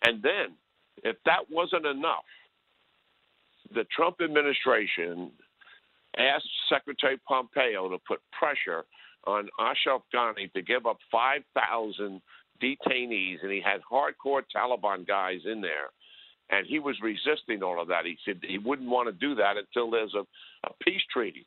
And 0.03 0.21
then, 0.21 0.55
if 1.03 1.15
that 1.25 1.49
wasn't 1.49 1.85
enough, 1.85 2.25
the 3.73 3.85
Trump 3.95 4.17
administration 4.21 5.31
asked 6.17 6.49
Secretary 6.69 7.17
Pompeo 7.27 7.89
to 7.89 7.97
put 8.07 8.19
pressure 8.37 8.83
on 9.25 9.47
Ashraf 9.59 10.01
Ghani 10.13 10.51
to 10.53 10.61
give 10.61 10.85
up 10.85 10.97
5,000 11.11 12.21
detainees, 12.63 13.41
and 13.43 13.51
he 13.51 13.61
had 13.61 13.81
hardcore 13.81 14.43
Taliban 14.55 15.05
guys 15.07 15.39
in 15.45 15.61
there. 15.61 15.89
And 16.49 16.67
he 16.67 16.79
was 16.79 16.95
resisting 17.01 17.63
all 17.63 17.81
of 17.81 17.87
that. 17.87 18.05
He 18.05 18.17
said 18.25 18.39
he 18.47 18.57
wouldn't 18.57 18.89
want 18.89 19.07
to 19.07 19.13
do 19.13 19.35
that 19.35 19.55
until 19.57 19.89
there's 19.89 20.13
a, 20.13 20.21
a 20.67 20.73
peace 20.83 21.01
treaty, 21.11 21.45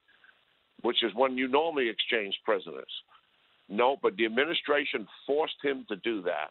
which 0.83 1.03
is 1.03 1.13
when 1.15 1.37
you 1.37 1.49
normally 1.49 1.89
exchange 1.89 2.35
prisoners. 2.45 2.91
No, 3.69 3.97
but 4.03 4.17
the 4.17 4.27
administration 4.27 5.07
forced 5.27 5.57
him 5.63 5.85
to 5.89 5.97
do 5.97 6.23
that. 6.23 6.51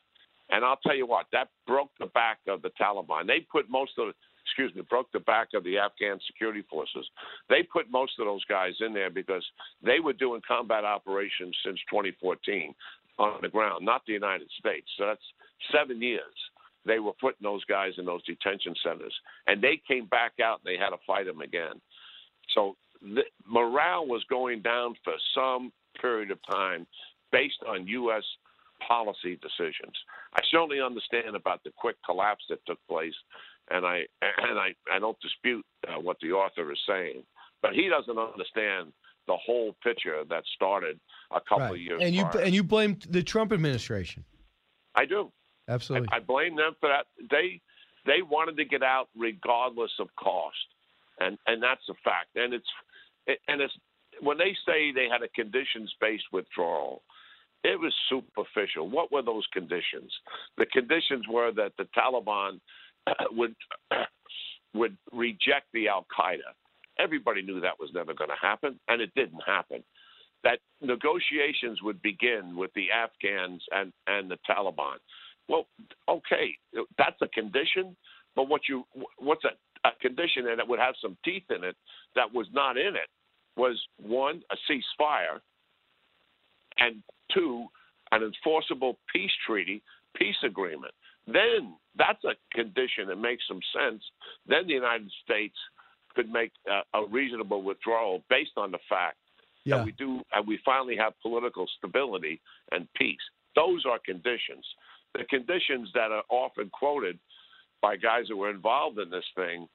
And 0.50 0.64
I'll 0.64 0.80
tell 0.86 0.96
you 0.96 1.08
what, 1.08 1.26
that 1.32 1.50
broke 1.66 1.90
the 2.00 2.06
back 2.08 2.40
of 2.48 2.62
the 2.62 2.70
Taliban. 2.80 3.26
They 3.26 3.46
put 3.52 3.70
most 3.70 3.94
of, 3.98 4.14
excuse 4.46 4.74
me, 4.76 4.84
broke 4.90 5.12
the 5.12 5.22
back 5.22 5.50
of 5.56 5.64
the 5.64 5.78
Afghan 5.80 6.20
security 6.28 6.64
forces. 6.70 7.08
They 7.50 7.64
put 7.64 7.90
most 7.90 8.14
of 8.20 8.26
those 8.26 8.46
guys 8.46 8.74
in 8.80 8.94
there 8.94 9.10
because 9.10 9.44
they 9.84 10.00
were 10.00 10.14
doing 10.14 10.42
combat 10.48 10.86
operations 10.86 11.56
since 11.66 11.80
2014 11.90 12.76
on 13.18 13.40
the 13.42 13.50
ground, 13.50 13.86
not 13.86 14.02
the 14.06 14.14
United 14.14 14.48
States. 14.60 14.88
So 14.98 15.06
that's 15.06 15.22
seven 15.72 16.02
years. 16.02 16.36
They 16.86 17.00
were 17.00 17.14
putting 17.20 17.44
those 17.44 17.64
guys 17.66 17.94
in 17.98 18.06
those 18.06 18.24
detention 18.26 18.76
centers, 18.84 19.14
and 19.48 19.62
they 19.62 19.82
came 19.88 20.06
back 20.06 20.34
out 20.44 20.62
and 20.64 20.74
they 20.74 20.80
had 20.80 20.92
to 20.92 20.98
fight 21.08 21.26
them 21.26 21.42
again. 21.42 21.82
So 22.54 22.76
the 23.02 23.24
morale 23.48 24.06
was 24.06 24.24
going 24.30 24.62
down 24.62 24.96
for 25.04 25.14
some 25.34 25.72
period 26.00 26.32
of 26.32 26.40
time 26.50 26.86
based 27.32 27.64
on 27.68 27.88
U.S. 27.88 28.24
policy 28.88 29.40
decisions. 29.42 29.96
I 30.36 30.42
certainly 30.52 30.82
understand 30.82 31.36
about 31.36 31.64
the 31.64 31.72
quick 31.76 31.96
collapse 32.06 32.44
that 32.50 32.60
took 32.68 32.80
place, 32.88 33.16
and 33.72 33.86
I 33.86 34.06
and 34.22 34.60
I, 34.60 34.74
I 34.92 35.00
don't 35.00 35.20
dispute 35.22 35.66
uh, 35.88 36.00
what 36.00 36.18
the 36.22 36.32
author 36.32 36.72
is 36.72 36.80
saying, 36.88 37.24
but 37.62 37.74
he 37.74 37.90
doesn't 37.90 38.18
understand 38.18 38.94
the 39.28 39.38
whole 39.38 39.76
picture 39.84 40.24
that 40.30 40.44
started 40.56 41.00
a 41.32 41.40
couple 41.42 41.66
right. 41.66 41.72
of 41.72 41.80
years. 41.80 42.02
And 42.04 42.16
you 42.16 42.26
prior. 42.26 42.44
and 42.44 42.54
you 42.54 42.64
blame 42.64 42.98
the 43.10 43.24
Trump 43.24 43.52
administration. 43.52 44.24
I 44.96 45.06
do. 45.06 45.32
Absolutely. 45.68 46.10
I, 46.12 46.18
I 46.18 46.20
blame 46.20 46.56
them 46.56 46.76
for 46.80 46.90
that. 46.90 47.06
They 47.30 47.62
they 48.06 48.22
wanted 48.22 48.58
to 48.58 48.66
get 48.66 48.84
out 48.84 49.10
regardless 49.18 49.92
of 50.00 50.08
cost. 50.16 50.56
and 51.20 51.38
and 51.48 51.62
that's 51.62 51.82
a 51.90 51.96
fact. 52.04 52.36
And 52.36 52.54
it's 52.54 52.68
and 53.48 53.62
it's 53.62 53.74
when 54.22 54.38
they 54.38 54.56
say 54.66 54.92
they 54.94 55.08
had 55.12 55.24
a 55.24 55.28
conditions-based 55.30 56.26
withdrawal, 56.32 57.02
it 57.64 57.80
was 57.80 57.94
superficial. 58.10 58.90
What 58.90 59.12
were 59.12 59.22
those 59.22 59.46
conditions? 59.52 60.12
The 60.58 60.66
conditions 60.68 61.26
were 61.30 61.52
that 61.54 61.74
the 61.78 61.88
Taliban 61.98 62.60
would 63.32 63.56
would 64.74 64.98
reject 65.12 65.68
the 65.74 65.88
Al 65.88 66.06
Qaeda. 66.18 66.54
Everybody 67.00 67.42
knew 67.42 67.60
that 67.62 67.80
was 67.80 67.90
never 67.94 68.14
going 68.14 68.30
to 68.30 68.48
happen, 68.48 68.80
and 68.88 69.02
it 69.02 69.12
didn't 69.16 69.42
happen. 69.46 69.84
That 70.44 70.60
negotiations 70.82 71.82
would 71.82 72.02
begin 72.02 72.56
with 72.56 72.72
the 72.76 72.92
Afghans 72.92 73.64
and, 73.72 73.92
and 74.08 74.30
the 74.30 74.38
Taliban. 74.50 74.98
Well, 75.50 75.68
okay, 76.10 76.56
that's 76.98 77.22
a 77.22 77.28
condition, 77.28 77.96
but 78.36 78.48
what 78.50 78.62
you 78.68 78.86
what's 79.18 79.44
a, 79.44 79.88
a 79.88 79.92
condition 80.02 80.48
and 80.48 80.60
it 80.60 80.68
would 80.68 80.80
have 80.80 80.96
some 81.02 81.18
teeth 81.24 81.44
in 81.50 81.64
it 81.64 81.76
that 82.16 82.34
was 82.34 82.48
not 82.52 82.78
in 82.78 82.96
it 82.96 83.10
was 83.56 83.80
one 83.98 84.42
a 84.52 84.56
ceasefire, 84.70 85.40
and 86.78 87.02
two 87.34 87.66
an 88.12 88.24
enforceable 88.24 88.98
peace 89.12 89.32
treaty, 89.46 89.82
peace 90.16 90.36
agreement. 90.44 90.94
Then 91.28 91.76
that's 91.98 92.24
a 92.24 92.36
condition 92.54 93.08
that 93.08 93.18
makes 93.18 93.44
some 93.48 93.60
sense. 93.74 94.04
Then 94.48 94.68
the 94.68 94.74
United 94.74 95.12
States 95.24 95.56
could 96.16 96.30
make 96.32 96.52
a, 96.68 96.98
a 97.00 97.06
reasonable 97.08 97.62
withdrawal 97.64 98.24
based 98.30 98.56
on 98.58 98.72
the 98.72 98.80
fact 98.90 99.18
Yeah. 99.64 99.78
that 99.78 99.86
we 99.86 99.92
do 99.94 100.22
and 100.34 100.48
we 100.48 100.60
finally 100.66 100.96
have 100.98 101.14
political 101.22 101.66
stability 101.78 102.42
and 102.72 102.88
peace. 102.96 103.26
Those 103.56 103.86
are 103.86 104.00
conditions. 104.06 104.66
The 105.14 105.26
conditions 105.26 105.90
that 105.94 106.12
are 106.12 106.24
often 106.30 106.70
quoted 106.70 107.20
by 107.82 107.96
guys 107.98 108.26
who 108.30 108.38
were 108.38 108.50
involved 108.50 109.00
in 109.00 109.10
this 109.10 109.24
thing 109.36 109.68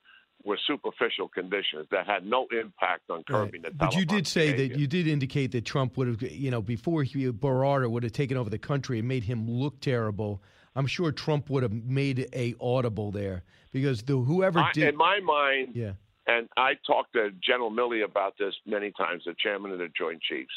were 0.45 0.59
superficial 0.67 1.29
conditions 1.29 1.87
that 1.91 2.07
had 2.07 2.25
no 2.25 2.47
impact 2.51 3.03
on 3.11 3.23
curbing 3.25 3.63
the 3.63 3.71
But 3.71 3.95
you 3.95 4.07
did 4.07 4.27
say 4.27 4.53
behavior. 4.53 4.69
that 4.75 4.81
you 4.81 4.87
did 4.87 5.07
indicate 5.07 5.53
that 5.53 5.65
Trump 5.67 5.97
would 5.99 6.09
have, 6.09 6.23
you 6.23 6.51
know, 6.51 6.63
before 6.63 7.03
he 7.03 7.27
Barada 7.31 7.91
would 7.91 8.03
have 8.05 8.13
taken 8.13 8.37
over 8.39 8.49
the 8.49 8.59
country 8.59 8.99
and 8.99 9.07
made 9.09 9.25
him 9.25 9.51
look 9.51 9.81
terrible. 9.81 10.43
I'm 10.77 10.87
sure 10.87 11.13
Trump 11.13 11.51
would 11.51 11.63
have 11.63 11.73
made 11.73 12.29
a 12.33 12.55
audible 12.61 13.11
there 13.11 13.43
because 13.73 14.03
the 14.03 14.17
whoever 14.17 14.61
I, 14.61 14.71
did, 14.73 14.89
in 14.89 14.97
my 14.97 15.21
mind, 15.21 15.73
yeah, 15.75 15.93
and 16.31 16.49
I 16.57 16.75
talked 16.87 17.13
to 17.15 17.31
General 17.45 17.71
Milley 17.71 18.05
about 18.05 18.35
this 18.39 18.55
many 18.65 18.93
times, 18.93 19.23
the 19.27 19.35
chairman 19.43 19.73
of 19.73 19.79
the 19.79 19.89
Joint 19.99 20.23
Chiefs. 20.23 20.53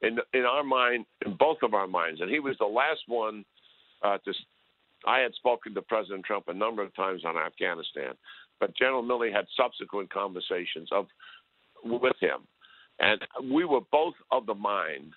In 0.00 0.18
in 0.32 0.44
our 0.44 0.62
mind, 0.62 1.04
in 1.26 1.36
both 1.36 1.58
of 1.62 1.74
our 1.74 1.86
minds, 1.86 2.20
and 2.20 2.30
he 2.30 2.38
was 2.38 2.56
the 2.58 2.66
last 2.66 3.00
one 3.06 3.44
uh, 4.02 4.18
to. 4.24 4.32
I 5.06 5.18
had 5.20 5.34
spoken 5.34 5.74
to 5.74 5.82
President 5.82 6.24
Trump 6.24 6.48
a 6.48 6.54
number 6.54 6.82
of 6.82 6.94
times 6.94 7.24
on 7.24 7.36
Afghanistan, 7.36 8.14
but 8.58 8.76
General 8.76 9.02
Milley 9.02 9.32
had 9.32 9.44
subsequent 9.56 10.12
conversations 10.12 10.88
of 10.92 11.06
with 11.84 12.16
him, 12.20 12.46
and 13.00 13.20
we 13.52 13.64
were 13.64 13.80
both 13.92 14.14
of 14.30 14.46
the 14.46 14.54
mind 14.54 15.12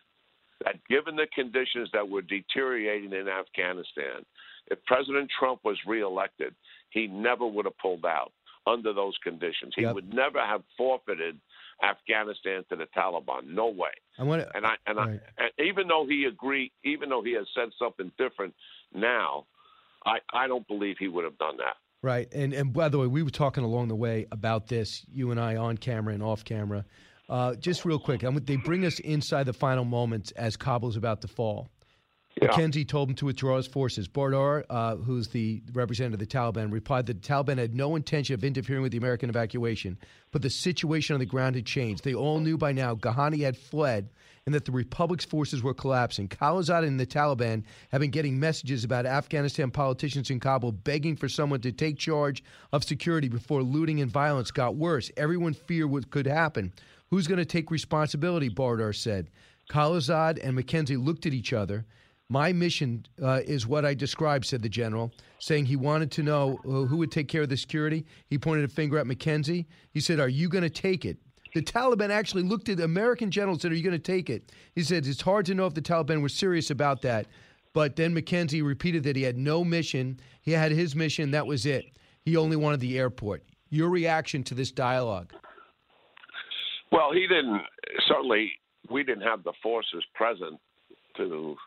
that 0.64 0.76
given 0.90 1.16
the 1.16 1.28
conditions 1.34 1.90
that 1.94 2.08
were 2.08 2.22
deteriorating 2.22 3.14
in 3.14 3.28
Afghanistan, 3.28 4.26
if 4.68 4.84
President 4.86 5.30
Trump 5.40 5.62
was 5.64 5.78
reelected, 5.88 6.54
he 6.90 7.08
never 7.08 7.48
would 7.48 7.66
have 7.66 7.78
pulled 7.80 8.06
out 8.06 8.32
under 8.68 8.94
those 8.94 9.18
conditions. 9.24 9.74
He 9.76 9.84
Yep. 9.84 9.96
would 9.96 10.14
never 10.14 10.40
have 10.40 10.64
forfeited 10.78 11.40
Afghanistan 11.84 12.64
to 12.70 12.76
the 12.76 12.86
Taliban. 12.96 13.46
No 13.46 13.68
way. 13.68 13.92
I 14.20 14.24
want 14.24 14.44
to. 14.44 14.56
And 14.56 14.66
I 14.66 14.76
and 14.86 14.98
Right. 14.98 15.20
I 15.38 15.44
and 15.44 15.52
even 15.68 15.88
though 15.88 16.06
he 16.08 16.26
agreed, 16.26 16.72
even 16.84 17.10
though 17.10 17.24
he 17.24 17.34
has 17.34 17.48
said 17.56 17.70
something 17.80 18.12
different 18.18 18.54
now, 18.94 19.46
I 20.06 20.20
I 20.32 20.48
don't 20.48 20.68
believe 20.68 20.98
he 21.00 21.08
would 21.08 21.24
have 21.26 21.38
done 21.38 21.58
that. 21.58 21.78
Right. 22.04 22.32
And 22.34 22.54
and 22.54 22.74
by 22.74 22.90
the 22.90 22.98
way, 23.00 23.08
we 23.08 23.24
were 23.24 23.30
talking 23.32 23.64
along 23.64 23.88
the 23.88 23.96
way 23.96 24.28
about 24.32 24.68
this, 24.68 25.06
you 25.12 25.32
and 25.32 25.40
I 25.40 25.56
on 25.56 25.78
camera 25.78 26.14
and 26.14 26.24
off 26.24 26.44
camera. 26.44 26.86
Uh, 27.30 27.56
just 27.56 27.86
real 27.86 28.00
quick, 28.00 28.24
I'm, 28.24 28.36
they 28.44 28.58
bring 28.58 28.86
us 28.86 29.00
inside 29.00 29.46
the 29.46 29.54
final 29.54 29.86
moments 29.86 30.32
as 30.32 30.58
Kabul's 30.58 30.98
about 30.98 31.22
to 31.22 31.30
fall. 31.30 31.70
McKenzie 32.40 32.88
told 32.88 33.10
him 33.10 33.16
to 33.16 33.26
withdraw 33.26 33.58
his 33.58 33.68
forces. 33.68 34.08
Baradar, 34.08 34.64
uh, 34.70 34.96
who's 34.96 35.28
the 35.30 35.62
representative 35.74 36.22
of 36.22 36.28
the 36.28 36.38
Taliban, 36.38 36.72
replied 36.72 37.06
that 37.08 37.22
the 37.22 37.28
Taliban 37.28 37.58
had 37.58 37.76
no 37.76 37.96
intention 37.96 38.34
of 38.34 38.44
interfering 38.44 38.82
with 38.82 38.92
the 38.92 38.98
American 38.98 39.30
evacuation, 39.30 39.98
but 40.32 40.42
the 40.42 40.50
situation 40.50 41.14
on 41.14 41.20
the 41.20 41.26
ground 41.26 41.56
had 41.56 41.66
changed. 41.66 42.04
They 42.04 42.14
all 42.14 42.40
knew 42.40 42.58
by 42.58 42.72
now 42.72 42.96
Ghani 42.96 43.42
had 43.42 43.58
fled 43.58 44.10
and 44.46 44.56
that 44.56 44.66
the 44.66 44.72
Republic's 44.72 45.26
forces 45.26 45.62
were 45.62 45.74
collapsing. 45.74 46.28
Khalilzad 46.28 46.86
and 46.86 47.00
the 47.00 47.06
Taliban 47.06 47.64
have 47.92 48.02
been 48.02 48.10
getting 48.10 48.40
messages 48.40 48.84
about 48.84 49.06
Afghanistan 49.06 49.70
politicians 49.70 50.30
in 50.30 50.40
Kabul 50.40 50.72
begging 50.72 51.16
for 51.16 51.30
someone 51.30 51.62
to 51.62 51.72
take 51.72 51.98
charge 51.98 52.44
of 52.72 52.84
security 52.84 53.30
before 53.30 53.62
looting 53.62 54.02
and 54.02 54.10
violence 54.10 54.50
got 54.52 54.76
worse. 54.76 55.12
Everyone 55.16 55.54
feared 55.54 55.92
what 55.92 56.10
could 56.10 56.26
happen. 56.26 56.74
Who's 57.12 57.28
going 57.28 57.38
to 57.40 57.46
take 57.46 57.70
responsibility? 57.70 58.50
Baradar 58.50 58.96
said. 58.96 59.30
Khalilzad 59.70 60.40
and 60.44 60.58
McKenzie 60.58 61.04
looked 61.04 61.26
at 61.26 61.34
each 61.34 61.54
other. 61.54 61.86
My 62.32 62.54
mission 62.54 63.06
uh, 63.22 63.42
is 63.46 63.68
what 63.68 63.84
I 63.84 63.94
described, 63.94 64.46
said 64.46 64.62
the 64.62 64.70
general, 64.70 65.12
saying 65.40 65.66
he 65.66 65.76
wanted 65.76 66.12
to 66.12 66.24
know 66.24 66.58
uh, 66.64 66.88
who 66.88 66.96
would 66.96 67.12
take 67.12 67.28
care 67.28 67.42
of 67.42 67.50
the 67.50 67.58
security. 67.58 68.06
He 68.28 68.38
pointed 68.38 68.64
a 68.64 68.70
finger 68.70 68.98
at 68.98 69.06
McKenzie. 69.06 69.66
He 69.92 70.00
said, 70.00 70.18
Are 70.22 70.30
you 70.30 70.48
going 70.48 70.64
to 70.64 70.70
take 70.70 71.04
it? 71.04 71.18
The 71.54 71.62
Taliban 71.62 72.10
actually 72.10 72.44
looked 72.44 72.70
at 72.70 72.80
American 72.80 73.32
generals 73.32 73.58
and 73.58 73.64
said, 73.64 73.72
Are 73.74 73.76
you 73.76 73.84
going 73.84 73.92
to 73.92 74.00
take 74.00 74.30
it? 74.30 74.54
He 74.76 74.82
said, 74.82 75.06
It's 75.08 75.20
hard 75.20 75.46
to 75.48 75.54
know 75.54 75.66
if 75.66 75.74
the 75.74 75.82
Taliban 75.82 76.22
were 76.22 76.30
serious 76.30 76.70
about 76.70 77.02
that. 77.02 77.28
But 77.74 77.98
then 77.98 78.16
McKenzie 78.16 78.66
repeated 78.66 79.04
that 79.04 79.18
he 79.18 79.24
had 79.24 79.38
no 79.38 79.66
mission. 79.66 80.18
He 80.42 80.52
had 80.52 80.72
his 80.72 80.96
mission, 80.96 81.32
that 81.32 81.46
was 81.46 81.66
it. 81.66 81.84
He 82.24 82.38
only 82.38 82.56
wanted 82.56 82.80
the 82.80 82.98
airport. 82.98 83.44
Your 83.72 83.90
reaction 83.90 84.42
to 84.44 84.54
this 84.54 84.72
dialogue? 84.72 85.34
Well, 86.94 87.12
he 87.12 87.28
didn't. 87.28 87.62
Certainly, 88.08 88.54
we 88.90 89.04
didn't 89.04 89.24
have 89.24 89.44
the 89.44 89.54
forces 89.62 90.06
present 90.16 90.62
to 91.18 91.58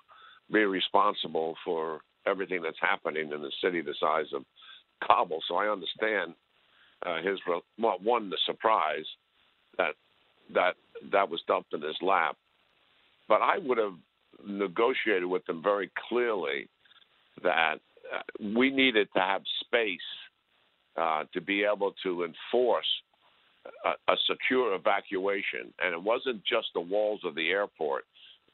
be 0.52 0.64
responsible 0.64 1.56
for 1.64 2.00
everything 2.26 2.62
that's 2.62 2.80
happening 2.80 3.32
in 3.32 3.42
the 3.42 3.52
city 3.62 3.80
the 3.80 3.94
size 4.00 4.26
of 4.34 4.44
Kabul. 5.06 5.40
So 5.48 5.56
I 5.56 5.70
understand 5.70 6.34
uh, 7.04 7.22
his 7.22 7.38
well, 7.46 7.62
one 8.02 8.30
the 8.30 8.38
surprise 8.46 9.04
that 9.78 9.94
that 10.54 10.74
that 11.12 11.28
was 11.28 11.40
dumped 11.46 11.72
in 11.74 11.82
his 11.82 11.96
lap, 12.00 12.36
but 13.28 13.42
I 13.42 13.58
would 13.58 13.78
have 13.78 13.94
negotiated 14.46 15.26
with 15.26 15.44
them 15.46 15.62
very 15.62 15.90
clearly 16.08 16.68
that 17.42 17.76
uh, 18.14 18.20
we 18.56 18.70
needed 18.70 19.08
to 19.14 19.20
have 19.20 19.42
space 19.64 19.98
uh, 20.96 21.24
to 21.32 21.40
be 21.40 21.64
able 21.64 21.94
to 22.02 22.24
enforce 22.24 22.86
a, 23.84 24.12
a 24.12 24.16
secure 24.26 24.74
evacuation, 24.74 25.72
and 25.82 25.94
it 25.94 26.02
wasn't 26.02 26.42
just 26.44 26.68
the 26.74 26.80
walls 26.80 27.20
of 27.24 27.34
the 27.34 27.48
airport. 27.48 28.04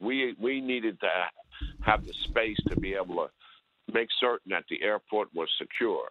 We 0.01 0.35
we 0.39 0.61
needed 0.61 0.99
to 1.01 1.09
have 1.81 2.05
the 2.05 2.13
space 2.29 2.57
to 2.69 2.79
be 2.79 2.93
able 2.93 3.15
to 3.15 3.93
make 3.93 4.09
certain 4.19 4.51
that 4.51 4.65
the 4.69 4.81
airport 4.81 5.29
was 5.33 5.49
secure, 5.57 6.09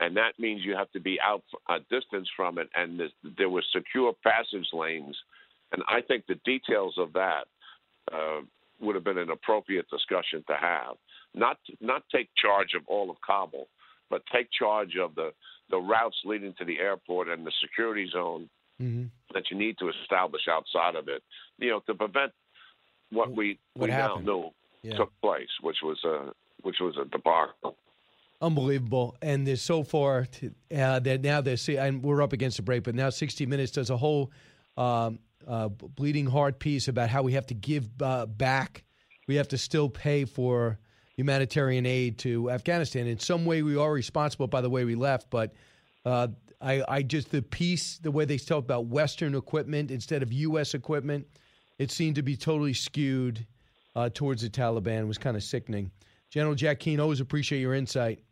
and 0.00 0.16
that 0.16 0.38
means 0.38 0.64
you 0.64 0.76
have 0.76 0.90
to 0.92 1.00
be 1.00 1.18
out 1.24 1.42
a 1.68 1.78
distance 1.90 2.28
from 2.36 2.58
it, 2.58 2.68
and 2.74 3.00
there 3.38 3.48
were 3.48 3.62
secure 3.72 4.12
passage 4.22 4.66
lanes, 4.72 5.16
and 5.72 5.82
I 5.88 6.00
think 6.00 6.26
the 6.26 6.40
details 6.44 6.94
of 6.98 7.12
that 7.14 7.44
uh, 8.12 8.40
would 8.80 8.94
have 8.94 9.04
been 9.04 9.18
an 9.18 9.30
appropriate 9.30 9.86
discussion 9.90 10.44
to 10.48 10.56
have. 10.60 10.96
Not 11.34 11.58
not 11.80 12.02
take 12.14 12.28
charge 12.36 12.74
of 12.74 12.82
all 12.86 13.10
of 13.10 13.16
Kabul, 13.26 13.68
but 14.10 14.22
take 14.32 14.48
charge 14.52 14.96
of 15.00 15.14
the 15.14 15.30
the 15.70 15.78
routes 15.78 16.16
leading 16.24 16.54
to 16.58 16.64
the 16.64 16.78
airport 16.78 17.28
and 17.28 17.46
the 17.46 17.52
security 17.62 18.08
zone 18.12 18.50
Mm-hmm. 18.80 19.04
that 19.34 19.44
you 19.50 19.56
need 19.56 19.78
to 19.78 19.90
establish 19.90 20.42
outside 20.50 20.96
of 20.96 21.06
it, 21.06 21.22
you 21.58 21.70
know, 21.70 21.80
to 21.86 21.94
prevent 21.94 22.32
what 23.12 23.30
we 23.36 23.58
What 23.74 23.88
we 23.88 23.92
happened? 23.92 24.26
now 24.26 24.32
know 24.32 24.54
Yeah. 24.82 24.96
took 24.96 25.12
place, 25.20 25.48
which 25.60 25.78
was 25.82 26.02
a 26.04 26.32
which 26.62 26.76
was 26.80 26.96
a 26.96 27.04
debacle. 27.04 27.76
Unbelievable. 28.40 29.16
And 29.22 29.46
there's 29.46 29.62
so 29.62 29.84
far 29.84 30.24
to, 30.26 30.52
uh, 30.76 30.98
that 31.00 31.22
now 31.22 31.40
they're 31.40 31.56
see, 31.56 31.76
and 31.76 32.02
we're 32.02 32.22
up 32.22 32.32
against 32.32 32.56
the 32.56 32.62
break, 32.62 32.82
but 32.84 32.94
now 32.94 33.10
60 33.10 33.46
Minutes 33.46 33.72
does 33.72 33.90
a 33.90 33.96
whole 33.96 34.32
um, 34.76 35.18
uh, 35.46 35.68
bleeding 35.68 36.26
heart 36.26 36.58
piece 36.58 36.88
about 36.88 37.08
how 37.08 37.22
we 37.22 37.32
have 37.34 37.46
to 37.48 37.54
give 37.54 37.88
uh, 38.00 38.26
back. 38.26 38.84
We 39.28 39.36
have 39.36 39.48
to 39.48 39.58
still 39.58 39.88
pay 39.88 40.24
for 40.24 40.78
humanitarian 41.16 41.86
aid 41.86 42.18
to 42.18 42.50
Afghanistan. 42.50 43.06
In 43.06 43.18
some 43.18 43.44
way, 43.44 43.62
we 43.62 43.76
are 43.76 43.92
responsible 43.92 44.46
by 44.48 44.60
the 44.60 44.70
way 44.70 44.84
we 44.84 44.94
left, 44.96 45.30
but 45.30 45.52
uh, 46.04 46.28
I, 46.60 46.82
I 46.88 47.02
just, 47.02 47.30
the 47.30 47.42
piece, 47.42 47.98
the 47.98 48.10
way 48.10 48.24
they 48.24 48.38
talk 48.38 48.64
about 48.64 48.86
Western 48.86 49.34
equipment 49.36 49.90
instead 49.90 50.22
of 50.22 50.32
U.S. 50.32 50.74
equipment, 50.74 51.26
it 51.82 51.90
seemed 51.90 52.14
to 52.14 52.22
be 52.22 52.36
totally 52.36 52.72
skewed 52.72 53.44
uh, 53.96 54.08
towards 54.14 54.42
the 54.42 54.48
Taliban. 54.48 55.00
It 55.00 55.06
was 55.06 55.18
kind 55.18 55.36
of 55.36 55.42
sickening. 55.42 55.90
General 56.30 56.54
Jack 56.54 56.78
Keane, 56.78 57.00
always 57.00 57.20
appreciate 57.20 57.60
your 57.60 57.74
insight. 57.74 58.22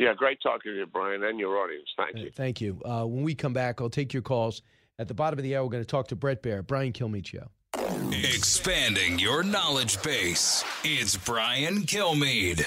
Yeah, 0.00 0.14
great 0.14 0.38
talking 0.42 0.72
to 0.72 0.78
you, 0.78 0.86
Brian, 0.86 1.22
and 1.22 1.38
your 1.38 1.58
audience. 1.58 1.88
Thank 1.96 2.16
you. 2.16 2.30
Thank 2.34 2.60
you. 2.60 2.80
Uh, 2.84 3.04
when 3.04 3.22
we 3.22 3.34
come 3.34 3.52
back, 3.52 3.80
I'll 3.80 3.90
take 3.90 4.12
your 4.12 4.22
calls. 4.22 4.62
At 4.98 5.08
the 5.08 5.14
bottom 5.14 5.38
of 5.38 5.42
the 5.42 5.54
hour, 5.54 5.64
we're 5.64 5.70
going 5.70 5.84
to 5.84 5.88
talk 5.88 6.08
to 6.08 6.16
Bret 6.16 6.42
Baier, 6.42 6.66
Brian 6.66 6.92
Kilmeade 6.92 7.26
Show. 7.26 7.48
Expanding 8.12 9.18
your 9.18 9.42
knowledge 9.42 10.02
base. 10.02 10.64
It's 10.82 11.16
Brian 11.16 11.82
Kilmeade. 11.82 12.66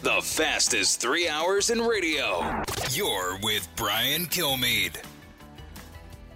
The 0.00 0.20
fastest 0.22 1.00
three 1.00 1.28
hours 1.28 1.70
in 1.70 1.82
radio. 1.82 2.62
You're 2.92 3.36
with 3.42 3.68
Brian 3.74 4.26
Kilmeade. 4.26 4.96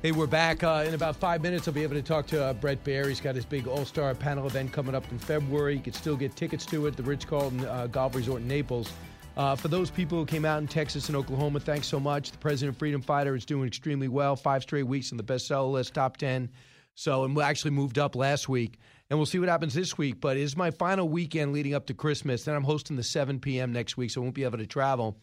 Hey, 0.02 0.10
we're 0.10 0.26
back 0.26 0.64
uh, 0.64 0.84
in 0.84 0.94
about 0.94 1.14
five 1.14 1.42
minutes. 1.42 1.68
I'll 1.68 1.74
be 1.74 1.84
able 1.84 1.94
to 1.94 2.02
talk 2.02 2.26
to 2.26 2.42
uh, 2.42 2.54
Bret 2.54 2.82
Baier. 2.82 3.06
He's 3.06 3.20
got 3.20 3.36
his 3.36 3.44
big 3.44 3.68
All 3.68 3.84
Star 3.84 4.16
panel 4.16 4.48
event 4.48 4.72
coming 4.72 4.96
up 4.96 5.08
in 5.12 5.18
February. 5.20 5.76
You 5.76 5.80
can 5.80 5.92
still 5.92 6.16
get 6.16 6.34
tickets 6.34 6.66
to 6.66 6.86
it, 6.88 6.96
the 6.96 7.04
Ritz 7.04 7.24
Carlton 7.24 7.64
uh, 7.64 7.86
Golf 7.86 8.16
Resort 8.16 8.40
in 8.40 8.48
Naples. 8.48 8.92
Uh, 9.36 9.54
for 9.54 9.68
those 9.68 9.90
people 9.90 10.18
who 10.18 10.26
came 10.26 10.44
out 10.44 10.60
in 10.60 10.66
Texas 10.66 11.06
and 11.06 11.14
Oklahoma, 11.14 11.60
thanks 11.60 11.86
so 11.86 12.00
much. 12.00 12.32
The 12.32 12.38
President 12.38 12.76
Freedom 12.76 13.00
Fighter 13.00 13.36
is 13.36 13.44
doing 13.44 13.68
extremely 13.68 14.08
well. 14.08 14.34
Five 14.34 14.62
straight 14.62 14.88
weeks 14.88 15.12
in 15.12 15.16
the 15.16 15.22
bestseller 15.22 15.70
list, 15.70 15.94
top 15.94 16.16
10. 16.16 16.50
So, 16.96 17.22
and 17.22 17.36
we 17.36 17.44
actually 17.44 17.70
moved 17.70 17.96
up 17.96 18.16
last 18.16 18.48
week. 18.48 18.80
And 19.12 19.18
we'll 19.18 19.26
see 19.26 19.38
what 19.38 19.50
happens 19.50 19.74
this 19.74 19.98
week. 19.98 20.22
But 20.22 20.38
it's 20.38 20.56
my 20.56 20.70
final 20.70 21.06
weekend 21.06 21.52
leading 21.52 21.74
up 21.74 21.84
to 21.88 21.92
Christmas. 21.92 22.44
Then 22.44 22.54
I'm 22.54 22.64
hosting 22.64 22.96
the 22.96 23.02
7 23.02 23.40
p.m. 23.40 23.70
next 23.70 23.98
week, 23.98 24.10
so 24.10 24.22
I 24.22 24.24
won't 24.24 24.34
be 24.34 24.44
able 24.44 24.56
to 24.56 24.66
travel. 24.66 25.18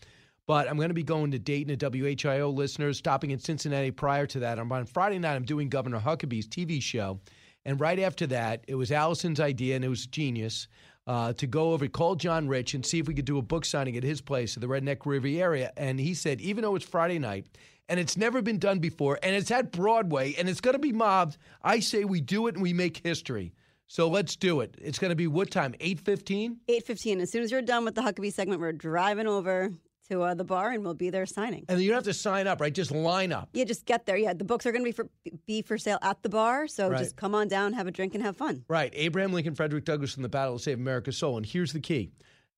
But 0.45 0.69
I'm 0.69 0.75
going 0.75 0.89
to 0.89 0.93
be 0.93 1.01
going 1.01 1.31
to 1.31 1.39
Dayton 1.39 1.75
to 1.75 1.89
WHIO 1.89 2.53
listeners, 2.53 2.99
stopping 2.99 3.31
in 3.31 3.39
Cincinnati 3.39 3.89
prior 3.89 4.27
to 4.27 4.41
that. 4.41 4.59
On 4.59 4.85
Friday 4.85 5.17
night, 5.17 5.33
I'm 5.33 5.43
doing 5.43 5.69
Governor 5.69 5.99
Huckabee's 5.99 6.47
TV 6.47 6.79
show. 6.79 7.19
And 7.65 7.79
right 7.79 7.97
after 7.97 8.27
that, 8.27 8.63
it 8.67 8.75
was 8.75 8.91
Allison's 8.91 9.39
idea, 9.39 9.75
and 9.75 9.83
it 9.83 9.89
was 9.89 10.05
genius, 10.05 10.67
uh, 11.07 11.33
to 11.33 11.47
go 11.47 11.73
over, 11.73 11.87
call 11.87 12.13
John 12.13 12.47
Rich 12.47 12.75
and 12.75 12.85
see 12.85 12.99
if 12.99 13.07
we 13.07 13.15
could 13.15 13.25
do 13.25 13.39
a 13.39 13.41
book 13.41 13.65
signing 13.65 13.97
at 13.97 14.03
his 14.03 14.21
place 14.21 14.55
at 14.55 14.61
the 14.61 14.67
Redneck 14.67 15.03
Riviera. 15.03 15.45
Area 15.49 15.73
and 15.77 15.99
he 15.99 16.13
said, 16.13 16.41
even 16.41 16.61
though 16.61 16.75
it's 16.75 16.85
Friday 16.85 17.17
night, 17.17 17.47
and 17.87 17.99
it's 17.99 18.17
never 18.17 18.43
been 18.43 18.59
done 18.59 18.77
before, 18.77 19.17
and 19.23 19.35
it's 19.35 19.49
at 19.49 19.71
Broadway, 19.71 20.35
and 20.35 20.47
it's 20.47 20.61
going 20.61 20.75
to 20.75 20.79
be 20.79 20.91
mobbed, 20.91 21.37
I 21.63 21.79
say 21.79 22.03
we 22.03 22.21
do 22.21 22.45
it 22.45 22.53
and 22.53 22.61
we 22.61 22.71
make 22.71 22.97
history. 23.03 23.51
So 23.91 24.07
let's 24.07 24.35
do 24.35 24.61
it. 24.61 24.75
It's 24.79 24.99
going 24.99 25.09
to 25.09 25.15
be 25.15 25.25
what 25.25 25.49
time? 25.49 25.73
8.15? 25.79 26.57
8.15. 26.69 27.21
As 27.21 27.31
soon 27.31 27.41
as 27.41 27.51
you're 27.51 27.63
done 27.63 27.85
with 27.85 27.95
the 27.95 28.01
Huckabee 28.01 28.31
segment, 28.31 28.61
we're 28.61 28.71
driving 28.71 29.25
over 29.25 29.71
to 30.09 30.21
uh, 30.21 30.35
the 30.35 30.43
bar 30.43 30.69
and 30.69 30.83
we'll 30.83 30.93
be 30.93 31.09
there 31.09 31.25
signing. 31.25 31.65
And 31.67 31.81
you 31.81 31.89
don't 31.89 31.95
have 31.97 32.03
to 32.03 32.13
sign 32.13 32.45
up, 32.45 32.61
right? 32.61 32.71
Just 32.71 32.91
line 32.91 33.31
up. 33.31 33.49
Yeah, 33.51 33.63
just 33.63 33.85
get 33.85 34.05
there. 34.05 34.15
Yeah, 34.15 34.33
the 34.33 34.43
books 34.43 34.67
are 34.67 34.71
going 34.71 34.83
to 34.83 34.87
be 34.87 34.91
for 34.91 35.09
be 35.47 35.63
for 35.63 35.79
sale 35.79 35.97
at 36.03 36.21
the 36.21 36.29
bar, 36.29 36.67
so 36.67 36.87
Right. 36.89 36.99
just 36.99 37.15
come 37.15 37.33
on 37.33 37.47
down, 37.47 37.73
have 37.73 37.87
a 37.87 37.91
drink, 37.91 38.13
and 38.13 38.23
have 38.23 38.37
fun. 38.37 38.63
Right. 38.67 38.93
Abraham 38.95 39.33
Lincoln, 39.33 39.55
Frederick 39.55 39.85
Douglass 39.85 40.13
from 40.13 40.21
the 40.21 40.29
Battle 40.29 40.57
to 40.57 40.63
Save 40.63 40.77
America's 40.77 41.17
Soul. 41.17 41.37
And 41.37 41.45
here's 41.45 41.73
the 41.73 41.79
key 41.79 42.11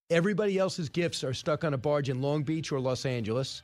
everybody 0.10 0.58
else's 0.58 0.90
gifts 0.90 1.24
are 1.24 1.34
stuck 1.34 1.64
on 1.64 1.74
a 1.74 1.78
barge 1.78 2.10
in 2.10 2.22
Long 2.22 2.44
Beach 2.44 2.74
or 2.74 2.82
Los 2.82 3.06
Angeles. 3.06 3.62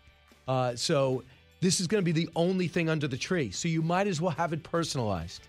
Uh, 0.48 0.74
so 0.74 1.22
this 1.60 1.82
is 1.82 1.88
going 1.88 2.02
to 2.02 2.06
be 2.06 2.14
the 2.14 2.30
only 2.38 2.70
thing 2.70 2.88
under 2.88 3.10
the 3.10 3.18
tree. 3.18 3.52
So 3.52 3.68
you 3.68 3.82
might 3.82 4.08
as 4.08 4.22
well 4.22 4.32
have 4.32 4.54
it 4.54 4.64
personalized. 4.64 5.42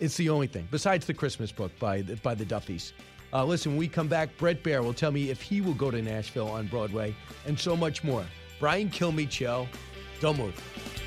It's 0.00 0.16
the 0.16 0.28
only 0.28 0.46
thing, 0.46 0.66
besides 0.70 1.06
the 1.06 1.14
Christmas 1.14 1.52
book 1.52 1.70
by 1.78 2.02
the, 2.02 2.16
by 2.16 2.34
the 2.34 2.44
Duffys. 2.44 2.92
Uh, 3.32 3.44
listen, 3.44 3.72
when 3.72 3.78
we 3.78 3.88
come 3.88 4.08
back, 4.08 4.36
Bret 4.36 4.62
Baier 4.62 4.82
will 4.82 4.92
tell 4.92 5.10
me 5.10 5.30
if 5.30 5.40
he 5.40 5.60
will 5.60 5.74
go 5.74 5.90
to 5.90 6.02
Nashville 6.02 6.48
on 6.48 6.66
Broadway 6.66 7.14
and 7.46 7.58
so 7.58 7.76
much 7.76 8.04
more. 8.04 8.24
Brian 8.60 8.90
Kilmeade 8.90 9.30
Show. 9.30 9.66
Don't 10.20 10.38
move. 10.38 11.01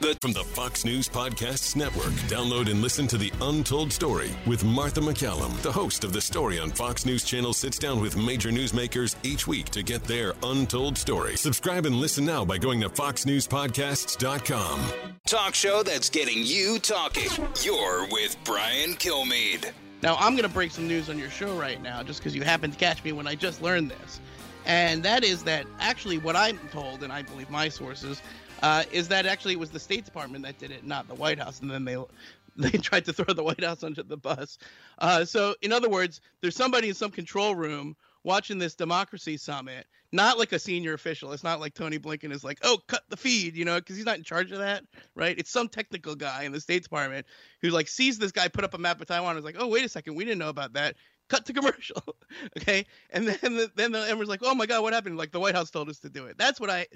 The, 0.00 0.16
from 0.22 0.32
the 0.32 0.44
Fox 0.44 0.86
News 0.86 1.10
Podcasts 1.10 1.76
Network, 1.76 2.12
download 2.26 2.70
and 2.70 2.80
listen 2.80 3.06
to 3.08 3.18
The 3.18 3.30
Untold 3.42 3.92
Story 3.92 4.30
with 4.46 4.64
Martha 4.64 5.02
MacCallum. 5.02 5.54
The 5.60 5.70
host 5.70 6.04
of 6.04 6.14
The 6.14 6.22
Story 6.22 6.58
on 6.58 6.70
Fox 6.70 7.04
News 7.04 7.22
Channel 7.22 7.52
sits 7.52 7.78
down 7.78 8.00
with 8.00 8.16
major 8.16 8.48
newsmakers 8.48 9.14
each 9.22 9.46
week 9.46 9.66
to 9.70 9.82
get 9.82 10.02
their 10.04 10.32
untold 10.42 10.96
story. 10.96 11.36
Subscribe 11.36 11.84
and 11.84 11.96
listen 11.96 12.24
now 12.24 12.46
by 12.46 12.56
going 12.56 12.80
to 12.80 12.88
foxnewspodcasts.com. 12.88 14.80
Talk 15.26 15.54
show 15.54 15.82
that's 15.82 16.08
getting 16.08 16.44
you 16.44 16.78
talking. 16.78 17.28
You're 17.62 18.08
with 18.10 18.38
Brian 18.44 18.94
Kilmeade. 18.94 19.70
Now, 20.02 20.16
I'm 20.16 20.32
going 20.32 20.48
to 20.48 20.54
break 20.54 20.70
some 20.70 20.88
news 20.88 21.10
on 21.10 21.18
your 21.18 21.28
show 21.28 21.54
right 21.58 21.82
now 21.82 22.02
just 22.02 22.20
because 22.20 22.34
you 22.34 22.42
happened 22.42 22.72
to 22.72 22.78
catch 22.78 23.04
me 23.04 23.12
when 23.12 23.26
I 23.26 23.34
just 23.34 23.60
learned 23.60 23.90
this. 23.90 24.18
And 24.64 25.02
that 25.02 25.24
is 25.24 25.42
that 25.44 25.66
actually, 25.78 26.16
what 26.16 26.36
I'm 26.36 26.58
told, 26.72 27.02
and 27.02 27.12
I 27.12 27.20
believe 27.20 27.50
my 27.50 27.68
sources, 27.68 28.22
uh, 28.62 28.84
is 28.92 29.08
that 29.08 29.26
actually 29.26 29.54
it 29.54 29.60
was 29.60 29.70
the 29.70 29.80
State 29.80 30.04
Department 30.04 30.44
that 30.44 30.58
did 30.58 30.70
it, 30.70 30.84
not 30.86 31.08
the 31.08 31.14
White 31.14 31.38
House. 31.38 31.60
And 31.60 31.70
then 31.70 31.84
they 31.84 31.96
they 32.56 32.70
tried 32.70 33.04
to 33.06 33.12
throw 33.12 33.32
the 33.32 33.44
White 33.44 33.64
House 33.64 33.82
under 33.82 34.02
the 34.02 34.16
bus. 34.16 34.58
Uh, 34.98 35.24
so, 35.24 35.54
in 35.62 35.72
other 35.72 35.88
words, 35.88 36.20
there's 36.40 36.56
somebody 36.56 36.88
in 36.88 36.94
some 36.94 37.10
control 37.10 37.54
room 37.54 37.96
watching 38.22 38.58
this 38.58 38.74
democracy 38.74 39.36
summit, 39.36 39.86
not 40.12 40.38
like 40.38 40.52
a 40.52 40.58
senior 40.58 40.92
official. 40.92 41.32
It's 41.32 41.44
not 41.44 41.60
like 41.60 41.74
Tony 41.74 41.98
Blinken 41.98 42.32
is 42.32 42.44
like, 42.44 42.58
oh, 42.62 42.78
cut 42.86 43.02
the 43.08 43.16
feed, 43.16 43.56
you 43.56 43.64
know, 43.64 43.76
because 43.76 43.96
he's 43.96 44.04
not 44.04 44.18
in 44.18 44.24
charge 44.24 44.52
of 44.52 44.58
that, 44.58 44.84
right? 45.14 45.38
It's 45.38 45.50
some 45.50 45.68
technical 45.68 46.14
guy 46.14 46.42
in 46.44 46.52
the 46.52 46.60
State 46.60 46.82
Department 46.82 47.26
who 47.62 47.70
like 47.70 47.88
sees 47.88 48.18
this 48.18 48.32
guy 48.32 48.48
put 48.48 48.64
up 48.64 48.74
a 48.74 48.78
map 48.78 49.00
of 49.00 49.06
Taiwan 49.06 49.30
and 49.30 49.38
is 49.38 49.44
like, 49.44 49.56
oh, 49.58 49.68
wait 49.68 49.84
a 49.84 49.88
second, 49.88 50.16
we 50.16 50.24
didn't 50.24 50.38
know 50.38 50.50
about 50.50 50.74
that. 50.74 50.96
Cut 51.30 51.46
to 51.46 51.52
commercial, 51.52 52.02
okay? 52.58 52.84
And 53.10 53.26
then 53.26 53.54
the, 53.56 53.70
then 53.76 53.92
the 53.92 54.00
everyone's 54.00 54.28
like, 54.28 54.40
oh 54.42 54.54
my 54.54 54.66
god, 54.66 54.82
what 54.82 54.92
happened? 54.92 55.16
Like 55.16 55.30
the 55.30 55.40
White 55.40 55.54
House 55.54 55.70
told 55.70 55.88
us 55.88 56.00
to 56.00 56.10
do 56.10 56.26
it. 56.26 56.36
That's 56.36 56.60
what 56.60 56.68
I, 56.68 56.86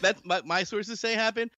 that's 0.00 0.20
my, 0.24 0.42
my 0.44 0.64
sources 0.64 1.00
say 1.00 1.14
happened. 1.14 1.52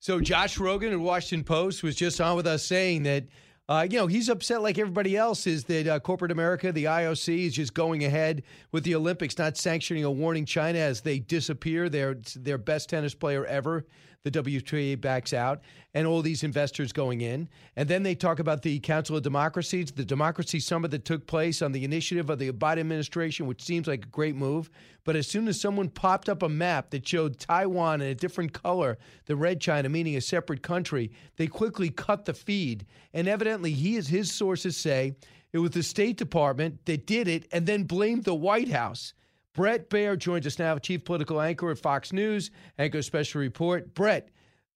So 0.00 0.20
Josh 0.20 0.58
Rogin 0.58 0.94
of 0.94 1.00
Washington 1.00 1.44
Post 1.44 1.82
was 1.82 1.96
just 1.96 2.20
on 2.20 2.36
with 2.36 2.46
us 2.46 2.64
saying 2.64 3.02
that, 3.02 3.24
uh, 3.68 3.86
you 3.88 3.98
know, 3.98 4.06
he's 4.06 4.28
upset 4.28 4.62
like 4.62 4.78
everybody 4.78 5.16
else 5.16 5.46
is 5.46 5.64
that 5.64 5.86
uh, 5.86 6.00
corporate 6.00 6.32
America, 6.32 6.72
the 6.72 6.84
IOC, 6.84 7.46
is 7.46 7.54
just 7.54 7.72
going 7.72 8.04
ahead 8.04 8.42
with 8.72 8.84
the 8.84 8.94
Olympics, 8.94 9.38
not 9.38 9.56
sanctioning 9.56 10.04
or 10.04 10.14
warning 10.14 10.44
China 10.44 10.78
as 10.78 11.02
they 11.02 11.18
disappear. 11.20 11.88
Their 11.88 12.16
their 12.34 12.58
best 12.58 12.88
tennis 12.88 13.14
player 13.14 13.46
ever, 13.46 13.86
the 14.22 14.30
WTA 14.30 15.00
backs 15.00 15.32
out, 15.32 15.62
and 15.94 16.06
all 16.06 16.20
these 16.20 16.42
investors 16.42 16.92
going 16.92 17.22
in. 17.22 17.48
And 17.76 17.88
then 17.88 18.02
they 18.02 18.14
talk 18.14 18.38
about 18.38 18.62
the 18.62 18.78
Council 18.80 19.16
of 19.16 19.22
Democracies, 19.22 19.90
the 19.90 20.04
democracy 20.04 20.60
summit 20.60 20.90
that 20.90 21.04
took 21.04 21.26
place 21.26 21.62
on 21.62 21.72
the 21.72 21.84
initiative 21.84 22.28
of 22.28 22.38
the 22.38 22.52
Biden 22.52 22.80
administration, 22.80 23.46
which 23.46 23.62
seems 23.62 23.88
like 23.88 24.04
a 24.04 24.08
great 24.08 24.36
move. 24.36 24.70
But 25.04 25.16
as 25.16 25.26
soon 25.26 25.48
as 25.48 25.58
someone 25.58 25.88
popped 25.88 26.28
up 26.28 26.42
a 26.42 26.48
map 26.48 26.90
that 26.90 27.08
showed 27.08 27.38
Taiwan 27.38 28.02
in 28.02 28.08
a 28.08 28.14
different 28.14 28.52
color 28.52 28.98
than 29.24 29.38
red 29.38 29.60
China, 29.60 29.88
meaning 29.88 30.16
a 30.16 30.20
separate 30.20 30.62
country, 30.62 31.10
they 31.36 31.46
quickly 31.46 31.88
cut 31.88 32.26
the 32.26 32.34
feed. 32.34 32.84
And 33.14 33.26
evidently, 33.26 33.72
he, 33.72 33.96
is 33.96 34.08
his 34.08 34.30
sources 34.30 34.76
say, 34.76 35.14
it 35.52 35.58
was 35.58 35.70
the 35.72 35.82
State 35.82 36.16
Department 36.16 36.84
that 36.84 37.06
did 37.06 37.26
it 37.26 37.48
and 37.52 37.66
then 37.66 37.84
blamed 37.84 38.24
the 38.24 38.34
White 38.34 38.68
House. 38.68 39.14
Bret 39.54 39.90
Baier 39.90 40.16
joins 40.16 40.46
us 40.46 40.58
now, 40.58 40.78
chief 40.78 41.04
political 41.04 41.40
anchor 41.40 41.70
at 41.70 41.78
Fox 41.78 42.12
News, 42.12 42.50
anchor 42.78 43.02
special 43.02 43.40
report. 43.40 43.94
Brett, 43.94 44.28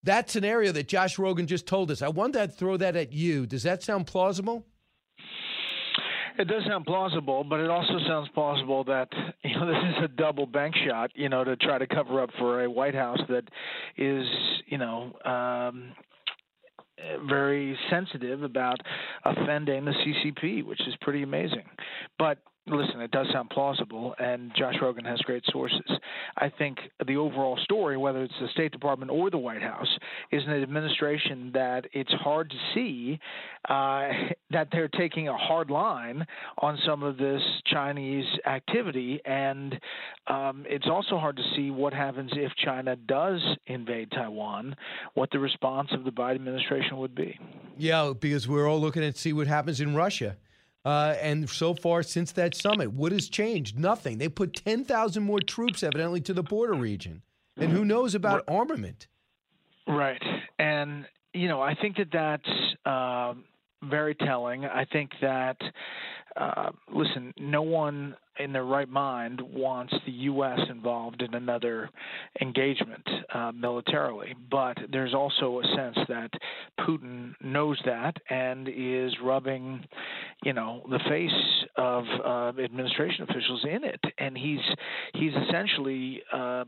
that 0.03 0.29
scenario 0.31 0.73
that 0.73 0.89
Josh 0.89 1.17
Rogin 1.17 1.47
just 1.47 1.67
told 1.67 1.91
us, 1.91 2.03
I 2.03 2.09
wanted 2.09 2.51
to 2.51 2.57
throw 2.57 2.77
that 2.77 2.97
at 2.97 3.13
you. 3.13 3.47
Does 3.47 3.63
that 3.63 3.83
sound 3.83 4.07
plausible? 4.07 4.67
It 6.37 6.49
does 6.49 6.65
sound 6.67 6.85
plausible, 6.85 7.45
but 7.45 7.61
it 7.61 7.71
also 7.71 7.99
sounds 8.09 8.29
plausible 8.35 8.83
that 8.85 9.09
you 9.45 9.59
know 9.59 9.67
this 9.67 9.97
is 9.97 10.05
a 10.05 10.09
double 10.09 10.47
bank 10.47 10.75
shot, 10.87 11.13
you 11.15 11.29
know, 11.29 11.45
to 11.45 11.57
try 11.57 11.79
to 11.79 11.87
cover 11.87 12.21
up 12.21 12.31
for 12.39 12.65
a 12.65 12.71
White 12.71 12.95
House 12.95 13.21
that 13.29 13.45
is, 13.97 14.27
you 14.67 14.79
know, 14.79 15.13
um, 15.25 15.93
very 17.29 17.79
sensitive 17.89 18.43
about 18.43 18.79
offending 19.25 19.85
the 19.85 19.93
CCP, 19.93 20.65
which 20.65 20.81
is 20.89 20.95
pretty 21.01 21.23
amazing. 21.23 21.65
But 22.19 22.39
listen, 22.67 23.01
it 23.01 23.11
does 23.11 23.27
sound 23.33 23.51
plausible, 23.51 24.15
and 24.19 24.51
Josh 24.57 24.75
Rogin 24.81 25.05
has 25.07 25.21
great 25.21 25.45
sources. 25.51 25.91
I 26.37 26.49
think 26.49 26.79
the 27.07 27.17
overall 27.17 27.59
story, 27.63 27.97
whether 27.97 28.23
it's 28.23 28.35
the 28.41 28.49
State 28.49 28.73
Department 28.73 29.11
or 29.11 29.31
the 29.31 29.39
White 29.39 29.63
House, 29.63 29.89
is 30.33 30.43
an 30.47 30.63
administration 30.63 31.51
that 31.53 31.87
it's 31.93 32.13
hard 32.13 32.51
to 32.51 32.57
see 32.75 33.19
uh, 33.69 34.09
that 34.51 34.69
they're 34.73 34.89
taking 34.89 35.29
a 35.29 35.37
hard 35.37 35.71
line 35.71 36.27
on 36.59 36.79
some 36.87 37.03
of 37.03 37.17
this 37.19 37.43
Chinese 37.67 38.27
activity, 38.47 39.21
and 39.25 39.79
um, 40.27 40.65
it's 40.67 40.87
also 40.87 41.19
hard 41.19 41.37
to 41.37 41.43
see 41.57 41.71
what 41.71 41.93
happens 41.93 42.31
if 42.35 42.53
China 42.57 42.97
does 42.97 43.41
invade 43.67 44.11
Taiwan, 44.11 44.75
what 45.15 45.31
the 45.33 45.39
response 45.39 45.91
of 45.93 46.05
the 46.05 46.11
Biden 46.11 46.37
administration 46.37 46.97
would 46.97 47.15
be. 47.15 47.39
Yeah, 47.77 48.13
because 48.19 48.49
we're 48.49 48.69
all 48.69 48.81
looking 48.81 49.03
to 49.03 49.13
see 49.19 49.33
what 49.33 49.47
happens 49.47 49.81
in 49.81 49.95
Russia. 49.95 50.37
Uh, 50.85 51.15
and 51.21 51.49
so 51.49 51.75
far, 51.75 52.03
since 52.03 52.33
that 52.33 52.55
summit, 52.55 52.93
what 52.93 53.13
has 53.13 53.29
changed? 53.29 53.79
Nothing. 53.79 54.19
They 54.19 54.29
put 54.29 54.55
10,000 54.55 55.23
more 55.23 55.41
troops, 55.41 55.83
evidently, 55.83 56.21
to 56.23 56.35
the 56.35 56.43
border 56.43 56.75
region. 56.75 57.23
And 57.57 57.73
who 57.73 57.85
knows 57.85 58.15
about 58.15 58.45
armament? 58.49 59.07
Right. 59.87 60.23
And, 60.59 61.07
you 61.33 61.49
know, 61.49 61.63
I 61.63 61.75
think 61.75 61.97
that 61.97 62.09
that's 62.13 62.85
um, 62.85 63.45
very 63.83 64.15
telling. 64.15 64.65
I 64.65 64.85
think 64.85 65.13
that, 65.23 65.57
uh, 66.37 66.71
listen, 66.93 67.33
no 67.39 67.63
one 67.63 68.17
in 68.41 68.53
their 68.53 68.65
right 68.65 68.89
mind 68.89 69.41
wants 69.41 69.95
the 70.05 70.13
U.S. 70.13 70.59
involved 70.69 71.23
in 71.23 71.35
another 71.35 71.89
engagement 72.41 73.07
uh, 73.33 73.53
militarily. 73.53 74.35
But 74.51 74.77
there's 74.91 75.15
also 75.15 75.61
a 75.61 75.77
sense 75.77 75.97
that 76.09 76.31
Putin 76.81 77.35
knows 77.41 77.81
that 77.85 78.17
and 78.29 78.69
is 78.69 79.15
rubbing, 79.23 79.85
you 80.43 80.53
know, 80.53 80.85
the 80.91 80.99
face 81.09 81.31
of 81.77 82.05
uh, 82.25 82.61
administration 82.61 83.27
officials 83.29 83.65
in 83.65 83.85
it, 83.85 84.01
and 84.19 84.37
he's 84.37 84.59
he's 85.15 85.33
essentially 85.49 86.23
uh, 86.33 86.65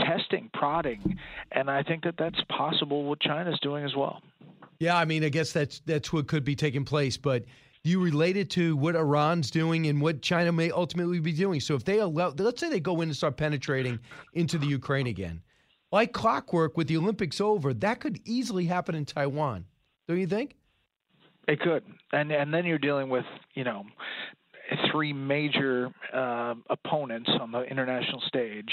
testing, 0.00 0.50
prodding, 0.54 1.18
and 1.52 1.68
I 1.70 1.82
think 1.82 2.04
that 2.04 2.14
that's 2.18 2.40
possible 2.48 3.04
what 3.04 3.20
China's 3.20 3.58
doing 3.60 3.84
as 3.84 3.96
well. 3.96 4.22
Yeah, 4.78 4.96
I 4.96 5.04
mean, 5.04 5.24
I 5.24 5.28
guess 5.28 5.52
that's 5.52 5.80
that's 5.80 6.12
what 6.12 6.28
could 6.28 6.44
be 6.44 6.54
taking 6.54 6.84
place, 6.84 7.16
but 7.16 7.44
you 7.84 8.00
relate 8.00 8.38
it 8.38 8.48
to 8.50 8.76
what 8.76 8.96
Iran's 8.96 9.50
doing 9.50 9.86
and 9.86 10.00
what 10.00 10.22
China 10.22 10.50
may 10.50 10.70
ultimately 10.70 11.20
be 11.20 11.32
doing. 11.32 11.60
So 11.60 11.74
if 11.74 11.84
they 11.84 11.98
allow, 11.98 12.30
let's 12.30 12.58
say 12.58 12.70
they 12.70 12.80
go 12.80 13.02
in 13.02 13.10
and 13.10 13.16
start 13.16 13.36
penetrating 13.36 14.00
into 14.32 14.56
the 14.56 14.66
Ukraine 14.66 15.06
again, 15.06 15.42
like 15.92 16.12
clockwork 16.12 16.78
with 16.78 16.88
the 16.88 16.96
Olympics 16.96 17.42
over, 17.42 17.74
that 17.74 18.00
could 18.00 18.20
easily 18.24 18.64
happen 18.64 18.94
in 18.94 19.04
Taiwan. 19.04 19.66
Don't 20.08 20.18
you 20.18 20.26
think? 20.26 20.56
It 21.46 21.60
could, 21.60 21.84
and 22.12 22.32
and 22.32 22.54
then 22.54 22.64
you're 22.64 22.78
dealing 22.78 23.10
with 23.10 23.26
you 23.52 23.64
know 23.64 23.84
three 24.90 25.12
major 25.12 25.90
uh, 26.12 26.54
opponents 26.70 27.30
on 27.40 27.50
the 27.52 27.62
international 27.62 28.20
stage 28.28 28.70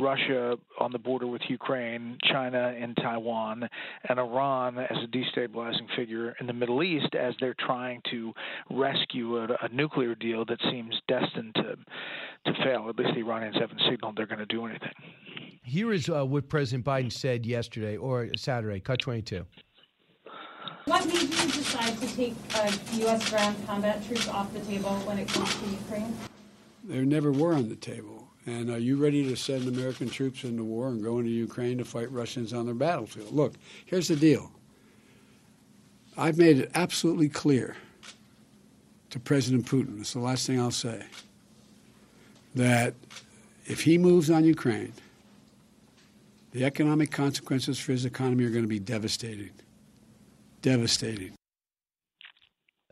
Russia 0.00 0.56
on 0.78 0.92
the 0.92 0.98
border 0.98 1.26
with 1.26 1.42
Ukraine, 1.48 2.18
China 2.24 2.74
and 2.78 2.96
Taiwan, 2.96 3.68
and 4.08 4.18
Iran 4.18 4.78
as 4.78 4.96
a 5.02 5.06
destabilizing 5.06 5.86
figure 5.96 6.34
in 6.40 6.46
the 6.46 6.52
Middle 6.52 6.82
East 6.82 7.14
as 7.14 7.34
they're 7.40 7.56
trying 7.58 8.00
to 8.10 8.32
rescue 8.70 9.38
a, 9.38 9.48
a 9.62 9.68
nuclear 9.72 10.14
deal 10.14 10.44
that 10.46 10.58
seems 10.70 10.94
destined 11.08 11.54
to, 11.56 11.76
to 12.46 12.64
fail. 12.64 12.86
At 12.88 12.96
least 12.96 13.14
the 13.14 13.20
Iranians 13.20 13.56
haven't 13.58 13.80
signaled 13.90 14.16
they're 14.16 14.26
going 14.26 14.38
to 14.38 14.46
do 14.46 14.66
anything. 14.66 14.92
Here 15.62 15.92
is 15.92 16.08
uh, 16.08 16.24
what 16.24 16.48
President 16.48 16.84
Biden 16.84 17.12
said 17.12 17.44
yesterday 17.44 17.96
or 17.96 18.28
Saturday, 18.36 18.80
cut 18.80 19.00
22. 19.00 19.44
What 20.88 21.06
made 21.06 21.20
you 21.20 21.28
decide 21.28 22.00
to 22.00 22.16
take 22.16 22.34
uh, 22.54 22.72
U.S. 23.00 23.28
ground 23.28 23.56
combat 23.66 24.02
troops 24.06 24.26
off 24.26 24.50
the 24.54 24.60
table 24.60 24.94
when 25.04 25.18
it 25.18 25.28
comes 25.28 25.54
to 25.54 25.66
Ukraine? 25.66 26.16
They 26.82 27.04
never 27.04 27.30
were 27.30 27.52
on 27.52 27.68
the 27.68 27.76
table. 27.76 28.26
And 28.46 28.70
are 28.70 28.78
you 28.78 28.96
ready 28.96 29.28
to 29.28 29.36
send 29.36 29.68
American 29.68 30.08
troops 30.08 30.44
into 30.44 30.64
war 30.64 30.88
and 30.88 31.04
go 31.04 31.18
into 31.18 31.30
Ukraine 31.30 31.76
to 31.76 31.84
fight 31.84 32.10
Russians 32.10 32.54
on 32.54 32.64
their 32.64 32.74
battlefield? 32.74 33.34
Look, 33.34 33.52
here's 33.84 34.08
the 34.08 34.16
deal. 34.16 34.50
I've 36.16 36.38
made 36.38 36.56
it 36.56 36.70
absolutely 36.74 37.28
clear 37.28 37.76
to 39.10 39.20
President 39.20 39.66
Putin, 39.66 40.00
it's 40.00 40.14
the 40.14 40.20
last 40.20 40.46
thing 40.46 40.58
I'll 40.58 40.70
say, 40.70 41.04
that 42.54 42.94
if 43.66 43.82
he 43.82 43.98
moves 43.98 44.30
on 44.30 44.42
Ukraine, 44.42 44.94
the 46.52 46.64
economic 46.64 47.10
consequences 47.10 47.78
for 47.78 47.92
his 47.92 48.06
economy 48.06 48.44
are 48.44 48.50
going 48.50 48.64
to 48.64 48.68
be 48.68 48.78
devastating 48.78 49.50
devastating. 50.68 51.34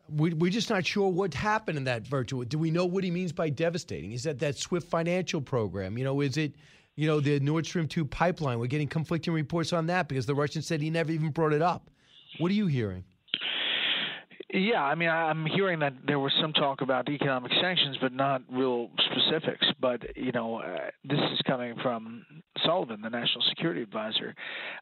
We, 0.08 0.32
we're 0.34 0.50
just 0.50 0.70
not 0.70 0.86
sure 0.86 1.08
what 1.08 1.34
happened 1.34 1.78
in 1.78 1.84
that 1.84 2.06
virtual. 2.06 2.44
Do 2.44 2.58
we 2.58 2.70
know 2.70 2.86
what 2.86 3.02
he 3.04 3.10
means 3.10 3.32
by 3.32 3.50
devastating? 3.50 4.12
Is 4.12 4.22
that 4.22 4.38
that 4.38 4.56
SWIFT 4.56 4.88
financial 4.88 5.40
program? 5.40 5.98
You 5.98 6.04
know, 6.04 6.20
is 6.20 6.36
it, 6.36 6.54
you 6.94 7.06
know, 7.06 7.20
the 7.20 7.40
Nord 7.40 7.66
Stream 7.66 7.88
2 7.88 8.04
pipeline? 8.04 8.58
We're 8.58 8.66
getting 8.66 8.88
conflicting 8.88 9.34
reports 9.34 9.72
on 9.72 9.86
that 9.86 10.08
because 10.08 10.26
the 10.26 10.34
Russians 10.34 10.66
said 10.66 10.80
he 10.80 10.90
never 10.90 11.10
even 11.10 11.30
brought 11.30 11.52
it 11.52 11.62
up. 11.62 11.90
What 12.38 12.50
are 12.50 12.54
you 12.54 12.66
hearing? 12.66 13.04
Yeah, 14.56 14.82
I 14.82 14.94
mean, 14.94 15.10
I'm 15.10 15.44
hearing 15.44 15.80
that 15.80 15.92
there 16.06 16.18
was 16.18 16.32
some 16.40 16.54
talk 16.54 16.80
about 16.80 17.10
economic 17.10 17.52
sanctions, 17.60 17.98
but 18.00 18.14
not 18.14 18.40
real 18.50 18.88
specifics. 19.10 19.66
But 19.78 20.16
you 20.16 20.32
know, 20.32 20.60
uh, 20.60 20.88
this 21.04 21.18
is 21.18 21.38
coming 21.46 21.74
from 21.82 22.24
Sullivan, 22.64 23.02
the 23.02 23.10
national 23.10 23.44
security 23.50 23.82
advisor. 23.82 24.34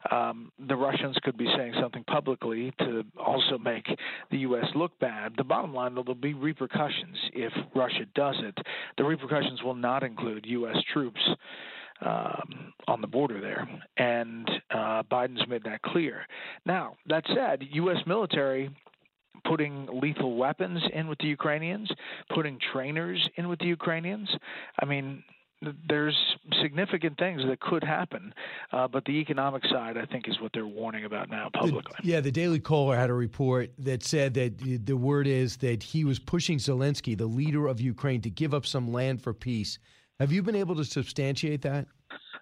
Um, 0.09 0.53
the 0.65 0.77
Russians 0.77 1.17
could 1.23 1.37
be 1.37 1.49
saying 1.57 1.73
something 1.81 2.05
publicly 2.05 2.73
to 2.79 3.03
also 3.19 3.57
make 3.57 3.85
the 4.31 4.37
U.S. 4.37 4.63
look 4.75 4.97
bad. 4.99 5.33
The 5.35 5.43
bottom 5.43 5.73
line, 5.73 5.93
there'll 5.93 6.15
be 6.15 6.33
repercussions 6.33 7.17
if 7.33 7.51
Russia 7.75 8.05
does 8.15 8.35
it. 8.39 8.57
The 8.97 9.03
repercussions 9.03 9.61
will 9.61 9.75
not 9.75 10.03
include 10.03 10.45
U.S. 10.45 10.77
troops. 10.93 11.21
Um, 12.01 12.73
on 12.89 12.99
the 12.99 13.07
border 13.07 13.39
there, 13.39 13.65
and 13.95 14.51
uh, 14.69 15.01
Biden's 15.09 15.47
made 15.47 15.63
that 15.63 15.81
clear. 15.81 16.27
Now, 16.65 16.97
that 17.07 17.23
said, 17.33 17.63
U.S. 17.71 17.99
military 18.05 18.69
putting 19.45 19.87
lethal 20.01 20.35
weapons 20.35 20.81
in 20.93 21.07
with 21.07 21.19
the 21.19 21.27
Ukrainians, 21.27 21.89
putting 22.33 22.59
trainers 22.73 23.29
in 23.35 23.47
with 23.47 23.59
the 23.59 23.65
Ukrainians. 23.65 24.29
I 24.79 24.85
mean, 24.85 25.23
there's 25.87 26.15
significant 26.61 27.17
things 27.17 27.41
that 27.47 27.59
could 27.59 27.83
happen, 27.83 28.33
uh, 28.71 28.87
but 28.87 29.05
the 29.05 29.13
economic 29.13 29.63
side, 29.65 29.97
I 29.97 30.05
think, 30.05 30.27
is 30.27 30.39
what 30.39 30.51
they're 30.53 30.67
warning 30.67 31.05
about 31.05 31.29
now 31.29 31.49
publicly. 31.53 31.95
The, 32.01 32.07
yeah, 32.07 32.19
the 32.19 32.31
Daily 32.31 32.59
Caller 32.59 32.95
had 32.95 33.09
a 33.09 33.13
report 33.13 33.71
that 33.79 34.03
said 34.03 34.33
that 34.35 34.85
the 34.85 34.97
word 34.97 35.27
is 35.27 35.57
that 35.57 35.81
he 35.81 36.03
was 36.03 36.19
pushing 36.19 36.57
Zelensky, 36.57 37.17
the 37.17 37.25
leader 37.25 37.67
of 37.67 37.79
Ukraine, 37.79 38.21
to 38.21 38.29
give 38.29 38.53
up 38.53 38.65
some 38.65 38.91
land 38.91 39.21
for 39.21 39.33
peace. 39.33 39.79
Have 40.19 40.31
you 40.31 40.43
been 40.43 40.55
able 40.55 40.75
to 40.75 40.85
substantiate 40.85 41.61
that? 41.63 41.87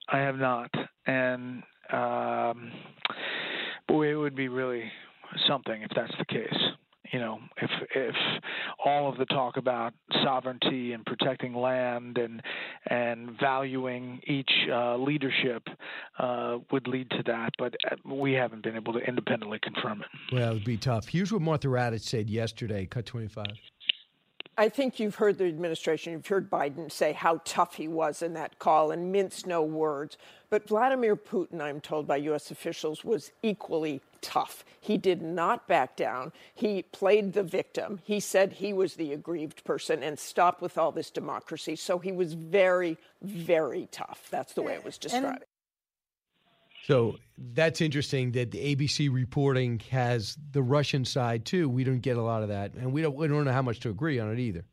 I 0.09 0.19
have 0.19 0.38
not, 0.38 0.69
and 1.05 1.63
um, 1.91 2.71
boy, 3.88 4.11
it 4.11 4.15
would 4.15 4.35
be 4.35 4.47
really 4.47 4.91
something 5.47 5.81
if 5.81 5.89
that's 5.95 6.13
the 6.19 6.25
case 6.25 6.73
you 7.11 7.19
know, 7.19 7.39
if 7.61 7.69
if 7.95 8.15
all 8.84 9.09
of 9.09 9.17
the 9.17 9.25
talk 9.25 9.57
about 9.57 9.93
sovereignty 10.23 10.93
and 10.93 11.05
protecting 11.05 11.53
land 11.53 12.17
and 12.17 12.41
and 12.88 13.38
valuing 13.39 14.21
each 14.25 14.51
uh, 14.71 14.95
leadership 14.97 15.67
uh, 16.19 16.59
would 16.71 16.88
lead 16.88 17.09
to 17.11 17.23
that, 17.25 17.51
but 17.57 17.75
uh, 17.91 17.95
we 18.05 18.34
haven't 18.34 18.63
been 18.63 18.75
able 18.75 18.93
to 18.93 18.99
independently 18.99 19.59
confirm 19.61 20.01
it. 20.01 20.35
Well, 20.35 20.51
it 20.51 20.53
would 20.53 20.65
be 20.65 20.77
tough. 20.77 21.07
Here's 21.07 21.31
what 21.31 21.41
Martha 21.41 21.67
Raddatz 21.67 22.03
said 22.03 22.30
yesterday. 22.30 22.85
Cut 22.85 23.05
twenty 23.05 23.27
five. 23.27 23.53
I 24.57 24.69
think 24.69 24.99
you've 24.99 25.15
heard 25.15 25.38
the 25.38 25.45
administration, 25.45 26.13
you've 26.13 26.27
heard 26.27 26.49
Biden 26.49 26.91
say 26.91 27.13
how 27.13 27.41
tough 27.43 27.75
he 27.75 27.88
was 27.88 28.21
in 28.21 28.34
that 28.34 28.59
call 28.59 28.91
and 28.91 29.11
mince 29.11 29.45
no 29.45 29.63
words. 29.63 30.17
But 30.49 30.67
Vladimir 30.67 31.15
Putin, 31.15 31.59
I'm 31.59 31.81
told 31.81 32.05
by 32.05 32.17
U.S. 32.17 32.51
officials, 32.51 33.03
was 33.03 33.31
equally 33.41 34.01
tough. 34.21 34.63
He 34.80 34.97
did 34.97 35.21
not 35.21 35.67
back 35.67 35.95
down. 35.95 36.31
He 36.53 36.84
played 36.84 37.34
the 37.34 37.43
victim. 37.43 37.99
He 38.03 38.19
said 38.19 38.53
he 38.53 38.73
was 38.73 38.95
the 38.95 39.13
aggrieved 39.13 39.63
person 39.63 40.03
and 40.03 40.19
stopped 40.19 40.61
with 40.61 40.77
all 40.77 40.91
this 40.91 41.09
democracy. 41.09 41.75
So 41.75 41.97
he 41.97 42.11
was 42.11 42.34
very, 42.34 42.97
very 43.21 43.88
tough. 43.91 44.27
That's 44.30 44.53
the 44.53 44.61
way 44.61 44.73
it 44.73 44.85
was 44.85 44.99
described. 44.99 45.45
So 46.84 47.15
that's 47.38 47.80
interesting 47.80 48.34
that 48.34 48.51
the 48.51 48.76
ABC 48.76 49.11
reporting 49.11 49.80
has 49.91 50.38
the 50.51 50.61
Russian 50.61 51.05
side 51.05 51.45
too. 51.45 51.69
We 51.69 51.84
don't 51.85 52.01
get 52.01 52.18
a 52.18 52.22
lot 52.22 52.43
of 52.43 52.49
that, 52.49 52.73
and 52.73 52.91
we 52.91 53.01
don't 53.01 53.15
we 53.15 53.27
don't 53.27 53.45
know 53.45 53.53
how 53.53 53.61
much 53.61 53.80
to 53.81 53.89
agree 53.89 54.19
on 54.19 54.31
it 54.31 54.39
either. 54.39 54.65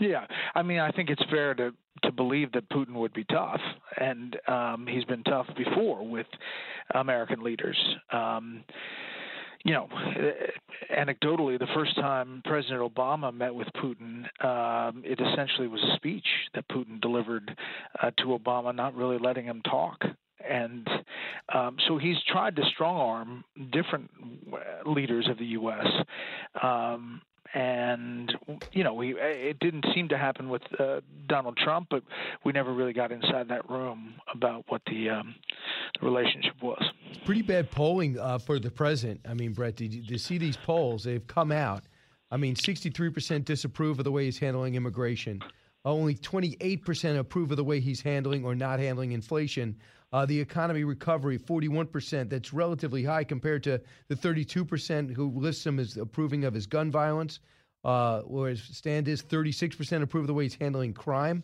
Yeah, 0.00 0.26
I 0.54 0.62
mean, 0.62 0.80
I 0.80 0.90
think 0.90 1.10
it's 1.10 1.22
fair 1.30 1.54
to 1.54 1.72
to 2.02 2.12
believe 2.12 2.50
that 2.52 2.68
Putin 2.70 2.94
would 2.94 3.12
be 3.12 3.24
tough, 3.24 3.60
and 3.96 4.36
um, 4.48 4.86
he's 4.88 5.04
been 5.04 5.22
tough 5.22 5.46
before 5.56 6.06
with 6.06 6.26
American 6.92 7.44
leaders. 7.44 7.78
Um, 8.10 8.64
you 9.64 9.74
know, 9.74 9.88
anecdotally, 10.90 11.56
the 11.56 11.68
first 11.72 11.94
time 11.94 12.42
President 12.44 12.80
Obama 12.80 13.32
met 13.32 13.54
with 13.54 13.68
Putin, 13.76 14.24
um, 14.44 15.04
it 15.04 15.20
essentially 15.20 15.68
was 15.68 15.80
a 15.84 15.94
speech 15.94 16.26
that 16.54 16.66
Putin 16.66 17.00
delivered 17.00 17.56
uh, 18.02 18.10
to 18.18 18.36
Obama, 18.36 18.74
not 18.74 18.96
really 18.96 19.18
letting 19.18 19.44
him 19.44 19.62
talk 19.62 20.02
and 20.48 20.88
um, 21.52 21.76
so 21.86 21.98
he's 21.98 22.16
tried 22.30 22.56
to 22.56 22.62
strong 22.74 22.96
arm 22.96 23.44
different 23.70 24.10
leaders 24.86 25.28
of 25.30 25.38
the 25.38 25.46
U.S. 25.46 25.86
Um, 26.62 27.22
and 27.54 28.32
you 28.72 28.82
know, 28.82 28.94
we 28.94 29.14
it 29.18 29.58
didn't 29.60 29.84
seem 29.94 30.08
to 30.08 30.18
happen 30.18 30.48
with 30.48 30.62
uh, 30.78 31.00
Donald 31.28 31.56
Trump, 31.56 31.88
but 31.90 32.02
we 32.44 32.52
never 32.52 32.72
really 32.72 32.92
got 32.92 33.12
inside 33.12 33.48
that 33.48 33.68
room 33.68 34.14
about 34.32 34.64
what 34.68 34.80
the, 34.86 35.10
um, 35.10 35.34
the 36.00 36.06
relationship 36.06 36.54
was. 36.62 36.82
Pretty 37.24 37.42
bad 37.42 37.70
polling 37.70 38.18
uh, 38.18 38.38
for 38.38 38.58
the 38.58 38.70
president. 38.70 39.20
I 39.28 39.34
mean, 39.34 39.52
Brett, 39.52 39.76
did 39.76 39.92
you, 39.92 40.00
did 40.00 40.10
you 40.10 40.18
see 40.18 40.38
these 40.38 40.56
polls? 40.56 41.04
They've 41.04 41.26
come 41.26 41.52
out. 41.52 41.84
I 42.30 42.38
mean, 42.38 42.54
63% 42.54 43.44
disapprove 43.44 43.98
of 43.98 44.04
the 44.04 44.12
way 44.12 44.24
he's 44.24 44.38
handling 44.38 44.74
immigration. 44.74 45.42
Only 45.84 46.14
28% 46.14 47.18
approve 47.18 47.50
of 47.50 47.58
the 47.58 47.64
way 47.64 47.80
he's 47.80 48.00
handling 48.00 48.44
or 48.44 48.54
not 48.54 48.78
handling 48.78 49.12
inflation. 49.12 49.76
Uh, 50.12 50.26
the 50.26 50.38
economy 50.38 50.84
recovery, 50.84 51.38
41%. 51.38 52.28
That's 52.28 52.52
relatively 52.52 53.02
high 53.02 53.24
compared 53.24 53.62
to 53.64 53.80
the 54.08 54.14
32% 54.14 55.12
who 55.12 55.30
lists 55.30 55.66
him 55.66 55.78
as 55.78 55.96
approving 55.96 56.44
of 56.44 56.52
his 56.52 56.66
gun 56.66 56.90
violence, 56.90 57.40
uh, 57.84 58.20
whereas 58.22 58.60
stand 58.60 59.08
is 59.08 59.22
36% 59.22 60.02
approve 60.02 60.24
of 60.24 60.26
the 60.26 60.34
way 60.34 60.44
he's 60.44 60.54
handling 60.54 60.92
crime. 60.92 61.42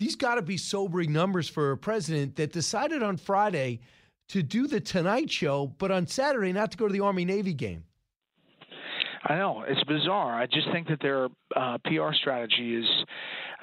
These 0.00 0.16
got 0.16 0.36
to 0.36 0.42
be 0.42 0.56
sobering 0.56 1.12
numbers 1.12 1.48
for 1.48 1.72
a 1.72 1.76
president 1.76 2.36
that 2.36 2.52
decided 2.52 3.02
on 3.02 3.16
Friday 3.16 3.80
to 4.28 4.42
do 4.42 4.66
the 4.66 4.80
Tonight 4.80 5.30
Show, 5.30 5.66
but 5.78 5.90
on 5.90 6.06
Saturday 6.06 6.52
not 6.52 6.72
to 6.72 6.76
go 6.76 6.86
to 6.86 6.92
the 6.92 7.00
Army 7.00 7.24
Navy 7.24 7.54
game. 7.54 7.84
I 9.24 9.36
know 9.36 9.64
it's 9.66 9.82
bizarre. 9.84 10.34
I 10.40 10.46
just 10.46 10.70
think 10.72 10.88
that 10.88 11.00
their 11.00 11.28
uh, 11.56 11.78
PR 11.84 12.12
strategy 12.12 12.76
is 12.76 12.86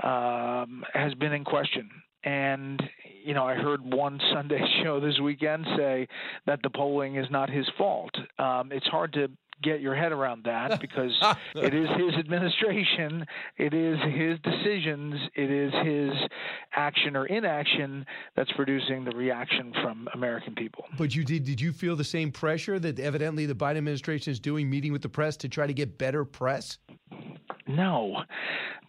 um, 0.03 0.83
has 0.93 1.13
been 1.15 1.33
in 1.33 1.43
question. 1.45 1.89
And 2.23 2.81
you 3.25 3.33
know, 3.33 3.45
I 3.45 3.55
heard 3.55 3.81
one 3.81 4.19
Sunday 4.33 4.61
show 4.83 4.99
this 4.99 5.19
weekend 5.19 5.65
say 5.75 6.07
that 6.45 6.59
the 6.63 6.69
polling 6.69 7.15
is 7.15 7.25
not 7.31 7.49
his 7.49 7.65
fault. 7.77 8.11
Um, 8.37 8.71
it's 8.71 8.87
hard 8.87 9.13
to 9.13 9.29
get 9.63 9.79
your 9.79 9.95
head 9.95 10.11
around 10.11 10.43
that 10.43 10.79
because 10.81 11.11
it 11.55 11.73
is 11.73 11.87
his 11.97 12.13
administration, 12.19 13.25
it 13.57 13.73
is 13.73 13.97
his 14.13 14.37
decisions, 14.43 15.15
it 15.35 15.49
is 15.49 15.73
his 15.83 16.11
action 16.75 17.15
or 17.15 17.25
inaction 17.25 18.05
that's 18.35 18.51
producing 18.53 19.05
the 19.05 19.15
reaction 19.15 19.73
from 19.81 20.07
American 20.13 20.53
people. 20.55 20.85
But 20.97 21.15
you 21.15 21.23
did 21.23 21.45
did 21.45 21.61
you 21.61 21.71
feel 21.71 21.95
the 21.95 22.03
same 22.03 22.31
pressure 22.31 22.79
that 22.79 22.99
evidently 22.99 23.45
the 23.45 23.55
Biden 23.55 23.77
administration 23.77 24.31
is 24.31 24.39
doing 24.39 24.69
meeting 24.69 24.91
with 24.91 25.01
the 25.01 25.09
press 25.09 25.37
to 25.37 25.49
try 25.49 25.67
to 25.67 25.73
get 25.73 25.97
better 25.97 26.25
press? 26.25 26.77
No, 27.67 28.17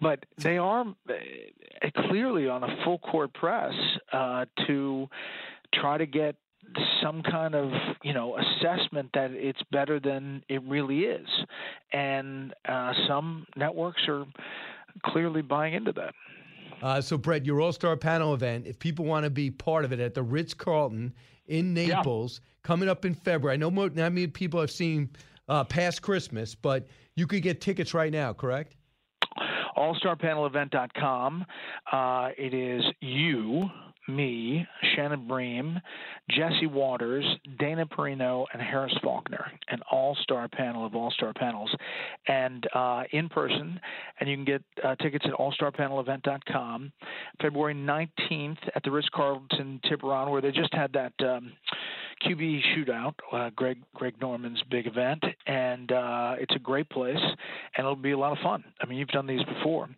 but 0.00 0.26
they 0.38 0.58
are 0.58 0.84
uh, 1.08 1.90
clearly 2.08 2.48
on 2.48 2.62
a 2.62 2.84
full 2.84 2.98
court 2.98 3.32
press 3.32 3.72
uh, 4.12 4.44
to 4.66 5.08
try 5.74 5.96
to 5.96 6.06
get 6.06 6.36
some 7.02 7.22
kind 7.22 7.54
of 7.54 7.70
you 8.02 8.12
know 8.12 8.36
assessment 8.36 9.10
that 9.14 9.30
it's 9.30 9.62
better 9.70 9.98
than 10.00 10.42
it 10.48 10.62
really 10.64 11.00
is, 11.00 11.28
and 11.92 12.54
uh, 12.68 12.92
some 13.08 13.46
networks 13.56 14.02
are 14.08 14.24
clearly 15.04 15.42
buying 15.42 15.74
into 15.74 15.92
that. 15.92 16.14
Uh, 16.82 17.00
so, 17.00 17.16
Brett, 17.16 17.46
your 17.46 17.60
All 17.60 17.72
Star 17.72 17.96
Panel 17.96 18.34
event, 18.34 18.66
if 18.66 18.78
people 18.78 19.04
want 19.04 19.24
to 19.24 19.30
be 19.30 19.50
part 19.50 19.84
of 19.84 19.92
it 19.92 20.00
at 20.00 20.14
the 20.14 20.22
Ritz 20.22 20.52
Carlton 20.54 21.14
in 21.46 21.72
Naples, 21.72 22.40
yeah. 22.42 22.58
coming 22.62 22.88
up 22.88 23.04
in 23.04 23.14
February. 23.14 23.54
I 23.54 23.56
know 23.56 23.70
more, 23.70 23.88
not 23.88 24.12
many 24.12 24.26
people 24.26 24.60
have 24.60 24.70
seen 24.70 25.10
uh, 25.48 25.64
past 25.64 26.02
Christmas, 26.02 26.54
but 26.54 26.86
you 27.16 27.26
could 27.26 27.42
get 27.42 27.60
tickets 27.60 27.94
right 27.94 28.12
now, 28.12 28.32
correct? 28.32 28.76
AllStarPanelEvent.com. 29.76 31.44
Uh, 31.92 32.28
it 32.38 32.54
is 32.54 32.82
you 33.00 33.68
me, 34.08 34.66
Shannon 34.94 35.26
Bream, 35.26 35.80
Jesse 36.30 36.66
Watters, 36.66 37.24
Dana 37.58 37.86
Perino, 37.86 38.44
and 38.52 38.62
Harris 38.62 38.96
Faulkner, 39.02 39.50
an 39.68 39.80
all-star 39.90 40.48
panel 40.48 40.86
of 40.86 40.94
all-star 40.94 41.32
panels, 41.34 41.74
and 42.28 42.66
uh, 42.74 43.02
in 43.12 43.28
person. 43.28 43.80
And 44.20 44.28
you 44.28 44.36
can 44.36 44.44
get 44.44 44.62
uh, 44.84 44.94
tickets 44.96 45.24
at 45.26 45.32
allstarpanelevent.com. 45.32 46.92
February 47.42 47.74
19th 47.74 48.58
at 48.74 48.82
the 48.84 48.90
Ritz-Carlton 48.90 49.80
Tiburon, 49.88 50.30
where 50.30 50.40
they 50.40 50.52
just 50.52 50.72
had 50.72 50.92
that 50.92 51.12
um, 51.26 51.52
QB 52.22 52.60
shootout, 52.74 53.14
uh, 53.32 53.50
Greg 53.54 53.78
Greg 53.94 54.14
Norman's 54.20 54.62
big 54.70 54.86
event, 54.86 55.22
and 55.46 55.92
uh, 55.92 56.34
it's 56.38 56.54
a 56.54 56.58
great 56.58 56.88
place, 56.88 57.16
and 57.18 57.84
it'll 57.84 57.96
be 57.96 58.12
a 58.12 58.18
lot 58.18 58.32
of 58.32 58.38
fun. 58.42 58.64
I 58.80 58.86
mean, 58.86 58.98
you've 58.98 59.08
done 59.08 59.26
these 59.26 59.44
before. 59.44 59.88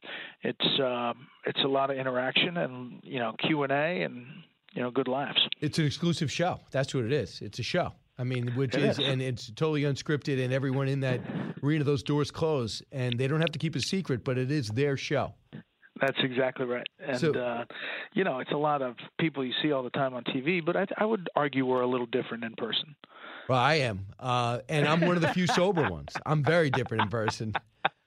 It's 0.42 0.80
uh, 0.80 1.12
it's 1.46 1.62
a 1.64 1.68
lot 1.68 1.90
of 1.90 1.96
interaction 1.96 2.56
and 2.56 3.00
you 3.02 3.18
know 3.18 3.34
Q 3.38 3.62
and 3.62 3.72
A 3.72 4.02
and 4.02 4.26
you 4.72 4.82
know 4.82 4.90
good 4.90 5.08
laughs. 5.08 5.40
It's 5.60 5.78
an 5.78 5.86
exclusive 5.86 6.30
show. 6.30 6.60
That's 6.70 6.94
what 6.94 7.04
it 7.04 7.12
is. 7.12 7.40
It's 7.40 7.58
a 7.58 7.62
show. 7.64 7.92
I 8.20 8.24
mean, 8.24 8.48
which 8.56 8.74
is, 8.74 8.98
is, 8.98 9.06
and 9.06 9.22
it's 9.22 9.48
totally 9.52 9.82
unscripted, 9.82 10.42
and 10.42 10.52
everyone 10.52 10.88
in 10.88 11.00
that 11.00 11.20
arena, 11.62 11.84
those 11.84 12.02
doors 12.02 12.32
close, 12.32 12.82
and 12.90 13.16
they 13.16 13.28
don't 13.28 13.40
have 13.40 13.52
to 13.52 13.60
keep 13.60 13.76
a 13.76 13.80
secret, 13.80 14.24
but 14.24 14.36
it 14.38 14.50
is 14.50 14.68
their 14.70 14.96
show. 14.96 15.34
That's 16.00 16.18
exactly 16.22 16.66
right. 16.66 16.86
And, 16.98 17.18
so, 17.18 17.32
uh, 17.32 17.64
you 18.12 18.24
know, 18.24 18.40
it's 18.40 18.52
a 18.52 18.56
lot 18.56 18.82
of 18.82 18.96
people 19.18 19.44
you 19.44 19.52
see 19.62 19.72
all 19.72 19.82
the 19.82 19.90
time 19.90 20.14
on 20.14 20.24
TV, 20.24 20.64
but 20.64 20.76
I, 20.76 20.86
I 20.96 21.04
would 21.04 21.28
argue 21.36 21.66
we're 21.66 21.82
a 21.82 21.86
little 21.86 22.06
different 22.06 22.44
in 22.44 22.54
person. 22.56 22.94
Well, 23.48 23.58
I 23.58 23.74
am. 23.74 24.06
Uh, 24.18 24.60
and 24.68 24.86
I'm 24.86 25.00
one 25.00 25.16
of 25.16 25.22
the 25.22 25.32
few 25.32 25.46
sober 25.46 25.88
ones. 25.90 26.12
I'm 26.26 26.44
very 26.44 26.70
different 26.70 27.04
in 27.04 27.08
person. 27.08 27.54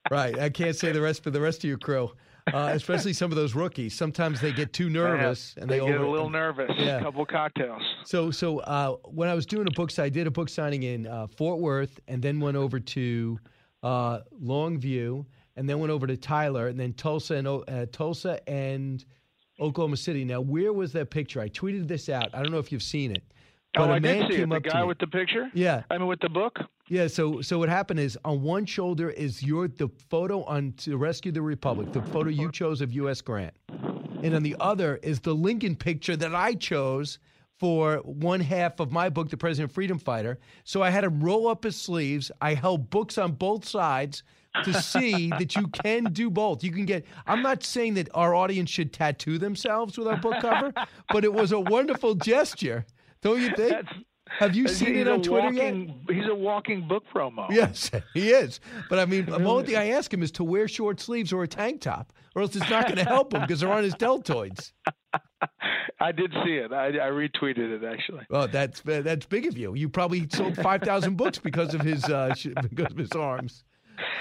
Right. 0.09 0.37
I 0.37 0.49
can't 0.49 0.75
say 0.75 0.91
the 0.91 1.01
rest 1.01 1.23
for 1.23 1.31
the 1.31 1.41
rest 1.41 1.59
of 1.59 1.65
your 1.65 1.77
crew. 1.77 2.11
Uh, 2.51 2.71
especially 2.73 3.13
some 3.13 3.31
of 3.31 3.37
those 3.37 3.53
rookies. 3.53 3.93
Sometimes 3.93 4.41
they 4.41 4.51
get 4.51 4.73
too 4.73 4.89
nervous 4.89 5.53
and 5.57 5.69
they, 5.69 5.79
they 5.79 5.85
get 5.85 5.95
over, 5.95 6.03
a 6.05 6.11
little 6.11 6.29
nervous. 6.29 6.71
Yeah. 6.75 6.97
A 6.97 7.03
couple 7.03 7.23
cocktails. 7.25 7.83
So, 8.03 8.31
so 8.31 8.59
uh, 8.59 8.95
when 9.05 9.29
I 9.29 9.35
was 9.35 9.45
doing 9.45 9.67
a 9.67 9.71
book, 9.71 9.97
I 9.99 10.09
did 10.09 10.25
a 10.25 10.31
book 10.31 10.49
signing 10.49 10.83
in 10.83 11.05
uh, 11.05 11.27
Fort 11.27 11.59
Worth, 11.59 11.99
and 12.07 12.21
then 12.21 12.39
went 12.39 12.57
over 12.57 12.79
to 12.79 13.39
uh, 13.83 14.19
Longview, 14.43 15.23
and 15.55 15.69
then 15.69 15.79
went 15.79 15.91
over 15.91 16.07
to 16.07 16.17
Tyler, 16.17 16.67
and 16.67 16.79
then 16.79 16.93
Tulsa 16.93 17.35
and 17.35 17.47
uh, 17.47 17.85
Tulsa 17.91 18.39
and 18.49 19.03
Oklahoma 19.59 19.97
City. 19.97 20.25
Now, 20.25 20.41
where 20.41 20.73
was 20.73 20.93
that 20.93 21.09
picture? 21.09 21.41
I 21.41 21.49
tweeted 21.49 21.87
this 21.87 22.09
out. 22.09 22.29
I 22.33 22.41
don't 22.41 22.51
know 22.51 22.59
if 22.59 22.71
you've 22.71 22.83
seen 22.83 23.11
it. 23.15 23.23
But 23.73 23.89
oh, 23.89 23.93
a 23.93 23.99
man 23.99 24.01
did 24.01 24.31
see 24.31 24.37
came 24.37 24.51
it. 24.51 24.63
The 24.63 24.69
guy 24.69 24.83
with 24.83 24.99
the 24.99 25.07
picture. 25.07 25.49
Yeah, 25.53 25.83
I 25.89 25.97
mean 25.97 26.07
with 26.07 26.19
the 26.19 26.29
book. 26.29 26.59
Yeah. 26.89 27.07
So, 27.07 27.41
so 27.41 27.57
what 27.57 27.69
happened 27.69 28.01
is 28.01 28.17
on 28.25 28.41
one 28.41 28.65
shoulder 28.65 29.09
is 29.09 29.41
your 29.41 29.69
the 29.69 29.89
photo 30.09 30.43
on 30.43 30.73
to 30.79 30.97
rescue 30.97 31.31
the 31.31 31.41
republic, 31.41 31.93
the 31.93 32.01
photo 32.01 32.29
you 32.29 32.51
chose 32.51 32.81
of 32.81 32.91
U.S. 32.93 33.21
Grant, 33.21 33.53
and 34.23 34.35
on 34.35 34.43
the 34.43 34.57
other 34.59 34.97
is 34.97 35.21
the 35.21 35.33
Lincoln 35.33 35.77
picture 35.77 36.17
that 36.17 36.35
I 36.35 36.53
chose 36.55 37.19
for 37.61 37.97
one 37.97 38.39
half 38.39 38.79
of 38.79 38.91
my 38.91 39.07
book, 39.07 39.29
The 39.29 39.37
President 39.37 39.71
Freedom 39.71 39.99
Fighter. 39.99 40.39
So 40.63 40.81
I 40.81 40.89
had 40.89 41.03
him 41.03 41.21
roll 41.23 41.47
up 41.47 41.63
his 41.63 41.79
sleeves. 41.79 42.31
I 42.41 42.55
held 42.55 42.89
books 42.89 43.19
on 43.19 43.33
both 43.33 43.65
sides 43.65 44.23
to 44.63 44.73
see 44.81 45.29
that 45.29 45.55
you 45.55 45.67
can 45.67 46.05
do 46.05 46.29
both. 46.29 46.63
You 46.63 46.71
can 46.71 46.85
get. 46.85 47.05
I'm 47.27 47.41
not 47.41 47.63
saying 47.63 47.95
that 47.95 48.09
our 48.13 48.35
audience 48.35 48.69
should 48.69 48.93
tattoo 48.93 49.37
themselves 49.37 49.97
with 49.97 50.07
our 50.07 50.17
book 50.17 50.41
cover, 50.41 50.73
but 51.11 51.23
it 51.23 51.33
was 51.33 51.51
a 51.51 51.59
wonderful 51.59 52.15
gesture, 52.15 52.85
don't 53.21 53.41
you 53.41 53.49
think? 53.55 53.71
That's, 53.71 53.93
Have 54.39 54.55
you 54.55 54.67
seen 54.67 54.95
it 54.95 55.07
on 55.07 55.21
Twitter 55.21 55.47
walking, 55.47 56.03
yet? 56.07 56.15
He's 56.15 56.29
a 56.29 56.35
walking 56.35 56.87
book 56.87 57.03
promo. 57.13 57.49
Yes, 57.49 57.91
he 58.13 58.29
is. 58.29 58.59
But 58.89 58.99
I 58.99 59.05
mean, 59.05 59.25
the 59.25 59.43
only 59.43 59.65
thing 59.65 59.77
I 59.77 59.89
ask 59.91 60.13
him 60.13 60.23
is 60.23 60.31
to 60.31 60.43
wear 60.43 60.67
short 60.67 60.99
sleeves 60.99 61.33
or 61.33 61.43
a 61.43 61.47
tank 61.47 61.81
top, 61.81 62.13
or 62.35 62.41
else 62.41 62.55
it's 62.55 62.69
not 62.69 62.85
going 62.85 62.97
to 62.97 63.05
help 63.05 63.33
him 63.33 63.41
because 63.41 63.61
they're 63.61 63.71
on 63.71 63.83
his 63.83 63.95
deltoids. 63.95 64.71
I 65.99 66.11
did 66.11 66.31
see 66.43 66.53
it. 66.53 66.71
I, 66.73 66.87
I, 66.87 67.11
retweeted 67.11 67.59
it 67.59 67.83
actually. 67.83 68.25
Well, 68.29 68.47
that's 68.47 68.81
that's 68.81 69.25
big 69.25 69.45
of 69.45 69.57
you. 69.57 69.75
You 69.75 69.87
probably 69.87 70.27
sold 70.29 70.55
five 70.57 70.81
thousand 70.81 71.15
books 71.15 71.37
because 71.37 71.73
of 71.75 71.81
his 71.81 72.03
uh, 72.05 72.33
because 72.69 72.91
of 72.91 72.97
his 72.97 73.11
arms. 73.11 73.63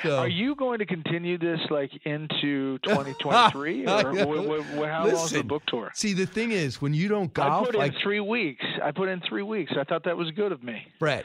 So. 0.03 0.19
Are 0.19 0.29
you 0.29 0.55
going 0.55 0.79
to 0.79 0.87
continue 0.87 1.39
this 1.39 1.61
like 1.71 1.91
into 2.05 2.79
2023, 2.85 3.87
or 3.87 4.89
how 4.89 5.07
long 5.07 5.25
is 5.25 5.31
the 5.31 5.43
book 5.43 5.63
tour? 5.67 5.91
See, 5.95 6.13
the 6.13 6.27
thing 6.27 6.53
is, 6.53 6.81
when 6.81 6.95
you 6.95 7.09
don't 7.09 7.33
golf, 7.33 7.63
I 7.63 7.67
put 7.67 7.75
in 7.75 7.81
like, 7.81 7.95
three 8.03 8.21
weeks. 8.21 8.65
I 8.83 8.91
put 8.91 9.09
in 9.09 9.21
three 9.29 9.43
weeks. 9.43 9.73
I 9.79 9.85
thought 9.85 10.05
that 10.05 10.17
was 10.17 10.31
good 10.33 10.53
of 10.53 10.63
me. 10.63 10.87
Brett, 10.99 11.25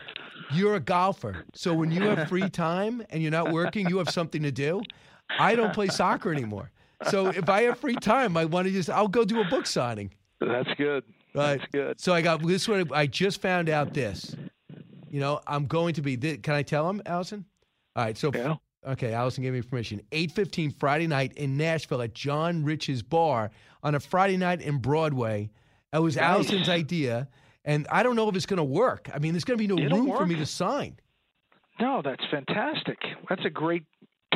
you're 0.53 0.75
a 0.75 0.79
golfer, 0.79 1.45
so 1.53 1.73
when 1.73 1.91
you 1.91 2.01
have 2.03 2.27
free 2.27 2.49
time 2.49 3.03
and 3.09 3.21
you're 3.21 3.31
not 3.31 3.51
working, 3.51 3.87
you 3.89 3.97
have 3.99 4.09
something 4.09 4.43
to 4.43 4.51
do. 4.51 4.81
I 5.39 5.55
don't 5.55 5.73
play 5.73 5.87
soccer 5.87 6.31
anymore, 6.31 6.71
so 7.09 7.27
if 7.27 7.49
I 7.49 7.63
have 7.63 7.79
free 7.79 7.95
time, 7.95 8.37
I 8.37 8.45
want 8.45 8.67
to 8.67 8.73
just 8.73 8.89
I'll 8.89 9.07
go 9.07 9.25
do 9.25 9.41
a 9.41 9.45
book 9.45 9.65
signing. 9.65 10.11
That's 10.39 10.69
good. 10.77 11.03
Right. 11.33 11.59
That's 11.59 11.71
good. 11.71 11.99
So 11.99 12.13
I 12.13 12.21
got 12.21 12.45
this 12.45 12.67
one. 12.67 12.89
I 12.93 13.07
just 13.07 13.41
found 13.41 13.69
out 13.69 13.93
this. 13.93 14.35
You 15.09 15.19
know, 15.19 15.41
I'm 15.47 15.65
going 15.65 15.93
to 15.95 16.01
be. 16.01 16.17
Can 16.17 16.53
I 16.53 16.63
tell 16.63 16.89
him, 16.89 17.01
Allison? 17.05 17.45
All 17.95 18.03
right. 18.03 18.17
So, 18.17 18.31
yeah. 18.33 18.55
okay, 18.87 19.13
Allison 19.13 19.43
gave 19.43 19.53
me 19.53 19.61
permission. 19.61 20.01
8:15 20.11 20.75
Friday 20.79 21.07
night 21.07 21.33
in 21.33 21.57
Nashville 21.57 22.01
at 22.01 22.13
John 22.13 22.63
Rich's 22.63 23.01
Bar 23.01 23.51
on 23.83 23.95
a 23.95 23.99
Friday 23.99 24.37
night 24.37 24.61
in 24.61 24.77
Broadway. 24.79 25.49
It 25.93 25.99
was 25.99 26.15
nice. 26.15 26.25
Allison's 26.25 26.69
idea, 26.69 27.29
and 27.63 27.87
I 27.89 28.03
don't 28.03 28.15
know 28.15 28.27
if 28.27 28.35
it's 28.35 28.45
going 28.45 28.57
to 28.57 28.63
work. 28.63 29.09
I 29.13 29.19
mean, 29.19 29.33
there's 29.33 29.45
going 29.45 29.57
to 29.57 29.63
be 29.63 29.67
no 29.67 29.77
It'll 29.81 29.97
room 29.97 30.07
work. 30.09 30.19
for 30.19 30.25
me 30.25 30.35
to 30.35 30.45
sign. 30.45 30.97
No, 31.79 32.01
that's 32.03 32.23
fantastic. 32.29 32.97
That's 33.29 33.45
a 33.45 33.49
great 33.49 33.83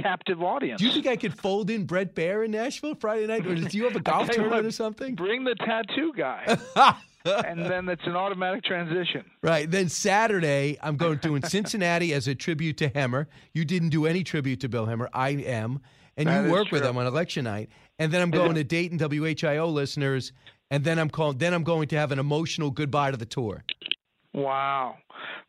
captive 0.02 0.42
audience. 0.42 0.80
Do 0.80 0.88
you 0.88 0.94
think 0.94 1.08
I 1.08 1.16
could 1.18 1.38
fold 1.38 1.70
in 1.70 1.86
Bret 1.86 2.16
Baier 2.16 2.46
in 2.46 2.52
Nashville 2.52 2.96
Friday 2.96 3.28
night, 3.28 3.46
or 3.46 3.56
do 3.56 3.78
you 3.78 3.84
have 3.86 3.96
a 3.96 4.00
golf 4.02 4.30
tournament 4.30 4.66
or 4.66 4.72
something? 4.72 5.16
Bring 5.16 5.44
the 5.44 5.56
tattoo 5.56 6.14
guy. 6.16 6.58
and 7.26 7.66
then 7.66 7.88
it's 7.90 8.02
an 8.06 8.16
automatic 8.16 8.64
transition. 8.64 9.26
Right. 9.42 9.70
Then 9.70 9.90
Saturday, 9.90 10.78
I'm 10.82 10.98
going 10.98 11.20
to 11.20 11.36
in 11.36 11.44
Cincinnati 11.44 12.14
as 12.14 12.28
a 12.28 12.36
tribute 12.36 12.78
to 12.78 12.90
Hemmer. 12.90 13.28
You 13.54 13.64
didn't 13.64 13.90
do 13.90 14.06
any 14.06 14.24
tribute 14.24 14.60
to 14.62 14.70
Bill 14.70 14.86
Hemmer. 14.86 15.08
I 15.14 15.30
am. 15.30 15.80
And 16.18 16.28
that 16.28 16.46
you 16.46 16.52
work 16.52 16.68
true. 16.68 16.80
with 16.80 16.88
him 16.88 16.98
on 16.98 17.08
election 17.08 17.46
night. 17.46 17.70
And 17.98 18.12
then 18.12 18.22
I'm 18.22 18.32
going 18.32 18.56
to 18.56 18.64
Dayton 18.64 19.00
WHIO 19.00 19.72
listeners. 19.72 20.34
And 20.70 20.84
then 20.84 21.00
I'm 21.00 21.10
calling. 21.10 21.38
Then 21.38 21.54
I'm 21.54 21.64
going 21.64 21.88
to 21.90 21.98
have 21.98 22.12
an 22.12 22.20
emotional 22.20 22.70
goodbye 22.70 23.12
to 23.12 23.18
the 23.18 23.26
tour. 23.26 23.64
Wow. 24.34 24.98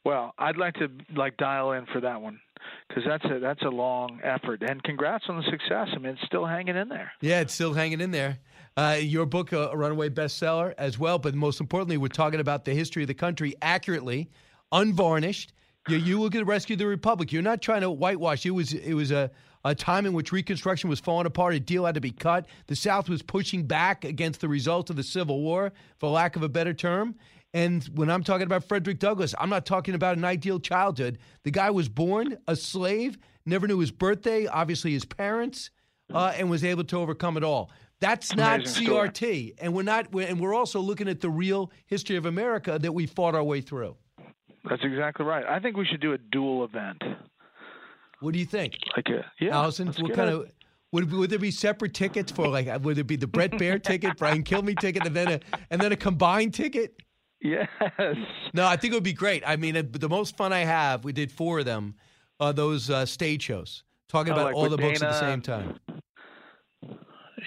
Well, 0.04 0.34
I'd 0.38 0.56
like 0.56 0.74
to 0.74 0.88
like 1.14 1.36
dial 1.36 1.72
in 1.72 1.86
for 1.86 2.00
that 2.00 2.22
one 2.22 2.40
because 2.88 3.04
that's 3.06 3.24
a 3.26 3.38
that's 3.38 3.62
a 3.62 3.68
long 3.68 4.20
effort. 4.22 4.62
And 4.62 4.82
congrats 4.82 5.24
on 5.28 5.36
the 5.36 5.44
success. 5.50 5.88
I 5.94 5.98
mean, 5.98 6.12
it's 6.12 6.26
still 6.26 6.46
hanging 6.46 6.76
in 6.76 6.88
there. 6.88 7.12
Yeah, 7.20 7.40
it's 7.40 7.54
still 7.54 7.74
hanging 7.74 8.00
in 8.00 8.10
there. 8.10 8.38
Uh, 8.76 8.96
your 9.00 9.26
book, 9.26 9.52
a 9.52 9.76
runaway 9.76 10.08
bestseller 10.08 10.74
as 10.78 10.98
well, 10.98 11.18
but 11.18 11.34
most 11.34 11.60
importantly, 11.60 11.96
we're 11.96 12.08
talking 12.08 12.40
about 12.40 12.64
the 12.64 12.72
history 12.72 13.02
of 13.02 13.08
the 13.08 13.14
country 13.14 13.54
accurately, 13.60 14.30
unvarnished. 14.72 15.52
You, 15.88 15.96
you 15.96 16.18
will 16.18 16.30
get 16.30 16.46
rescue 16.46 16.76
the 16.76 16.86
republic. 16.86 17.32
You're 17.32 17.42
not 17.42 17.62
trying 17.62 17.80
to 17.82 17.90
whitewash. 17.90 18.46
It 18.46 18.52
was 18.52 18.72
it 18.72 18.94
was 18.94 19.10
a, 19.10 19.30
a 19.64 19.74
time 19.74 20.06
in 20.06 20.12
which 20.12 20.32
Reconstruction 20.32 20.88
was 20.88 21.00
falling 21.00 21.26
apart. 21.26 21.54
A 21.54 21.60
deal 21.60 21.84
had 21.84 21.96
to 21.96 22.00
be 22.00 22.12
cut. 22.12 22.46
The 22.68 22.76
South 22.76 23.08
was 23.08 23.22
pushing 23.22 23.66
back 23.66 24.04
against 24.04 24.40
the 24.40 24.48
results 24.48 24.88
of 24.88 24.96
the 24.96 25.02
Civil 25.02 25.40
War, 25.40 25.72
for 25.98 26.08
lack 26.08 26.36
of 26.36 26.42
a 26.42 26.48
better 26.48 26.72
term. 26.72 27.16
And 27.52 27.82
when 27.94 28.10
I'm 28.10 28.22
talking 28.22 28.46
about 28.46 28.64
Frederick 28.64 29.00
Douglass, 29.00 29.34
I'm 29.38 29.50
not 29.50 29.66
talking 29.66 29.94
about 29.94 30.16
an 30.16 30.24
ideal 30.24 30.60
childhood. 30.60 31.18
The 31.42 31.50
guy 31.50 31.70
was 31.70 31.88
born 31.88 32.38
a 32.46 32.54
slave, 32.54 33.18
never 33.44 33.66
knew 33.66 33.80
his 33.80 33.90
birthday, 33.90 34.46
obviously 34.46 34.92
his 34.92 35.04
parents, 35.04 35.70
uh, 36.14 36.32
and 36.36 36.48
was 36.48 36.62
able 36.62 36.84
to 36.84 36.96
overcome 36.98 37.36
it 37.36 37.42
all. 37.42 37.72
That's 38.00 38.34
not 38.34 38.60
Amazing 38.60 38.86
story. 38.86 39.08
CRT, 39.10 39.54
and 39.60 39.74
we're 39.74 39.82
not. 39.82 40.10
we're- 40.12 40.28
And 40.30 40.40
we're 40.40 40.54
also 40.54 40.80
looking 40.80 41.08
at 41.08 41.20
the 41.20 41.28
real 41.30 41.70
history 41.86 42.16
of 42.16 42.24
America 42.26 42.78
that 42.78 42.92
we 42.92 43.06
fought 43.06 43.34
our 43.34 43.44
way 43.44 43.60
through. 43.60 43.96
That's 44.68 44.82
exactly 44.84 45.24
right. 45.26 45.44
I 45.46 45.58
think 45.60 45.76
we 45.76 45.84
should 45.86 46.00
do 46.00 46.12
a 46.12 46.18
dual 46.18 46.64
event. 46.64 47.02
What 48.20 48.32
do 48.34 48.38
you 48.38 48.44
think? 48.46 48.74
Like 48.96 49.08
a 49.08 49.24
yeah. 49.42 49.56
Allison, 49.56 49.88
what 49.98 50.14
kind 50.14 50.30
a- 50.30 50.40
of 50.40 50.50
would 50.92 51.10
would 51.12 51.30
there 51.30 51.38
be 51.38 51.50
separate 51.50 51.94
tickets 51.94 52.30
for 52.32 52.48
like 52.48 52.66
would 52.82 52.98
it 52.98 53.04
be 53.06 53.16
the 53.16 53.26
Bret 53.26 53.52
Baier 53.52 53.82
ticket, 53.82 54.16
Brian 54.18 54.42
Kilmeade 54.44 54.78
ticket, 54.80 55.06
and 55.06 55.14
then 55.14 55.28
a 55.28 55.40
and 55.70 55.80
then 55.80 55.92
a 55.92 55.96
combined 55.96 56.52
ticket? 56.54 56.94
Yes. 57.42 57.68
No, 58.52 58.66
I 58.66 58.76
think 58.76 58.92
it 58.92 58.96
would 58.96 59.02
be 59.02 59.14
great. 59.14 59.42
I 59.46 59.56
mean, 59.56 59.76
it, 59.76 59.98
the 59.98 60.08
most 60.10 60.36
fun 60.36 60.52
I 60.52 60.58
have, 60.60 61.04
we 61.04 61.12
did 61.12 61.32
four 61.32 61.60
of 61.60 61.64
them, 61.64 61.94
are 62.38 62.52
those 62.52 62.90
uh, 62.90 63.06
stage 63.06 63.42
shows, 63.44 63.82
talking 64.10 64.32
Oh, 64.32 64.36
about 64.36 64.44
like 64.46 64.54
all 64.56 64.68
the 64.68 64.76
books 64.76 65.00
at 65.02 65.10
the 65.10 65.20
same 65.20 65.40
time. 65.40 65.78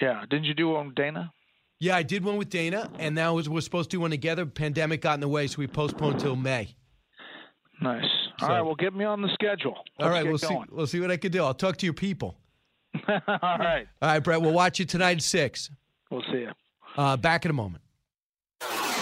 Yeah. 0.02 0.22
Didn't 0.30 0.46
you 0.46 0.54
do 0.54 0.70
one 0.70 0.88
with 0.88 0.96
Dana? 0.96 1.32
Yeah, 1.80 1.96
I 1.98 2.04
did 2.04 2.24
one 2.24 2.38
with 2.38 2.50
Dana, 2.50 2.90
and 2.98 3.14
now 3.14 3.36
we're 3.36 3.60
supposed 3.62 3.90
to 3.92 3.98
do 3.98 4.02
one 4.02 4.12
together. 4.12 4.46
Pandemic 4.46 5.02
got 5.02 5.16
in 5.16 5.20
the 5.20 5.28
way, 5.28 5.48
so 5.48 5.58
we 5.60 5.68
postponed 5.68 6.20
till 6.20 6.36
May. 6.38 6.76
Nice. 7.82 8.06
So- 8.40 8.46
All 8.48 8.52
right. 8.54 8.62
Well, 8.62 8.76
get 8.76 8.94
me 8.94 9.04
on 9.06 9.22
the 9.22 9.30
schedule. 9.34 9.74
All 9.76 9.84
Let's 10.00 10.12
right, 10.12 10.24
get 10.24 10.30
we'll 10.30 10.38
see. 10.38 10.60
We'll 10.72 10.88
see 10.88 11.00
what 11.02 11.12
I 11.12 11.18
can 11.18 11.32
do. 11.32 11.44
I'll 11.44 11.54
talk 11.54 11.78
to 11.78 11.86
your 11.86 11.94
people. 11.94 12.38
All 13.08 13.18
right. 13.28 13.88
All 14.02 14.10
right, 14.10 14.20
Brett. 14.20 14.42
We'll 14.42 14.54
watch 14.54 14.80
you 14.80 14.86
tonight 14.86 15.18
at 15.18 15.24
six. 15.24 15.70
We'll 16.10 16.24
see 16.32 16.40
you. 16.40 16.52
Uh, 16.96 17.18
back 17.18 17.44
in 17.46 17.52
a 17.52 17.54
moment. 17.54 17.84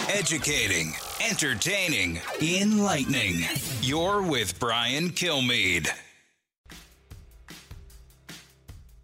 Educating, 0.08 0.92
entertaining, 1.30 2.20
enlightening. 2.40 3.44
You're 3.80 4.22
with 4.22 4.58
Brian 4.58 5.10
Kilmeade. 5.10 5.88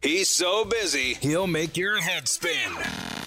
He's 0.09 0.31
so 0.31 0.65
busy, 0.65 1.19
he'll 1.21 1.47
make 1.47 1.77
your 1.77 2.01
head 2.01 2.29
spin. 2.29 2.73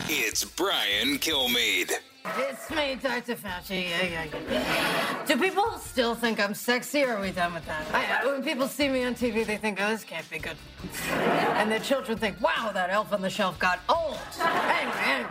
It's 0.10 0.44
Brian 0.44 1.20
Kilmeade. 1.20 1.92
It's 2.26 2.72
me, 2.72 2.96
Dr. 2.96 3.36
Fauci. 3.36 3.88
Yeah, 3.88 4.26
yeah. 4.50 5.24
Do 5.28 5.38
people 5.38 5.78
still 5.78 6.16
think 6.16 6.40
I'm 6.40 6.56
sexy, 6.56 7.04
or 7.04 7.18
are 7.18 7.22
we 7.22 7.30
done 7.30 7.54
with 7.54 7.68
that? 7.68 7.86
I, 7.94 8.26
when 8.26 8.44
people 8.44 8.68
see 8.68 8.90
me 8.90 9.04
on 9.04 9.14
TV, 9.14 9.46
they 9.46 9.58
think, 9.58 9.80
oh, 9.80 9.90
this 9.90 10.04
can't 10.04 10.28
be 10.28 10.40
good. 10.40 10.58
And 11.12 11.72
their 11.72 11.78
children 11.82 12.18
think, 12.18 12.42
wow, 12.42 12.72
that 12.74 12.90
elf 12.90 13.14
on 13.14 13.22
the 13.22 13.30
shelf 13.30 13.60
got 13.60 13.80
old. 13.88 14.18
Anyway, 14.40 15.02
anyway. 15.06 15.30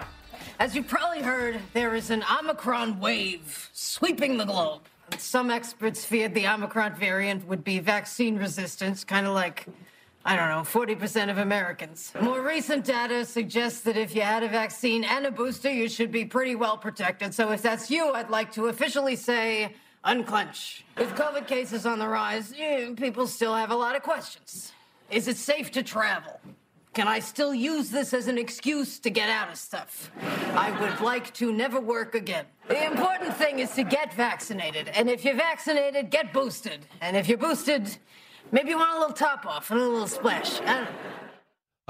As 0.60 0.76
you 0.76 0.84
probably 0.84 1.20
heard, 1.20 1.58
there 1.72 1.96
is 1.96 2.10
an 2.10 2.22
Omicron 2.30 3.00
wave 3.00 3.70
sweeping 3.72 4.36
the 4.36 4.44
globe. 4.44 4.82
Some 5.18 5.50
experts 5.50 6.04
feared 6.04 6.32
the 6.32 6.46
Omicron 6.46 6.94
variant 6.94 7.48
would 7.48 7.64
be 7.64 7.80
vaccine 7.80 8.36
resistant, 8.36 9.04
kind 9.08 9.26
of 9.26 9.34
like 9.34 9.66
I 10.24 10.36
don't 10.36 10.48
know, 10.48 10.62
40% 10.62 11.30
of 11.30 11.38
Americans. 11.38 12.12
More 12.20 12.42
recent 12.42 12.84
data 12.84 13.24
suggests 13.24 13.80
that 13.82 13.96
if 13.96 14.14
you 14.14 14.20
had 14.20 14.42
a 14.42 14.48
vaccine 14.48 15.02
and 15.02 15.24
a 15.24 15.30
booster, 15.30 15.70
you 15.70 15.88
should 15.88 16.12
be 16.12 16.26
pretty 16.26 16.54
well 16.54 16.76
protected. 16.76 17.32
So 17.32 17.50
if 17.52 17.62
that's 17.62 17.90
you, 17.90 18.12
I'd 18.12 18.28
like 18.28 18.52
to 18.52 18.66
officially 18.66 19.16
say 19.16 19.74
unclench. 20.04 20.84
With 20.98 21.10
COVID 21.14 21.46
cases 21.46 21.86
on 21.86 21.98
the 21.98 22.08
rise, 22.08 22.52
eh, 22.58 22.92
people 22.96 23.26
still 23.26 23.54
have 23.54 23.70
a 23.70 23.76
lot 23.76 23.96
of 23.96 24.02
questions. 24.02 24.72
Is 25.10 25.26
it 25.26 25.38
safe 25.38 25.70
to 25.72 25.82
travel? 25.82 26.40
Can 26.92 27.06
I 27.06 27.20
still 27.20 27.54
use 27.54 27.90
this 27.90 28.12
as 28.12 28.26
an 28.26 28.36
excuse 28.36 28.98
to 28.98 29.10
get 29.10 29.30
out 29.30 29.48
of 29.48 29.56
stuff? 29.56 30.10
I 30.54 30.72
would 30.80 31.00
like 31.00 31.32
to 31.34 31.52
never 31.52 31.80
work 31.80 32.14
again. 32.16 32.46
The 32.68 32.84
important 32.84 33.36
thing 33.36 33.60
is 33.60 33.72
to 33.74 33.84
get 33.84 34.12
vaccinated. 34.12 34.88
And 34.88 35.08
if 35.08 35.24
you're 35.24 35.36
vaccinated, 35.36 36.10
get 36.10 36.32
boosted. 36.32 36.86
And 37.00 37.16
if 37.16 37.28
you're 37.28 37.38
boosted, 37.38 37.96
maybe 38.52 38.70
you 38.70 38.78
want 38.78 38.96
a 38.96 38.98
little 39.00 39.14
top 39.14 39.46
off 39.46 39.70
and 39.70 39.80
a 39.80 39.88
little 39.88 40.06
splash. 40.06 40.60
I 40.60 40.64
don't 40.64 40.84
know. 40.84 40.90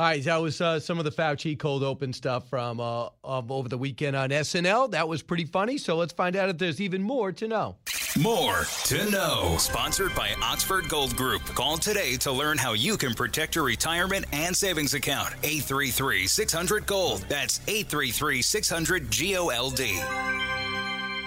All 0.01 0.07
right, 0.07 0.25
that 0.25 0.41
was 0.41 0.63
uh, 0.63 0.81
some 0.81 0.99
of 0.99 1.05
the 1.05 1.11
Fauci 1.11 1.59
cold 1.59 1.83
open 1.83 2.15
stuff 2.15 2.49
from 2.49 2.81
uh, 2.81 3.09
um, 3.23 3.53
over 3.53 3.69
the 3.69 3.77
weekend 3.77 4.17
on 4.17 4.31
SNL. 4.31 4.93
That 4.93 5.07
was 5.07 5.21
pretty 5.21 5.45
funny. 5.45 5.77
So 5.77 5.95
let's 5.97 6.15
find 6.15 6.37
out 6.37 6.49
if 6.49 6.57
there's 6.57 6.81
even 6.81 7.03
more 7.03 7.33
to 7.33 7.47
know. 7.47 7.77
More 8.19 8.65
to 8.85 9.11
know. 9.11 9.57
Sponsored 9.59 10.15
by 10.15 10.31
Oxford 10.43 10.89
Gold 10.89 11.15
Group. 11.17 11.43
Call 11.43 11.77
today 11.77 12.17
to 12.17 12.33
learn 12.33 12.57
how 12.57 12.73
you 12.73 12.97
can 12.97 13.13
protect 13.13 13.55
your 13.55 13.65
retirement 13.65 14.25
and 14.33 14.57
savings 14.57 14.95
account. 14.95 15.35
833 15.43 16.27
600 16.27 16.87
Gold. 16.87 17.27
That's 17.29 17.61
833 17.69 18.41
600 18.41 19.11
GOLD. 19.11 19.81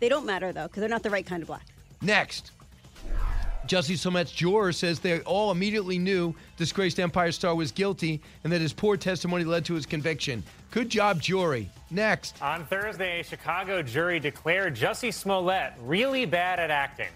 They 0.00 0.08
don't 0.08 0.26
matter 0.26 0.52
though, 0.52 0.68
because 0.68 0.80
they're 0.80 0.88
not 0.88 1.02
the 1.02 1.10
right 1.10 1.26
kind 1.26 1.42
of 1.42 1.48
black. 1.48 1.66
Next. 2.00 2.52
Jussie 3.68 3.96
Smollett's 3.96 4.32
juror 4.32 4.72
says 4.72 4.98
they 4.98 5.20
all 5.20 5.50
immediately 5.50 5.98
knew 5.98 6.34
disgraced 6.56 6.98
Empire 6.98 7.30
star 7.32 7.54
was 7.54 7.70
guilty 7.70 8.20
and 8.42 8.52
that 8.52 8.60
his 8.60 8.72
poor 8.72 8.96
testimony 8.96 9.44
led 9.44 9.64
to 9.66 9.74
his 9.74 9.86
conviction. 9.86 10.42
Good 10.70 10.88
job, 10.88 11.20
jury. 11.20 11.70
Next. 11.90 12.40
On 12.42 12.64
Thursday, 12.66 13.20
a 13.20 13.24
Chicago 13.24 13.82
jury 13.82 14.20
declared 14.20 14.74
Jussie 14.74 15.12
Smollett 15.12 15.72
really 15.80 16.24
bad 16.26 16.58
at 16.58 16.70
acting. 16.70 17.08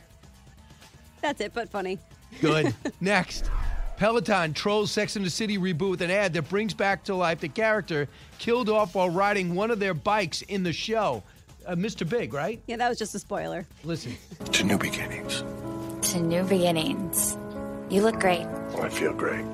That's 1.20 1.41
it, 1.41 1.53
but 1.55 1.69
funny. 1.69 1.99
Good. 2.41 2.74
Next. 3.01 3.51
Peloton 3.97 4.53
trolls 4.53 4.91
Sex 4.91 5.16
and 5.16 5.24
the 5.24 5.31
City 5.31 5.59
reboot 5.59 5.91
with 5.91 6.03
an 6.03 6.11
ad 6.11 6.33
that 6.33 6.49
brings 6.49 6.74
back 6.74 7.05
to 7.05 7.15
life 7.15 7.41
the 7.41 7.49
character 7.49 8.09
killed 8.39 8.69
off 8.69 8.95
while 8.95 9.11
riding 9.11 9.55
one 9.55 9.70
of 9.70 9.79
their 9.79 9.95
bikes 9.95 10.43
in 10.43 10.62
the 10.62 10.73
show. 10.73 11.23
Uh, 11.66 11.77
Mr. 11.77 12.09
Big, 12.09 12.35
right? 12.35 12.61
Yeah, 12.66 12.77
that 12.77 12.89
was 12.89 12.99
just 12.99 13.15
a 13.15 13.19
spoiler. 13.19 13.65
Listen. 13.85 14.16
To 14.53 14.65
new 14.65 14.79
beginnings. 14.79 15.45
To 16.12 16.20
new 16.20 16.43
beginnings. 16.44 17.39
You 17.89 18.02
look 18.02 18.20
great. 18.20 18.47
Oh, 18.74 18.82
I 18.82 18.90
feel 18.90 19.14
great. 19.14 19.47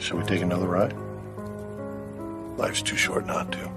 Shall 0.00 0.16
we 0.16 0.24
take 0.24 0.40
another 0.40 0.66
ride? 0.66 0.94
Life's 2.56 2.80
too 2.80 2.96
short 2.96 3.26
not 3.26 3.52
to. 3.52 3.70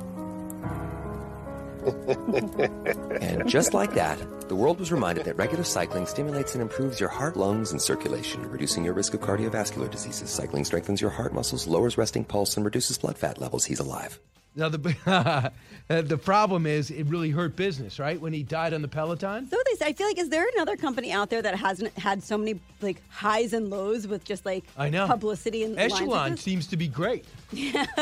And 3.21 3.49
just 3.49 3.73
like 3.73 3.93
that, 3.95 4.17
the 4.47 4.55
world 4.55 4.79
was 4.79 4.93
reminded 4.93 5.25
that 5.25 5.35
regular 5.35 5.65
cycling 5.65 6.05
stimulates 6.05 6.53
and 6.53 6.61
improves 6.61 7.01
your 7.01 7.09
heart, 7.09 7.35
lungs, 7.35 7.73
and 7.73 7.81
circulation, 7.81 8.49
reducing 8.49 8.85
your 8.85 8.93
risk 8.93 9.13
of 9.13 9.19
cardiovascular 9.19 9.91
diseases. 9.91 10.29
Cycling 10.29 10.63
strengthens 10.63 11.01
your 11.01 11.09
heart 11.09 11.33
muscles, 11.33 11.67
lowers 11.67 11.97
resting 11.97 12.23
pulse, 12.23 12.55
and 12.55 12.63
reduces 12.63 12.97
blood 12.97 13.17
fat 13.17 13.41
levels. 13.41 13.65
He's 13.65 13.79
alive. 13.79 14.21
Now 14.59 14.69
the 14.69 14.95
uh, 15.89 16.01
the 16.01 16.17
problem 16.17 16.65
is 16.65 16.91
it 16.91 17.07
really 17.07 17.31
hurt 17.31 17.55
business, 17.55 17.97
right? 17.97 18.19
When 18.19 18.33
he 18.33 18.43
died 18.43 18.73
on 18.73 18.81
the 18.81 18.87
Peloton. 18.87 19.47
So 19.49 19.57
they 19.65 19.75
say, 19.75 19.87
I 19.87 19.93
feel 19.93 20.07
like 20.07 20.19
is 20.19 20.29
there 20.29 20.45
another 20.55 20.75
company 20.75 21.11
out 21.11 21.29
there 21.29 21.41
that 21.41 21.55
hasn't 21.55 21.97
had 21.97 22.21
so 22.21 22.37
many 22.37 22.59
like 22.81 23.01
highs 23.09 23.53
and 23.53 23.69
lows 23.69 24.07
with 24.07 24.23
just 24.23 24.45
like 24.45 24.65
I 24.77 24.89
know 24.89 25.07
publicity 25.07 25.63
and 25.63 25.75
like 25.75 25.91
Echelon 25.91 26.31
this? 26.31 26.41
seems 26.41 26.67
to 26.67 26.77
be 26.77 26.87
great. 26.87 27.25
Yeah. 27.51 27.85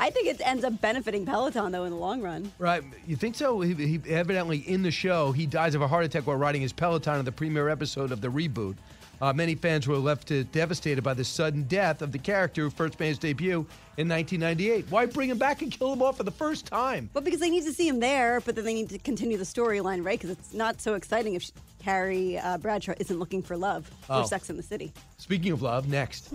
I 0.00 0.10
think 0.10 0.28
it 0.28 0.40
ends 0.44 0.62
up 0.62 0.80
benefiting 0.80 1.26
Peloton 1.26 1.72
though 1.72 1.84
in 1.84 1.90
the 1.90 1.96
long 1.96 2.20
run. 2.20 2.52
Right. 2.58 2.82
You 3.06 3.16
think 3.16 3.34
so? 3.34 3.60
He, 3.60 3.74
he 3.74 4.00
evidently 4.08 4.58
in 4.58 4.82
the 4.82 4.90
show 4.90 5.32
he 5.32 5.46
dies 5.46 5.74
of 5.74 5.82
a 5.82 5.88
heart 5.88 6.04
attack 6.04 6.26
while 6.26 6.36
riding 6.36 6.62
his 6.62 6.72
Peloton 6.72 7.18
in 7.18 7.24
the 7.24 7.32
premiere 7.32 7.68
episode 7.68 8.12
of 8.12 8.20
the 8.20 8.28
reboot. 8.28 8.76
Uh, 9.20 9.32
many 9.32 9.54
fans 9.56 9.88
were 9.88 9.96
left 9.96 10.32
devastated 10.52 11.02
by 11.02 11.12
the 11.12 11.24
sudden 11.24 11.64
death 11.64 12.02
of 12.02 12.12
the 12.12 12.18
character 12.18 12.62
who 12.62 12.70
first 12.70 12.98
made 13.00 13.08
his 13.08 13.18
debut 13.18 13.66
in 13.96 14.08
1998. 14.08 14.86
Why 14.90 15.06
bring 15.06 15.28
him 15.30 15.38
back 15.38 15.60
and 15.60 15.72
kill 15.72 15.92
him 15.92 16.02
off 16.02 16.18
for 16.18 16.22
the 16.22 16.30
first 16.30 16.66
time? 16.66 17.10
But 17.12 17.24
because 17.24 17.40
they 17.40 17.50
need 17.50 17.64
to 17.64 17.72
see 17.72 17.88
him 17.88 17.98
there, 17.98 18.40
but 18.40 18.54
then 18.54 18.64
they 18.64 18.74
need 18.74 18.88
to 18.90 18.98
continue 18.98 19.36
the 19.36 19.44
storyline, 19.44 20.04
right? 20.04 20.20
Because 20.20 20.30
it's 20.38 20.54
not 20.54 20.80
so 20.80 20.94
exciting 20.94 21.34
if 21.34 21.50
Carrie 21.80 22.38
uh, 22.38 22.58
Bradshaw 22.58 22.94
isn't 23.00 23.18
looking 23.18 23.42
for 23.42 23.56
love 23.56 23.90
Oh. 24.08 24.20
or 24.20 24.24
Sex 24.24 24.50
in 24.50 24.56
the 24.56 24.62
City. 24.62 24.92
Speaking 25.16 25.50
of 25.50 25.62
love, 25.62 25.88
next. 25.88 26.32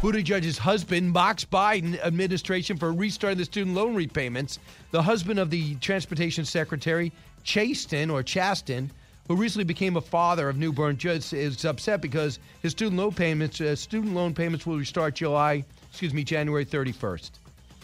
Buttigieg's 0.00 0.56
husband 0.56 1.12
mocks 1.12 1.44
Biden 1.44 2.00
administration 2.02 2.78
for 2.78 2.92
restarting 2.94 3.38
the 3.38 3.44
student 3.44 3.76
loan 3.76 3.94
repayments. 3.94 4.58
The 4.90 5.02
husband 5.02 5.38
of 5.38 5.50
the 5.50 5.74
transportation 5.76 6.44
secretary, 6.46 7.12
Chasten 7.44 8.08
or 8.10 8.22
Chasten, 8.22 8.90
who 9.32 9.40
recently 9.40 9.64
became 9.64 9.96
a 9.96 10.00
father 10.00 10.50
of 10.50 10.58
newborn 10.58 10.94
just 10.98 11.32
is 11.32 11.64
upset 11.64 12.02
because 12.02 12.38
his 12.60 12.72
student 12.72 13.00
loan 13.00 13.12
payments 13.12 13.62
uh, 13.62 13.74
student 13.74 14.12
loan 14.14 14.34
payments 14.34 14.66
will 14.66 14.76
restart 14.76 15.14
July, 15.14 15.64
excuse 15.88 16.12
me, 16.12 16.22
January 16.22 16.66
31st. 16.66 17.30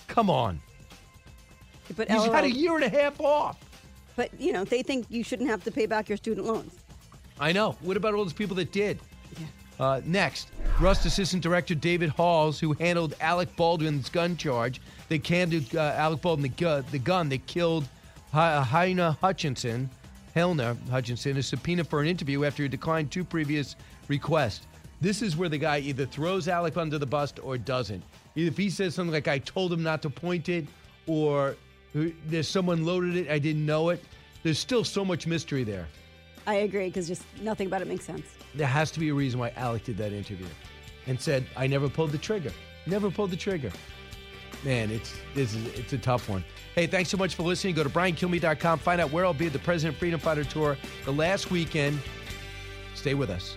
Come 0.08 0.28
on. 0.28 0.60
But 1.96 2.10
He's 2.10 2.26
had 2.26 2.44
a 2.44 2.50
year 2.50 2.74
and 2.74 2.84
a 2.84 2.90
half 2.90 3.18
off. 3.18 3.56
But 4.14 4.28
you 4.38 4.52
know, 4.52 4.64
they 4.64 4.82
think 4.82 5.06
you 5.08 5.24
shouldn't 5.24 5.48
have 5.48 5.64
to 5.64 5.70
pay 5.70 5.86
back 5.86 6.10
your 6.10 6.18
student 6.18 6.46
loans. 6.46 6.74
I 7.40 7.52
know. 7.52 7.76
What 7.80 7.96
about 7.96 8.12
all 8.12 8.24
those 8.24 8.34
people 8.34 8.56
that 8.56 8.70
did? 8.70 8.98
Uh, 9.80 10.02
next, 10.04 10.48
Rust 10.80 11.06
Assistant 11.06 11.42
Director 11.42 11.74
David 11.74 12.10
Halls, 12.10 12.60
who 12.60 12.74
handled 12.74 13.14
Alec 13.22 13.56
Baldwin's 13.56 14.10
gun 14.10 14.36
charge, 14.36 14.82
they 15.08 15.18
handed 15.24 15.74
uh, 15.74 15.94
Alec 15.96 16.20
Baldwin 16.20 16.42
the, 16.42 16.48
gu- 16.62 16.82
the 16.90 16.98
gun 16.98 17.30
that 17.30 17.46
killed 17.46 17.88
Haina 18.34 19.16
Hutchinson, 19.20 19.88
Helena 20.38 20.76
Hutchinson, 20.88 21.36
a 21.36 21.42
subpoena 21.42 21.82
for 21.82 22.00
an 22.00 22.06
interview 22.06 22.44
after 22.44 22.62
he 22.62 22.68
declined 22.68 23.10
two 23.10 23.24
previous 23.24 23.74
requests. 24.06 24.66
This 25.00 25.20
is 25.20 25.36
where 25.36 25.48
the 25.48 25.58
guy 25.58 25.78
either 25.78 26.06
throws 26.06 26.46
Alec 26.46 26.76
under 26.76 26.96
the 26.96 27.06
bus 27.06 27.34
or 27.42 27.58
doesn't. 27.58 28.04
Either 28.36 28.48
if 28.48 28.56
he 28.56 28.70
says 28.70 28.94
something 28.94 29.12
like, 29.12 29.26
I 29.26 29.38
told 29.38 29.72
him 29.72 29.82
not 29.82 30.00
to 30.02 30.10
point 30.10 30.48
it, 30.48 30.66
or 31.08 31.56
there's 31.92 32.46
someone 32.46 32.86
loaded 32.86 33.16
it, 33.16 33.28
I 33.28 33.40
didn't 33.40 33.66
know 33.66 33.88
it. 33.88 34.02
There's 34.44 34.60
still 34.60 34.84
so 34.84 35.04
much 35.04 35.26
mystery 35.26 35.64
there. 35.64 35.86
I 36.46 36.56
agree 36.56 36.86
because 36.86 37.08
just 37.08 37.24
nothing 37.42 37.66
about 37.66 37.82
it 37.82 37.88
makes 37.88 38.04
sense. 38.04 38.26
There 38.54 38.66
has 38.66 38.92
to 38.92 39.00
be 39.00 39.08
a 39.08 39.14
reason 39.14 39.40
why 39.40 39.52
Alec 39.56 39.84
did 39.84 39.96
that 39.98 40.12
interview 40.12 40.46
and 41.08 41.20
said, 41.20 41.46
I 41.56 41.66
never 41.66 41.88
pulled 41.88 42.12
the 42.12 42.18
trigger. 42.18 42.52
Never 42.86 43.10
pulled 43.10 43.32
the 43.32 43.36
trigger. 43.36 43.72
Man, 44.64 44.90
it's 44.90 45.14
this 45.34 45.54
is 45.54 45.66
it's 45.78 45.92
a 45.92 45.98
tough 45.98 46.28
one. 46.28 46.44
Hey, 46.74 46.86
thanks 46.86 47.10
so 47.10 47.16
much 47.16 47.34
for 47.34 47.42
listening. 47.42 47.74
Go 47.74 47.82
to 47.82 47.90
briankilmeade.com. 47.90 48.78
Find 48.78 49.00
out 49.00 49.10
where 49.10 49.24
I'll 49.24 49.34
be 49.34 49.46
at 49.46 49.52
the 49.52 49.58
President 49.58 49.98
Freedom 49.98 50.20
Fighter 50.20 50.44
Tour 50.44 50.76
the 51.04 51.12
last 51.12 51.50
weekend. 51.50 51.98
Stay 52.94 53.14
with 53.14 53.30
us. 53.30 53.56